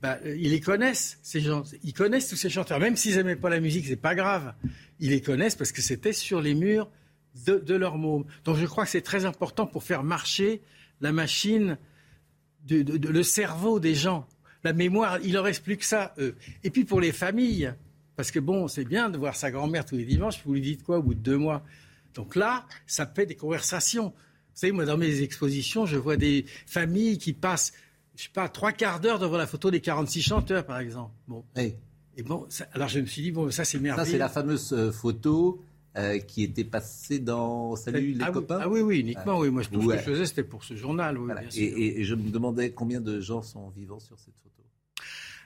Ben, 0.00 0.18
ils 0.24 0.50
les 0.50 0.60
connaissent. 0.60 1.18
Ils 1.34 1.92
connaissent 1.92 2.28
tous 2.28 2.36
ces 2.36 2.48
chanteurs. 2.48 2.80
Même 2.80 2.96
s'ils 2.96 3.16
n'aimaient 3.16 3.36
pas 3.36 3.50
la 3.50 3.60
musique, 3.60 3.86
c'est 3.86 3.96
pas 3.96 4.14
grave. 4.14 4.54
Ils 5.00 5.10
les 5.10 5.20
connaissent 5.20 5.54
parce 5.54 5.70
que 5.70 5.82
c'était 5.82 6.14
sur 6.14 6.40
les 6.40 6.54
murs 6.54 6.88
de, 7.46 7.58
de 7.58 7.74
leur 7.74 7.98
môme. 7.98 8.24
Donc 8.44 8.56
je 8.56 8.66
crois 8.66 8.84
que 8.84 8.90
c'est 8.90 9.02
très 9.02 9.24
important 9.24 9.66
pour 9.66 9.82
faire 9.82 10.02
marcher 10.02 10.62
la 11.00 11.12
machine, 11.12 11.78
de, 12.66 12.82
de, 12.82 12.96
de, 12.96 13.08
le 13.08 13.22
cerveau 13.22 13.80
des 13.80 13.94
gens. 13.94 14.26
La 14.64 14.72
mémoire, 14.72 15.18
il 15.24 15.32
leur 15.32 15.44
reste 15.44 15.64
plus 15.64 15.76
que 15.76 15.84
ça, 15.84 16.14
eux. 16.18 16.36
Et 16.62 16.70
puis 16.70 16.84
pour 16.84 17.00
les 17.00 17.12
familles, 17.12 17.74
parce 18.16 18.30
que 18.30 18.38
bon, 18.38 18.68
c'est 18.68 18.84
bien 18.84 19.10
de 19.10 19.18
voir 19.18 19.34
sa 19.34 19.50
grand-mère 19.50 19.84
tous 19.84 19.96
les 19.96 20.04
dimanches, 20.04 20.42
vous 20.44 20.54
lui 20.54 20.60
dites 20.60 20.84
quoi 20.84 20.98
au 20.98 21.02
bout 21.02 21.14
de 21.14 21.20
deux 21.20 21.36
mois? 21.36 21.64
Donc 22.14 22.36
là, 22.36 22.66
ça 22.86 23.06
fait 23.06 23.26
des 23.26 23.34
conversations. 23.34 24.08
Vous 24.08 24.12
savez, 24.54 24.72
moi, 24.72 24.84
dans 24.84 24.98
mes 24.98 25.22
expositions, 25.22 25.86
je 25.86 25.96
vois 25.96 26.16
des 26.16 26.44
familles 26.66 27.18
qui 27.18 27.32
passent, 27.32 27.72
je 28.16 28.24
sais 28.24 28.28
pas, 28.32 28.48
trois 28.48 28.72
quarts 28.72 29.00
d'heure 29.00 29.18
devant 29.18 29.38
la 29.38 29.46
photo 29.46 29.70
des 29.70 29.80
46 29.80 30.22
chanteurs, 30.22 30.66
par 30.66 30.78
exemple. 30.78 31.12
Bon. 31.26 31.44
Hey. 31.56 31.76
Et 32.16 32.22
bon, 32.22 32.46
ça, 32.50 32.66
alors 32.74 32.88
je 32.88 33.00
me 33.00 33.06
suis 33.06 33.22
dit, 33.22 33.32
bon, 33.32 33.50
ça 33.50 33.64
c'est 33.64 33.78
merveilleux. 33.78 34.04
Ça, 34.04 34.12
c'est 34.12 34.18
la 34.18 34.28
fameuse 34.28 34.74
euh, 34.74 34.92
photo 34.92 35.62
euh, 35.96 36.18
qui 36.18 36.42
était 36.42 36.64
passée 36.64 37.18
dans 37.18 37.76
Salut 37.76 38.12
les 38.12 38.24
ah, 38.24 38.30
copains. 38.30 38.60
Ah 38.62 38.68
oui, 38.68 38.80
oui, 38.80 39.00
uniquement, 39.00 39.38
oui. 39.38 39.50
Moi, 39.50 39.62
tout 39.64 39.80
ouais. 39.80 39.98
ce 39.98 40.04
que 40.04 40.10
je 40.10 40.14
faisais, 40.14 40.26
c'était 40.26 40.42
pour 40.42 40.64
ce 40.64 40.74
journal. 40.74 41.18
Oui, 41.18 41.26
voilà. 41.26 41.42
et, 41.54 41.62
et, 41.62 42.00
et, 42.00 42.04
je 42.04 42.14
me 42.14 42.30
demandais 42.30 42.72
combien 42.72 43.00
de 43.00 43.20
gens 43.20 43.42
sont 43.42 43.68
vivants 43.70 44.00
sur 44.00 44.18
cette 44.18 44.34
photo. 44.42 44.62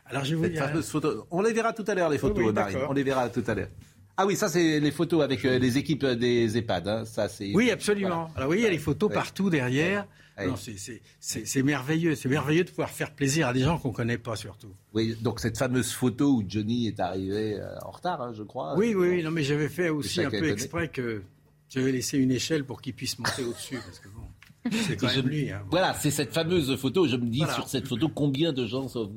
Alors, 0.06 0.24
je 0.24 0.36
vous 0.36 0.44
cette 0.44 0.52
dire... 0.52 0.64
fameuse 0.64 0.88
photo. 0.88 1.26
On 1.30 1.42
les 1.42 1.52
verra 1.52 1.72
tout 1.72 1.84
à 1.88 1.94
l'heure, 1.94 2.10
les 2.10 2.18
photos, 2.18 2.38
oui, 2.38 2.46
oui, 2.46 2.52
Marine. 2.52 2.78
On 2.88 2.92
les 2.92 3.02
verra 3.02 3.28
tout 3.28 3.44
à 3.46 3.54
l'heure. 3.54 3.70
Ah 4.16 4.24
oui, 4.24 4.34
ça 4.34 4.48
c'est 4.48 4.80
les 4.80 4.90
photos 4.92 5.22
avec 5.22 5.44
euh, 5.44 5.58
les 5.58 5.76
équipes 5.76 6.06
des 6.06 6.56
EHPAD. 6.56 6.88
Hein. 6.88 7.04
Ça, 7.04 7.28
c'est... 7.28 7.52
Oui, 7.54 7.70
absolument. 7.70 8.08
Voilà. 8.08 8.30
Alors 8.36 8.48
oui, 8.50 8.58
il 8.58 8.62
y 8.62 8.66
a 8.66 8.70
les 8.70 8.78
photos 8.78 9.12
partout 9.12 9.50
derrière. 9.50 10.06
Non, 10.44 10.54
c'est, 10.56 11.62
merveilleux. 11.62 12.14
C'est 12.14 12.28
merveilleux 12.28 12.64
de 12.64 12.70
pouvoir 12.70 12.90
faire 12.90 13.14
plaisir 13.14 13.48
à 13.48 13.52
des 13.52 13.60
gens 13.60 13.78
qu'on 13.78 13.88
ne 13.88 13.94
connaît 13.94 14.18
pas 14.18 14.36
surtout. 14.36 14.74
Oui, 14.92 15.16
donc 15.22 15.40
cette 15.40 15.56
fameuse 15.56 15.92
photo 15.92 16.34
où 16.34 16.44
Johnny 16.46 16.88
est 16.88 17.00
arrivé 17.00 17.54
euh, 17.54 17.78
en 17.82 17.90
retard, 17.90 18.20
hein, 18.20 18.32
je 18.34 18.42
crois. 18.42 18.76
Oui, 18.76 18.94
oui, 18.94 19.08
oui. 19.08 19.22
Non, 19.22 19.30
mais 19.30 19.42
j'avais 19.42 19.68
fait 19.68 19.88
aussi 19.88 20.22
un 20.22 20.30
peu 20.30 20.50
exprès 20.50 20.88
que 20.88 21.22
j'avais 21.70 21.92
laissé 21.92 22.18
une 22.18 22.30
échelle 22.30 22.64
pour 22.64 22.82
qu'il 22.82 22.94
puisse 22.94 23.18
monter 23.18 23.44
au-dessus. 23.48 23.76
Parce 23.76 23.98
que 23.98 24.08
bon. 24.08 24.22
C'est 24.70 24.96
quand 24.96 25.08
je, 25.08 25.20
même 25.20 25.28
lui. 25.28 25.50
Hein. 25.50 25.62
Voilà, 25.70 25.94
c'est 25.94 26.10
cette 26.10 26.34
fameuse 26.34 26.76
photo. 26.76 27.06
Je 27.06 27.16
me 27.16 27.26
dis 27.26 27.38
voilà. 27.38 27.54
sur 27.54 27.68
cette 27.68 27.86
photo 27.86 28.08
combien 28.08 28.52
de 28.52 28.66
gens 28.66 28.88
sont, 28.88 29.10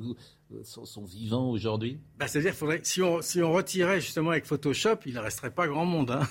sont, 0.62 0.86
sont 0.86 1.04
vivants 1.04 1.50
aujourd'hui? 1.50 1.98
Bah, 2.18 2.28
C'est-à-dire 2.28 2.54
faudrait 2.54 2.80
si 2.84 3.02
on, 3.02 3.20
si 3.20 3.42
on 3.42 3.52
retirait 3.52 4.00
justement 4.00 4.30
avec 4.30 4.46
Photoshop, 4.46 4.98
il 5.06 5.14
ne 5.14 5.18
resterait 5.18 5.50
pas 5.50 5.66
grand 5.66 5.84
monde. 5.84 6.12
Hein 6.12 6.26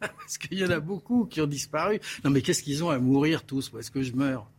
Parce 0.18 0.38
qu'il 0.38 0.58
y 0.58 0.64
en 0.64 0.70
a 0.70 0.80
beaucoup 0.80 1.26
qui 1.26 1.40
ont 1.40 1.46
disparu. 1.46 2.00
Non, 2.24 2.30
mais 2.30 2.40
qu'est-ce 2.40 2.62
qu'ils 2.62 2.82
ont 2.82 2.90
à 2.90 2.98
mourir 2.98 3.44
tous? 3.44 3.70
Est-ce 3.78 3.90
que 3.90 4.02
je 4.02 4.14
meurs? 4.14 4.50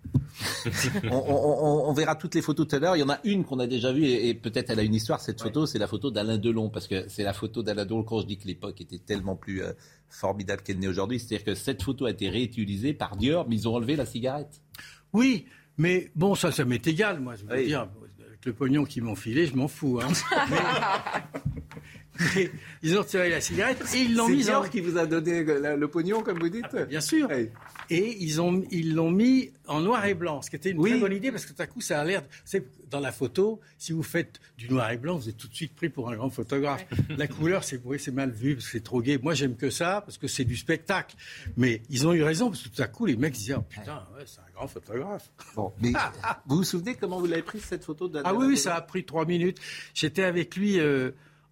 On, 1.10 1.16
on, 1.18 1.90
on, 1.90 1.94
verra 1.94 2.16
toutes 2.16 2.36
les 2.36 2.42
photos 2.42 2.68
tout 2.68 2.76
à 2.76 2.80
l'heure. 2.80 2.96
Il 2.96 3.00
y 3.00 3.04
en 3.04 3.10
a 3.10 3.20
une 3.24 3.44
qu'on 3.44 3.60
a 3.60 3.68
déjà 3.68 3.92
vue 3.92 4.06
et, 4.06 4.30
et 4.30 4.34
peut-être 4.34 4.70
elle 4.70 4.80
a 4.80 4.84
une 4.84 4.94
histoire. 4.94 5.20
Cette 5.20 5.42
photo, 5.42 5.62
ouais. 5.62 5.68
c'est 5.68 5.80
la 5.80 5.88
photo 5.88 6.12
d'Alain 6.12 6.38
Delon 6.38 6.70
parce 6.70 6.88
que 6.88 7.08
c'est 7.08 7.24
la 7.24 7.34
photo 7.34 7.64
d'Alain 7.64 7.86
Delon 7.86 8.04
quand 8.04 8.22
je 8.22 8.28
dis 8.28 8.38
que 8.38 8.48
l'époque 8.48 8.82
était 8.82 9.00
tellement 9.00 9.36
plus 9.36 9.62
euh, 9.62 9.74
formidable 10.10 10.62
qu'elle 10.62 10.80
n'est 10.80 10.88
aujourd'hui. 10.88 11.20
C'est-à-dire 11.20 11.46
que 11.46 11.56
cette 11.56 11.82
photo 11.82 12.06
a 12.06 12.12
été 12.12 12.30
réutilisée 12.30 12.94
par 12.94 13.16
Dior, 13.16 13.48
mais 13.48 13.56
ils 13.56 13.68
ont 13.68 13.76
enlevé 13.76 13.96
la 13.96 14.06
cigarette. 14.06 14.62
Oui, 15.14 15.46
mais 15.78 16.12
bon, 16.16 16.36
ça, 16.36 16.52
ça 16.52 16.66
m'est 16.66 16.86
égal, 16.88 17.20
moi. 17.20 17.36
Je 17.36 17.46
veux 17.46 17.56
oui. 17.56 17.68
dire, 17.68 17.88
avec 18.28 18.46
le 18.46 18.54
pognon 18.54 18.86
qu'ils 18.86 19.04
m'ont 19.04 19.16
filé, 19.16 19.46
je 19.46 19.56
m'en 19.56 19.68
fous. 19.68 20.00
Hein. 20.02 20.12
ils 22.84 22.98
ont 22.98 23.04
tiré 23.04 23.30
la 23.30 23.42
cigarette 23.42 23.84
et 23.94 24.00
ils 24.00 24.16
l'ont 24.16 24.28
mis 24.28 24.50
en... 24.50 24.64
qui 24.64 24.82
vous 24.82 24.98
a 24.98 25.06
donné 25.06 25.44
le, 25.44 25.88
pognon, 25.88 26.22
comme 26.22 26.40
vous 26.40 26.50
dites 26.50 26.66
ah, 26.74 26.86
Bien 26.86 27.02
sûr. 27.02 27.30
Et 27.32 28.18
ils 28.20 28.42
ont 28.42 28.64
ils 28.72 28.96
l'ont 28.96 29.12
mis 29.12 29.52
en 29.68 29.82
noir 29.82 30.06
et 30.06 30.14
blanc, 30.14 30.42
ce 30.42 30.50
qui 30.50 30.56
était 30.56 30.72
une 30.72 30.82
très 30.82 31.00
bonne 31.00 31.14
idée 31.14 31.32
parce 31.32 31.46
que 31.46 31.54
tout 31.54 31.62
à 31.62 31.68
coup 31.68 31.82
ça 31.82 32.00
a 32.00 32.06
l'air. 32.06 32.24
C'est 32.46 32.66
dans 32.90 33.00
la 33.00 33.12
photo, 33.12 33.60
si 33.78 33.94
vous 33.94 34.04
faites 34.04 34.40
du 34.58 34.70
noir 34.70 34.92
et 34.92 34.98
blanc, 34.98 35.16
vous 35.18 35.30
êtes 35.30 35.38
tout 35.38 35.48
de 35.48 35.56
suite 35.56 35.74
pris 35.74 35.90
pour 35.90 36.10
un 36.10 36.16
grand 36.16 36.30
photographe. 36.30 36.86
La 37.18 37.28
couleur, 37.28 37.64
c'est 37.64 37.82
oui, 37.86 37.98
c'est 38.00 38.12
mal 38.12 38.32
vu 38.32 38.56
parce 38.56 38.66
que 38.66 38.72
c'est 38.72 38.84
trop 38.84 39.02
gai. 39.02 39.18
Moi, 39.18 39.34
j'aime 39.34 39.56
que 39.56 39.70
ça 39.70 40.02
parce 40.02 40.18
que 40.18 40.28
c'est 40.28 40.44
du 40.44 40.58
spectacle. 40.58 41.16
Mais 41.58 41.82
ils 41.90 42.06
ont 42.06 42.14
eu 42.14 42.24
raison 42.24 42.50
parce 42.50 42.64
que 42.64 42.70
tout 42.70 42.82
à 42.82 42.88
coup, 42.88 43.06
les 43.06 43.16
mecs 43.16 43.34
disaient 43.34 43.56
oh, 43.58 43.64
putain, 43.68 44.06
ouais, 44.16 44.24
c'est 44.26 44.40
un 44.40 44.52
grand 44.54 44.68
photographe. 44.68 45.32
Bon, 45.56 45.74
mais 45.82 45.94
vous 46.46 46.58
vous 46.58 46.64
souvenez 46.64 46.96
comment 46.96 47.20
vous 47.20 47.28
l'avez 47.28 47.42
pris 47.42 47.60
cette 47.60 47.86
photo 47.86 48.08
de 48.08 48.22
Ah 48.24 48.34
oui, 48.34 48.48
oui, 48.48 48.58
ça 48.58 48.76
a 48.76 48.82
pris 48.82 49.06
trois 49.06 49.26
minutes. 49.26 49.60
J'étais 49.94 50.24
avec 50.24 50.56
lui. 50.56 50.80
Euh, 50.80 51.12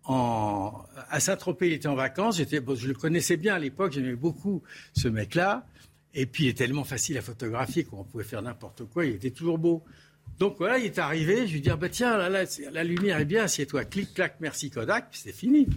à 0.09 1.19
Saint-Tropez, 1.19 1.67
il 1.67 1.73
était 1.73 1.87
en 1.87 1.95
vacances. 1.95 2.37
Je 2.37 2.87
le 2.87 2.93
connaissais 2.93 3.37
bien 3.37 3.55
à 3.55 3.59
l'époque, 3.59 3.93
j'aimais 3.93 4.15
beaucoup 4.15 4.63
ce 4.93 5.07
mec-là. 5.07 5.65
Et 6.13 6.25
puis, 6.25 6.45
il 6.45 6.49
est 6.49 6.57
tellement 6.57 6.83
facile 6.83 7.17
à 7.17 7.21
photographier 7.21 7.83
qu'on 7.83 8.03
pouvait 8.03 8.23
faire 8.23 8.41
n'importe 8.41 8.83
quoi. 8.85 9.05
Il 9.05 9.15
était 9.15 9.31
toujours 9.31 9.59
beau. 9.59 9.83
Donc 10.39 10.55
voilà, 10.57 10.79
il 10.79 10.85
est 10.85 10.99
arrivé. 10.99 11.47
Je 11.47 11.53
lui 11.53 11.61
dis, 11.61 11.69
ah 11.69 11.75
bah 11.75 11.89
tiens, 11.89 12.17
la 12.17 12.83
lumière 12.83 13.19
est 13.19 13.25
bien, 13.25 13.43
assieds-toi. 13.43 13.85
Clic, 13.85 14.13
clac, 14.13 14.37
merci 14.39 14.69
Kodak. 14.69 15.09
Puis 15.11 15.19
c'est 15.23 15.31
fini. 15.31 15.67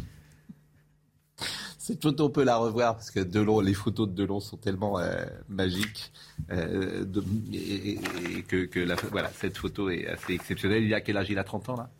Cette 1.78 2.00
photo, 2.00 2.26
on 2.26 2.30
peut 2.30 2.44
la 2.44 2.56
revoir 2.58 2.94
parce 2.94 3.10
que 3.10 3.18
Delon, 3.18 3.58
les 3.58 3.74
photos 3.74 4.08
de 4.08 4.14
Delon 4.14 4.38
sont 4.38 4.56
tellement 4.56 5.00
euh, 5.00 5.24
magiques 5.48 6.12
euh, 6.52 7.04
et, 7.52 7.98
que, 8.44 9.08
voilà, 9.10 9.30
cette 9.34 9.58
photo 9.58 9.90
est 9.90 10.06
assez 10.06 10.34
exceptionnelle. 10.34 10.84
Il 10.84 10.94
a 10.94 11.00
quel 11.00 11.16
âge? 11.16 11.28
Il 11.28 11.38
a 11.38 11.44
30 11.44 11.70
ans 11.70 11.76
là? 11.76 11.90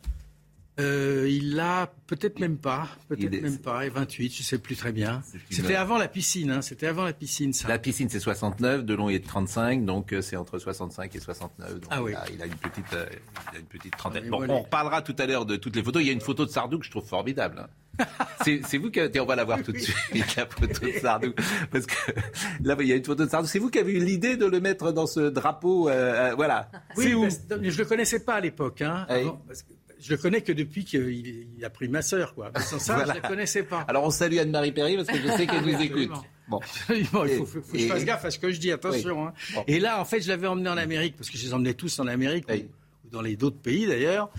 Euh, 0.79 1.27
il 1.29 1.59
a 1.59 1.93
peut-être 2.07 2.39
même 2.39 2.57
pas, 2.57 2.87
peut-être 3.07 3.39
même 3.43 3.59
pas, 3.59 3.85
et 3.85 3.89
28, 3.89 4.33
je 4.37 4.41
sais 4.41 4.57
plus 4.57 4.75
très 4.75 4.91
bien. 4.91 5.21
C'était 5.51 5.75
avant 5.75 5.99
la 5.99 6.07
piscine, 6.07 6.49
hein, 6.49 6.61
c'était 6.63 6.87
avant 6.87 7.03
la 7.03 7.13
piscine 7.13 7.53
ça. 7.53 7.67
La 7.67 7.77
piscine 7.77 8.09
c'est 8.09 8.19
69, 8.19 8.83
Delon 8.83 9.09
est 9.09 9.23
35, 9.23 9.85
donc 9.85 10.13
euh, 10.13 10.21
c'est 10.23 10.35
entre 10.35 10.57
65 10.57 11.15
et 11.15 11.19
69. 11.19 11.79
Donc 11.79 11.83
ah 11.91 12.01
oui. 12.01 12.13
il, 12.33 12.41
a, 12.41 12.47
une 12.47 12.55
petite, 12.55 12.91
euh, 12.93 13.05
il 13.51 13.57
a 13.57 13.59
une 13.59 13.67
petite 13.67 13.95
trentaine. 13.95 14.27
Bon, 14.29 14.43
on 14.49 14.61
reparlera 14.63 15.03
tout 15.03 15.15
à 15.19 15.27
l'heure 15.27 15.45
de 15.45 15.57
toutes 15.57 15.75
les 15.75 15.83
photos. 15.83 16.01
Il 16.01 16.07
y 16.07 16.09
a 16.09 16.13
une 16.13 16.21
photo 16.21 16.43
de 16.43 16.49
Sardou 16.49 16.79
que 16.79 16.85
je 16.85 16.91
trouve 16.91 17.05
formidable. 17.05 17.67
Hein. 17.99 18.05
c'est 18.43 18.77
vous 18.79 18.89
qui 18.89 18.99
avez, 18.99 19.19
on 19.19 19.25
va 19.27 19.35
la 19.35 19.43
voir 19.43 19.61
tout 19.61 19.71
de 19.71 19.77
suite, 19.77 19.95
la 20.35 20.47
photo 20.47 20.87
de 20.87 20.91
Sardou. 20.99 21.33
Parce 21.71 21.85
que 21.85 22.11
là, 22.63 22.75
il 22.79 22.87
y 22.87 22.93
a 22.93 22.95
une 22.95 23.05
photo 23.05 23.25
de 23.25 23.29
Sardou. 23.29 23.47
C'est 23.47 23.59
vous 23.59 23.69
qui 23.69 23.77
avez 23.77 23.93
eu 23.93 24.03
l'idée 24.03 24.37
de 24.37 24.47
le 24.47 24.59
mettre 24.59 24.91
dans 24.91 25.05
ce 25.05 25.19
drapeau, 25.19 25.83
voilà. 26.35 26.71
Oui, 26.97 27.13
où 27.13 27.27
je 27.29 27.77
le 27.77 27.85
connaissais 27.85 28.21
pas 28.21 28.33
à 28.33 28.39
l'époque, 28.39 28.81
hein. 28.81 29.05
Je 30.03 30.11
le 30.11 30.17
connais 30.17 30.41
que 30.41 30.51
depuis 30.51 30.83
qu'il 30.83 31.47
a 31.63 31.69
pris 31.69 31.87
ma 31.87 32.01
sœur, 32.01 32.35
quoi. 32.35 32.51
sans 32.59 32.79
ça, 32.79 32.99
je 33.05 33.09
ne 33.09 33.13
la 33.15 33.21
connaissais 33.21 33.63
pas. 33.63 33.85
Alors 33.87 34.03
on 34.03 34.09
salue 34.09 34.37
Anne-Marie 34.37 34.73
Perry 34.73 34.97
parce 34.97 35.07
que 35.07 35.17
je 35.17 35.27
sais 35.29 35.47
qu'elle 35.47 35.65
nous 35.65 35.81
écoute. 35.81 36.11
Bon. 36.49 36.59
il 36.89 37.05
faut, 37.05 37.21
que 37.21 37.79
je 37.79 37.87
fasse 37.87 38.03
gaffe 38.03 38.25
à 38.25 38.29
ce 38.29 38.37
que 38.37 38.51
je 38.51 38.59
dis, 38.59 38.69
attention. 38.69 39.27
Hein. 39.27 39.33
Et 39.65 39.79
là, 39.79 40.01
en 40.01 40.03
fait, 40.03 40.19
je 40.19 40.27
l'avais 40.27 40.45
emmené 40.45 40.69
en 40.69 40.75
Amérique, 40.75 41.15
parce 41.15 41.29
que 41.29 41.37
je 41.37 41.45
les 41.45 41.53
emmenais 41.53 41.73
tous 41.73 41.97
en 41.99 42.07
Amérique, 42.07 42.45
ou, 42.49 43.09
dans 43.09 43.21
les 43.21 43.37
d'autres 43.37 43.61
pays 43.61 43.87
d'ailleurs. 43.87 44.29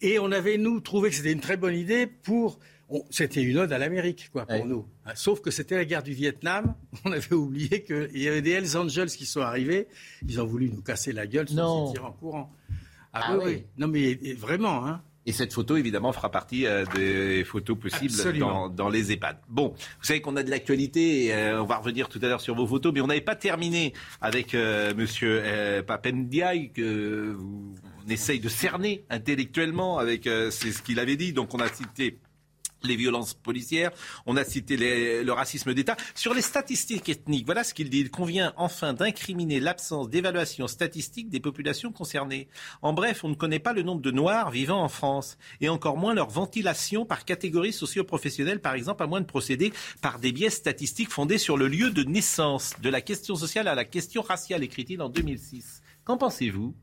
Et 0.00 0.20
on 0.20 0.30
avait, 0.30 0.58
nous, 0.58 0.78
trouvé 0.78 1.10
que 1.10 1.16
c'était 1.16 1.32
une 1.32 1.40
très 1.40 1.56
bonne 1.56 1.74
idée 1.74 2.06
pour... 2.06 2.60
C'était 3.10 3.42
une 3.42 3.58
ode 3.58 3.72
à 3.72 3.78
l'Amérique, 3.78 4.30
quoi, 4.32 4.46
pour 4.46 4.64
nous. 4.64 4.86
Hein, 5.06 5.12
sauf 5.16 5.40
que 5.40 5.50
c'était 5.50 5.74
la 5.74 5.84
guerre 5.84 6.04
du 6.04 6.12
Vietnam. 6.12 6.74
On 7.04 7.10
avait 7.10 7.34
oublié 7.34 7.82
qu'il 7.82 8.16
y 8.16 8.28
avait 8.28 8.42
des 8.42 8.52
Hells 8.52 8.76
Angels 8.76 9.10
qui 9.10 9.26
sont 9.26 9.40
arrivés. 9.40 9.88
Ils 10.28 10.40
ont 10.40 10.46
voulu 10.46 10.70
nous 10.70 10.82
casser 10.82 11.12
la 11.12 11.26
gueule, 11.26 11.48
se 11.48 11.54
tirer 11.54 12.04
en 12.04 12.12
courant. 12.12 12.52
Ah, 13.12 13.20
ah 13.28 13.38
oui. 13.38 13.64
Non, 13.76 13.88
mais 13.88 14.14
vraiment, 14.38 14.86
hein. 14.86 15.02
Et 15.26 15.32
cette 15.32 15.52
photo, 15.52 15.76
évidemment, 15.76 16.12
fera 16.12 16.30
partie 16.30 16.66
euh, 16.66 16.84
des 16.94 17.44
photos 17.44 17.78
possibles 17.78 18.14
dans, 18.74 18.88
les 18.88 19.12
EHPAD. 19.12 19.36
Bon, 19.48 19.68
vous 19.68 20.04
savez 20.04 20.22
qu'on 20.22 20.34
a 20.36 20.42
de 20.42 20.50
l'actualité, 20.50 21.26
et 21.26 21.34
euh, 21.34 21.62
on 21.62 21.66
va 21.66 21.76
revenir 21.76 22.08
tout 22.08 22.18
à 22.22 22.26
l'heure 22.26 22.40
sur 22.40 22.54
vos 22.54 22.66
photos, 22.66 22.92
mais 22.94 23.02
on 23.02 23.06
n'avait 23.06 23.20
pas 23.20 23.36
terminé 23.36 23.92
avec 24.22 24.54
euh, 24.54 24.94
Monsieur 24.94 25.42
Papendiaï, 25.86 26.72
que 26.72 27.34
vous, 27.36 27.74
on 28.06 28.10
essaye 28.10 28.40
de 28.40 28.48
cerner 28.48 29.04
intellectuellement 29.10 29.98
avec 29.98 30.24
c'est 30.24 30.72
ce 30.72 30.82
qu'il 30.82 30.98
avait 30.98 31.16
dit. 31.16 31.34
Donc 31.34 31.54
on 31.54 31.60
a 31.60 31.68
cité 31.68 32.18
les 32.82 32.96
violences 32.96 33.34
policières, 33.34 33.90
on 34.26 34.36
a 34.36 34.44
cité 34.44 34.76
le 34.76 35.32
racisme 35.32 35.74
d'État. 35.74 35.96
Sur 36.14 36.34
les 36.34 36.42
statistiques 36.42 37.08
ethniques, 37.08 37.46
voilà 37.46 37.64
ce 37.64 37.74
qu'il 37.74 37.90
dit. 37.90 38.00
Il 38.00 38.10
convient 38.10 38.52
enfin 38.56 38.92
d'incriminer 38.92 39.60
l'absence 39.60 40.08
d'évaluation 40.08 40.68
statistique 40.68 41.28
des 41.28 41.40
populations 41.40 41.92
concernées. 41.92 42.48
En 42.82 42.92
bref, 42.92 43.24
on 43.24 43.28
ne 43.28 43.34
connaît 43.34 43.58
pas 43.58 43.72
le 43.72 43.82
nombre 43.82 44.00
de 44.00 44.10
Noirs 44.10 44.50
vivant 44.50 44.82
en 44.82 44.88
France, 44.88 45.38
et 45.60 45.68
encore 45.68 45.96
moins 45.96 46.14
leur 46.14 46.30
ventilation 46.30 47.04
par 47.04 47.24
catégorie 47.24 47.72
socio-professionnelle, 47.72 48.60
par 48.60 48.74
exemple, 48.74 49.02
à 49.02 49.06
moins 49.06 49.20
de 49.20 49.26
procéder 49.26 49.72
par 50.00 50.18
des 50.18 50.32
biais 50.32 50.50
statistiques 50.50 51.10
fondés 51.10 51.38
sur 51.38 51.56
le 51.56 51.68
lieu 51.68 51.90
de 51.90 52.02
naissance, 52.02 52.74
de 52.82 52.88
la 52.88 53.00
question 53.00 53.36
sociale 53.36 53.68
à 53.68 53.74
la 53.74 53.84
question 53.84 54.22
raciale, 54.22 54.62
écrit-il 54.62 55.02
en 55.02 55.08
2006. 55.08 55.79
Qu'en 56.10 56.16
pensez-vous? 56.16 56.74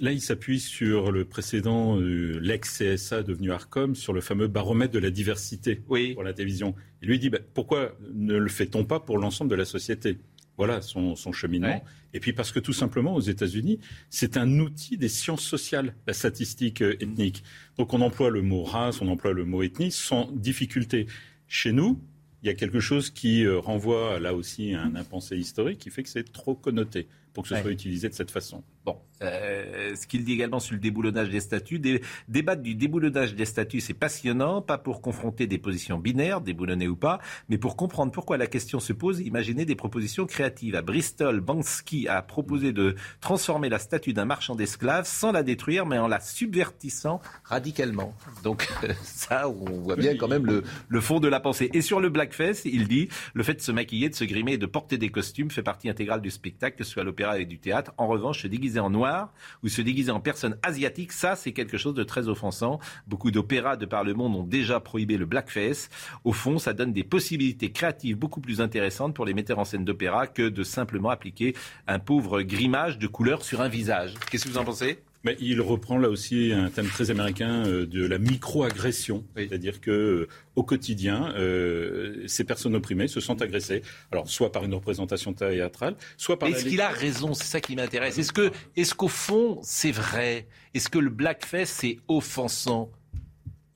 Là, 0.00 0.10
il 0.10 0.20
s'appuie 0.20 0.58
sur 0.58 1.12
le 1.12 1.24
précédent, 1.24 2.00
euh, 2.00 2.40
l'ex-CSA 2.42 3.22
devenu 3.22 3.52
ARCOM, 3.52 3.94
sur 3.94 4.12
le 4.12 4.20
fameux 4.20 4.48
baromètre 4.48 4.92
de 4.92 4.98
la 4.98 5.10
diversité 5.10 5.76
pour 5.76 6.24
la 6.24 6.32
télévision. 6.32 6.74
Il 7.00 7.06
lui 7.06 7.20
dit 7.20 7.30
bah, 7.30 7.38
pourquoi 7.54 7.92
ne 8.12 8.36
le 8.36 8.48
fait-on 8.48 8.84
pas 8.84 8.98
pour 8.98 9.18
l'ensemble 9.18 9.48
de 9.48 9.54
la 9.54 9.64
société? 9.64 10.18
Voilà 10.56 10.82
son, 10.82 11.14
cheminement. 11.32 11.80
Et 12.12 12.18
puis 12.18 12.32
parce 12.32 12.50
que 12.50 12.58
tout 12.58 12.72
simplement, 12.72 13.14
aux 13.14 13.20
États-Unis, 13.20 13.78
c'est 14.10 14.36
un 14.36 14.58
outil 14.58 14.98
des 14.98 15.08
sciences 15.08 15.44
sociales, 15.44 15.94
la 16.08 16.12
statistique 16.12 16.82
euh, 16.82 16.96
ethnique. 16.98 17.44
Donc 17.78 17.94
on 17.94 18.00
emploie 18.00 18.30
le 18.30 18.42
mot 18.42 18.64
race, 18.64 19.00
on 19.00 19.06
emploie 19.06 19.32
le 19.32 19.44
mot 19.44 19.62
ethnie 19.62 19.92
sans 19.92 20.28
difficulté. 20.32 21.06
Chez 21.46 21.70
nous, 21.70 22.00
il 22.42 22.48
y 22.48 22.50
a 22.50 22.54
quelque 22.54 22.80
chose 22.80 23.10
qui 23.10 23.44
euh, 23.44 23.60
renvoie 23.60 24.18
là 24.18 24.34
aussi 24.34 24.74
à 24.74 24.82
un 24.82 24.96
impensé 24.96 25.36
historique 25.36 25.78
qui 25.78 25.90
fait 25.90 26.02
que 26.02 26.08
c'est 26.08 26.32
trop 26.32 26.56
connoté 26.56 27.06
pour 27.36 27.42
que 27.42 27.50
ce 27.50 27.60
soit 27.60 27.70
utilisé 27.70 28.08
de 28.08 28.14
cette 28.14 28.30
façon. 28.30 28.64
Bon, 28.86 28.96
euh, 29.20 29.94
ce 29.94 30.06
qu'il 30.06 30.24
dit 30.24 30.32
également 30.32 30.58
sur 30.58 30.72
le 30.72 30.80
déboulonnage 30.80 31.28
des 31.28 31.40
statuts, 31.40 31.82
débattre 32.28 32.62
du 32.62 32.74
déboulonnage 32.74 33.34
des 33.34 33.44
statuts, 33.44 33.82
c'est 33.82 33.92
passionnant, 33.92 34.62
pas 34.62 34.78
pour 34.78 35.02
confronter 35.02 35.46
des 35.46 35.58
positions 35.58 35.98
binaires, 35.98 36.40
déboulonnées 36.40 36.88
ou 36.88 36.96
pas, 36.96 37.20
mais 37.50 37.58
pour 37.58 37.76
comprendre 37.76 38.10
pourquoi 38.10 38.38
la 38.38 38.46
question 38.46 38.80
se 38.80 38.94
pose, 38.94 39.20
imaginer 39.20 39.66
des 39.66 39.74
propositions 39.74 40.24
créatives. 40.24 40.76
À 40.76 40.80
Bristol, 40.80 41.40
Bansky 41.40 42.08
a 42.08 42.22
proposé 42.22 42.72
de 42.72 42.94
transformer 43.20 43.68
la 43.68 43.80
statue 43.80 44.14
d'un 44.14 44.24
marchand 44.24 44.54
d'esclaves 44.54 45.06
sans 45.06 45.30
la 45.30 45.42
détruire, 45.42 45.84
mais 45.84 45.98
en 45.98 46.08
la 46.08 46.20
subvertissant 46.20 47.20
radicalement. 47.44 48.14
Donc 48.44 48.66
ça, 49.02 49.46
on 49.50 49.82
voit 49.82 49.96
bien 49.96 50.16
quand 50.16 50.28
même 50.28 50.46
le, 50.46 50.62
le 50.88 51.00
fond 51.02 51.20
de 51.20 51.28
la 51.28 51.40
pensée. 51.40 51.68
Et 51.74 51.82
sur 51.82 52.00
le 52.00 52.08
blackface, 52.08 52.64
il 52.64 52.88
dit, 52.88 53.10
le 53.34 53.42
fait 53.42 53.54
de 53.54 53.60
se 53.60 53.72
maquiller, 53.72 54.08
de 54.08 54.14
se 54.14 54.24
grimer 54.24 54.54
et 54.54 54.58
de 54.58 54.64
porter 54.64 54.96
des 54.96 55.10
costumes 55.10 55.50
fait 55.50 55.62
partie 55.62 55.90
intégrale 55.90 56.22
du 56.22 56.30
spectacle, 56.30 56.78
que 56.78 56.84
ce 56.84 56.92
soit 56.92 57.02
à 57.02 57.04
et 57.34 57.44
du 57.44 57.58
théâtre. 57.58 57.92
En 57.96 58.06
revanche, 58.06 58.42
se 58.42 58.46
déguiser 58.46 58.80
en 58.80 58.90
noir 58.90 59.32
ou 59.62 59.68
se 59.68 59.82
déguiser 59.82 60.10
en 60.10 60.20
personne 60.20 60.56
asiatique, 60.62 61.12
ça, 61.12 61.36
c'est 61.36 61.52
quelque 61.52 61.78
chose 61.78 61.94
de 61.94 62.04
très 62.04 62.28
offensant. 62.28 62.78
Beaucoup 63.06 63.30
d'opéras 63.30 63.76
de 63.76 63.86
par 63.86 64.04
le 64.04 64.14
monde 64.14 64.36
ont 64.36 64.44
déjà 64.44 64.80
prohibé 64.80 65.16
le 65.16 65.26
blackface. 65.26 65.88
Au 66.24 66.32
fond, 66.32 66.58
ça 66.58 66.72
donne 66.72 66.92
des 66.92 67.04
possibilités 67.04 67.72
créatives 67.72 68.16
beaucoup 68.16 68.40
plus 68.40 68.60
intéressantes 68.60 69.14
pour 69.14 69.24
les 69.24 69.34
metteurs 69.34 69.58
en 69.58 69.64
scène 69.64 69.84
d'opéra 69.84 70.26
que 70.26 70.48
de 70.48 70.62
simplement 70.62 71.10
appliquer 71.10 71.54
un 71.86 71.98
pauvre 71.98 72.42
grimage 72.42 72.98
de 72.98 73.06
couleur 73.06 73.42
sur 73.42 73.60
un 73.60 73.68
visage. 73.68 74.14
Qu'est-ce 74.30 74.44
que 74.44 74.50
vous 74.50 74.58
en 74.58 74.64
pensez? 74.64 75.05
Mais 75.26 75.36
il 75.40 75.60
reprend 75.60 75.98
là 75.98 76.08
aussi 76.08 76.52
un 76.52 76.70
thème 76.70 76.86
très 76.86 77.10
américain 77.10 77.66
euh, 77.66 77.84
de 77.84 78.06
la 78.06 78.18
micro-agression, 78.18 79.24
c'est-à-dire 79.34 79.80
que 79.80 79.90
euh, 79.90 80.28
au 80.54 80.62
quotidien, 80.62 81.34
euh, 81.36 82.22
ces 82.28 82.44
personnes 82.44 82.76
opprimées 82.76 83.08
se 83.08 83.18
sentent 83.18 83.42
agressées, 83.42 83.82
alors 84.12 84.30
soit 84.30 84.52
par 84.52 84.62
une 84.62 84.72
représentation 84.72 85.32
théâtrale, 85.32 85.96
soit 86.16 86.38
par. 86.38 86.48
Est-ce 86.48 86.64
qu'il 86.64 86.80
a 86.80 86.90
raison? 86.90 87.34
C'est 87.34 87.48
ça 87.48 87.60
qui 87.60 87.74
m'intéresse. 87.74 88.18
Est-ce 88.18 88.32
que, 88.32 88.52
est-ce 88.76 88.94
qu'au 88.94 89.08
fond, 89.08 89.58
c'est 89.64 89.90
vrai? 89.90 90.46
Est-ce 90.74 90.88
que 90.88 91.00
le 91.00 91.10
blackface 91.10 91.70
c'est 91.70 91.98
offensant? 92.06 92.92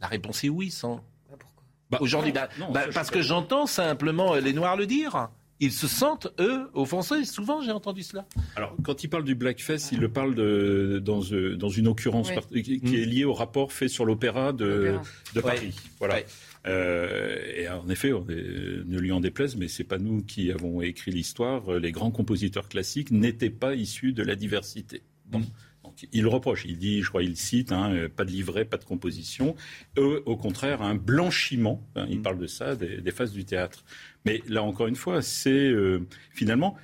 La 0.01 0.07
réponse 0.07 0.45
est 0.45 0.49
oui, 0.49 0.71
sans. 0.71 1.05
Bah, 1.29 1.37
pourquoi? 1.37 1.65
Bah, 1.91 1.99
Aujourd'hui, 2.01 2.33
bah, 2.33 2.49
parce 2.95 3.11
que 3.11 3.23
j'entends 3.23 3.67
simplement 3.67 4.37
les 4.37 4.53
Noirs 4.53 4.77
le 4.77 4.87
dire 4.87 5.31
ils 5.61 5.73
se 5.73 5.87
sentent, 5.87 6.29
eux, 6.41 6.69
offensés. 6.73 7.25
Souvent, 7.25 7.61
j'ai 7.61 7.71
entendu 7.71 8.03
cela. 8.03 8.27
Alors, 8.57 8.75
quand 8.83 9.05
il 9.05 9.09
parle 9.09 9.25
du 9.25 9.35
blackface, 9.35 9.93
il 9.93 10.01
le 10.01 10.09
parle 10.09 10.35
de, 10.35 11.01
dans, 11.05 11.21
euh, 11.33 11.57
dans 11.57 11.69
une 11.69 11.87
occurrence 11.87 12.31
qui 12.51 12.81
est 12.97 13.07
liée 13.07 13.25
au 13.25 13.35
rapport 13.35 13.73
fait 13.73 13.89
sur 13.89 14.05
l'opéra 14.07 14.53
de, 14.53 14.97
de, 15.35 15.41
Paris. 15.41 15.77
Voilà. 15.99 16.21
Euh, 16.67 17.37
et 17.57 17.69
en 17.69 17.89
effet, 17.89 18.13
on 18.13 18.25
ne 18.25 18.99
lui 18.99 19.13
en 19.13 19.21
déplaise, 19.21 19.57
mais 19.57 19.69
c'est 19.69 19.85
pas 19.85 19.99
nous 19.99 20.23
qui 20.23 20.51
avons 20.51 20.81
écrit 20.81 21.11
l'histoire. 21.11 21.71
Les 21.79 21.93
grands 21.93 22.11
compositeurs 22.11 22.69
classiques 22.69 23.11
n'étaient 23.11 23.51
pas 23.51 23.75
issus 23.75 24.13
de 24.13 24.23
la 24.23 24.37
diversité. 24.37 25.03
Bon. 25.27 25.41
Mm. 25.41 25.45
Donc, 25.85 26.07
il 26.13 26.27
reproche, 26.27 26.67
il 26.67 26.79
dit, 26.79 27.03
je 27.03 27.09
crois, 27.09 27.23
il 27.23 27.37
cite, 27.37 27.73
hein, 27.73 27.93
euh, 27.93 28.09
pas 28.09 28.25
de 28.25 28.31
livret, 28.31 28.65
pas 28.65 28.77
de 28.77 28.85
composition. 28.85 29.57
Eux, 29.99 30.23
au 30.27 30.37
contraire, 30.37 30.83
un 30.83 30.95
blanchiment, 30.95 31.83
hein, 31.97 32.07
il 32.11 32.19
mm. 32.19 32.23
parle 32.23 32.39
de 32.39 32.47
ça, 32.47 32.77
des, 32.77 33.01
des, 33.01 33.11
phases 33.11 33.33
du 33.33 33.45
théâtre. 33.45 33.85
Mais 34.25 34.43
là, 34.49 34.63
encore 34.63 34.87
une 34.87 34.97
fois, 34.97 35.23
c'est 35.23 35.51
euh, 35.51 36.07
finalement, 36.33 36.77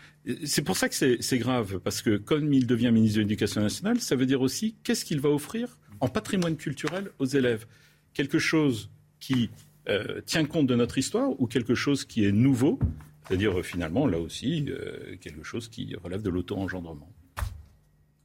c'est 0.45 0.63
pour 0.63 0.77
ça 0.77 0.89
que 0.89 0.95
c'est 0.95 1.39
grave, 1.39 1.79
parce 1.81 2.03
que 2.03 2.17
comme 2.17 2.53
il 2.53 2.67
devient 2.67 2.91
ministre 2.91 3.17
de 3.17 3.23
l'Éducation 3.23 3.61
nationale, 3.61 4.01
ça 4.01 4.17
veut 4.17 4.27
dire 4.27 4.41
aussi 4.41 4.75
qu'est-ce 4.83 5.05
qu'il 5.05 5.21
va 5.21 5.29
offrir 5.29 5.79
en 6.01 6.09
patrimoine 6.09 6.57
culturel 6.57 7.11
aux 7.19 7.27
élèves? 7.27 7.67
Quelque 8.15 8.39
chose 8.39 8.91
qui 9.21 9.51
euh, 9.89 10.21
tient 10.27 10.45
compte 10.45 10.67
de 10.67 10.75
notre 10.75 10.99
histoire 10.99 11.41
ou 11.41 11.47
quelque 11.47 11.75
chose 11.75 12.05
qui 12.05 12.25
est 12.25 12.33
nouveau? 12.33 12.79
C'est-à-dire, 13.27 13.65
finalement, 13.65 14.07
là 14.07 14.19
aussi, 14.19 14.67
euh, 14.69 15.17
quelque 15.21 15.43
chose 15.43 15.69
qui 15.69 15.95
relève 15.97 16.23
de 16.23 16.31
l'auto-engendrement. 16.31 17.09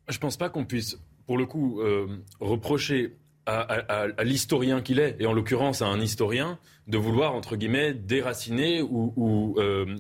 Je 0.08 0.18
ne 0.18 0.20
pense 0.20 0.38
pas 0.38 0.50
qu'on 0.50 0.66
puisse, 0.66 1.00
pour 1.26 1.38
le 1.38 1.46
coup, 1.46 1.82
euh, 1.82 2.08
reprocher 2.40 3.16
à, 3.46 4.24
l'historien 4.24 4.82
qu'il 4.82 5.00
est, 5.00 5.16
et 5.20 5.26
en 5.26 5.34
l'occurrence 5.34 5.82
à 5.82 5.88
un 5.88 6.00
historien, 6.00 6.60
de 6.88 6.98
vouloir, 6.98 7.34
entre 7.36 7.56
guillemets, 7.56 7.94
déraciner 7.94 8.82
ou, 8.82 9.14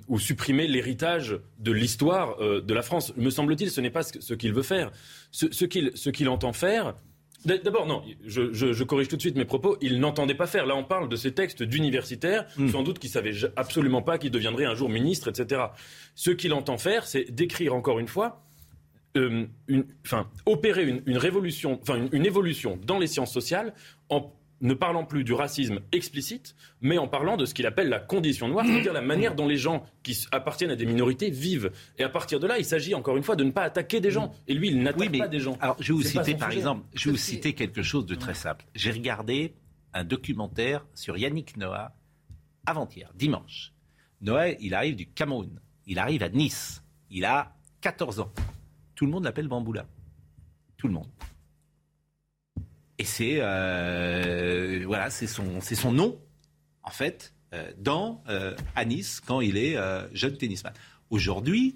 ou, 0.07 0.19
supprimer 0.19 0.67
l'héritage 0.67 1.39
de 1.59 1.71
l'histoire 1.71 2.37
de 2.37 2.73
la 2.73 2.81
France. 2.81 3.13
Me 3.17 3.29
semble-t-il, 3.29 3.71
ce 3.71 3.81
n'est 3.81 3.89
pas 3.89 4.03
ce 4.03 4.33
qu'il 4.33 4.53
veut 4.53 4.63
faire. 4.63 4.91
Ce, 5.31 5.51
ce 5.51 6.09
qu'il 6.09 6.29
entend 6.29 6.53
faire, 6.53 6.95
D'abord, 7.45 7.87
non, 7.87 8.03
je, 8.25 8.83
corrige 8.83 9.07
tout 9.07 9.15
de 9.15 9.21
suite 9.21 9.35
mes 9.35 9.45
propos. 9.45 9.77
Il 9.81 9.99
n'entendait 9.99 10.35
pas 10.35 10.45
faire. 10.45 10.65
Là, 10.65 10.75
on 10.75 10.83
parle 10.83 11.09
de 11.09 11.15
ces 11.15 11.31
textes 11.31 11.63
d'universitaires, 11.63 12.45
hmm. 12.57 12.69
sans 12.69 12.83
doute 12.83 12.99
qu'il 12.99 13.09
savait 13.09 13.33
absolument 13.55 14.03
pas 14.03 14.19
qu'il 14.19 14.29
deviendrait 14.29 14.65
un 14.65 14.75
jour 14.75 14.89
ministre, 14.89 15.29
etc. 15.29 15.61
Ce 16.13 16.29
qu'il 16.29 16.53
entend 16.53 16.77
faire, 16.77 17.07
c'est 17.07 17.31
d'écrire 17.31 17.73
encore 17.73 17.97
une 17.99 18.07
fois, 18.07 18.43
euh, 19.17 19.45
une, 19.67 19.85
enfin, 20.05 20.29
opérer 20.45 21.01
une, 21.05 21.17
révolution, 21.17 21.79
enfin, 21.81 22.07
une, 22.11 22.25
évolution 22.25 22.79
dans 22.85 22.97
les 22.97 23.07
sciences 23.07 23.33
sociales 23.33 23.73
en 24.09 24.33
ne 24.61 24.73
parlant 24.73 25.03
plus 25.03 25.23
du 25.23 25.33
racisme 25.33 25.79
explicite, 25.91 26.55
mais 26.81 26.97
en 26.97 27.07
parlant 27.07 27.35
de 27.35 27.45
ce 27.45 27.53
qu'il 27.53 27.65
appelle 27.65 27.89
la 27.89 27.99
condition 27.99 28.47
noire, 28.47 28.65
c'est-à-dire 28.65 28.93
la 28.93 29.01
manière 29.01 29.35
dont 29.35 29.47
les 29.47 29.57
gens 29.57 29.83
qui 30.03 30.25
appartiennent 30.31 30.69
à 30.69 30.75
des 30.75 30.85
minorités 30.85 31.29
vivent. 31.31 31.71
Et 31.97 32.03
à 32.03 32.09
partir 32.09 32.39
de 32.39 32.47
là, 32.47 32.59
il 32.59 32.65
s'agit 32.65 32.93
encore 32.93 33.17
une 33.17 33.23
fois 33.23 33.35
de 33.35 33.43
ne 33.43 33.51
pas 33.51 33.63
attaquer 33.63 33.99
des 33.99 34.11
gens. 34.11 34.33
Et 34.47 34.53
lui, 34.53 34.69
il 34.69 34.81
n'attaque 34.81 35.17
pas 35.17 35.27
des 35.27 35.39
gens. 35.39 35.57
Alors, 35.59 35.77
je 35.79 35.91
vais 35.91 35.97
vous 35.97 36.03
citer, 36.03 36.35
par 36.35 36.51
exemple, 36.51 36.85
je 36.93 37.05
vais 37.05 37.11
vous 37.11 37.17
citer 37.17 37.53
quelque 37.53 37.81
chose 37.81 38.05
de 38.05 38.15
très 38.15 38.35
simple. 38.35 38.65
J'ai 38.75 38.91
regardé 38.91 39.55
un 39.93 40.03
documentaire 40.03 40.85
sur 40.93 41.17
Yannick 41.17 41.57
Noah 41.57 41.93
avant-hier, 42.65 43.11
dimanche. 43.15 43.73
Noah, 44.21 44.49
il 44.49 44.75
arrive 44.75 44.95
du 44.95 45.07
Cameroun. 45.07 45.59
Il 45.87 45.97
arrive 45.97 46.21
à 46.21 46.29
Nice. 46.29 46.83
Il 47.09 47.25
a 47.25 47.55
14 47.81 48.19
ans. 48.19 48.31
Tout 49.01 49.07
le 49.07 49.13
monde 49.13 49.23
l'appelle 49.23 49.47
Bamboula. 49.47 49.87
Tout 50.77 50.87
le 50.87 50.93
monde. 50.93 51.07
Et 52.99 53.03
c'est 53.03 53.37
euh, 53.39 54.83
voilà, 54.85 55.09
c'est 55.09 55.25
son, 55.25 55.59
c'est 55.59 55.73
son 55.73 55.91
nom 55.91 56.19
en 56.83 56.91
fait 56.91 57.33
euh, 57.51 57.71
dans 57.79 58.23
euh, 58.29 58.55
à 58.75 58.85
Nice 58.85 59.19
quand 59.19 59.41
il 59.41 59.57
est 59.57 59.75
jeune 60.13 60.37
tennisman. 60.37 60.71
Aujourd'hui, 61.09 61.73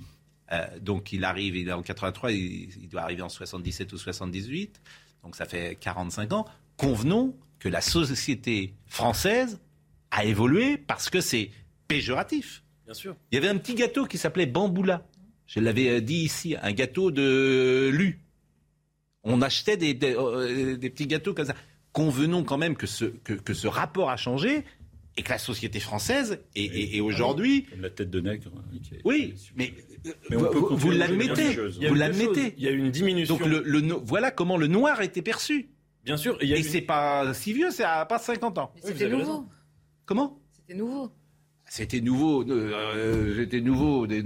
donc 0.82 1.14
il 1.14 1.24
arrive, 1.24 1.56
il 1.56 1.68
est 1.68 1.74
en 1.74 1.82
83, 1.82 2.32
il, 2.32 2.90
doit 2.90 3.02
arriver 3.02 3.24
en 3.24 3.30
77 3.30 3.92
ou 3.92 3.98
78, 3.98 4.80
donc 5.24 5.36
ça 5.36 5.46
fait 5.46 5.78
45 5.80 6.32
ans. 6.32 6.46
Convenons 6.78 7.36
que 7.58 7.70
la 7.70 7.82
société 7.82 8.76
française 8.86 9.60
a 10.12 10.26
évolué 10.26 10.78
parce 10.78 11.10
que 11.10 11.22
c'est 11.22 11.50
péjoratif. 11.88 12.62
Bien 12.86 12.94
sûr. 12.94 13.16
Il 13.32 13.36
y 13.36 13.38
avait 13.40 13.50
un 13.50 13.58
petit 13.58 13.74
gâteau 13.74 14.06
qui 14.06 14.20
s'appelait 14.20 14.46
Bamboula. 14.46 15.08
Je 15.48 15.60
l'avais 15.60 16.02
dit 16.02 16.24
ici, 16.24 16.56
un 16.62 16.72
gâteau 16.72 17.12
de 17.12 17.90
lu. 17.94 18.20
On 19.24 19.42
achetait 19.42 19.78
euh, 20.04 20.78
des, 20.78 20.90
petits 20.90 21.08
gâteaux 21.08 21.34
comme 21.34 21.46
ça. 21.46 21.56
Convenons 21.92 22.44
quand 22.44 22.58
même 22.58 22.76
que 22.76 22.88
ce, 22.88 23.06
que, 23.06 23.54
ce 23.54 23.68
rapport 23.68 24.10
a 24.10 24.18
changé 24.18 24.64
et 25.18 25.24
que 25.24 25.30
la 25.30 25.38
société 25.38 25.80
française 25.80 26.40
est, 26.56 27.00
aujourd'hui. 27.00 27.64
Comme 27.66 27.82
la 27.82 27.90
tête 27.90 28.10
de 28.10 28.20
nègre. 28.20 28.52
Hein, 28.56 28.78
oui, 29.06 29.34
mais, 29.56 29.74
vous, 30.30 30.92
l'admettez. 30.92 31.56
Vous 31.88 31.96
l'admettez. 31.96 32.54
Il 32.58 32.64
y 32.64 32.68
a 32.68 32.72
eu 32.72 32.78
une 32.78 32.92
diminution. 32.92 33.38
Donc 33.38 33.48
le, 33.48 33.94
voilà 34.04 34.32
comment 34.32 34.58
le 34.58 34.68
noir 34.68 35.02
était 35.02 35.22
perçu. 35.22 35.70
Bien 36.04 36.18
sûr. 36.18 36.38
Et, 36.42 36.62
c'est 36.62 36.82
pas 36.82 37.34
si 37.34 37.54
vieux, 37.54 37.72
c'est 37.72 37.84
à 37.84 38.06
pas 38.06 38.20
50 38.20 38.58
ans. 38.58 38.72
C'était 38.84 39.10
nouveau. 39.10 39.48
Comment? 40.06 40.40
C'était 40.52 40.76
nouveau. 40.76 41.12
C'était 41.68 42.00
nouveau, 42.00 42.44
euh, 42.48 43.46
nouveau 43.54 44.06
des, 44.06 44.22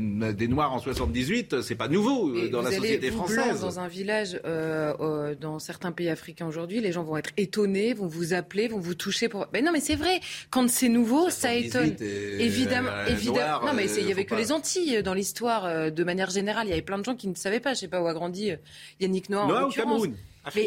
Noirs 0.48 0.74
en 0.74 0.80
78, 0.80 1.62
c'est 1.62 1.76
pas 1.76 1.88
nouveau 1.88 2.36
euh, 2.36 2.50
dans 2.50 2.62
la 2.62 2.72
société 2.72 3.12
française. 3.12 3.62
dans 3.62 3.80
un 3.80 3.88
village, 3.88 4.40
euh, 4.46 5.36
dans 5.40 5.58
certains 5.58 5.94
pays 5.94 6.10
africains 6.10 6.48
aujourd'hui, 6.48 6.82
les 6.82 6.92
gens 6.92 7.04
vont 7.04 7.16
être 7.16 7.32
étonnés, 7.38 7.94
vont 7.94 8.08
vous 8.08 8.34
appeler, 8.34 8.68
vont 8.68 8.80
vous 8.80 8.94
toucher 8.94 9.30
pour. 9.30 9.48
Mais 9.54 9.62
non, 9.62 9.72
mais 9.72 9.80
c'est 9.80 9.96
vrai. 9.96 10.20
Quand 10.50 10.70
c'est 10.70 10.90
nouveau, 10.90 11.30
ça 11.30 11.56
étonne. 11.56 11.96
évidemment, 12.02 12.92
évidemment. 13.08 13.68
non, 13.68 13.74
mais 13.74 13.90
il 13.90 14.08
y 14.08 14.12
avait 14.12 14.26
que 14.26 14.36
les 14.36 14.52
Antilles 14.52 15.02
dans 15.02 15.14
l'histoire. 15.14 15.92
de 15.92 16.04
manière 16.04 16.30
générale, 16.30 16.68
il 16.68 16.72
y 16.72 16.74
avait 16.74 16.82
plein 16.82 17.00
de 17.00 17.06
gens 17.06 17.16
qui 17.16 17.30
ne 17.30 17.36
savaient 17.36 17.62
pas. 17.62 17.74
Je 17.74 17.80
sais 17.80 17.88
pas 17.88 18.02
où 18.02 18.08
a 18.08 18.14
grandi 18.14 18.52
Yannick 19.00 19.30
Noir. 19.30 19.48
Noir 19.48 19.68
au 19.68 19.72
Cameroun. 19.72 20.14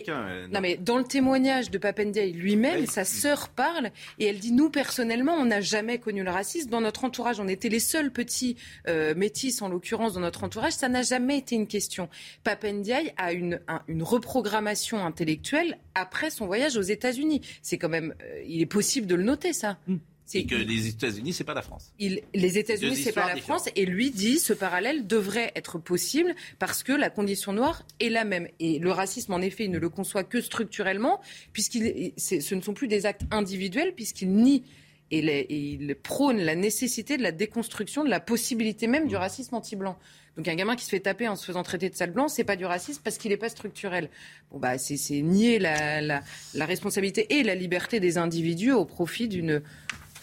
Euh, 0.09 0.47
non. 0.49 0.61
mais 0.61 0.77
dans 0.77 0.99
le 0.99 1.05
témoignage 1.05 1.70
de 1.70 1.79
Papendiaï 1.79 2.33
lui-même, 2.33 2.87
sa 2.87 3.05
sœur 3.05 3.49
parle 3.49 3.91
et 4.18 4.27
elle 4.27 4.39
dit 4.39 4.53
nous 4.53 4.70
personnellement, 4.70 5.35
on 5.35 5.47
n'a 5.47 5.61
jamais 5.61 5.99
connu 5.99 6.23
le 6.23 6.31
racisme 6.31 6.70
dans 6.70 6.81
notre 6.81 7.05
entourage. 7.05 7.41
On 7.41 7.49
était 7.49 7.68
les 7.68 7.81
seuls 7.81 8.11
petits 8.11 8.57
euh, 8.89 9.14
métis 9.14 9.62
en 9.62 9.68
l'occurrence 9.68 10.14
dans 10.14 10.20
notre 10.20 10.45
entourage. 10.45 10.73
Ça 10.73 10.89
n'a 10.89 11.03
jamais 11.03 11.39
été 11.39 11.55
une 11.55 11.66
question. 11.66 12.09
Papendiaï 12.45 13.12
a 13.16 13.33
une, 13.33 13.61
une 13.89 14.03
reprogrammation 14.03 15.05
intellectuelle 15.05 15.79
après 15.95 16.31
son 16.31 16.47
voyage 16.47 16.77
aux 16.77 16.83
États-Unis. 16.83 17.41
C'est 17.62 17.79
quand 17.79 17.89
même, 17.89 18.14
euh, 18.23 18.43
il 18.47 18.61
est 18.61 18.66
possible 18.66 19.07
de 19.07 19.14
le 19.14 19.23
noter 19.23 19.53
ça. 19.53 19.79
Hmm. 19.87 19.97
C'est 20.33 20.45
que 20.45 20.55
les 20.55 20.89
États-Unis, 20.89 21.35
c'est 21.35 21.45
pas 21.45 21.53
la 21.53 21.61
France. 21.61 21.93
les 21.99 22.59
États-Unis, 22.59 22.97
c'est 22.97 23.12
pas 23.12 23.35
la 23.35 23.37
France. 23.37 23.68
Et 23.76 23.85
lui 23.85 24.11
dit, 24.11 24.39
ce 24.39 24.55
parallèle 24.55 25.07
devrait 25.07 25.53
être 25.57 25.78
possible 25.78 26.35
parce 26.59 26.83
que 26.83 26.93
la 26.93 27.11
condition 27.11 27.53
noire 27.53 27.85
est 28.01 28.09
la 28.09 28.24
même. 28.24 28.49
Et 28.59 28.78
le 28.78 28.91
racisme, 28.91 29.35
en 29.35 29.43
effet, 29.43 29.64
il 29.64 29.70
ne 29.70 29.78
le 29.78 29.91
conçoit 29.91 30.24
que 30.24 30.41
structurellement, 30.41 31.20
puisqu'il, 31.53 32.12
ce 32.16 32.55
ne 32.55 32.61
sont 32.62 32.72
plus 32.72 32.89
des 32.89 33.05
actes 33.05 33.22
individuels, 33.30 33.95
puisqu'il 33.95 34.33
nie 34.33 34.64
et, 35.11 35.55
il 35.55 35.95
prône 35.97 36.39
la 36.39 36.55
nécessité 36.55 37.18
de 37.18 37.22
la 37.22 37.33
déconstruction 37.33 38.03
de 38.03 38.09
la 38.09 38.20
possibilité 38.20 38.87
même 38.87 39.09
du 39.09 39.16
racisme 39.16 39.55
anti-blanc. 39.55 39.99
Donc 40.39 40.49
un 40.49 40.55
gamin 40.55 40.76
qui 40.76 40.87
se 40.87 40.89
fait 40.89 41.01
taper 41.01 41.28
en 41.28 41.37
se 41.37 41.45
faisant 41.45 41.62
traiter 41.62 41.91
de 41.91 41.95
sale 41.95 42.12
blanc, 42.12 42.28
c'est 42.28 42.45
pas 42.45 42.57
du 42.57 42.64
racisme 42.64 43.03
parce 43.05 43.18
qu'il 43.18 43.30
n'est 43.30 43.37
pas 43.37 43.51
structurel. 43.51 44.09
Bon 44.51 44.59
bah 44.59 44.78
c'est 44.78 45.20
nier 45.20 45.59
la, 45.59 46.01
la 46.01 46.64
responsabilité 46.64 47.35
et 47.35 47.43
la 47.43 47.55
liberté 47.55 48.01
des 48.01 48.16
individus 48.16 48.72
au 48.72 48.87
profit 48.87 49.28
d'une 49.28 49.61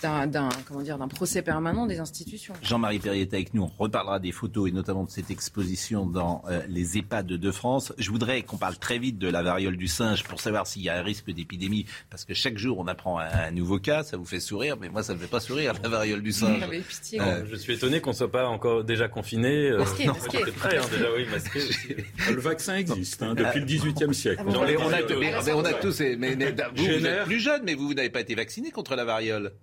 d'un 0.02 0.50
comment 0.68 0.82
dire 0.82 0.98
d'un 0.98 1.08
procès 1.08 1.42
permanent 1.42 1.86
des 1.86 2.00
institutions. 2.00 2.54
Jean-Marie 2.62 3.00
Perrier 3.00 3.24
est 3.24 3.34
avec 3.34 3.54
nous. 3.54 3.64
On 3.64 3.84
reparlera 3.84 4.20
des 4.20 4.32
photos 4.32 4.70
et 4.70 4.72
notamment 4.72 5.04
de 5.04 5.10
cette 5.10 5.32
exposition 5.32 6.06
dans 6.06 6.44
euh, 6.50 6.62
les 6.68 6.98
EHPAD 6.98 7.28
de 7.28 7.52
France. 7.52 7.94
Je 7.98 8.10
voudrais 8.10 8.42
qu'on 8.44 8.58
parle 8.58 8.78
très 8.78 8.98
vite 8.98 9.18
de 9.18 9.28
la 9.28 9.44
variole 9.44 9.78
du 9.78 9.88
singe 9.88 10.24
pour 10.24 10.40
savoir 10.40 10.68
s'il 10.68 10.84
y 10.84 10.90
a 10.90 10.98
un 10.98 11.02
risque 11.02 11.32
d'épidémie 11.32 11.86
parce 12.10 12.26
que 12.26 12.34
chaque 12.34 12.58
jour 12.58 12.80
on 12.80 12.88
apprend 12.88 13.20
un, 13.20 13.52
nouveau 13.52 13.80
cas. 13.80 14.04
Ça 14.04 14.18
vous 14.18 14.26
fait 14.26 14.40
sourire, 14.40 14.78
mais 14.80 14.90
moi 14.90 15.04
ça 15.04 15.14
me 15.14 15.20
fait 15.20 15.28
pas 15.28 15.40
sourire 15.40 15.74
la 15.82 15.90
variole 15.90 16.22
du 16.22 16.32
singe. 16.32 16.64
Euh, 17.14 17.46
je 17.50 17.56
suis 17.56 17.74
étonné 17.74 18.02
qu'on 18.02 18.14
soit 18.14 18.32
pas 18.32 18.48
encore 18.48 18.84
déjà 18.84 19.08
confiné. 19.08 19.70
Euh, 19.70 19.80
masqué, 19.80 20.08
Prêt, 20.58 20.78
hein, 20.78 20.82
déjà, 20.92 21.08
oui, 21.16 21.26
masqué 21.32 21.60
Le 22.30 22.40
vaccin 22.40 22.76
existe 22.78 23.22
hein, 23.24 23.36
depuis 23.36 23.60
le 23.60 23.66
XVIIIe 23.66 24.14
siècle. 24.14 24.44
on, 24.46 24.52
a, 24.52 25.54
on, 25.54 25.64
a, 25.64 25.74
tous, 25.74 26.02
mais, 26.18 26.36
vous, 26.36 26.86
vous 26.98 27.06
êtes 27.06 27.24
plus 27.26 27.40
jeune, 27.40 27.62
mais 27.64 27.76
vous, 27.76 27.88
vous 27.88 27.94
n'avez 27.94 28.10
pas 28.10 28.22
été 28.22 28.36
vacciné 28.36 28.72
contre 28.72 28.96
la 28.96 29.06
variole. 29.06 29.54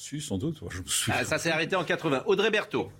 Si, 0.00 0.18
sans 0.18 0.38
doute. 0.38 0.58
Ah, 1.12 1.26
ça 1.26 1.36
s'est 1.36 1.50
arrêté 1.50 1.76
en 1.76 1.84
80. 1.84 2.22
Audrey 2.24 2.50
Berthaud. 2.50 2.90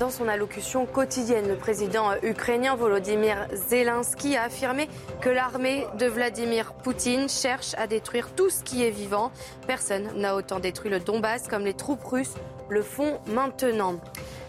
Dans 0.00 0.10
son 0.10 0.26
allocution 0.26 0.84
quotidienne, 0.84 1.46
le 1.46 1.54
président 1.54 2.10
ukrainien 2.24 2.74
Volodymyr 2.74 3.46
Zelensky 3.52 4.36
a 4.36 4.42
affirmé 4.42 4.88
que 5.20 5.28
l'armée 5.28 5.86
de 5.96 6.06
Vladimir 6.06 6.74
Poutine 6.74 7.28
cherche 7.28 7.74
à 7.78 7.86
détruire 7.86 8.34
tout 8.34 8.50
ce 8.50 8.64
qui 8.64 8.82
est 8.82 8.90
vivant. 8.90 9.30
Personne 9.68 10.10
n'a 10.16 10.34
autant 10.34 10.58
détruit 10.58 10.90
le 10.90 10.98
Donbass 10.98 11.46
comme 11.46 11.64
les 11.64 11.74
troupes 11.74 12.02
russes 12.02 12.34
le 12.68 12.82
font 12.82 13.20
maintenant. 13.28 14.00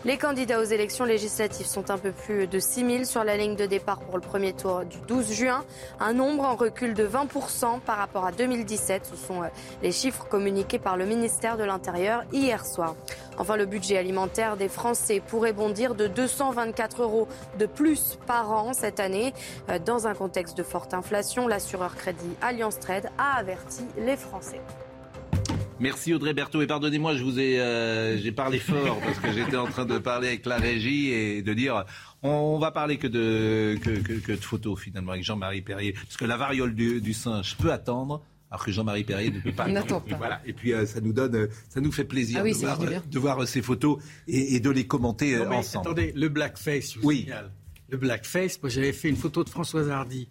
Les 0.06 0.18
candidats 0.18 0.60
aux 0.60 0.64
élections 0.64 1.06
législatives 1.06 1.66
sont 1.66 1.90
un 1.90 1.98
peu 1.98 2.12
plus 2.12 2.46
de 2.46 2.60
6 2.60 2.86
000 2.86 3.04
sur 3.04 3.24
la 3.24 3.36
ligne 3.36 3.56
de 3.56 3.66
départ 3.66 4.00
pour 4.00 4.16
le 4.16 4.22
premier 4.22 4.54
tour 4.54 4.86
du 4.86 5.00
12 5.08 5.34
juin, 5.34 5.66
un 6.00 6.14
nombre 6.14 6.44
en 6.44 6.56
recul 6.56 6.94
de 6.94 7.06
20% 7.06 7.80
par 7.80 7.98
rapport 7.98 8.26
à 8.26 8.32
2017. 8.32 9.10
Ce 9.12 9.16
sont 9.16 9.42
euh, 9.42 9.48
les 9.82 9.92
chiffres 9.92 10.28
communiqués 10.28 10.78
par 10.78 10.98
le 10.98 11.06
ministère 11.06 11.58
de 11.58 11.64
l'Intérieur 11.64 12.24
hier 12.32 12.64
soir. 12.64 12.96
Enfin, 13.40 13.58
le 13.58 13.66
budget 13.66 13.98
alimentaire 13.98 14.56
des 14.56 14.70
Français 14.70 15.20
pourrait 15.20 15.54
bondir 15.54 15.96
de 15.96 16.06
224 16.06 17.02
euros 17.02 17.28
de 17.58 17.66
plus 17.66 18.20
par 18.28 18.52
an 18.52 18.74
cette 18.74 19.00
année. 19.00 19.34
Euh, 19.70 19.80
dans 19.80 20.06
un 20.06 20.14
contexte 20.14 20.56
de 20.56 20.64
forte 20.64 20.94
inflation, 20.94 21.48
l'assureur 21.48 21.96
crédit 21.96 22.36
Alliance 22.42 22.80
Trade 22.80 23.10
a 23.18 23.38
averti 23.38 23.84
les 23.98 24.16
Français. 24.16 24.62
Merci 25.80 26.14
Audrey 26.14 26.34
Berthaud 26.34 26.62
et 26.62 26.68
pardonnez-moi, 26.68 27.16
je 27.16 27.24
vous 27.24 27.40
ai, 27.40 27.60
euh, 27.60 28.18
j'ai 28.18 28.32
parlé 28.32 28.58
fort 28.58 29.00
parce 29.00 29.20
que 29.20 29.32
j'étais 29.32 29.58
en 29.58 29.68
train 29.68 29.86
de 29.86 30.00
parler 30.00 30.30
avec 30.30 30.46
la 30.48 30.58
régie 30.58 31.12
et 31.12 31.44
de 31.44 31.54
dire, 31.54 31.86
on, 32.24 32.58
va 32.58 32.72
parler 32.72 32.98
que 32.98 33.08
de 33.08 33.78
que, 33.84 34.32
de 34.32 34.38
photos 34.38 34.80
finalement 34.80 35.12
avec 35.12 35.24
Jean-Marie 35.24 35.62
Perrier 35.62 35.94
parce 35.94 36.18
que 36.18 36.26
la 36.26 36.36
variole 36.36 36.74
du, 36.74 37.14
singe 37.14 37.58
peut 37.58 37.72
attendre. 37.72 38.24
Alors 38.50 38.64
que 38.64 38.72
Jean-Marie 38.72 39.04
Perrier 39.04 39.30
ne 39.30 39.40
peut 39.40 39.52
pas. 39.52 39.68
N'attend 39.68 40.00
pas. 40.00 40.16
Voilà. 40.16 40.42
Et 40.46 40.54
puis 40.54 40.74
euh, 40.74 40.86
ça 40.86 41.02
nous 41.02 41.14
donne, 41.14 41.50
ça 41.70 41.82
nous 41.82 41.92
fait 41.92 42.06
plaisir 42.06 42.40
ah 42.42 42.48
de, 42.48 42.54
voir, 42.54 42.80
de, 42.80 43.20
voir, 43.20 43.48
ces 43.48 43.62
photos 43.62 44.02
et, 44.28 44.60
de 44.60 44.70
les 44.70 44.88
commenter 44.88 45.36
euh, 45.36 45.50
ensemble. 45.52 45.88
Attendez, 45.88 46.14
le 46.16 46.30
blackface, 46.30 46.94
je 46.94 47.00
vous 47.00 47.08
oui. 47.08 47.30
le 47.90 47.98
blackface. 47.98 48.60
Moi, 48.64 48.70
j'avais 48.70 48.94
fait 48.94 49.10
une 49.10 49.18
photo 49.18 49.44
de 49.44 49.50
Françoise 49.50 49.90
Hardy 49.90 50.30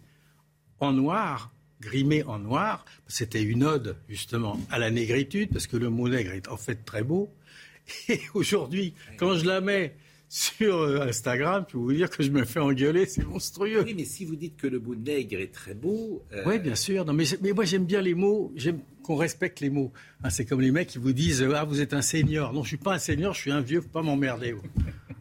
en 0.80 0.92
noir, 0.92 1.52
grimée 1.80 2.22
en 2.24 2.38
noir. 2.38 2.84
C'était 3.06 3.42
une 3.42 3.64
ode, 3.64 3.96
justement, 4.08 4.58
à 4.70 4.78
la 4.78 4.90
négritude, 4.90 5.50
parce 5.52 5.66
que 5.66 5.76
le 5.76 5.90
mot 5.90 6.08
nègre 6.08 6.32
est 6.32 6.48
en 6.48 6.56
fait 6.56 6.84
très 6.84 7.02
beau. 7.02 7.30
Et 8.08 8.20
aujourd'hui, 8.34 8.94
quand 9.16 9.36
je 9.36 9.44
la 9.44 9.60
mets 9.60 9.94
sur 10.28 10.78
euh, 10.78 11.06
Instagram, 11.06 11.64
je 11.68 11.72
peux 11.72 11.78
vous 11.78 11.92
dire 11.92 12.10
que 12.10 12.22
je 12.22 12.30
me 12.30 12.44
fais 12.44 12.58
engueuler, 12.58 13.06
c'est 13.06 13.24
monstrueux. 13.24 13.84
Oui, 13.84 13.94
mais 13.96 14.04
si 14.04 14.24
vous 14.24 14.36
dites 14.36 14.56
que 14.56 14.66
le 14.66 14.80
mot 14.80 14.94
nègre 14.94 15.40
est 15.40 15.52
très 15.52 15.74
beau. 15.74 16.24
Euh, 16.32 16.42
oui, 16.46 16.58
bien 16.58 16.74
sûr. 16.74 17.04
Non, 17.04 17.12
mais, 17.12 17.24
mais 17.42 17.52
moi, 17.52 17.64
j'aime 17.64 17.84
bien 17.84 18.02
les 18.02 18.14
mots. 18.14 18.52
J'aime 18.56 18.80
qu'on 19.02 19.16
respecte 19.16 19.60
les 19.60 19.70
mots. 19.70 19.92
Hein, 20.24 20.30
c'est 20.30 20.44
comme 20.44 20.60
les 20.60 20.72
mecs 20.72 20.88
qui 20.88 20.98
vous 20.98 21.12
disent 21.12 21.46
Ah, 21.54 21.64
vous 21.64 21.80
êtes 21.80 21.94
un 21.94 22.02
seigneur. 22.02 22.52
Non, 22.52 22.64
je 22.64 22.68
suis 22.68 22.76
pas 22.76 22.94
un 22.94 22.98
seigneur, 22.98 23.34
je 23.34 23.40
suis 23.40 23.52
un 23.52 23.60
vieux, 23.60 23.80
faut 23.80 23.88
pas 23.88 24.02
m'emmerder. 24.02 24.56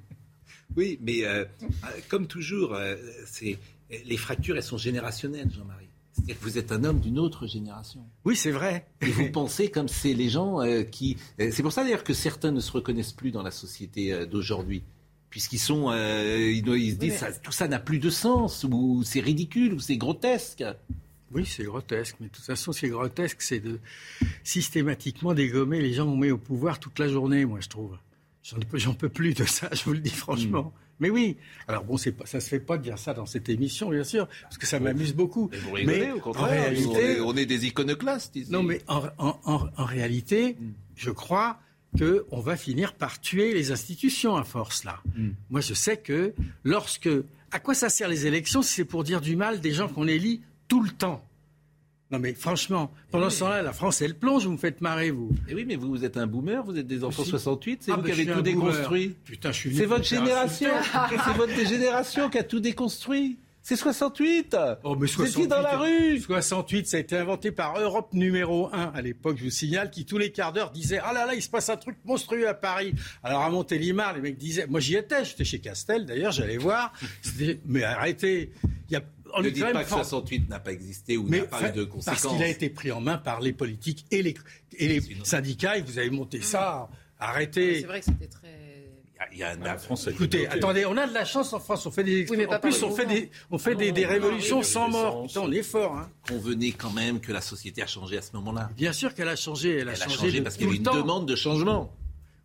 oui, 0.76 0.98
mais 1.02 1.23
euh, 1.23 1.45
comme 2.10 2.26
toujours, 2.26 2.76
c'est 3.27 3.60
les 4.06 4.18
fractures, 4.18 4.56
elles 4.56 4.64
sont 4.64 4.77
générationnelles, 4.77 5.52
Jean-Marie. 5.56 5.85
C'est-à-dire 6.16 6.40
que 6.40 6.44
vous 6.44 6.58
êtes 6.58 6.72
un 6.72 6.84
homme 6.86 7.02
d'une 7.02 7.20
autre 7.20 7.46
génération. 7.46 8.00
Oui, 8.24 8.38
c'est 8.38 8.52
vrai. 8.52 8.88
Et 9.02 9.12
vous 9.12 9.30
pensez 9.32 9.70
comme 9.70 9.90
c'est 9.90 10.14
les 10.14 10.30
gens 10.30 10.60
qui. 10.90 11.18
C'est 11.38 11.62
pour 11.62 11.74
ça 11.74 11.84
d'ailleurs 11.84 12.06
que 12.06 12.14
certains 12.14 12.52
ne 12.52 12.62
se 12.62 12.72
reconnaissent 12.72 13.12
plus 13.12 13.32
dans 13.32 13.44
la 13.44 13.52
société 13.52 14.26
d'aujourd'hui 14.26 14.84
puisqu'ils 15.36 15.60
sont, 15.60 15.92
euh, 15.92 16.50
ils, 16.50 16.94
se 16.94 16.98
disent 16.98 17.26
tout 17.44 17.52
ça 17.52 17.68
n'a 17.68 17.78
plus 17.78 18.00
de 18.00 18.10
sens, 18.10 18.66
ou 18.72 19.04
c'est 19.04 19.20
ridicule, 19.20 19.74
ou 19.74 19.80
c'est 19.80 19.98
grotesque. 19.98 20.64
Oui, 21.34 21.46
c'est 21.46 21.66
grotesque, 21.66 22.16
mais 22.22 22.28
de 22.28 22.32
toute 22.32 22.46
façon, 22.46 22.72
c'est 22.72 22.88
grotesque, 22.88 23.42
c'est 23.42 23.60
de 23.60 23.82
systématiquement 24.46 25.34
dégommer 25.34 25.82
les 25.82 25.92
gens 25.92 26.06
qu'on 26.06 26.16
met 26.16 26.32
au 26.32 26.38
pouvoir 26.38 26.80
toute 26.80 26.98
la 27.00 27.10
journée, 27.10 27.44
moi, 27.44 27.60
je 27.60 27.68
trouve. 27.68 27.98
J'en 28.76 28.94
peux 28.94 29.10
plus 29.10 29.34
de 29.34 29.44
ça, 29.44 29.70
je 29.74 29.84
vous 29.84 29.92
le 29.92 30.00
dis 30.00 30.10
franchement. 30.10 30.72
Hmm. 30.74 30.85
Mais 30.99 31.09
oui, 31.09 31.38
alors 31.67 31.84
bon, 31.84 31.97
c'est 31.97 32.11
pas, 32.11 32.26
ça 32.26 32.39
se 32.39 32.47
fait 32.47 32.59
pas 32.59 32.77
de 32.77 32.84
dire 32.84 32.97
ça 32.97 33.13
dans 33.13 33.26
cette 33.26 33.49
émission, 33.49 33.89
bien 33.89 34.03
sûr, 34.03 34.27
parce 34.43 34.57
que 34.57 34.65
ça 34.65 34.80
m'amuse 34.80 35.13
beaucoup. 35.13 35.49
Mais, 35.51 35.57
vous 35.57 35.72
rigolez, 35.72 36.11
au 36.11 36.19
contraire, 36.19 36.45
en 36.45 36.49
réalité, 36.49 37.22
on 37.22 37.35
est, 37.35 37.45
des 37.45 37.65
iconoclastes 37.65 38.35
ici. 38.35 38.51
Non, 38.51 38.63
mais 38.63 38.81
en, 38.88 39.03
en 39.17 39.85
réalité, 39.85 40.55
hmm. 40.59 40.72
je 40.95 41.11
crois 41.11 41.59
qu'on 41.97 42.39
va 42.39 42.57
finir 42.57 42.93
par 42.93 43.19
tuer 43.19 43.53
les 43.53 43.72
institutions 43.72 44.35
à 44.35 44.43
force 44.43 44.84
là. 44.84 45.01
Hmm. 45.15 45.31
Moi, 45.49 45.61
je 45.61 45.73
sais 45.73 45.97
que 45.97 46.34
lorsque... 46.63 47.09
À 47.51 47.59
quoi 47.59 47.73
ça 47.73 47.89
sert 47.89 48.09
les 48.09 48.26
élections 48.26 48.61
si 48.61 48.73
c'est 48.73 48.85
pour 48.85 49.03
dire 49.03 49.22
du 49.22 49.38
mal 49.38 49.61
des 49.61 49.72
gens 49.72 49.88
qu'on 49.88 50.07
élit 50.07 50.41
tout 50.67 50.84
le 50.84 50.89
temps? 50.89 51.26
Non 52.16 52.22
mais 52.22 52.34
franchement, 52.34 52.92
pendant 53.12 53.30
ce 53.30 53.40
temps-là, 53.40 53.62
la 53.62 53.74
France, 53.74 54.02
elle 54.02 54.16
plonge, 54.16 54.46
vous 54.46 54.54
me 54.54 54.58
faites 54.58 54.80
marrer, 54.80 55.12
vous. 55.12 55.32
Et 55.48 55.52
eh 55.52 55.56
oui, 55.56 55.66
mais 55.68 55.76
vous, 55.76 55.90
vous 55.90 56.06
êtes 56.06 56.16
un 56.16 56.28
boomer, 56.28 56.64
vous 56.64 56.78
êtes 56.78 56.88
des 56.88 57.04
enfants 57.04 57.26
68, 57.26 57.84
c'est 57.84 57.92
ah, 57.92 57.98
vous 57.98 58.04
qui 58.04 58.12
avez 58.12 58.26
tout 58.26 58.42
déconstruit. 58.42 59.16
Putain, 59.26 59.52
je 59.52 59.58
suis 59.58 59.76
C'est 59.76 59.86
votre 59.86 60.06
génération, 60.06 60.70
c'est 61.10 61.34
votre 61.36 61.68
génération 61.68 62.30
qui 62.30 62.38
a 62.38 62.44
tout 62.44 62.62
déconstruit. 62.62 63.38
C'est 63.64 63.76
68 63.76 64.56
Oh, 64.84 64.96
mais 64.96 65.08
68, 65.08 65.48
dans 65.48 65.60
la 65.60 65.76
rue 65.78 66.20
68, 66.20 66.88
ça 66.88 66.98
a 66.98 67.00
été 67.00 67.18
inventé 67.18 67.52
par 67.52 67.80
Europe 67.80 68.14
numéro 68.14 68.70
1 68.72 68.92
à 68.94 69.02
l'époque, 69.02 69.38
je 69.40 69.46
vous 69.46 69.50
signale, 69.50 69.90
qui 69.90 70.06
tous 70.06 70.20
les 70.20 70.32
quarts 70.32 70.54
d'heure 70.54 70.70
disait 70.70 71.00
Ah 71.04 71.12
là 71.12 71.26
là, 71.26 71.34
il 71.34 71.42
se 71.42 71.50
passe 71.50 71.70
un 71.70 71.76
truc 71.76 71.98
monstrueux 72.06 72.48
à 72.48 72.54
Paris. 72.54 72.94
Alors 73.24 73.42
à 73.42 73.50
Montélimar, 73.50 74.14
les 74.14 74.22
mecs 74.22 74.38
disaient 74.38 74.68
Moi 74.68 74.80
j'y 74.80 74.96
étais, 74.96 75.26
j'étais 75.26 75.44
chez 75.44 75.60
Castel 75.60 76.06
d'ailleurs, 76.06 76.32
j'allais 76.32 76.58
voir. 76.58 76.94
Mais 77.66 77.84
arrêtez. 77.84 78.52
Il 78.88 78.94
y 78.94 78.96
a 78.98 79.02
ne 79.41 79.49
dites 79.49 79.72
pas 79.72 79.84
que 79.84 79.90
68 79.90 80.49
n'a 80.49 80.60
pas 80.60 80.72
existé 80.72 81.18
ou 81.18 81.28
n'a 81.30 81.44
pas 81.44 81.70
eu 81.70 81.72
de 81.72 81.84
conséquences. 81.84 82.22
Parce 82.22 82.34
qu'il 82.34 82.44
a 82.44 82.48
été 82.48 82.70
pris 82.70 82.91
en 82.91 83.02
main 83.02 83.18
par 83.18 83.41
les 83.41 83.53
politiques 83.53 84.06
et 84.12 84.22
les, 84.22 84.36
et 84.78 84.88
les 84.88 85.02
syndicats, 85.24 85.78
et 85.78 85.82
vous 85.82 85.98
avez 85.98 86.10
monté 86.10 86.41
ça. 86.41 86.90
Arrêtez. 87.20 87.82
C'est 87.82 87.88
vrai 87.88 87.99
que 87.99 88.06
c'était 88.06 88.28
très 88.28 88.66
il 89.32 89.40
y 89.40 89.44
a 89.44 89.56
la 89.56 89.78
France. 89.78 90.07
Écoutez, 90.07 90.48
attendez, 90.48 90.86
on 90.86 90.98
a 90.98 91.07
de 91.07 91.14
la 91.14 91.26
chance 91.26 91.53
en 91.53 91.60
France. 91.60 91.86
On 91.86 91.91
fait 91.91 92.03
des. 92.03 92.26
en 92.48 92.60
plus, 92.60 92.84
on 92.84 92.91
fait 92.91 93.06
des, 93.06 93.30
on 93.52 93.57
fait 93.57 93.76
des, 93.76 94.06
révolutions 94.06 94.62
sans 94.62 94.90
mort. 94.90 95.28
on 95.36 95.52
est 95.52 95.64
fort. 95.64 95.95
Hein. 95.95 96.10
Convenez 96.28 96.72
quand 96.72 96.91
même 96.91 97.20
que 97.20 97.32
la 97.32 97.41
société 97.41 97.82
a 97.82 97.88
changé 97.88 98.18
à 98.18 98.22
ce 98.22 98.32
moment-là. 98.34 98.70
Bien 98.76 98.94
sûr 98.94 99.14
qu'elle 99.14 99.30
a 99.30 99.36
changé. 99.36 99.80
Elle 99.80 99.90
a, 99.90 99.95
changé, 99.95 100.41
parce 100.41 100.57
qu'il 100.57 100.68
y 100.68 100.72
a 100.72 100.76
une 100.76 100.84
demande 100.84 101.28
de 101.28 101.36
changement. 101.36 101.94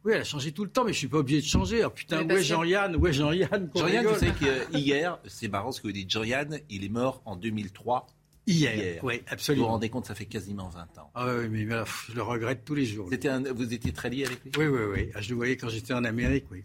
Oui, 0.05 0.12
elle 0.14 0.22
a 0.22 0.24
changé 0.24 0.52
tout 0.52 0.64
le 0.64 0.70
temps, 0.70 0.85
mais 0.85 0.93
je 0.93 0.98
suis 0.98 1.09
pas 1.09 1.18
obligé 1.18 1.40
de 1.40 1.47
changer. 1.47 1.85
Oh, 1.85 1.90
putain, 1.90 2.27
où 2.27 2.31
est 2.32 2.43
Jean-Yann 2.43 2.97
Où 2.97 3.06
est 3.06 3.12
Jean-Yann 3.12 3.70
Jean-Yann, 3.74 4.06
vous 4.06 4.18
savez 4.18 4.32
qu'hier, 4.32 5.18
c'est 5.27 5.48
marrant 5.48 5.72
ce 5.72 5.81
que 5.81 5.89
vous 5.89 5.93
dites. 5.93 6.10
Jean-Yann, 6.10 6.60
il 6.70 6.85
est 6.85 6.89
mort 6.89 7.22
en 7.27 7.36
2003. 7.36 8.06
Hier, 8.47 9.05
oui, 9.05 9.22
absolument. 9.28 9.64
Vous 9.64 9.68
vous 9.68 9.72
rendez 9.74 9.90
compte, 9.90 10.06
ça 10.06 10.14
fait 10.14 10.24
quasiment 10.24 10.68
20 10.68 10.98
ans. 10.98 11.10
Ah 11.14 11.27
oui, 11.36 11.48
mais 11.48 11.68
je 12.09 12.14
le 12.14 12.22
regrette 12.22 12.64
tous 12.64 12.74
les 12.74 12.86
jours. 12.86 13.09
vous 13.09 13.74
étiez 13.74 13.93
très 13.93 14.10
lié 14.10 14.24
avec 14.24 14.43
lui? 14.43 14.51
Oui, 14.56 14.66
oui, 14.66 14.81
oui. 14.93 15.10
Ah, 15.14 15.20
je 15.20 15.31
le 15.31 15.36
voyais 15.36 15.56
quand 15.56 15.68
j'étais 15.68 15.93
en 15.93 16.05
Amérique, 16.05 16.47
oui. 16.51 16.64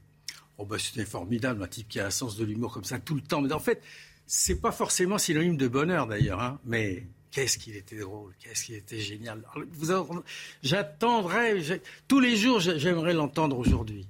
Oh 0.57 0.65
bah 0.65 0.77
c'était 0.79 1.05
formidable, 1.05 1.61
un 1.63 1.67
type 1.67 1.89
qui 1.89 1.99
a 1.99 2.05
un 2.05 2.11
sens 2.11 2.37
de 2.37 2.45
l'humour 2.45 2.71
comme 2.71 2.85
ça 2.85 2.97
tout 2.97 3.13
le 3.13 3.21
temps. 3.21 3.41
Mais 3.41 3.51
en 3.51 3.59
fait, 3.59 3.81
c'est 4.25 4.61
pas 4.61 4.71
forcément 4.71 5.17
synonyme 5.17 5.57
de 5.57 5.67
bonheur 5.67 6.07
d'ailleurs, 6.07 6.39
hein. 6.41 6.59
mais 6.65 7.05
qu'est-ce 7.35 7.57
qu'il 7.57 7.75
était 7.75 7.97
drôle, 7.97 8.33
qu'est-ce 8.39 8.63
qu'il 8.63 8.75
était 8.75 8.99
génial. 8.99 9.43
J'attendrai, 10.63 11.81
tous 12.07 12.21
les 12.21 12.37
jours, 12.37 12.61
j'aimerais 12.61 13.13
l'entendre 13.13 13.57
aujourd'hui. 13.57 14.07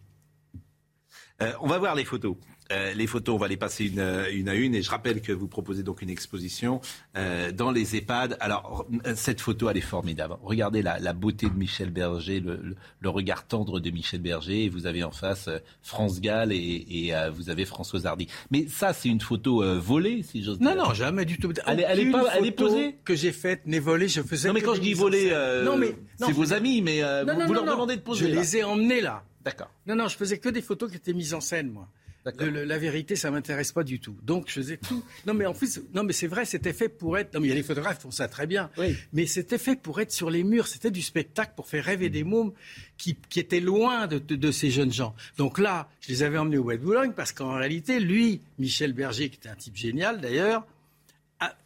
Euh, 1.41 1.51
on 1.59 1.67
va 1.67 1.79
voir 1.79 1.95
les 1.95 2.05
photos. 2.05 2.35
Euh, 2.71 2.93
les 2.93 3.05
photos, 3.05 3.35
on 3.35 3.37
va 3.37 3.47
les 3.47 3.57
passer 3.57 3.85
une, 3.85 3.99
euh, 3.99 4.31
une, 4.31 4.49
à 4.49 4.55
une. 4.55 4.73
Et 4.73 4.81
je 4.81 4.89
rappelle 4.89 5.21
que 5.21 5.31
vous 5.31 5.47
proposez 5.47 5.83
donc 5.83 6.01
une 6.01 6.09
exposition 6.09 6.81
euh, 7.15 7.51
dans 7.51 7.71
les 7.71 7.95
EHPAD. 7.95 8.37
Alors, 8.39 8.87
cette 9.15 9.41
photo, 9.41 9.69
elle 9.69 9.77
est 9.77 9.81
formidable. 9.81 10.37
Regardez 10.43 10.81
la, 10.81 10.99
la 10.99 11.13
beauté 11.13 11.47
de 11.47 11.53
Michel 11.53 11.91
Berger, 11.91 12.39
le, 12.39 12.75
le, 12.99 13.09
regard 13.09 13.45
tendre 13.45 13.79
de 13.79 13.89
Michel 13.91 14.21
Berger. 14.21 14.65
Et 14.65 14.69
vous 14.69 14.87
avez 14.87 15.03
en 15.03 15.11
face 15.11 15.49
France 15.83 16.21
Gall 16.21 16.51
et, 16.51 16.85
et 16.89 17.13
vous 17.33 17.49
avez 17.49 17.65
Françoise 17.65 18.05
Hardy. 18.05 18.27
Mais 18.49 18.67
ça, 18.67 18.93
c'est 18.93 19.09
une 19.09 19.21
photo 19.21 19.63
volée, 19.79 20.23
si 20.23 20.43
j'ose 20.43 20.59
dire. 20.59 20.75
Non, 20.75 20.85
non, 20.85 20.93
jamais 20.93 21.25
du 21.25 21.37
tout. 21.37 21.53
Elle, 21.67 21.85
elle 21.87 21.99
est, 21.99 22.11
pas, 22.11 22.25
elle 22.35 22.45
est 22.45 22.51
posée 22.51 22.97
que 23.03 23.15
j'ai 23.15 23.31
faite 23.31 23.61
n'est 23.65 23.79
volée. 23.79 24.07
Je 24.07 24.21
faisais. 24.21 24.47
Non, 24.47 24.53
mais 24.53 24.61
quand 24.61 24.75
je 24.75 24.81
dis 24.81 24.93
volée, 24.93 25.31
non, 25.63 25.77
mais 25.77 25.95
c'est 26.17 26.31
vos 26.31 26.53
amis, 26.53 26.81
mais 26.81 27.01
vous, 27.01 27.53
leur 27.53 27.65
demandez 27.65 27.95
de 27.95 28.01
poser. 28.01 28.25
Je 28.25 28.31
les 28.31 28.57
ai 28.57 28.63
emmenés 28.63 29.01
là. 29.01 29.23
D'accord. 29.43 29.69
Non, 29.85 29.95
non, 29.95 30.07
je 30.07 30.17
faisais 30.17 30.39
que 30.39 30.49
des 30.49 30.63
photos 30.63 30.89
qui 30.89 30.97
étaient 30.97 31.13
mises 31.13 31.35
en 31.35 31.41
scène, 31.41 31.69
moi 31.69 31.87
la 32.25 32.77
vérité, 32.77 33.15
ça 33.15 33.29
m'intéresse 33.29 33.71
pas 33.71 33.83
du 33.83 33.99
tout. 33.99 34.15
Donc 34.23 34.45
je 34.47 34.53
faisais 34.53 34.77
tout. 34.77 35.03
Non 35.25 35.33
mais 35.33 35.45
en 35.45 35.53
plus, 35.53 35.81
non 35.93 36.03
mais 36.03 36.13
c'est 36.13 36.27
vrai, 36.27 36.45
c'était 36.45 36.73
fait 36.73 36.89
pour 36.89 37.17
être. 37.17 37.33
Non 37.33 37.39
mais 37.39 37.47
il 37.47 37.49
y 37.49 37.53
a 37.53 37.55
les 37.55 37.63
photographes 37.63 37.97
qui 37.97 38.03
font 38.03 38.11
ça 38.11 38.27
très 38.27 38.47
bien. 38.47 38.69
Mais 39.13 39.25
c'était 39.25 39.57
fait 39.57 39.75
pour 39.75 39.99
être 40.01 40.11
sur 40.11 40.29
les 40.29 40.43
murs. 40.43 40.67
C'était 40.67 40.91
du 40.91 41.01
spectacle 41.01 41.53
pour 41.55 41.67
faire 41.67 41.85
rêver 41.85 42.09
des 42.09 42.23
mômes 42.23 42.53
qui, 42.97 43.17
étaient 43.35 43.59
loin 43.59 44.07
de, 44.07 44.51
ces 44.51 44.71
jeunes 44.71 44.91
gens. 44.91 45.15
Donc 45.37 45.59
là, 45.59 45.89
je 46.01 46.09
les 46.09 46.23
avais 46.23 46.37
emmenés 46.37 46.57
au 46.57 46.63
Bois 46.63 46.77
de 46.77 46.81
Boulogne 46.81 47.11
parce 47.15 47.31
qu'en 47.31 47.55
réalité, 47.55 47.99
lui, 47.99 48.41
Michel 48.57 48.93
Berger, 48.93 49.29
qui 49.29 49.37
était 49.37 49.49
un 49.49 49.55
type 49.55 49.75
génial 49.75 50.21
d'ailleurs, 50.21 50.65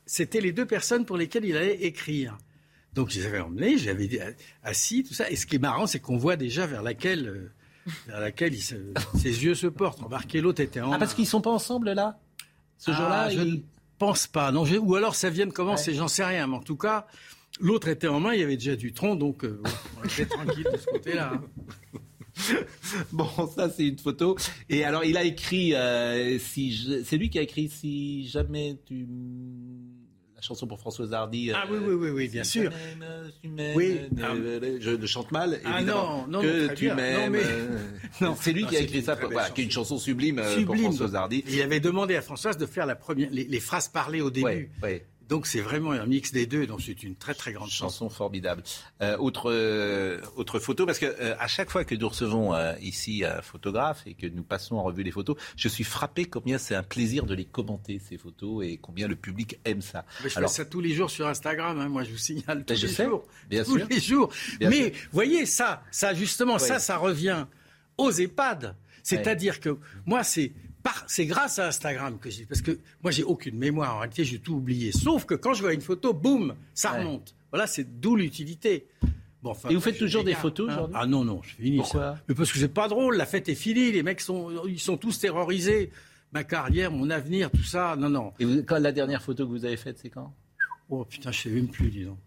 c'était 0.06 0.42
les 0.42 0.52
deux 0.52 0.66
personnes 0.66 1.06
pour 1.06 1.18
lesquelles 1.18 1.46
il 1.46 1.56
allait 1.56 1.84
écrire. 1.84 2.38
Donc 2.94 3.12
je 3.12 3.20
les 3.20 3.28
avais 3.28 3.40
emmenés, 3.40 3.78
j'avais 3.78 4.10
assis, 4.64 5.04
tout 5.04 5.14
ça. 5.14 5.30
Et 5.30 5.36
ce 5.36 5.46
qui 5.46 5.56
est 5.56 5.60
marrant, 5.60 5.86
c'est 5.86 6.00
qu'on 6.00 6.18
voit 6.18 6.36
déjà 6.36 6.66
vers 6.66 6.82
laquelle 6.82 7.28
euh, 7.28 7.52
vers 8.08 8.20
laquelle 8.20 8.56
ses 8.56 9.44
yeux 9.44 9.56
se 9.56 9.68
portent. 9.68 10.02
Remarquez, 10.02 10.42
l'autre 10.42 10.62
était 10.62 10.82
en. 10.82 10.92
Ah, 10.92 10.98
parce 10.98 11.14
qu'ils 11.14 11.28
sont 11.28 11.42
pas 11.42 11.52
ensemble 11.52 11.92
là? 11.92 12.20
Ce 12.78 12.92
jour-là 12.92 13.24
ah, 13.26 13.30
Je 13.30 13.42
ne 13.42 13.58
pense 13.98 14.28
pas. 14.28 14.52
Non, 14.52 14.64
ou 14.64 14.96
alors 14.96 15.16
ça 15.16 15.30
vient 15.30 15.46
de 15.46 15.52
commencer, 15.52 15.94
j'en 15.94 16.08
sais 16.08 16.24
rien. 16.24 16.48
Mais 16.48 16.56
en 16.56 16.62
tout 16.62 16.78
cas, 16.78 17.08
l'autre 17.60 17.90
était 17.90 18.08
en 18.08 18.20
main, 18.20 18.34
il 18.34 18.40
y 18.40 18.44
avait 18.44 18.58
déjà 18.58 18.76
du 18.76 18.94
tronc, 18.94 19.16
donc 19.16 19.44
euh, 19.44 19.62
on 20.00 20.06
était 20.06 20.26
tranquille 20.26 20.68
de 20.72 20.78
ce 20.78 20.86
côté-là. 20.86 21.34
Hein. 21.34 21.44
Bon, 23.12 23.28
ça 23.54 23.70
c'est 23.70 23.88
une 23.88 23.98
photo. 23.98 24.38
Et 24.70 24.86
alors, 24.86 25.04
il 25.04 25.18
a 25.18 25.24
écrit, 25.24 25.76
euh, 25.76 26.40
si 26.40 27.04
c'est 27.04 27.18
lui 27.18 27.30
qui 27.30 27.38
a 27.38 27.42
écrit 27.42 27.68
Si 27.68 28.28
jamais 28.28 28.78
tu 28.86 29.08
la 30.40 30.48
chanson 30.48 30.68
pour 30.68 30.80
Françoise 30.80 31.14
Hardy. 31.14 31.52
Ah 31.54 31.66
oui, 31.70 31.78
oui, 31.82 31.94
oui, 31.94 32.10
oui 32.12 32.28
bien 32.30 32.44
sûr. 32.44 32.72
oui. 33.76 34.00
je, 34.80 35.06
chante 35.06 35.32
mal, 35.32 35.60
ah 35.66 35.82
non, 35.82 36.28
non, 36.28 36.42
que 36.42 36.74
tu 36.74 36.92
m'aimes. 36.94 37.38
c'est 38.40 38.54
lui 38.54 38.66
qui 38.66 38.78
a 38.78 38.80
écrit 38.80 39.02
ça, 39.02 39.18
qui 39.54 39.62
est 39.62 39.64
une 39.66 39.72
chanson 39.72 39.98
sublime, 39.98 40.42
pour 40.66 40.78
Françoise 40.78 41.16
Hardy. 41.16 41.44
Il 41.50 41.62
avait 41.62 41.80
demandé 41.80 42.16
à 42.16 42.22
Françoise 42.22 42.58
de 42.58 42.66
faire 42.66 42.86
la 42.86 42.96
première, 42.96 43.30
les, 43.32 43.60
phrases 43.60 43.90
parlées 43.90 44.22
au 44.22 44.32
début. 44.32 44.70
Oui, 44.82 45.02
donc 45.30 45.46
c'est 45.46 45.62
vraiment 45.62 45.92
un 45.92 46.08
mix 46.08 46.32
des 46.32 46.48
deux, 46.48 46.66
donc 46.66 46.82
c'est 46.82 47.04
une 47.04 47.16
très 47.16 47.36
très 47.36 47.54
grande 47.54 47.70
chanson. 47.70 48.10
formidable. 48.10 48.64
Euh, 49.02 49.16
autre 49.18 49.52
euh, 49.52 50.20
autre 50.36 50.60
photo, 50.60 50.88
parce 50.88 50.98
que 50.98 51.06
euh, 51.06 51.36
à 51.40 51.48
chaque 51.48 51.70
fois 51.70 51.86
que 51.86 51.94
nous 51.94 52.10
recevons 52.10 52.54
ici 52.82 53.24
un 53.24 53.42
photographe 53.42 54.02
et 54.08 54.16
que 54.16 54.26
nous 54.26 54.44
passons 54.44 54.76
en 54.76 54.84
revue 54.84 55.04
les 55.04 55.12
photos, 55.12 55.38
je 55.56 55.68
suis 55.68 55.84
frappé 55.84 56.26
combien 56.26 56.58
c'est 56.58 56.74
un 56.74 56.82
plaisir 56.82 57.26
de 57.26 57.36
les 57.36 57.46
commenter 57.46 58.00
ces 58.00 58.18
photos 58.18 58.66
et 58.66 58.78
combien 58.78 59.08
le 59.08 59.16
public 59.16 59.60
aime 59.66 59.82
ça. 59.82 60.04
je 60.24 60.30
fais 60.30 60.48
ça 60.48 60.66
tous 60.66 60.82
les 60.82 60.94
jours 60.94 61.12
sur 61.12 61.28
Instagram, 61.28 61.80
hein, 61.80 61.90
moi 61.90 62.04
je 62.04 62.12
vous 62.12 62.18
signale 62.18 62.66
tous 62.66 62.76
je 62.76 62.88
les 62.88 62.94
sais, 62.94 63.06
jours, 63.06 63.24
bien 63.50 63.64
tous 63.64 63.78
sûr. 63.78 63.88
les 63.88 64.00
jours. 64.00 64.34
Mais 64.60 64.94
voyez 65.12 65.46
ça, 65.46 65.84
ça 65.92 66.16
justement, 66.16 66.58
ça, 66.58 66.80
ça 66.80 66.98
revient 66.98 67.46
aux 67.98 68.12
EHPAD. 68.12 68.76
C'est-à-dire 69.04 69.60
que 69.60 69.78
moi 70.06 70.24
c'est 70.24 70.54
c'est 71.08 71.26
grâce 71.26 71.60
à 71.60 71.68
Instagram 71.68 72.18
que 72.20 72.30
j'ai. 72.30 72.46
Parce 72.46 72.62
que 72.62 72.80
moi, 73.02 73.12
j'ai 73.12 73.24
aucune 73.24 73.58
mémoire. 73.58 73.96
En 73.96 74.00
réalité, 74.00 74.24
j'ai 74.24 74.40
tout 74.40 74.54
oublié. 74.54 74.92
Sauf 74.92 75.26
que 75.26 75.34
quand 75.34 75.54
je 75.54 75.62
vois 75.62 75.74
une 75.74 75.82
photo, 75.82 76.14
boum, 76.14 76.56
ça 76.74 76.92
remonte. 76.92 77.36
Voilà, 77.52 77.68
c'est 77.68 78.00
d'où 78.00 78.16
l'utilité. 78.16 78.88
Bon, 79.42 79.54
Et 79.70 79.74
vous 79.74 79.82
faites 79.82 79.98
toujours 79.98 80.24
des 80.24 80.34
photos 80.34 80.70
hein 80.70 80.74
aujourd'hui 80.74 80.96
Ah 81.00 81.06
non, 81.06 81.24
non, 81.24 81.42
je 81.42 81.56
finis 81.56 81.78
Pourquoi 81.78 82.18
Mais 82.28 82.36
parce 82.36 82.52
que 82.52 82.60
c'est 82.60 82.74
pas 82.74 82.88
drôle. 82.88 83.16
La 83.16 83.26
fête 83.26 83.48
est 83.50 83.56
finie. 83.56 83.92
Les 83.92 84.04
mecs 84.04 84.22
sont, 84.22 84.66
ils 84.68 84.80
sont 84.80 84.98
tous 84.98 85.18
terrorisés. 85.20 85.92
ma 86.32 86.44
carrière, 86.44 86.92
mon 86.92 87.10
avenir, 87.10 87.50
tout 87.50 87.64
ça. 87.64 87.96
Non, 87.98 88.10
non. 88.10 88.34
Et 88.40 88.46
vous, 88.46 88.64
quand 88.64 88.78
la 88.78 88.92
dernière 88.92 89.22
photo 89.22 89.46
que 89.46 89.52
vous 89.52 89.66
avez 89.66 89.78
faite, 89.78 89.98
c'est 90.02 90.10
quand? 90.10 90.34
Oh 90.90 91.06
putain, 91.06 91.32
je 91.32 91.42
sais 91.42 91.50
même 91.50 91.70
plus, 91.70 91.90
disons. 91.90 92.18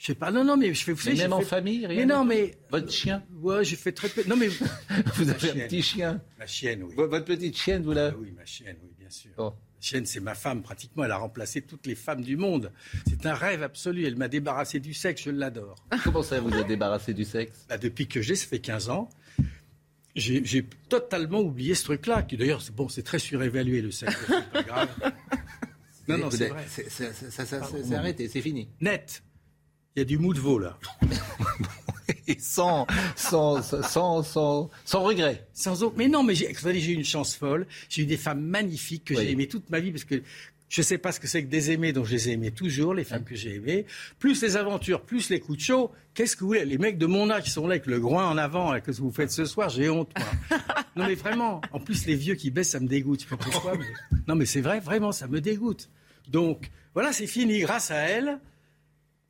Je 0.00 0.06
sais 0.06 0.14
pas. 0.14 0.30
Non, 0.30 0.44
non, 0.44 0.56
mais 0.56 0.72
je 0.72 0.82
fais. 0.82 0.92
Vous 0.92 1.02
savez, 1.02 1.18
même 1.18 1.34
en 1.34 1.40
fait... 1.40 1.44
famille, 1.44 1.86
rien. 1.86 1.98
Mais 1.98 2.06
non, 2.06 2.24
mais 2.24 2.54
votre 2.70 2.90
chien. 2.90 3.22
Ouais, 3.34 3.62
j'ai 3.62 3.76
fait 3.76 3.92
très 3.92 4.08
peu. 4.08 4.24
Non, 4.26 4.34
mais 4.34 4.48
vous 5.14 5.28
avez 5.28 5.50
un 5.50 5.66
petit 5.66 5.82
chien. 5.82 6.22
Ma 6.38 6.46
chienne, 6.46 6.84
oui. 6.84 6.94
Votre 6.96 7.26
petite 7.26 7.54
chienne, 7.54 7.82
vous 7.82 7.92
l'avez. 7.92 8.14
Ah 8.16 8.18
oui, 8.18 8.32
ma 8.34 8.46
chienne, 8.46 8.78
oui, 8.82 8.94
bien 8.98 9.10
sûr. 9.10 9.30
La 9.36 9.52
chienne, 9.78 10.06
c'est 10.06 10.20
ma 10.20 10.34
femme, 10.34 10.62
pratiquement. 10.62 11.04
Elle 11.04 11.10
a 11.10 11.18
remplacé 11.18 11.60
toutes 11.60 11.86
les 11.86 11.94
femmes 11.94 12.22
du 12.22 12.38
monde. 12.38 12.72
C'est 13.06 13.26
un 13.26 13.34
rêve 13.34 13.62
absolu. 13.62 14.06
Elle 14.06 14.16
m'a 14.16 14.28
débarrassé 14.28 14.80
du 14.80 14.94
sexe. 14.94 15.24
Je 15.24 15.30
l'adore. 15.32 15.76
Comment 16.04 16.22
ça, 16.22 16.40
vous 16.40 16.54
êtes 16.54 16.66
débarrassé 16.66 17.12
du 17.12 17.26
sexe? 17.26 17.66
Bah, 17.68 17.76
Depuis 17.76 18.08
que 18.08 18.22
j'ai, 18.22 18.36
ça 18.36 18.46
fait 18.46 18.58
15 18.58 18.88
ans. 18.88 19.10
J'ai 20.16 20.64
totalement 20.88 21.40
oublié 21.40 21.74
ce 21.74 21.84
truc-là, 21.84 22.22
qui 22.22 22.38
d'ailleurs, 22.38 22.62
c'est 22.62 22.74
bon, 22.74 22.88
c'est 22.88 23.02
très 23.02 23.18
surévalué 23.18 23.80
le 23.82 23.90
sexe, 23.90 24.16
c'est 24.26 24.50
pas 24.50 24.62
grave. 24.62 24.88
non, 26.08 26.18
non, 26.18 26.30
c'est 26.30 26.48
vrai. 26.48 26.64
C'est 26.68 27.94
arrêté, 27.94 28.28
c'est 28.28 28.40
fini. 28.40 28.68
Net. 28.80 29.22
Il 29.96 29.98
y 29.98 30.02
a 30.02 30.04
du 30.04 30.18
mou 30.18 30.32
de 30.32 30.38
veau, 30.38 30.58
là. 30.58 30.78
Et 32.28 32.36
sans, 32.40 32.86
sans, 33.16 33.60
sans, 33.62 34.22
sans, 34.22 34.70
sans 34.84 35.02
regret. 35.02 35.46
Sans. 35.52 35.92
Mais 35.96 36.06
non, 36.06 36.22
mais 36.22 36.34
j'ai 36.34 36.46
eu 36.48 36.94
une 36.94 37.04
chance 37.04 37.34
folle. 37.34 37.66
J'ai 37.88 38.02
eu 38.02 38.06
des 38.06 38.16
femmes 38.16 38.40
magnifiques 38.40 39.04
que 39.04 39.14
j'ai 39.14 39.30
aimées 39.32 39.48
toute 39.48 39.68
ma 39.70 39.80
vie 39.80 39.90
parce 39.90 40.04
que 40.04 40.22
je 40.70 40.82
ne 40.82 40.84
sais 40.84 40.98
pas 40.98 41.10
ce 41.10 41.18
que 41.18 41.26
c'est 41.26 41.42
que 41.42 41.48
des 41.48 41.72
aimés, 41.72 41.92
donc 41.92 42.06
je 42.06 42.12
les 42.12 42.28
ai 42.28 42.32
aimées 42.32 42.52
toujours, 42.52 42.94
les 42.94 43.02
femmes 43.02 43.24
que 43.24 43.34
j'ai 43.34 43.56
aimées. 43.56 43.84
Plus 44.20 44.40
les 44.40 44.56
aventures, 44.56 45.02
plus 45.02 45.28
les 45.28 45.40
coups 45.40 45.58
de 45.58 45.64
chaud. 45.64 45.90
Qu'est-ce 46.14 46.36
que 46.36 46.42
vous 46.42 46.46
voulez? 46.46 46.64
Les 46.64 46.78
mecs 46.78 46.96
de 46.96 47.06
mon 47.06 47.28
âge 47.28 47.42
qui 47.42 47.50
sont 47.50 47.66
là 47.66 47.72
avec 47.72 47.86
le 47.86 47.98
groin 47.98 48.30
en 48.30 48.38
avant, 48.38 48.72
qu'est-ce 48.80 48.98
que 48.98 49.02
vous 49.02 49.10
faites 49.10 49.32
ce 49.32 49.44
soir 49.44 49.68
J'ai 49.68 49.88
honte, 49.90 50.12
moi. 50.16 50.58
non, 50.96 51.08
mais 51.08 51.16
vraiment. 51.16 51.60
En 51.72 51.80
plus, 51.80 52.06
les 52.06 52.14
vieux 52.14 52.36
qui 52.36 52.52
baissent, 52.52 52.70
ça 52.70 52.80
me 52.80 52.86
dégoûte. 52.86 53.24
Je 53.24 53.28
sais 53.28 53.36
pas 53.36 53.42
pourquoi. 53.42 53.76
Mais... 53.76 53.84
Non, 54.28 54.36
mais 54.36 54.46
c'est 54.46 54.60
vrai, 54.60 54.78
vraiment, 54.78 55.10
ça 55.10 55.26
me 55.26 55.40
dégoûte. 55.40 55.90
Donc, 56.28 56.70
voilà, 56.94 57.12
c'est 57.12 57.26
fini. 57.26 57.58
Grâce 57.58 57.90
à 57.90 57.96
elle, 57.96 58.38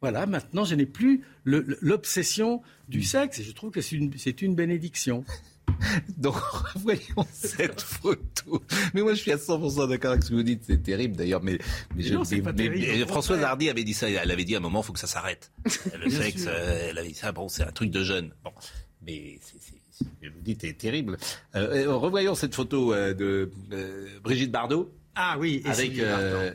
voilà, 0.01 0.27
maintenant, 0.27 0.65
je 0.65 0.75
n'ai 0.75 0.87
plus 0.87 1.25
l'obsession 1.45 2.63
du 2.89 3.03
sexe 3.03 3.39
et 3.41 3.43
je 3.43 3.53
trouve 3.53 3.71
que 3.71 3.81
c'est 3.81 3.97
une, 3.97 4.13
une 4.41 4.55
bénédiction. 4.55 5.25
Donc, 6.17 6.37
voyons 6.77 7.27
cette 7.33 7.81
photo. 7.81 8.63
Mais 8.95 9.03
moi, 9.03 9.15
je 9.15 9.21
suis 9.21 9.33
à 9.33 9.37
100% 9.37 9.89
d'accord 9.89 10.13
avec 10.13 10.25
ce 10.25 10.31
que 10.31 10.35
vous 10.35 10.43
dites. 10.43 10.65
C'est 10.67 10.83
terrible, 10.83 11.17
d'ailleurs. 11.17 11.43
Mais, 11.43 11.59
mais, 11.95 12.11
non, 12.11 12.23
terrible, 12.23 13.07
Françoise 13.07 13.43
Hardy 13.43 13.69
avait 13.69 13.85
dit 13.85 13.95
ça. 13.95 14.09
Elle 14.09 14.31
avait 14.31 14.45
dit 14.45 14.55
à 14.55 14.59
un 14.59 14.63
moment, 14.63 14.81
il 14.81 14.85
faut 14.85 14.93
que 14.93 14.99
ça 14.99 15.07
s'arrête. 15.07 15.53
Le 16.03 16.11
sexe, 16.11 16.45
euh, 16.47 16.89
elle 16.91 16.99
avait 16.99 17.09
dit 17.09 17.15
ça. 17.15 17.33
Bon, 17.33 17.49
c'est 17.49 17.63
un 17.63 17.73
truc 17.73 17.91
de 17.91 18.03
jeune. 18.03 18.33
Bon, 18.45 18.53
mais 19.07 19.39
c'est 19.43 19.59
vous 20.23 20.41
dites, 20.41 20.63
c'est 20.63 20.73
terrible. 20.73 21.19
Euh, 21.55 21.95
revoyons 21.95 22.35
cette 22.35 22.55
photo 22.55 22.95
euh, 22.95 23.13
de 23.13 23.51
Brigitte 24.23 24.51
Bardot. 24.51 24.91
Ah 25.15 25.37
oui, 25.39 25.63
avec 25.65 25.93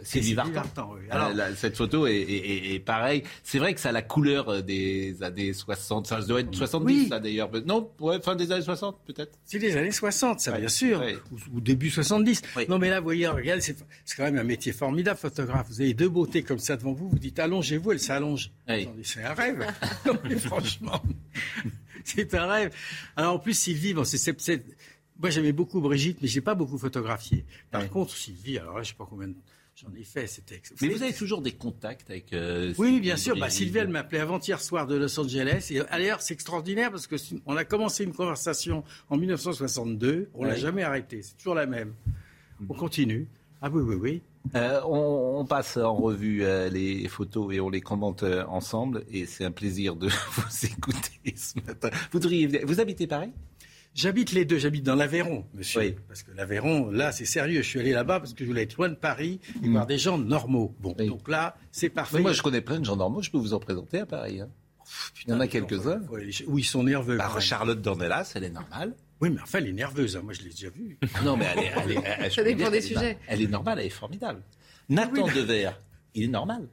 Sylvie 0.04 0.34
Vartan. 0.34 0.94
oui. 0.94 1.02
Alors, 1.10 1.32
cette 1.56 1.76
photo 1.76 2.08
est, 2.08 2.16
est, 2.16 2.76
est, 2.76 2.80
pareille. 2.80 3.24
C'est 3.44 3.60
vrai 3.60 3.74
que 3.74 3.80
ça 3.80 3.90
a 3.90 3.92
la 3.92 4.02
couleur 4.02 4.50
euh, 4.50 4.62
des 4.62 5.22
années 5.22 5.54
60. 5.54 6.08
Ça 6.08 6.22
doit 6.22 6.40
être 6.40 6.54
70, 6.54 7.10
ça 7.10 7.20
d'ailleurs. 7.20 7.50
Non, 7.66 7.90
ouais, 8.00 8.20
fin 8.22 8.36
des 8.36 8.52
années 8.52 8.64
60 8.64 9.00
peut-être. 9.06 9.38
C'est 9.46 9.60
des 9.60 9.76
années 9.78 9.92
60, 9.92 10.40
ça 10.40 10.58
bien 10.58 10.68
sûr. 10.68 11.04
Ou, 11.54 11.62
début 11.62 11.90
70. 11.90 12.42
Non 12.70 12.80
mais 12.80 12.90
là, 12.90 13.00
vous 13.00 13.06
voyez, 13.06 13.28
regardez, 13.28 13.62
c'est 13.62 13.76
quand 14.16 14.24
même 14.24 14.38
un 14.38 14.44
métier 14.44 14.72
formidable, 14.72 15.20
photographe. 15.20 15.68
Vous 15.70 15.82
avez 15.82 15.94
deux 15.94 16.10
beautés 16.10 16.44
comme 16.44 16.60
ça 16.60 16.78
devant 16.78 16.94
vous. 16.94 17.10
Vous 17.10 17.20
dites 17.20 17.40
allongez-vous, 17.40 17.92
elle 17.92 18.00
s'allonge. 18.00 18.52
C'est 19.04 19.24
un 19.24 19.34
rêve. 19.34 19.66
non 20.06 20.18
mais 20.24 20.38
franchement, 20.38 21.02
c'est 22.04 22.34
un 22.34 22.46
rêve. 22.48 22.74
Alors 23.16 23.36
en 23.36 23.40
plus, 23.40 23.58
Sylvie, 23.58 23.94
bon, 23.94 24.04
c'est 24.04 24.18
moi, 25.20 25.30
j'aimais 25.30 25.54
beaucoup 25.54 25.80
Brigitte, 25.82 26.18
mais 26.22 26.28
j'ai 26.28 26.42
pas 26.42 26.56
beaucoup 26.56 26.78
photographié. 26.78 27.46
Par 27.72 27.90
contre, 27.90 28.16
Sylvie, 28.16 28.58
alors 28.58 28.78
là, 28.78 28.84
je 28.84 28.90
sais 28.90 28.96
pas 28.96 29.08
combien 29.10 29.30
j'en 29.76 29.94
ai 29.96 30.04
fait. 30.04 30.28
C'était. 30.28 30.62
Mais 30.82 30.90
vous 30.90 31.04
avez 31.04 31.14
toujours 31.14 31.42
des 31.42 31.54
contacts 31.54 32.10
avec. 32.10 32.34
Euh, 32.34 32.74
oui, 32.78 33.00
bien 33.00 33.18
sûr. 33.18 33.38
Bah, 33.38 33.50
Sylvie, 33.50 33.80
elle 33.80 33.88
m'appelait 33.88 34.20
avant-hier 34.20 34.62
soir 34.62 34.88
de 34.88 34.96
Los 34.96 35.20
Angeles. 35.20 35.68
Et 35.72 35.80
d'ailleurs, 35.80 36.22
c'est 36.22 36.34
extraordinaire 36.34 36.92
parce 36.92 37.08
que 37.08 37.16
on 37.46 37.56
a 37.56 37.64
commencé 37.64 38.04
une 38.04 38.14
conversation 38.14 38.84
en 39.10 39.18
1962. 39.18 40.30
On 40.34 40.44
l'a 40.44 40.56
jamais 40.56 40.84
arrêtée. 40.84 41.22
C'est 41.22 41.38
toujours 41.38 41.56
la 41.56 41.66
même. 41.66 41.94
On 42.70 42.74
continue. 42.74 43.28
Ah 43.62 43.70
oui, 43.72 43.82
oui, 43.82 43.96
oui. 43.96 44.22
Euh, 44.54 44.80
on, 44.86 45.40
on, 45.40 45.46
passe 45.46 45.78
en 45.78 45.96
revue 45.96 46.44
euh, 46.44 46.70
les 46.70 47.08
photos 47.08 47.54
et 47.54 47.60
on 47.60 47.70
les 47.70 47.82
commente 47.82 48.24
euh, 48.24 48.46
ensemble. 48.46 49.04
Et 49.12 49.26
c'est 49.26 49.44
un 49.44 49.52
plaisir 49.52 49.96
de 49.96 50.08
vous 50.32 50.66
écouter 50.66 51.34
ce 51.36 51.60
matin. 51.66 51.90
Vous, 52.12 52.20
vous 52.20 52.80
habitez 52.80 53.08
Paris? 53.08 53.32
J'habite 53.96 54.34
les 54.34 54.44
deux. 54.44 54.58
J'habite 54.58 54.84
dans 54.84 54.96
l'Aveyron, 54.96 55.46
monsieur. 55.54 55.96
Parce 56.08 56.22
que 56.22 56.32
l'Aveyron, 56.32 56.92
là, 56.92 57.14
c'est 57.14 57.26
sérieux. 57.26 57.62
Je 57.62 57.68
suis 57.70 57.80
allé 57.80 57.94
là-bas 57.94 58.20
parce 58.20 58.34
que 58.34 58.44
je 58.44 58.50
voulais 58.50 58.64
être 58.64 58.76
loin 58.76 58.90
de 58.90 58.96
Paris 58.96 59.40
et 59.64 59.70
voir 59.70 59.86
mm. 59.86 59.88
des 59.88 59.98
gens 59.98 60.18
normaux. 60.18 60.76
Bon, 60.82 60.92
donc 60.92 61.30
là, 61.30 61.56
c'est 61.72 61.90
parfait. 61.90 62.20
moi, 62.20 62.34
je 62.34 62.42
connais 62.42 62.62
plein 62.62 62.80
de 62.80 62.86
gens 62.86 62.98
normaux. 62.98 63.22
Je 63.22 63.32
peux 63.32 63.38
vous 63.38 63.54
en 63.54 63.60
présenter 63.60 64.00
à 64.00 64.06
Paris. 64.06 64.42
Hein. 64.42 64.50
Il 65.26 65.32
y 65.32 65.34
en 65.34 65.40
a 65.40 65.48
quelques-uns. 65.48 66.02
Oui, 66.12 66.62
ils 66.62 66.64
sont 66.66 66.84
nerveux. 66.84 67.18
Bah, 67.18 67.32
Charlotte 67.40 67.82
Dornelas, 67.82 68.34
elle 68.36 68.44
est 68.44 68.50
normale. 68.50 68.94
Oui, 69.22 69.30
mais 69.30 69.40
enfin, 69.42 69.60
elle 69.60 69.68
est 69.68 69.74
nerveuse. 69.74 70.18
Hein. 70.18 70.22
Moi, 70.24 70.34
je 70.34 70.42
l'ai 70.42 70.50
déjà 70.50 70.70
vue. 70.70 70.98
non, 71.24 71.38
mais 71.38 71.48
elle 71.56 71.64
est. 71.92 72.04
Elle 72.20 72.26
est 72.26 72.30
Ça 72.30 72.44
dépend 72.44 72.70
des 72.70 72.82
sujets. 72.82 73.18
Elle 73.28 73.42
est 73.42 73.48
normale, 73.48 73.80
elle 73.80 73.88
est 73.88 73.90
formidable. 73.90 74.42
Nathan 74.90 75.26
Dever, 75.28 75.72
il 76.14 76.26
est 76.26 76.28
normal. 76.28 76.68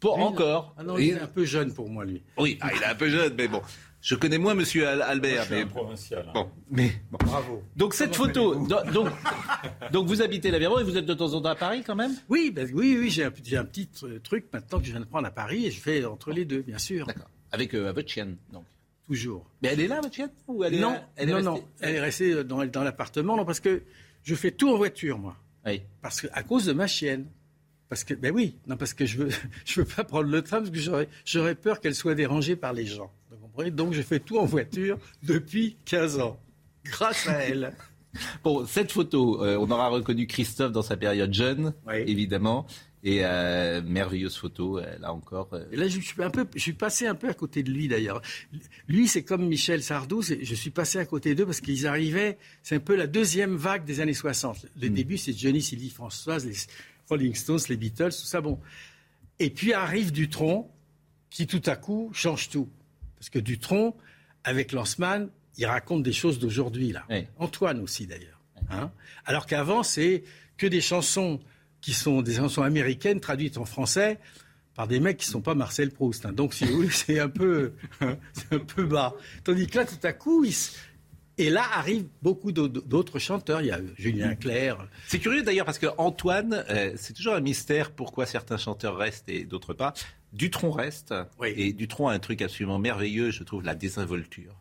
Pour 0.00 0.18
encore. 0.18 0.74
Ah 0.76 0.82
non, 0.82 0.98
il 0.98 1.10
est 1.10 1.20
un 1.20 1.26
peu 1.26 1.44
jeune 1.44 1.72
pour 1.72 1.88
moi, 1.88 2.04
lui. 2.04 2.22
Oui, 2.36 2.58
ah, 2.60 2.70
il 2.74 2.82
est 2.82 2.86
un 2.86 2.94
peu 2.94 3.08
jeune, 3.08 3.34
mais 3.36 3.48
bon. 3.48 3.62
Je 4.06 4.14
connais 4.14 4.38
moins 4.38 4.54
Monsieur 4.54 4.86
Albert, 4.86 5.48
mais 5.50 5.66
provincial. 5.66 6.26
Hein. 6.28 6.32
Bon, 6.32 6.48
mais 6.70 6.92
bravo. 7.10 7.64
Donc 7.74 7.92
cette 7.92 8.14
photo, 8.14 8.54
donc, 8.54 9.08
donc 9.92 10.06
vous 10.06 10.22
habitez 10.22 10.52
l'Aveyron 10.52 10.78
et 10.78 10.84
vous 10.84 10.96
êtes 10.96 11.06
de 11.06 11.14
temps 11.14 11.34
en 11.34 11.40
temps 11.40 11.48
à 11.48 11.56
Paris 11.56 11.82
quand 11.84 11.96
même? 11.96 12.12
Oui, 12.28 12.52
ben, 12.54 12.70
oui, 12.72 12.96
oui, 13.00 13.10
j'ai 13.10 13.24
un, 13.24 13.30
un, 13.30 13.64
petit 13.64 13.88
truc 14.22 14.46
maintenant 14.52 14.78
que 14.78 14.84
je 14.84 14.92
viens 14.92 15.00
de 15.00 15.06
prendre 15.06 15.26
à 15.26 15.32
Paris 15.32 15.66
et 15.66 15.72
je 15.72 15.80
fais 15.80 16.04
entre 16.04 16.30
les 16.30 16.44
deux, 16.44 16.60
bien 16.60 16.78
sûr. 16.78 17.04
D'accord. 17.04 17.28
Avec 17.50 17.74
euh, 17.74 17.90
votre 17.90 18.08
chienne, 18.08 18.36
donc. 18.52 18.62
Toujours. 19.08 19.44
Mais 19.60 19.70
elle 19.72 19.80
est 19.80 19.88
là, 19.88 20.00
votre 20.00 20.14
chienne 20.14 20.30
ou 20.46 20.62
elle 20.62 20.74
est 20.74 20.78
Non, 20.78 21.00
elle 21.16 21.28
est 21.28 21.32
non, 21.32 21.42
non, 21.42 21.64
elle 21.80 21.96
est 21.96 22.00
restée 22.00 22.44
dans, 22.44 22.64
dans 22.64 22.84
l'appartement, 22.84 23.36
non, 23.36 23.44
parce 23.44 23.58
que 23.58 23.82
je 24.22 24.36
fais 24.36 24.52
tout 24.52 24.70
en 24.70 24.76
voiture, 24.76 25.18
moi. 25.18 25.36
Oui. 25.66 25.82
Parce 26.00 26.20
que 26.20 26.28
à 26.32 26.44
cause 26.44 26.66
de 26.66 26.72
ma 26.72 26.86
chienne. 26.86 27.26
Parce 27.88 28.02
que, 28.04 28.14
ben 28.14 28.32
oui, 28.32 28.56
non, 28.68 28.76
parce 28.76 28.94
que 28.94 29.04
je 29.04 29.18
veux, 29.18 29.30
je 29.64 29.80
veux 29.80 29.86
pas 29.86 30.04
prendre 30.04 30.28
le 30.28 30.42
train 30.42 30.58
parce 30.58 30.70
que 30.70 30.78
j'aurais, 30.78 31.08
j'aurais 31.24 31.56
peur 31.56 31.80
qu'elle 31.80 31.94
soit 31.96 32.14
dérangée 32.14 32.54
par 32.54 32.72
les 32.72 32.86
gens. 32.86 33.12
Donc 33.70 33.92
je 33.92 34.02
fais 34.02 34.20
tout 34.20 34.38
en 34.38 34.44
voiture 34.44 34.98
depuis 35.22 35.76
15 35.86 36.20
ans, 36.20 36.38
grâce 36.84 37.26
à 37.28 37.44
elle. 37.44 37.72
Bon, 38.44 38.64
cette 38.66 38.92
photo, 38.92 39.44
euh, 39.44 39.58
on 39.58 39.70
aura 39.70 39.88
reconnu 39.88 40.26
Christophe 40.26 40.72
dans 40.72 40.80
sa 40.80 40.96
période 40.96 41.34
jeune, 41.34 41.74
évidemment. 42.06 42.66
Et 43.04 43.20
euh, 43.22 43.82
merveilleuse 43.82 44.36
photo, 44.36 44.78
euh, 44.78 44.98
là 44.98 45.12
encore. 45.12 45.50
Et 45.70 45.76
là, 45.76 45.86
je 45.86 46.00
suis, 46.00 46.22
un 46.22 46.30
peu, 46.30 46.46
je 46.54 46.60
suis 46.60 46.72
passé 46.72 47.06
un 47.06 47.14
peu 47.14 47.28
à 47.28 47.34
côté 47.34 47.62
de 47.62 47.70
lui, 47.70 47.86
d'ailleurs. 47.86 48.20
Lui, 48.88 49.06
c'est 49.06 49.22
comme 49.22 49.46
Michel 49.46 49.82
Sardou, 49.82 50.22
je 50.22 50.54
suis 50.54 50.70
passé 50.70 50.98
à 50.98 51.04
côté 51.04 51.34
d'eux 51.34 51.44
parce 51.44 51.60
qu'ils 51.60 51.86
arrivaient, 51.86 52.36
c'est 52.62 52.76
un 52.76 52.80
peu 52.80 52.96
la 52.96 53.06
deuxième 53.06 53.54
vague 53.54 53.84
des 53.84 54.00
années 54.00 54.14
60. 54.14 54.66
Le 54.80 54.88
hmm. 54.88 54.94
début, 54.94 55.18
c'est 55.18 55.38
Johnny, 55.38 55.62
Sylvie, 55.62 55.90
Françoise, 55.90 56.46
les 56.46 56.56
Rolling 57.08 57.34
Stones, 57.34 57.60
les 57.68 57.76
Beatles, 57.76 58.10
tout 58.10 58.26
ça, 58.26 58.40
bon. 58.40 58.58
Et 59.38 59.50
puis 59.50 59.72
arrive 59.72 60.10
Dutron, 60.10 60.68
qui 61.30 61.46
tout 61.46 61.62
à 61.66 61.76
coup 61.76 62.10
change 62.12 62.48
tout. 62.48 62.68
Parce 63.18 63.30
que 63.30 63.38
Dutron, 63.38 63.94
avec 64.44 64.72
Lanzmann, 64.72 65.28
il 65.56 65.66
raconte 65.66 66.02
des 66.02 66.12
choses 66.12 66.38
d'aujourd'hui, 66.38 66.92
là. 66.92 67.04
Antoine 67.38 67.80
aussi, 67.80 68.06
d'ailleurs. 68.06 68.40
Hein. 68.70 68.90
Alors 69.24 69.46
qu'avant, 69.46 69.82
c'est 69.82 70.24
que 70.56 70.66
des 70.66 70.80
chansons 70.80 71.40
qui 71.80 71.92
sont 71.92 72.22
des 72.22 72.34
chansons 72.34 72.62
américaines 72.62 73.20
traduites 73.20 73.58
en 73.58 73.64
français 73.64 74.18
par 74.74 74.86
des 74.86 75.00
mecs 75.00 75.16
qui 75.18 75.28
ne 75.28 75.32
sont 75.32 75.40
pas 75.40 75.54
Marcel 75.54 75.90
Proust. 75.90 76.26
Hein. 76.26 76.32
Donc, 76.32 76.52
si 76.52 76.64
vous 76.64 76.74
voulez, 76.76 76.90
c'est 76.92 77.18
un 77.18 77.28
peu, 77.28 77.72
un 78.00 78.58
peu 78.58 78.84
bas. 78.84 79.14
Tandis 79.44 79.66
que 79.66 79.78
là, 79.78 79.84
tout 79.84 79.94
à 80.02 80.12
coup, 80.12 80.44
Et 81.38 81.50
là 81.50 81.64
arrivent 81.74 82.08
beaucoup 82.22 82.52
d'autres 82.52 83.18
chanteurs. 83.18 83.62
Il 83.62 83.68
y 83.68 83.70
a 83.70 83.80
Julien 83.96 84.34
Clerc. 84.34 84.86
C'est 85.06 85.18
curieux 85.18 85.42
d'ailleurs 85.42 85.66
parce 85.66 85.78
que 85.78 85.86
Antoine, 85.96 86.64
euh, 86.70 86.92
c'est 86.96 87.14
toujours 87.14 87.34
un 87.34 87.40
mystère 87.40 87.90
pourquoi 87.90 88.26
certains 88.26 88.58
chanteurs 88.58 88.96
restent 88.96 89.28
et 89.28 89.44
d'autres 89.44 89.74
pas. 89.74 89.94
Dutron 90.36 90.70
reste. 90.70 91.14
Et 91.44 91.72
Dutron 91.72 92.08
a 92.08 92.12
un 92.12 92.18
truc 92.18 92.42
absolument 92.42 92.78
merveilleux, 92.78 93.30
je 93.30 93.42
trouve, 93.42 93.64
la 93.64 93.74
désinvolture. 93.74 94.54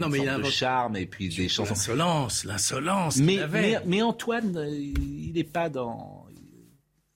non, 0.00 0.08
mais 0.08 0.20
il 0.20 0.28
a 0.28 0.36
un 0.36 0.44
charme 0.44 0.96
et 0.96 1.06
puis 1.06 1.28
des 1.28 1.48
chansons. 1.48 1.70
L'insolence, 1.70 2.44
l'insolence. 2.44 3.16
Mais, 3.18 3.38
mais, 3.50 3.80
mais, 3.84 4.02
Antoine, 4.02 4.56
euh, 4.56 4.68
il 4.68 5.32
n'est 5.34 5.44
pas 5.44 5.68
dans 5.68 6.21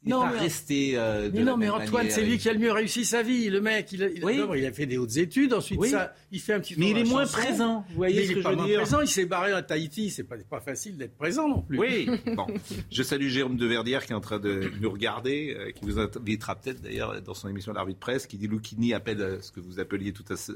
non, 0.06 0.26
mais, 0.26 0.38
rester, 0.38 0.92
euh, 0.96 1.30
mais 1.32 1.42
non, 1.42 1.56
mais 1.56 1.68
Antoine, 1.68 2.08
c'est 2.10 2.24
lui 2.24 2.38
qui 2.38 2.48
a 2.48 2.52
le 2.52 2.58
mieux 2.58 2.72
réussi 2.72 3.04
sa 3.04 3.22
vie. 3.22 3.50
Le 3.50 3.60
mec, 3.60 3.90
il 3.92 4.02
a, 4.04 4.08
il, 4.08 4.22
il 4.56 4.66
a 4.66 4.72
fait 4.72 4.86
des 4.86 4.98
hautes 4.98 5.16
études, 5.16 5.52
ensuite 5.52 5.84
ça, 5.86 6.14
il 6.30 6.40
fait 6.40 6.54
un 6.54 6.60
petit. 6.60 6.74
Mais 6.78 6.90
il 6.90 6.98
est 6.98 7.04
moins 7.04 7.26
présent. 7.26 7.84
Vous 7.90 7.96
voyez 7.96 8.24
ce 8.24 8.30
il 8.30 8.34
que 8.36 8.42
je 8.42 8.48
veux 8.48 8.66
dire 8.66 8.80
présent. 8.80 9.00
Il 9.00 9.08
s'est 9.08 9.26
barré 9.26 9.52
à 9.52 9.62
Tahiti. 9.62 10.10
C'est 10.10 10.24
pas, 10.24 10.36
pas 10.48 10.60
facile 10.60 10.96
d'être 10.96 11.16
présent 11.16 11.48
non 11.48 11.62
plus. 11.62 11.78
Oui. 11.78 12.08
bon, 12.36 12.46
je 12.90 13.02
salue 13.02 13.28
Jérôme 13.28 13.56
de 13.56 13.66
Verdière 13.66 14.04
qui 14.06 14.12
est 14.12 14.16
en 14.16 14.20
train 14.20 14.38
de 14.38 14.70
nous 14.80 14.90
regarder, 14.90 15.56
euh, 15.58 15.70
qui 15.72 15.84
vous 15.84 15.98
invitera 15.98 16.54
peut-être 16.54 16.80
d'ailleurs 16.80 17.20
dans 17.22 17.34
son 17.34 17.48
émission 17.48 17.72
L'arbitre 17.72 18.00
presse, 18.00 18.26
qui 18.26 18.38
dit 18.38 18.46
Loukini 18.46 18.94
appelle 18.94 19.38
ce 19.42 19.50
que 19.50 19.60
vous 19.60 19.80
appeliez 19.80 20.12
tout 20.12 20.24
à 20.30 20.36
ce, 20.36 20.52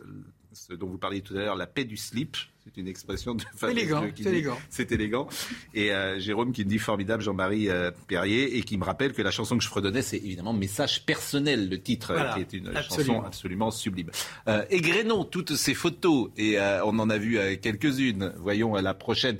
ce 0.53 0.73
dont 0.75 0.87
vous 0.87 0.99
parliez 0.99 1.21
tout 1.21 1.35
à 1.37 1.41
l'heure 1.41 1.57
la 1.57 1.67
paix 1.67 1.85
du 1.85 1.97
slip. 1.97 2.37
C'est 2.73 2.81
une 2.81 2.89
expression 2.89 3.35
de 3.35 3.43
élégant, 3.69 4.05
c'est 4.15 4.27
élégant. 4.27 4.59
C'est 4.69 4.93
élégant. 4.93 5.29
Et 5.75 5.93
euh, 5.93 6.21
Jérôme 6.21 6.53
qui 6.53 6.65
me 6.65 6.71
dit 6.71 6.79
formidable, 6.79 7.23
Jean-Marie 7.23 7.69
euh, 7.69 7.91
Perrier, 8.07 8.59
et 8.59 8.63
qui 8.63 8.79
me 8.79 8.85
rappelle 8.85 9.13
que 9.13 9.23
la 9.23 9.33
chanson 9.33 9.57
que 9.57 9.65
je 9.65 9.69
fredonnais, 9.69 10.03
c'est 10.03 10.19
évidemment 10.19 10.53
Message 10.53 11.05
personnel, 11.05 11.69
le 11.69 11.81
titre, 11.81 12.15
qui 12.35 12.41
est 12.41 12.53
une 12.53 12.73
chanson 12.83 13.23
absolument 13.23 13.71
sublime. 13.71 14.11
Euh, 14.47 14.65
égrénons 14.71 15.25
toutes 15.25 15.57
ces 15.57 15.75
photos, 15.75 16.31
et 16.37 16.59
on 16.61 16.99
en 16.99 17.11
a 17.11 17.19
vu 17.19 17.39
quelques-unes. 17.61 18.33
Voyons 18.39 18.75
la 18.75 18.95
prochaine. 18.95 19.39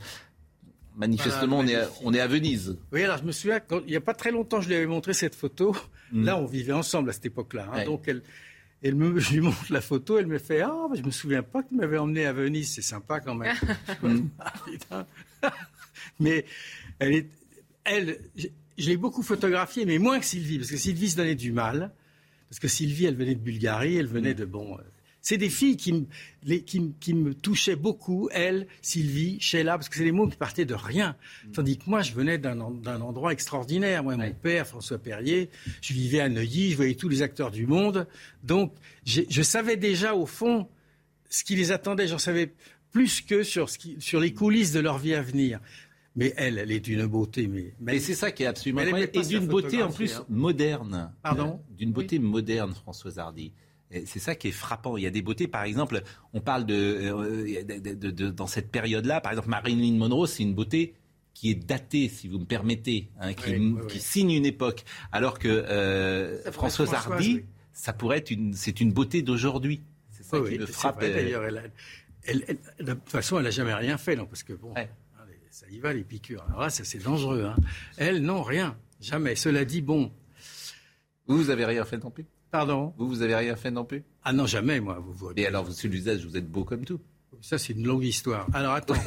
Manifestement, 0.97 1.61
on, 1.61 1.67
est 1.67 1.77
à, 1.77 1.89
on 2.03 2.13
est 2.13 2.21
à 2.21 2.27
Venise. 2.27 2.77
Oui, 2.93 3.05
alors 3.05 3.19
je 3.19 3.25
me 3.25 3.33
souviens, 3.33 3.61
il 3.71 3.91
n'y 3.91 3.97
a 3.97 4.01
pas 4.01 4.13
très 4.13 4.33
longtemps, 4.33 4.61
je 4.61 4.69
lui 4.69 4.75
avais 4.75 4.87
montré 4.87 5.15
cette 5.15 5.35
photo. 5.35 5.75
Mm. 6.13 6.25
Là, 6.25 6.37
on 6.37 6.47
vivait 6.47 6.73
ensemble 6.73 7.11
à 7.11 7.13
cette 7.13 7.27
époque-là. 7.27 7.69
Hein. 7.73 7.85
Donc, 7.85 8.03
elle, 8.07 8.23
elle 8.83 8.95
me, 8.95 9.19
je 9.19 9.33
lui 9.33 9.41
montre 9.41 9.71
la 9.71 9.81
photo, 9.81 10.19
elle 10.19 10.27
me 10.27 10.39
fait 10.39 10.63
Ah, 10.63 10.89
je 10.95 11.03
me 11.03 11.11
souviens 11.11 11.43
pas 11.43 11.63
que 11.63 11.69
tu 11.69 11.75
m'avais 11.75 11.99
emmené 11.99 12.27
à 12.27 12.33
Venise, 12.33 12.73
c'est 12.73 12.83
sympa 12.83 13.21
quand 13.21 13.35
même. 13.35 13.55
mais 16.21 16.45
elle 16.99 17.13
est, 17.13 17.27
elle, 17.85 18.19
je 18.37 18.87
l'ai 18.87 18.97
beaucoup 18.97 19.23
photographiée, 19.23 19.85
mais 19.85 19.99
moins 19.99 20.19
que 20.19 20.27
Sylvie, 20.27 20.59
parce 20.59 20.71
que 20.71 20.77
Sylvie 20.77 21.11
se 21.11 21.17
donnait 21.17 21.35
du 21.35 21.53
mal. 21.53 21.93
Parce 22.49 22.59
que 22.59 22.69
Sylvie, 22.69 23.05
elle 23.05 23.15
venait 23.15 23.37
de 23.37 23.41
Bulgarie, 23.41 23.97
elle 23.97 24.09
venait 24.09 24.35
de 24.35 24.45
bon, 24.45 24.77
c'est 25.23 25.37
des 25.37 25.51
filles 25.51 25.77
qui, 25.77 25.93
me 25.93 27.33
touchaient 27.33 27.77
beaucoup, 27.77 28.29
elle, 28.33 28.67
Sylvie, 28.83 29.39
Sheila, 29.41 29.77
parce 29.77 29.89
que 29.89 29.97
c'est 29.97 30.05
des 30.05 30.13
mots 30.13 30.29
qui 30.29 30.37
partaient 30.37 30.65
de 30.65 30.75
rien. 30.75 31.17
Mm. 31.47 31.53
Tandis 31.53 31.79
que 31.79 31.89
moi, 31.89 32.03
je 32.03 32.13
venais 32.13 32.39
d'un 32.39 32.61
endroit 32.61 33.33
extraordinaire. 33.33 34.03
Moi, 34.03 34.17
mon 34.17 34.33
père, 34.33 34.67
François 34.67 34.99
Perrier, 34.99 35.51
je 35.83 35.93
vivais 35.93 36.21
à 36.21 36.29
Neuilly, 36.29 36.71
je 36.71 36.77
voyais 36.77 36.95
tous 36.95 37.09
les 37.09 37.23
acteurs 37.23 37.51
du 37.51 37.67
monde. 37.67 38.07
Donc, 38.43 38.73
je 39.05 39.43
savais 39.43 39.77
déjà, 39.77 40.15
au 40.15 40.27
fond, 40.27 40.69
ce 41.29 41.45
qui 41.45 41.57
les 41.57 41.73
attendait. 41.73 42.09
J'en 42.09 42.19
savais 42.19 42.53
plus 42.91 43.23
que 43.23 43.43
sur, 43.43 43.69
les 44.21 44.35
coulisses 44.35 44.73
de 44.73 44.81
leur 44.81 44.99
vie 44.99 45.15
à 45.15 45.23
venir. 45.23 45.61
Mais 46.17 46.35
elle, 46.37 46.59
elle 46.59 46.73
est 46.73 46.81
d'une 46.81 47.07
beauté. 47.07 47.47
Mais, 47.47 47.73
mais 47.81 48.01
c'est 48.01 48.15
ça 48.15 48.33
qui 48.33 48.43
est 48.43 48.47
absolument 48.47 48.81
incroyable. 48.81 49.13
Et 49.15 49.23
d'une 49.23 49.47
beauté 49.47 49.83
en 49.83 49.93
plus 49.93 50.17
hein. 50.17 50.27
moderne. 50.29 51.13
Pardon? 51.23 51.61
D'une 51.71 51.93
beauté 51.93 52.19
moderne, 52.19 52.75
Françoise 52.75 53.19
Hardy. 53.19 53.53
C'est 54.07 54.21
ça 54.21 54.37
qui 54.37 54.49
est 54.49 54.53
frappant. 54.53 54.97
Il 54.97 55.03
y 55.03 55.07
a 55.07 55.11
des 55.11 55.23
beautés, 55.23 55.49
par 55.49 55.65
exemple, 55.65 56.03
on 56.33 56.41
parle 56.41 56.65
de, 56.65 56.75
euh, 56.77 58.31
dans 58.31 58.47
cette 58.47 58.71
période-là, 58.71 59.21
par 59.21 59.33
exemple, 59.33 59.49
Marilyn 59.49 59.99
Monroe, 59.99 60.27
c'est 60.27 60.45
une 60.45 60.55
beauté 60.55 60.95
qui 61.35 61.51
est 61.51 61.55
datée, 61.55 62.09
si 62.09 62.29
vous 62.29 62.39
me 62.39 62.45
permettez, 62.45 63.09
hein, 63.19 63.33
qui, 63.35 64.01
signe 64.01 64.31
une 64.31 64.47
époque, 64.47 64.85
alors 65.11 65.39
que 65.39 65.49
euh, 65.49 66.53
Françoise 66.53 66.95
Hardy, 66.95 67.43
ça 67.73 67.93
pourrait 67.93 68.19
être 68.19 68.31
une, 68.31 68.55
c'est 68.55 68.81
une 68.81 68.93
beauté 68.93 69.23
d'aujourd'hui. 69.23 69.83
C'est 70.11 70.25
ça 70.25 70.41
qui 70.41 70.59
me 70.59 70.67
frappe. 70.67 71.03
Euh. 71.03 71.13
D'ailleurs, 71.13 71.51
de 72.79 72.93
toute 72.93 73.09
façon, 73.09 73.39
elle 73.39 73.45
n'a 73.45 73.51
jamais 73.51 73.75
rien 73.75 73.99
fait, 73.99 74.15
non, 74.15 74.27
parce 74.27 74.45
que 74.45 74.53
bon, 74.53 74.73
ça 75.51 75.67
y 75.69 75.81
va 75.81 75.93
les 75.93 76.05
piqûres. 76.05 76.45
Alors 76.49 76.61
là, 76.61 76.71
ça 76.71 76.85
c'est 76.85 77.03
dangereux. 77.03 77.45
Hein. 77.45 77.57
Elle, 77.97 78.23
non, 78.23 78.43
rien, 78.43 78.77
jamais. 79.01 79.35
Cela 79.35 79.65
dit, 79.65 79.83
bon. 79.83 80.13
Vous, 81.27 81.37
vous 81.37 81.51
avez 81.51 81.65
rien 81.65 81.85
fait 81.85 81.99
non 81.99 82.11
plus? 82.11 82.27
Pardon? 82.51 82.93
Vous, 82.99 83.09
vous 83.09 83.23
avez 83.23 83.37
rien 83.37 83.57
fait 83.57 83.71
non 83.71 83.85
plus? 83.85 84.05
Ah 84.25 84.33
non, 84.33 84.47
jamais, 84.47 84.81
moi. 84.81 84.99
Vous, 84.99 85.13
vous... 85.13 85.33
Et 85.37 85.47
alors, 85.47 85.71
sur 85.71 85.91
l'usage, 85.91 86.27
vous 86.27 86.37
êtes 86.37 86.51
beau 86.51 86.65
comme 86.65 86.85
tout. 86.85 87.01
Ça, 87.43 87.57
c'est 87.57 87.73
une 87.73 87.87
longue 87.87 88.05
histoire. 88.05 88.47
Alors, 88.53 88.75
attends. 88.75 88.93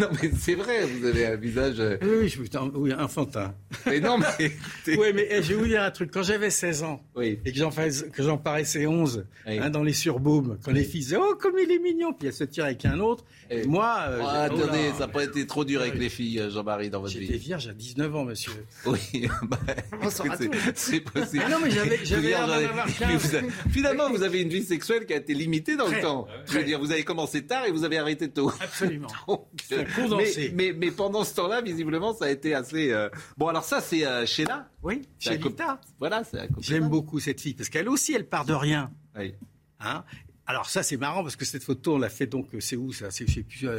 non, 0.00 0.08
mais 0.20 0.30
c'est 0.36 0.56
vrai, 0.56 0.84
vous 0.84 1.04
avez 1.06 1.26
un 1.26 1.36
visage. 1.36 1.76
Euh, 1.78 1.96
oui, 2.02 2.28
je, 2.28 2.42
oui 2.74 2.92
enfantin. 2.92 3.54
Mais 3.86 4.00
non, 4.00 4.18
mais. 4.18 4.50
oui, 4.98 5.12
mais 5.14 5.28
eh, 5.30 5.42
je 5.42 5.50
vais 5.50 5.54
vous 5.54 5.66
dire 5.66 5.82
un 5.82 5.92
truc. 5.92 6.10
Quand 6.12 6.24
j'avais 6.24 6.50
16 6.50 6.82
ans 6.82 7.04
et 7.20 7.36
que 7.36 7.54
j'en, 7.54 7.70
que 7.70 8.22
j'en 8.22 8.36
paraissais 8.36 8.86
11 8.86 9.26
hein, 9.46 9.70
dans 9.70 9.84
les 9.84 9.92
surbooms, 9.92 10.58
quand 10.64 10.72
les 10.72 10.82
filles 10.82 11.02
disaient 11.02 11.18
Oh, 11.20 11.36
comme 11.38 11.54
il 11.62 11.70
est 11.70 11.78
mignon, 11.78 12.12
puis 12.12 12.28
elles 12.28 12.34
se 12.34 12.44
tirent 12.44 12.64
avec 12.64 12.84
un 12.84 12.98
autre. 12.98 13.24
moi. 13.66 14.06
Euh, 14.08 14.18
oh, 14.22 14.26
attendez, 14.26 14.90
ça 14.94 15.06
n'a 15.06 15.08
pas 15.08 15.22
été 15.22 15.46
trop 15.46 15.64
dur 15.64 15.82
avec 15.82 15.94
les 15.94 16.08
filles, 16.08 16.40
euh, 16.40 16.50
Jean-Marie, 16.50 16.90
dans 16.90 17.00
votre 17.00 17.16
vie. 17.16 17.26
J'étais 17.26 17.38
vierge 17.38 17.68
à 17.68 17.72
19 17.72 18.16
ans, 18.16 18.24
monsieur. 18.24 18.52
Oui, 18.86 18.98
bah, 19.42 19.58
c'est 20.74 21.00
possible. 21.00 21.44
Ah 21.46 21.48
non, 21.48 21.58
mais 21.62 21.70
j'avais. 21.70 22.00
j'avais 22.04 22.34
Finalement, 23.70 24.10
vous 24.10 24.24
avez 24.24 24.42
une 24.42 24.48
vie 24.48 24.64
sexuelle 24.64 25.06
qui 25.06 25.12
a 25.12 25.16
été 25.18 25.32
limitée 25.32 25.75
dans 25.76 25.88
le 25.88 26.00
temps. 26.00 26.26
Je 26.46 26.58
veux 26.58 26.64
dire, 26.64 26.78
vous 26.78 26.92
avez 26.92 27.04
commencé 27.04 27.46
tard 27.46 27.64
et 27.66 27.70
vous 27.70 27.84
avez 27.84 27.98
arrêté 27.98 28.30
tôt. 28.30 28.52
Absolument. 28.60 29.08
mais, 29.70 30.50
mais, 30.54 30.72
mais, 30.72 30.90
pendant 30.90 31.24
ce 31.24 31.34
temps-là, 31.34 31.62
visiblement, 31.62 32.14
ça 32.14 32.26
a 32.26 32.30
été 32.30 32.54
assez. 32.54 32.92
Euh, 32.92 33.08
bon, 33.36 33.48
alors 33.48 33.64
ça, 33.64 33.80
c'est 33.80 34.06
euh, 34.06 34.26
Sheila. 34.26 34.68
Oui, 34.82 35.02
Sheila. 35.18 35.80
Voilà, 35.98 36.24
c'est 36.24 36.48
J'aime 36.60 36.88
beaucoup 36.88 37.20
cette 37.20 37.40
fille 37.40 37.54
parce 37.54 37.68
qu'elle 37.68 37.88
aussi, 37.88 38.12
elle 38.14 38.26
part 38.26 38.44
de 38.44 38.54
rien. 38.54 38.90
Oui. 39.18 39.34
Hein? 39.80 40.04
Alors 40.48 40.70
ça 40.70 40.84
c'est 40.84 40.96
marrant 40.96 41.22
parce 41.24 41.34
que 41.34 41.44
cette 41.44 41.64
photo 41.64 41.96
on 41.96 41.98
l'a 41.98 42.08
fait 42.08 42.26
donc 42.26 42.46
c'est 42.60 42.76
où 42.76 42.92
ça? 42.92 43.10
C'est 43.10 43.26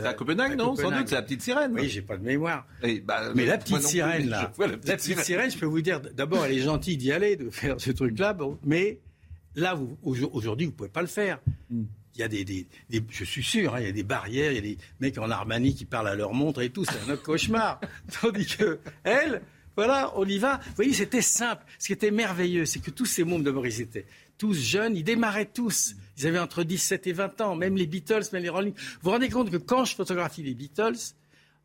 à 0.05 0.13
Copenhague 0.13 0.57
non? 0.57 0.75
Sans 0.75 0.91
doute 0.91 1.07
c'est 1.07 1.15
la 1.15 1.21
petite 1.21 1.41
sirène. 1.41 1.71
Oui 1.73 1.87
j'ai 1.87 2.01
pas 2.01 2.17
de 2.17 2.23
mémoire. 2.23 2.67
Bah, 3.05 3.31
mais 3.35 3.45
la 3.45 3.57
petite 3.57 3.81
sirène 3.81 4.29
là, 4.29 4.51
la 4.59 4.77
petite, 4.77 5.19
sirène. 5.19 5.49
je 5.49 5.57
peux 5.57 5.65
vous 5.65 5.81
dire 5.81 6.01
d'abord 6.01 6.45
elle 6.45 6.57
est 6.57 6.61
gentille 6.61 6.97
d'y 6.97 7.13
aller 7.13 7.37
de 7.37 7.49
faire 7.49 7.79
ce 7.79 7.91
truc 7.91 8.19
là, 8.19 8.37
mais 8.65 8.99
là 9.57 9.77
aujourd'hui 10.03 10.67
vous 10.67 10.71
pouvez 10.71 10.89
pas 10.89 11.01
le 11.01 11.07
faire. 11.07 11.39
Hmm 11.69 11.83
il 12.17 12.21
y 12.21 12.23
a 12.23 12.27
des, 12.27 12.67
je 13.09 13.23
suis 13.23 13.43
sûr, 13.43 13.75
hein, 13.75 13.79
il 13.79 13.85
y 13.85 13.89
a 13.89 13.91
des 13.91 14.03
barrières, 14.03 14.51
il 14.51 14.55
y 14.55 14.57
a 14.57 14.61
des 14.61 14.77
mecs 14.99 15.17
en 15.17 15.29
Armani 15.29 15.75
qui 15.75 15.85
parlent 15.85 16.07
à 16.07 16.15
leur 16.15 16.33
montre 16.33 16.61
et 16.61 16.69
tout, 16.69 16.83
c'est 16.83 16.99
un 17.07 17.13
autre 17.13 17.23
cauchemar. 17.23 17.79
Tandis 18.21 18.47
que 18.47 18.79
elle, 19.03 19.41
voilà, 19.75 20.11
on 20.15 20.25
y 20.25 20.39
va. 20.39 20.57
Vous 20.57 20.75
voyez, 20.75 20.93
c'était 20.93 21.21
simple. 21.21 21.63
Ce 21.77 21.87
qui 21.87 21.93
était 21.93 22.11
merveilleux, 22.11 22.65
c'est 22.65 22.79
que 22.79 22.89
tous 22.89 23.05
ces 23.05 23.23
membres 23.23 23.43
de 23.43 23.51
Maurice 23.51 23.79
étaient 23.79 24.07
tous 24.37 24.55
jeunes, 24.55 24.95
ils 24.95 25.03
démarraient 25.03 25.45
tous. 25.45 25.95
Ils 26.17 26.25
avaient 26.25 26.39
entre 26.39 26.63
17 26.63 27.05
et 27.07 27.13
20 27.13 27.41
ans, 27.41 27.55
même 27.55 27.77
les 27.77 27.85
Beatles, 27.85 28.23
même 28.33 28.43
les 28.43 28.49
Rolling. 28.49 28.73
Vous 28.73 28.99
vous 29.03 29.11
rendez 29.11 29.29
compte 29.29 29.51
que 29.51 29.57
quand 29.57 29.85
je 29.85 29.95
photographie 29.95 30.41
les 30.41 30.55
Beatles, 30.55 31.13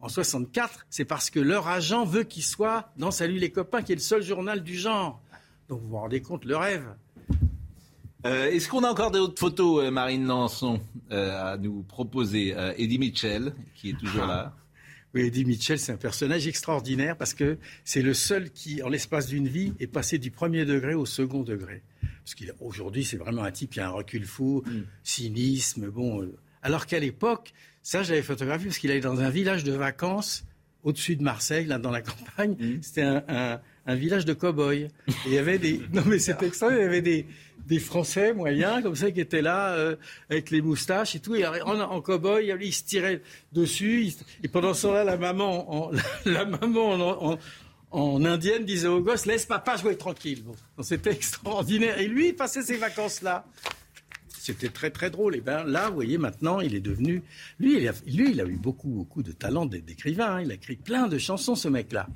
en 0.00 0.08
64, 0.08 0.86
c'est 0.90 1.04
parce 1.04 1.30
que 1.30 1.40
leur 1.40 1.68
agent 1.68 2.04
veut 2.04 2.24
qu'ils 2.24 2.42
soient 2.42 2.92
dans 2.98 3.10
Salut 3.10 3.38
les 3.38 3.50
copains, 3.50 3.82
qui 3.82 3.92
est 3.92 3.96
le 3.96 4.00
seul 4.02 4.22
journal 4.22 4.62
du 4.62 4.76
genre. 4.76 5.22
Donc 5.68 5.80
vous 5.80 5.88
vous 5.88 5.96
rendez 5.96 6.20
compte, 6.20 6.44
le 6.44 6.56
rêve. 6.56 6.84
Euh, 8.24 8.50
est-ce 8.50 8.68
qu'on 8.68 8.84
a 8.84 8.88
encore 8.88 9.10
d'autres 9.10 9.38
photos, 9.38 9.84
euh, 9.84 9.90
Marine 9.90 10.26
Lançon, 10.26 10.80
euh, 11.10 11.52
à 11.52 11.56
nous 11.56 11.82
proposer 11.82 12.54
Eddie 12.76 12.98
Mitchell, 12.98 13.54
qui 13.74 13.90
est 13.90 13.98
toujours 13.98 14.26
là? 14.26 14.54
Oui, 15.14 15.22
Eddie 15.22 15.44
Mitchell, 15.44 15.78
c'est 15.78 15.92
un 15.92 15.96
personnage 15.98 16.46
extraordinaire 16.46 17.16
parce 17.18 17.34
que 17.34 17.58
c'est 17.84 18.00
le 18.00 18.14
seul 18.14 18.50
qui, 18.50 18.82
en 18.82 18.88
l'espace 18.88 19.26
d'une 19.26 19.46
vie, 19.46 19.74
est 19.78 19.86
passé 19.86 20.18
du 20.18 20.30
premier 20.30 20.64
degré 20.64 20.94
au 20.94 21.04
second 21.04 21.42
degré. 21.42 21.82
Parce 22.24 22.34
qu'aujourd'hui, 22.34 23.04
c'est 23.04 23.18
vraiment 23.18 23.42
un 23.42 23.50
type 23.50 23.72
qui 23.72 23.80
a 23.80 23.88
un 23.88 23.90
recul 23.90 24.24
fou, 24.24 24.62
mm. 24.64 24.82
cynisme, 25.02 25.90
bon. 25.90 26.26
alors 26.62 26.86
qu'à 26.86 26.98
l'époque, 26.98 27.52
ça, 27.82 28.02
j'avais 28.02 28.22
photographié 28.22 28.68
parce 28.68 28.78
qu'il 28.78 28.90
allait 28.90 29.00
dans 29.00 29.20
un 29.20 29.28
village 29.28 29.64
de 29.64 29.72
vacances 29.72 30.44
au-dessus 30.82 31.16
de 31.16 31.22
Marseille, 31.22 31.66
là, 31.66 31.78
dans 31.78 31.90
la 31.90 32.00
campagne. 32.00 32.56
Mm. 32.58 32.82
C'était 32.82 33.02
un, 33.02 33.60
un, 33.86 33.94
village 33.94 34.24
de 34.24 34.32
cow-boys. 34.32 34.88
il 35.26 35.32
y 35.32 35.38
avait 35.38 35.58
des. 35.58 35.80
Non, 35.92 36.02
mais 36.06 36.18
c'était 36.18 36.46
extraordinaire. 36.46 36.86
Il 36.86 36.86
y 36.86 36.88
avait 36.88 37.02
des, 37.02 37.26
des 37.66 37.78
Français 37.78 38.32
moyens 38.32 38.82
comme 38.82 38.96
ça 38.96 39.10
qui 39.10 39.20
étaient 39.20 39.42
là 39.42 39.72
euh, 39.74 39.96
avec 40.30 40.50
les 40.50 40.60
moustaches 40.62 41.14
et 41.14 41.20
tout. 41.20 41.36
En, 41.36 42.00
cow-boy, 42.00 42.54
ils 42.60 42.72
se 42.72 42.84
tiraient 42.84 43.22
dessus. 43.52 44.12
et 44.42 44.48
pendant 44.48 44.74
ce 44.74 44.82
temps-là, 44.82 45.04
la 45.04 45.16
maman, 45.16 45.86
en, 45.86 45.90
la, 46.24 46.44
maman 46.44 47.38
en, 47.90 48.24
indienne 48.24 48.64
disait 48.64 48.88
au 48.88 49.00
gosse 49.00 49.26
laisse 49.26 49.46
papa 49.46 49.76
jouer 49.76 49.96
tranquille. 49.96 50.44
C'était 50.80 51.12
extraordinaire. 51.12 51.98
Et 51.98 52.08
lui, 52.08 52.28
il 52.28 52.34
passait 52.34 52.62
ses 52.62 52.76
vacances 52.76 53.22
là. 53.22 53.44
C'était 54.42 54.70
très 54.70 54.90
très 54.90 55.08
drôle. 55.08 55.36
Et 55.36 55.40
bien 55.40 55.62
là, 55.62 55.88
vous 55.88 55.94
voyez, 55.94 56.18
maintenant, 56.18 56.58
il 56.58 56.74
est 56.74 56.80
devenu. 56.80 57.22
Lui, 57.60 57.76
il 57.76 57.86
a, 57.86 57.92
lui, 58.08 58.32
il 58.32 58.40
a 58.40 58.44
eu 58.44 58.56
beaucoup 58.56 58.88
beaucoup 58.88 59.22
de 59.22 59.30
talent 59.30 59.66
d'écrivain. 59.66 60.34
Hein. 60.34 60.42
Il 60.42 60.50
a 60.50 60.54
écrit 60.54 60.74
plein 60.74 61.06
de 61.06 61.16
chansons, 61.16 61.54
ce 61.54 61.68
mec-là. 61.68 62.08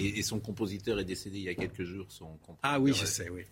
Et, 0.00 0.22
son 0.22 0.40
compositeur 0.40 0.98
est 0.98 1.04
décédé 1.04 1.38
il 1.38 1.44
y 1.44 1.48
a 1.48 1.54
quelques 1.54 1.84
jours. 1.84 2.06
Son 2.08 2.36
ah 2.64 2.80
oui, 2.80 2.92
je 2.92 3.04
sais, 3.04 3.28
oui. 3.30 3.42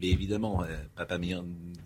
Mais 0.00 0.08
évidemment, 0.08 0.64
euh, 0.64 0.76
Papa 0.96 1.18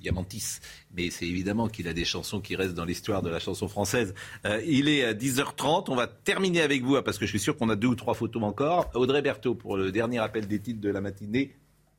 Diamantis. 0.00 0.60
Mais 0.94 1.10
c'est 1.10 1.26
évidemment 1.26 1.68
qu'il 1.68 1.88
a 1.88 1.92
des 1.92 2.06
chansons 2.06 2.40
qui 2.40 2.56
restent 2.56 2.74
dans 2.74 2.86
l'histoire 2.86 3.20
de 3.20 3.28
la 3.28 3.38
chanson 3.38 3.68
française. 3.68 4.14
Euh, 4.46 4.62
il 4.66 4.88
est 4.88 5.04
à 5.04 5.12
10h30. 5.12 5.86
On 5.88 5.94
va 5.94 6.06
terminer 6.06 6.62
avec 6.62 6.84
vous, 6.84 6.96
hein, 6.96 7.02
parce 7.04 7.18
que 7.18 7.26
je 7.26 7.30
suis 7.30 7.40
sûr 7.40 7.54
qu'on 7.54 7.68
a 7.68 7.76
deux 7.76 7.88
ou 7.88 7.96
trois 7.96 8.14
photos 8.14 8.42
encore. 8.44 8.90
Audrey 8.94 9.20
Berthaud 9.20 9.54
pour 9.54 9.76
le 9.76 9.92
dernier 9.92 10.20
appel 10.20 10.46
des 10.46 10.58
titres 10.58 10.80
de 10.80 10.88
la 10.88 11.02
matinée. 11.02 11.54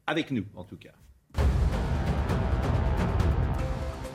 Avec 0.07 0.31
nous, 0.31 0.45
en 0.55 0.63
tout 0.63 0.77
cas. 0.77 0.93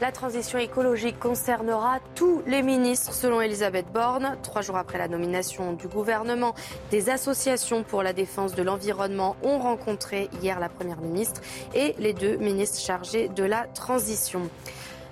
La 0.02 0.10
transition 0.10 0.58
écologique 0.58 1.20
concernera 1.20 2.00
tous 2.16 2.42
les 2.48 2.62
ministres, 2.62 3.14
selon 3.14 3.40
Elisabeth 3.40 3.86
Borne. 3.92 4.36
Trois 4.42 4.60
jours 4.60 4.76
après 4.76 4.98
la 4.98 5.06
nomination 5.06 5.74
du 5.74 5.86
gouvernement, 5.86 6.56
des 6.90 7.08
associations 7.08 7.84
pour 7.84 8.02
la 8.02 8.12
défense 8.12 8.56
de 8.56 8.64
l'environnement 8.64 9.36
ont 9.44 9.60
rencontré 9.60 10.28
hier 10.42 10.58
la 10.58 10.68
Première 10.68 11.00
ministre 11.00 11.40
et 11.72 11.94
les 12.00 12.14
deux 12.14 12.34
ministres 12.34 12.80
chargés 12.80 13.28
de 13.28 13.44
la 13.44 13.68
transition. 13.68 14.50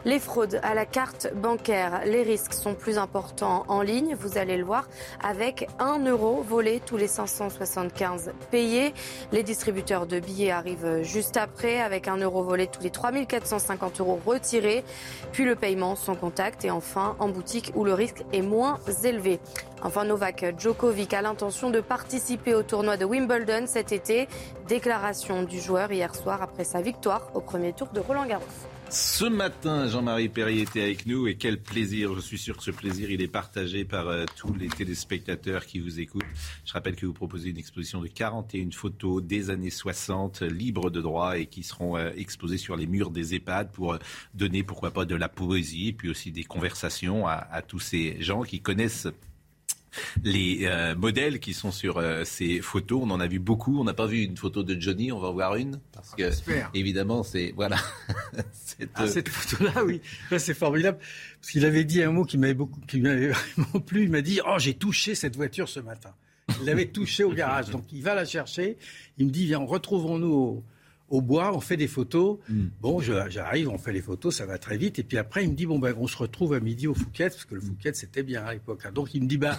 Les 0.06 0.18
fraudes 0.18 0.60
à 0.62 0.72
la 0.74 0.86
carte 0.86 1.30
bancaire, 1.34 2.00
les 2.06 2.22
risques 2.22 2.54
sont 2.54 2.72
plus 2.72 2.96
importants 2.96 3.64
en 3.68 3.82
ligne, 3.82 4.16
vous 4.18 4.38
allez 4.38 4.56
le 4.56 4.64
voir, 4.64 4.88
avec 5.22 5.68
1 5.78 6.06
euro 6.06 6.42
volé 6.42 6.80
tous 6.84 6.96
les 6.96 7.06
575 7.06 8.32
payés. 8.50 8.94
Les 9.30 9.42
distributeurs 9.42 10.06
de 10.06 10.18
billets 10.18 10.52
arrivent 10.52 11.02
juste 11.02 11.36
après, 11.36 11.80
avec 11.80 12.08
1 12.08 12.16
euro 12.16 12.42
volé 12.42 12.66
tous 12.66 12.82
les 12.82 12.88
3450 12.88 14.00
euros 14.00 14.18
retirés, 14.24 14.84
puis 15.32 15.44
le 15.44 15.54
paiement 15.54 15.96
sans 15.96 16.14
contact 16.14 16.64
et 16.64 16.70
enfin 16.70 17.14
en 17.18 17.28
boutique 17.28 17.70
où 17.74 17.84
le 17.84 17.92
risque 17.92 18.24
est 18.32 18.40
moins 18.40 18.78
élevé. 19.04 19.38
Enfin, 19.82 20.04
Novak 20.04 20.58
Djokovic 20.58 21.12
a 21.12 21.20
l'intention 21.20 21.68
de 21.68 21.80
participer 21.80 22.54
au 22.54 22.62
tournoi 22.62 22.96
de 22.96 23.04
Wimbledon 23.04 23.64
cet 23.66 23.92
été. 23.92 24.28
Déclaration 24.66 25.42
du 25.42 25.60
joueur 25.60 25.92
hier 25.92 26.14
soir 26.14 26.40
après 26.42 26.64
sa 26.64 26.80
victoire 26.80 27.30
au 27.34 27.40
premier 27.40 27.74
tour 27.74 27.88
de 27.88 28.00
Roland 28.00 28.24
Garros. 28.24 28.44
Ce 28.90 29.24
matin, 29.24 29.86
Jean-Marie 29.86 30.28
Perrier 30.28 30.62
était 30.62 30.82
avec 30.82 31.06
nous 31.06 31.28
et 31.28 31.36
quel 31.36 31.62
plaisir. 31.62 32.12
Je 32.16 32.20
suis 32.20 32.38
sûr 32.38 32.56
que 32.56 32.64
ce 32.64 32.72
plaisir, 32.72 33.08
il 33.12 33.22
est 33.22 33.28
partagé 33.28 33.84
par 33.84 34.08
euh, 34.08 34.24
tous 34.34 34.52
les 34.52 34.66
téléspectateurs 34.66 35.64
qui 35.64 35.78
vous 35.78 36.00
écoutent. 36.00 36.24
Je 36.64 36.72
rappelle 36.72 36.96
que 36.96 37.06
vous 37.06 37.12
proposez 37.12 37.50
une 37.50 37.56
exposition 37.56 38.00
de 38.00 38.08
41 38.08 38.72
photos 38.72 39.22
des 39.22 39.50
années 39.50 39.70
60, 39.70 40.42
libres 40.42 40.90
de 40.90 41.00
droit 41.00 41.38
et 41.38 41.46
qui 41.46 41.62
seront 41.62 41.96
euh, 41.96 42.10
exposées 42.16 42.58
sur 42.58 42.74
les 42.74 42.88
murs 42.88 43.12
des 43.12 43.36
EHPAD 43.36 43.70
pour 43.70 43.92
euh, 43.92 43.98
donner, 44.34 44.64
pourquoi 44.64 44.90
pas, 44.90 45.04
de 45.04 45.14
la 45.14 45.28
poésie, 45.28 45.92
puis 45.92 46.10
aussi 46.10 46.32
des 46.32 46.44
conversations 46.44 47.28
à, 47.28 47.34
à 47.34 47.62
tous 47.62 47.78
ces 47.78 48.20
gens 48.20 48.42
qui 48.42 48.60
connaissent 48.60 49.06
les 50.22 50.60
euh, 50.62 50.94
modèles 50.94 51.40
qui 51.40 51.54
sont 51.54 51.72
sur 51.72 51.98
euh, 51.98 52.24
ces 52.24 52.60
photos. 52.60 53.00
On 53.02 53.10
en 53.10 53.20
a 53.20 53.26
vu 53.26 53.38
beaucoup. 53.38 53.80
On 53.80 53.84
n'a 53.84 53.94
pas 53.94 54.06
vu 54.06 54.22
une 54.22 54.36
photo 54.36 54.62
de 54.62 54.80
Johnny. 54.80 55.12
On 55.12 55.18
va 55.18 55.28
en 55.28 55.32
voir 55.32 55.56
une 55.56 55.80
parce 55.92 56.14
que 56.14 56.30
évidemment 56.74 57.22
c'est 57.22 57.52
voilà. 57.56 57.76
cette, 58.52 58.90
ah, 58.94 59.06
cette 59.06 59.28
photo-là, 59.28 59.84
oui, 59.84 60.00
c'est 60.38 60.54
formidable 60.54 60.98
parce 61.40 61.52
qu'il 61.52 61.64
avait 61.64 61.84
dit 61.84 62.02
un 62.02 62.12
mot 62.12 62.24
qui 62.24 62.38
m'avait 62.38 62.54
beaucoup, 62.54 62.80
qui 62.86 63.00
m'avait 63.00 63.28
vraiment 63.28 63.80
plu. 63.86 64.04
Il 64.04 64.10
m'a 64.10 64.22
dit 64.22 64.40
"Oh, 64.46 64.56
j'ai 64.58 64.74
touché 64.74 65.14
cette 65.14 65.36
voiture 65.36 65.68
ce 65.68 65.80
matin." 65.80 66.14
Il 66.60 66.66
l'avait 66.66 66.86
touchée 66.86 67.22
au 67.22 67.32
garage, 67.32 67.70
donc 67.70 67.84
il 67.92 68.02
va 68.02 68.14
la 68.14 68.24
chercher. 68.24 68.76
Il 69.18 69.26
me 69.26 69.30
dit 69.30 69.46
"Viens, 69.46 69.58
retrouvons-nous 69.58 70.64
au, 71.10 71.20
bois, 71.20 71.54
on 71.54 71.60
fait 71.60 71.76
des 71.76 71.88
photos. 71.88 72.38
Mm. 72.48 72.66
Bon, 72.80 73.00
j'arrive, 73.00 73.68
on 73.68 73.78
fait 73.78 73.92
les 73.92 74.00
photos, 74.00 74.36
ça 74.36 74.46
va 74.46 74.58
très 74.58 74.76
vite. 74.76 74.98
Et 74.98 75.02
puis 75.02 75.18
après, 75.18 75.44
il 75.44 75.50
me 75.50 75.54
dit, 75.54 75.66
bon, 75.66 75.78
ben, 75.78 75.94
on 75.98 76.06
se 76.06 76.16
retrouve 76.16 76.54
à 76.54 76.60
midi 76.60 76.86
au 76.86 76.94
Fouquet, 76.94 77.30
parce 77.30 77.44
que 77.44 77.54
le 77.54 77.60
Fouquet, 77.60 77.92
c'était 77.94 78.22
bien 78.22 78.44
à 78.44 78.54
l'époque. 78.54 78.82
Hein. 78.84 78.92
Donc 78.92 79.14
il 79.14 79.22
me 79.22 79.28
dit, 79.28 79.38
ben, 79.38 79.56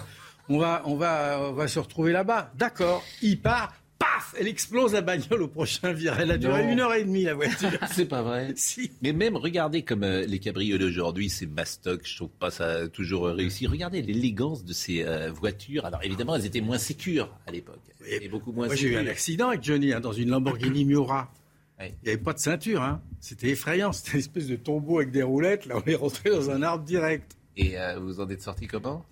on 0.48 0.58
va, 0.58 0.82
on 0.86 0.96
va, 0.96 1.38
on 1.50 1.52
va 1.52 1.68
se 1.68 1.78
retrouver 1.78 2.12
là-bas. 2.12 2.52
D'accord. 2.56 3.04
Il 3.22 3.40
part. 3.40 3.74
Paf 4.02 4.34
Elle 4.36 4.48
explose 4.48 4.94
la 4.94 5.00
bagnole 5.00 5.42
au 5.42 5.48
prochain 5.48 5.92
virage. 5.92 6.18
Elle 6.22 6.32
a 6.32 6.38
duré 6.38 6.72
une 6.72 6.80
heure 6.80 6.92
et 6.92 7.04
demie, 7.04 7.22
la 7.22 7.34
voiture. 7.34 7.70
c'est 7.92 8.06
pas 8.06 8.22
vrai. 8.22 8.52
si. 8.56 8.90
Mais 9.00 9.12
même, 9.12 9.36
regardez 9.36 9.82
comme 9.82 10.02
euh, 10.02 10.26
les 10.26 10.40
cabriolets 10.40 10.84
d'aujourd'hui, 10.84 11.30
c'est 11.30 11.46
mastoc, 11.46 12.00
je 12.04 12.16
trouve 12.16 12.30
pas 12.30 12.50
ça 12.50 12.88
toujours 12.88 13.26
réussi. 13.26 13.68
Regardez 13.68 14.02
l'élégance 14.02 14.64
de 14.64 14.72
ces 14.72 15.04
euh, 15.04 15.30
voitures. 15.30 15.86
Alors 15.86 16.02
évidemment, 16.02 16.34
elles 16.34 16.46
étaient 16.46 16.60
moins 16.60 16.78
sécures 16.78 17.30
à 17.46 17.52
l'époque. 17.52 17.80
Et 18.04 18.28
beaucoup 18.28 18.50
moins 18.50 18.66
Moi, 18.66 18.74
j'ai 18.74 18.88
eu 18.88 18.96
un 18.96 19.06
accident 19.06 19.50
avec 19.50 19.62
Johnny 19.62 19.92
hein, 19.92 20.00
dans 20.00 20.12
une 20.12 20.30
Lamborghini 20.30 20.84
Miura. 20.84 21.32
Il 21.80 21.94
n'y 22.04 22.08
avait 22.10 22.18
pas 22.18 22.32
de 22.32 22.38
ceinture, 22.38 22.82
hein. 22.82 23.02
C'était 23.20 23.48
effrayant. 23.48 23.92
C'était 23.92 24.12
une 24.12 24.18
espèce 24.20 24.46
de 24.46 24.56
tombeau 24.56 24.98
avec 24.98 25.10
des 25.10 25.22
roulettes. 25.22 25.66
Là, 25.66 25.76
on 25.84 25.88
est 25.90 25.94
rentré 25.94 26.30
dans 26.30 26.50
un 26.50 26.62
arbre 26.62 26.84
direct. 26.84 27.36
Et 27.56 27.78
euh, 27.78 27.98
vous 27.98 28.20
en 28.20 28.28
êtes 28.28 28.42
sorti 28.42 28.66
comment? 28.66 29.04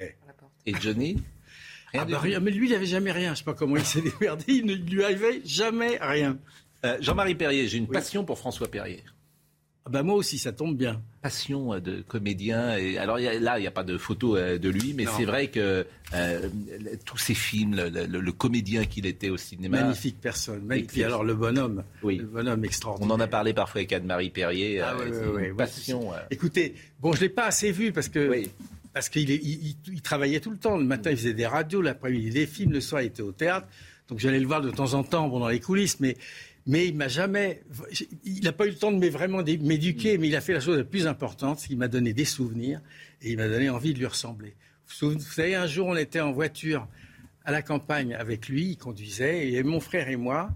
Eh. 0.00 0.14
Et 0.66 0.74
Johnny? 0.80 1.22
Ah 1.94 2.04
bah 2.04 2.18
rien, 2.18 2.38
Mais 2.38 2.50
lui, 2.50 2.68
il 2.68 2.72
n'avait 2.72 2.84
jamais 2.84 3.12
rien. 3.12 3.28
Je 3.28 3.30
ne 3.30 3.36
sais 3.36 3.44
pas 3.44 3.54
comment 3.54 3.76
il 3.76 3.84
s'est 3.84 4.02
démerdé. 4.20 4.44
Il 4.48 4.66
ne 4.66 4.74
lui 4.74 5.02
arrivait 5.02 5.40
jamais 5.46 5.96
rien. 5.98 6.38
Euh, 6.84 6.98
Jean-Marie 7.00 7.34
Perrier, 7.34 7.66
j'ai 7.66 7.78
une 7.78 7.88
passion 7.88 8.26
pour 8.26 8.38
François 8.38 8.68
Perrier. 8.68 9.02
Ah 9.88 9.90
bah 9.90 10.02
moi 10.02 10.16
aussi, 10.16 10.36
ça 10.36 10.52
tombe 10.52 10.76
bien. 10.76 11.00
Passion 11.22 11.72
euh, 11.72 11.80
de 11.80 12.02
comédien. 12.02 12.76
Et 12.76 12.98
alors 12.98 13.16
là, 13.16 13.58
il 13.58 13.62
n'y 13.62 13.66
a 13.66 13.70
pas 13.70 13.84
de 13.84 13.96
photo 13.96 14.36
euh, 14.36 14.58
de 14.58 14.68
lui, 14.68 14.92
mais 14.92 15.06
c'est 15.16 15.24
vrai 15.24 15.48
que 15.48 15.86
euh, 16.12 16.48
tous 17.06 17.16
ces 17.16 17.32
films, 17.32 17.74
le, 17.74 18.32
comédien 18.32 18.84
qu'il 18.84 19.06
était 19.06 19.30
au 19.30 19.38
cinéma. 19.38 19.80
Magnifique 19.80 20.20
personne. 20.20 20.62
Magnifique. 20.66 21.02
Alors 21.02 21.24
le 21.24 21.34
bonhomme, 21.34 21.84
oui. 22.02 22.18
le 22.18 22.26
bonhomme 22.26 22.66
extraordinaire. 22.66 23.10
On 23.10 23.14
en 23.14 23.18
a 23.18 23.28
parlé 23.28 23.54
parfois 23.54 23.78
avec 23.78 23.94
Anne-Marie 23.94 24.28
Perrier. 24.28 24.82
Ah, 24.82 24.94
passion. 25.56 26.10
Écoutez, 26.30 26.74
bon, 27.00 27.14
je 27.14 27.22
l'ai 27.22 27.30
pas 27.30 27.46
assez 27.46 27.72
vu 27.72 27.90
parce 27.90 28.10
que. 28.10 28.42
Parce 28.92 29.08
qu'il 29.08 29.30
il, 29.30 29.74
il, 29.86 30.02
travaillait 30.02 30.40
tout 30.40 30.50
le 30.50 30.58
temps. 30.58 30.76
Le 30.76 30.84
matin, 30.84 31.10
il 31.10 31.16
faisait 31.16 31.32
des 31.32 31.46
radios, 31.46 31.80
l'après-midi 31.80 32.28
des 32.28 32.46
films, 32.46 32.72
le 32.72 32.80
soir, 32.80 33.00
il 33.00 33.06
était 33.06 33.22
au 33.22 33.32
théâtre. 33.32 33.66
Donc 34.08 34.18
j'allais 34.18 34.40
le 34.40 34.46
voir 34.46 34.62
de 34.62 34.70
temps 34.70 34.94
en 34.94 35.04
temps 35.04 35.28
bon, 35.28 35.38
dans 35.38 35.48
les 35.48 35.60
coulisses. 35.60 36.00
Mais 36.00 36.16
mais 36.68 36.86
il 36.86 36.94
m'a 36.94 37.08
jamais, 37.08 37.62
il 38.24 38.42
n'a 38.44 38.52
pas 38.52 38.66
eu 38.66 38.70
le 38.70 38.76
temps 38.76 38.92
de 38.92 39.08
vraiment 39.08 39.42
m'éduquer, 39.42 40.18
mais 40.18 40.28
il 40.28 40.36
a 40.36 40.42
fait 40.42 40.52
la 40.52 40.60
chose 40.60 40.76
la 40.76 40.84
plus 40.84 41.06
importante, 41.06 41.58
c'est 41.58 41.68
qu'il 41.68 41.78
m'a 41.78 41.88
donné 41.88 42.12
des 42.12 42.26
souvenirs 42.26 42.82
et 43.22 43.30
il 43.30 43.38
m'a 43.38 43.48
donné 43.48 43.70
envie 43.70 43.94
de 43.94 43.98
lui 43.98 44.06
ressembler. 44.06 44.54
Vous, 45.00 45.18
savez, 45.18 45.54
un 45.54 45.66
jour, 45.66 45.86
on 45.86 45.96
était 45.96 46.20
en 46.20 46.30
voiture 46.30 46.86
à 47.46 47.52
la 47.52 47.62
campagne 47.62 48.14
avec 48.14 48.50
lui, 48.50 48.72
il 48.72 48.76
conduisait, 48.76 49.50
et 49.50 49.62
mon 49.62 49.80
frère 49.80 50.10
et 50.10 50.16
moi, 50.16 50.50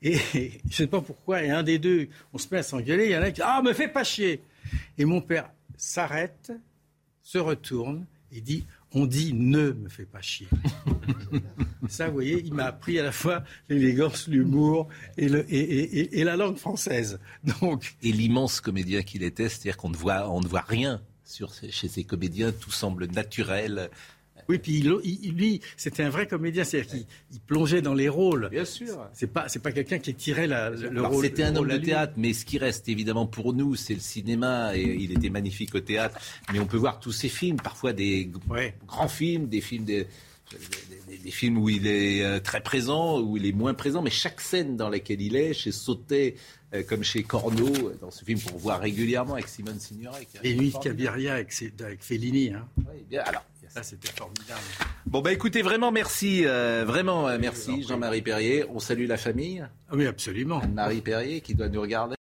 et 0.00 0.14
je 0.34 0.38
ne 0.38 0.72
sais 0.72 0.86
pas 0.86 1.02
pourquoi, 1.02 1.42
et 1.42 1.50
un 1.50 1.62
des 1.62 1.78
deux, 1.78 2.08
on 2.32 2.38
se 2.38 2.48
met 2.50 2.58
à 2.58 2.62
s'engueuler, 2.62 3.04
il 3.04 3.10
y 3.10 3.16
en 3.16 3.20
a 3.20 3.26
qui 3.26 3.34
dit 3.34 3.42
Ah, 3.44 3.60
me 3.62 3.74
fais 3.74 3.88
pas 3.88 4.04
chier 4.04 4.40
Et 4.96 5.04
mon 5.04 5.20
père 5.20 5.50
s'arrête, 5.76 6.50
se 7.22 7.36
retourne 7.36 8.06
et 8.32 8.40
dit 8.40 8.64
on 8.92 9.06
dit 9.06 9.32
ne 9.34 9.72
me 9.72 9.88
fais 9.88 10.04
pas 10.04 10.20
chier. 10.20 10.48
Ça, 11.88 12.08
vous 12.08 12.14
voyez, 12.14 12.42
il 12.44 12.54
m'a 12.54 12.64
appris 12.64 12.98
à 12.98 13.02
la 13.02 13.12
fois 13.12 13.44
l'élégance, 13.68 14.28
l'humour 14.28 14.88
et, 15.16 16.24
la 16.24 16.36
langue 16.36 16.56
française. 16.56 17.20
Donc... 17.62 17.96
Et 18.02 18.12
l'immense 18.12 18.60
comédien 18.60 19.02
qu'il 19.02 19.22
était, 19.22 19.48
c'est-à-dire 19.48 19.76
qu'on 19.76 19.90
ne 19.90 19.96
voit, 19.96 20.30
on 20.30 20.40
ne 20.40 20.48
voit 20.48 20.64
rien 20.66 21.00
chez 21.70 21.88
ces 21.88 22.04
comédiens, 22.04 22.52
tout 22.52 22.70
semble 22.70 23.06
naturel, 23.06 23.90
oui, 24.48 24.58
puis 24.58 24.80
lui, 24.80 25.60
c'était 25.76 26.02
un 26.02 26.08
vrai 26.08 26.26
comédien, 26.26 26.64
c'est-à-dire 26.64 26.90
qu'il 26.90 27.40
plongeait 27.46 27.82
dans 27.82 27.94
les 27.94 28.08
rôles. 28.08 28.48
Bien 28.50 28.64
sûr. 28.64 29.06
C'est 29.12 29.26
pas, 29.26 29.48
c'est 29.48 29.58
pas 29.58 29.72
quelqu'un 29.72 29.98
qui 29.98 30.14
tirait 30.14 30.46
la, 30.46 30.70
le 30.70 31.02
rôle. 31.02 31.24
C'était 31.24 31.42
un 31.42 31.54
homme 31.56 31.68
de 31.68 31.76
théâtre, 31.76 32.14
mais 32.16 32.32
ce 32.32 32.44
qui 32.44 32.58
reste 32.58 32.88
évidemment 32.88 33.26
pour 33.26 33.52
nous, 33.52 33.76
c'est 33.76 33.94
le 33.94 34.00
cinéma, 34.00 34.76
et 34.76 34.82
il 34.82 35.12
était 35.12 35.30
magnifique 35.30 35.74
au 35.74 35.80
théâtre. 35.80 36.18
Mais 36.52 36.60
on 36.60 36.66
peut 36.66 36.78
voir 36.78 36.98
tous 36.98 37.12
ces 37.12 37.28
films, 37.28 37.56
parfois 37.56 37.92
des 37.92 38.30
grands 38.86 39.08
films, 39.08 39.48
des 39.48 39.60
films 39.60 39.84
des, 39.84 40.06
films 41.30 41.58
où 41.58 41.68
il 41.68 41.86
est 41.86 42.24
euh, 42.24 42.40
très 42.40 42.62
présent, 42.62 43.20
où 43.20 43.36
il 43.36 43.44
est 43.44 43.52
moins 43.52 43.74
présent, 43.74 44.00
mais 44.00 44.10
chaque 44.10 44.40
scène 44.40 44.76
dans 44.76 44.88
laquelle 44.88 45.20
il 45.20 45.36
est, 45.36 45.52
chez 45.52 45.72
Sautet, 45.72 46.36
euh, 46.74 46.82
comme 46.82 47.02
chez 47.02 47.22
Corneau, 47.22 47.92
dans 48.00 48.10
ce 48.10 48.24
film 48.24 48.40
qu'on 48.40 48.56
voit 48.56 48.76
régulièrement 48.76 49.34
avec 49.34 49.48
Simone 49.48 49.78
Signoret. 49.78 50.26
Et 50.42 50.54
Nuit 50.54 50.70
de 50.70 50.78
Cabiria 50.78 51.34
avec, 51.34 51.52
avec 51.80 52.02
Fellini. 52.02 52.50
Hein. 52.50 52.66
Oui, 52.78 53.04
bien. 53.10 53.22
Alors, 53.24 53.44
c'était 53.82 54.08
formidable. 54.08 54.60
Bon, 55.06 55.20
bah 55.20 55.32
écoutez, 55.32 55.62
vraiment 55.62 55.90
merci, 55.90 56.42
euh, 56.46 56.84
vraiment 56.86 57.28
euh, 57.28 57.38
merci 57.40 57.82
Jean-Marie 57.82 58.22
Perrier. 58.22 58.64
On 58.68 58.78
salue 58.78 59.06
la 59.06 59.16
famille. 59.16 59.66
Ah 59.90 59.94
oui, 59.94 60.06
absolument. 60.06 60.60
Marie 60.74 61.00
Perrier 61.00 61.40
qui 61.40 61.54
doit 61.54 61.68
nous 61.68 61.80
regarder. 61.80 62.17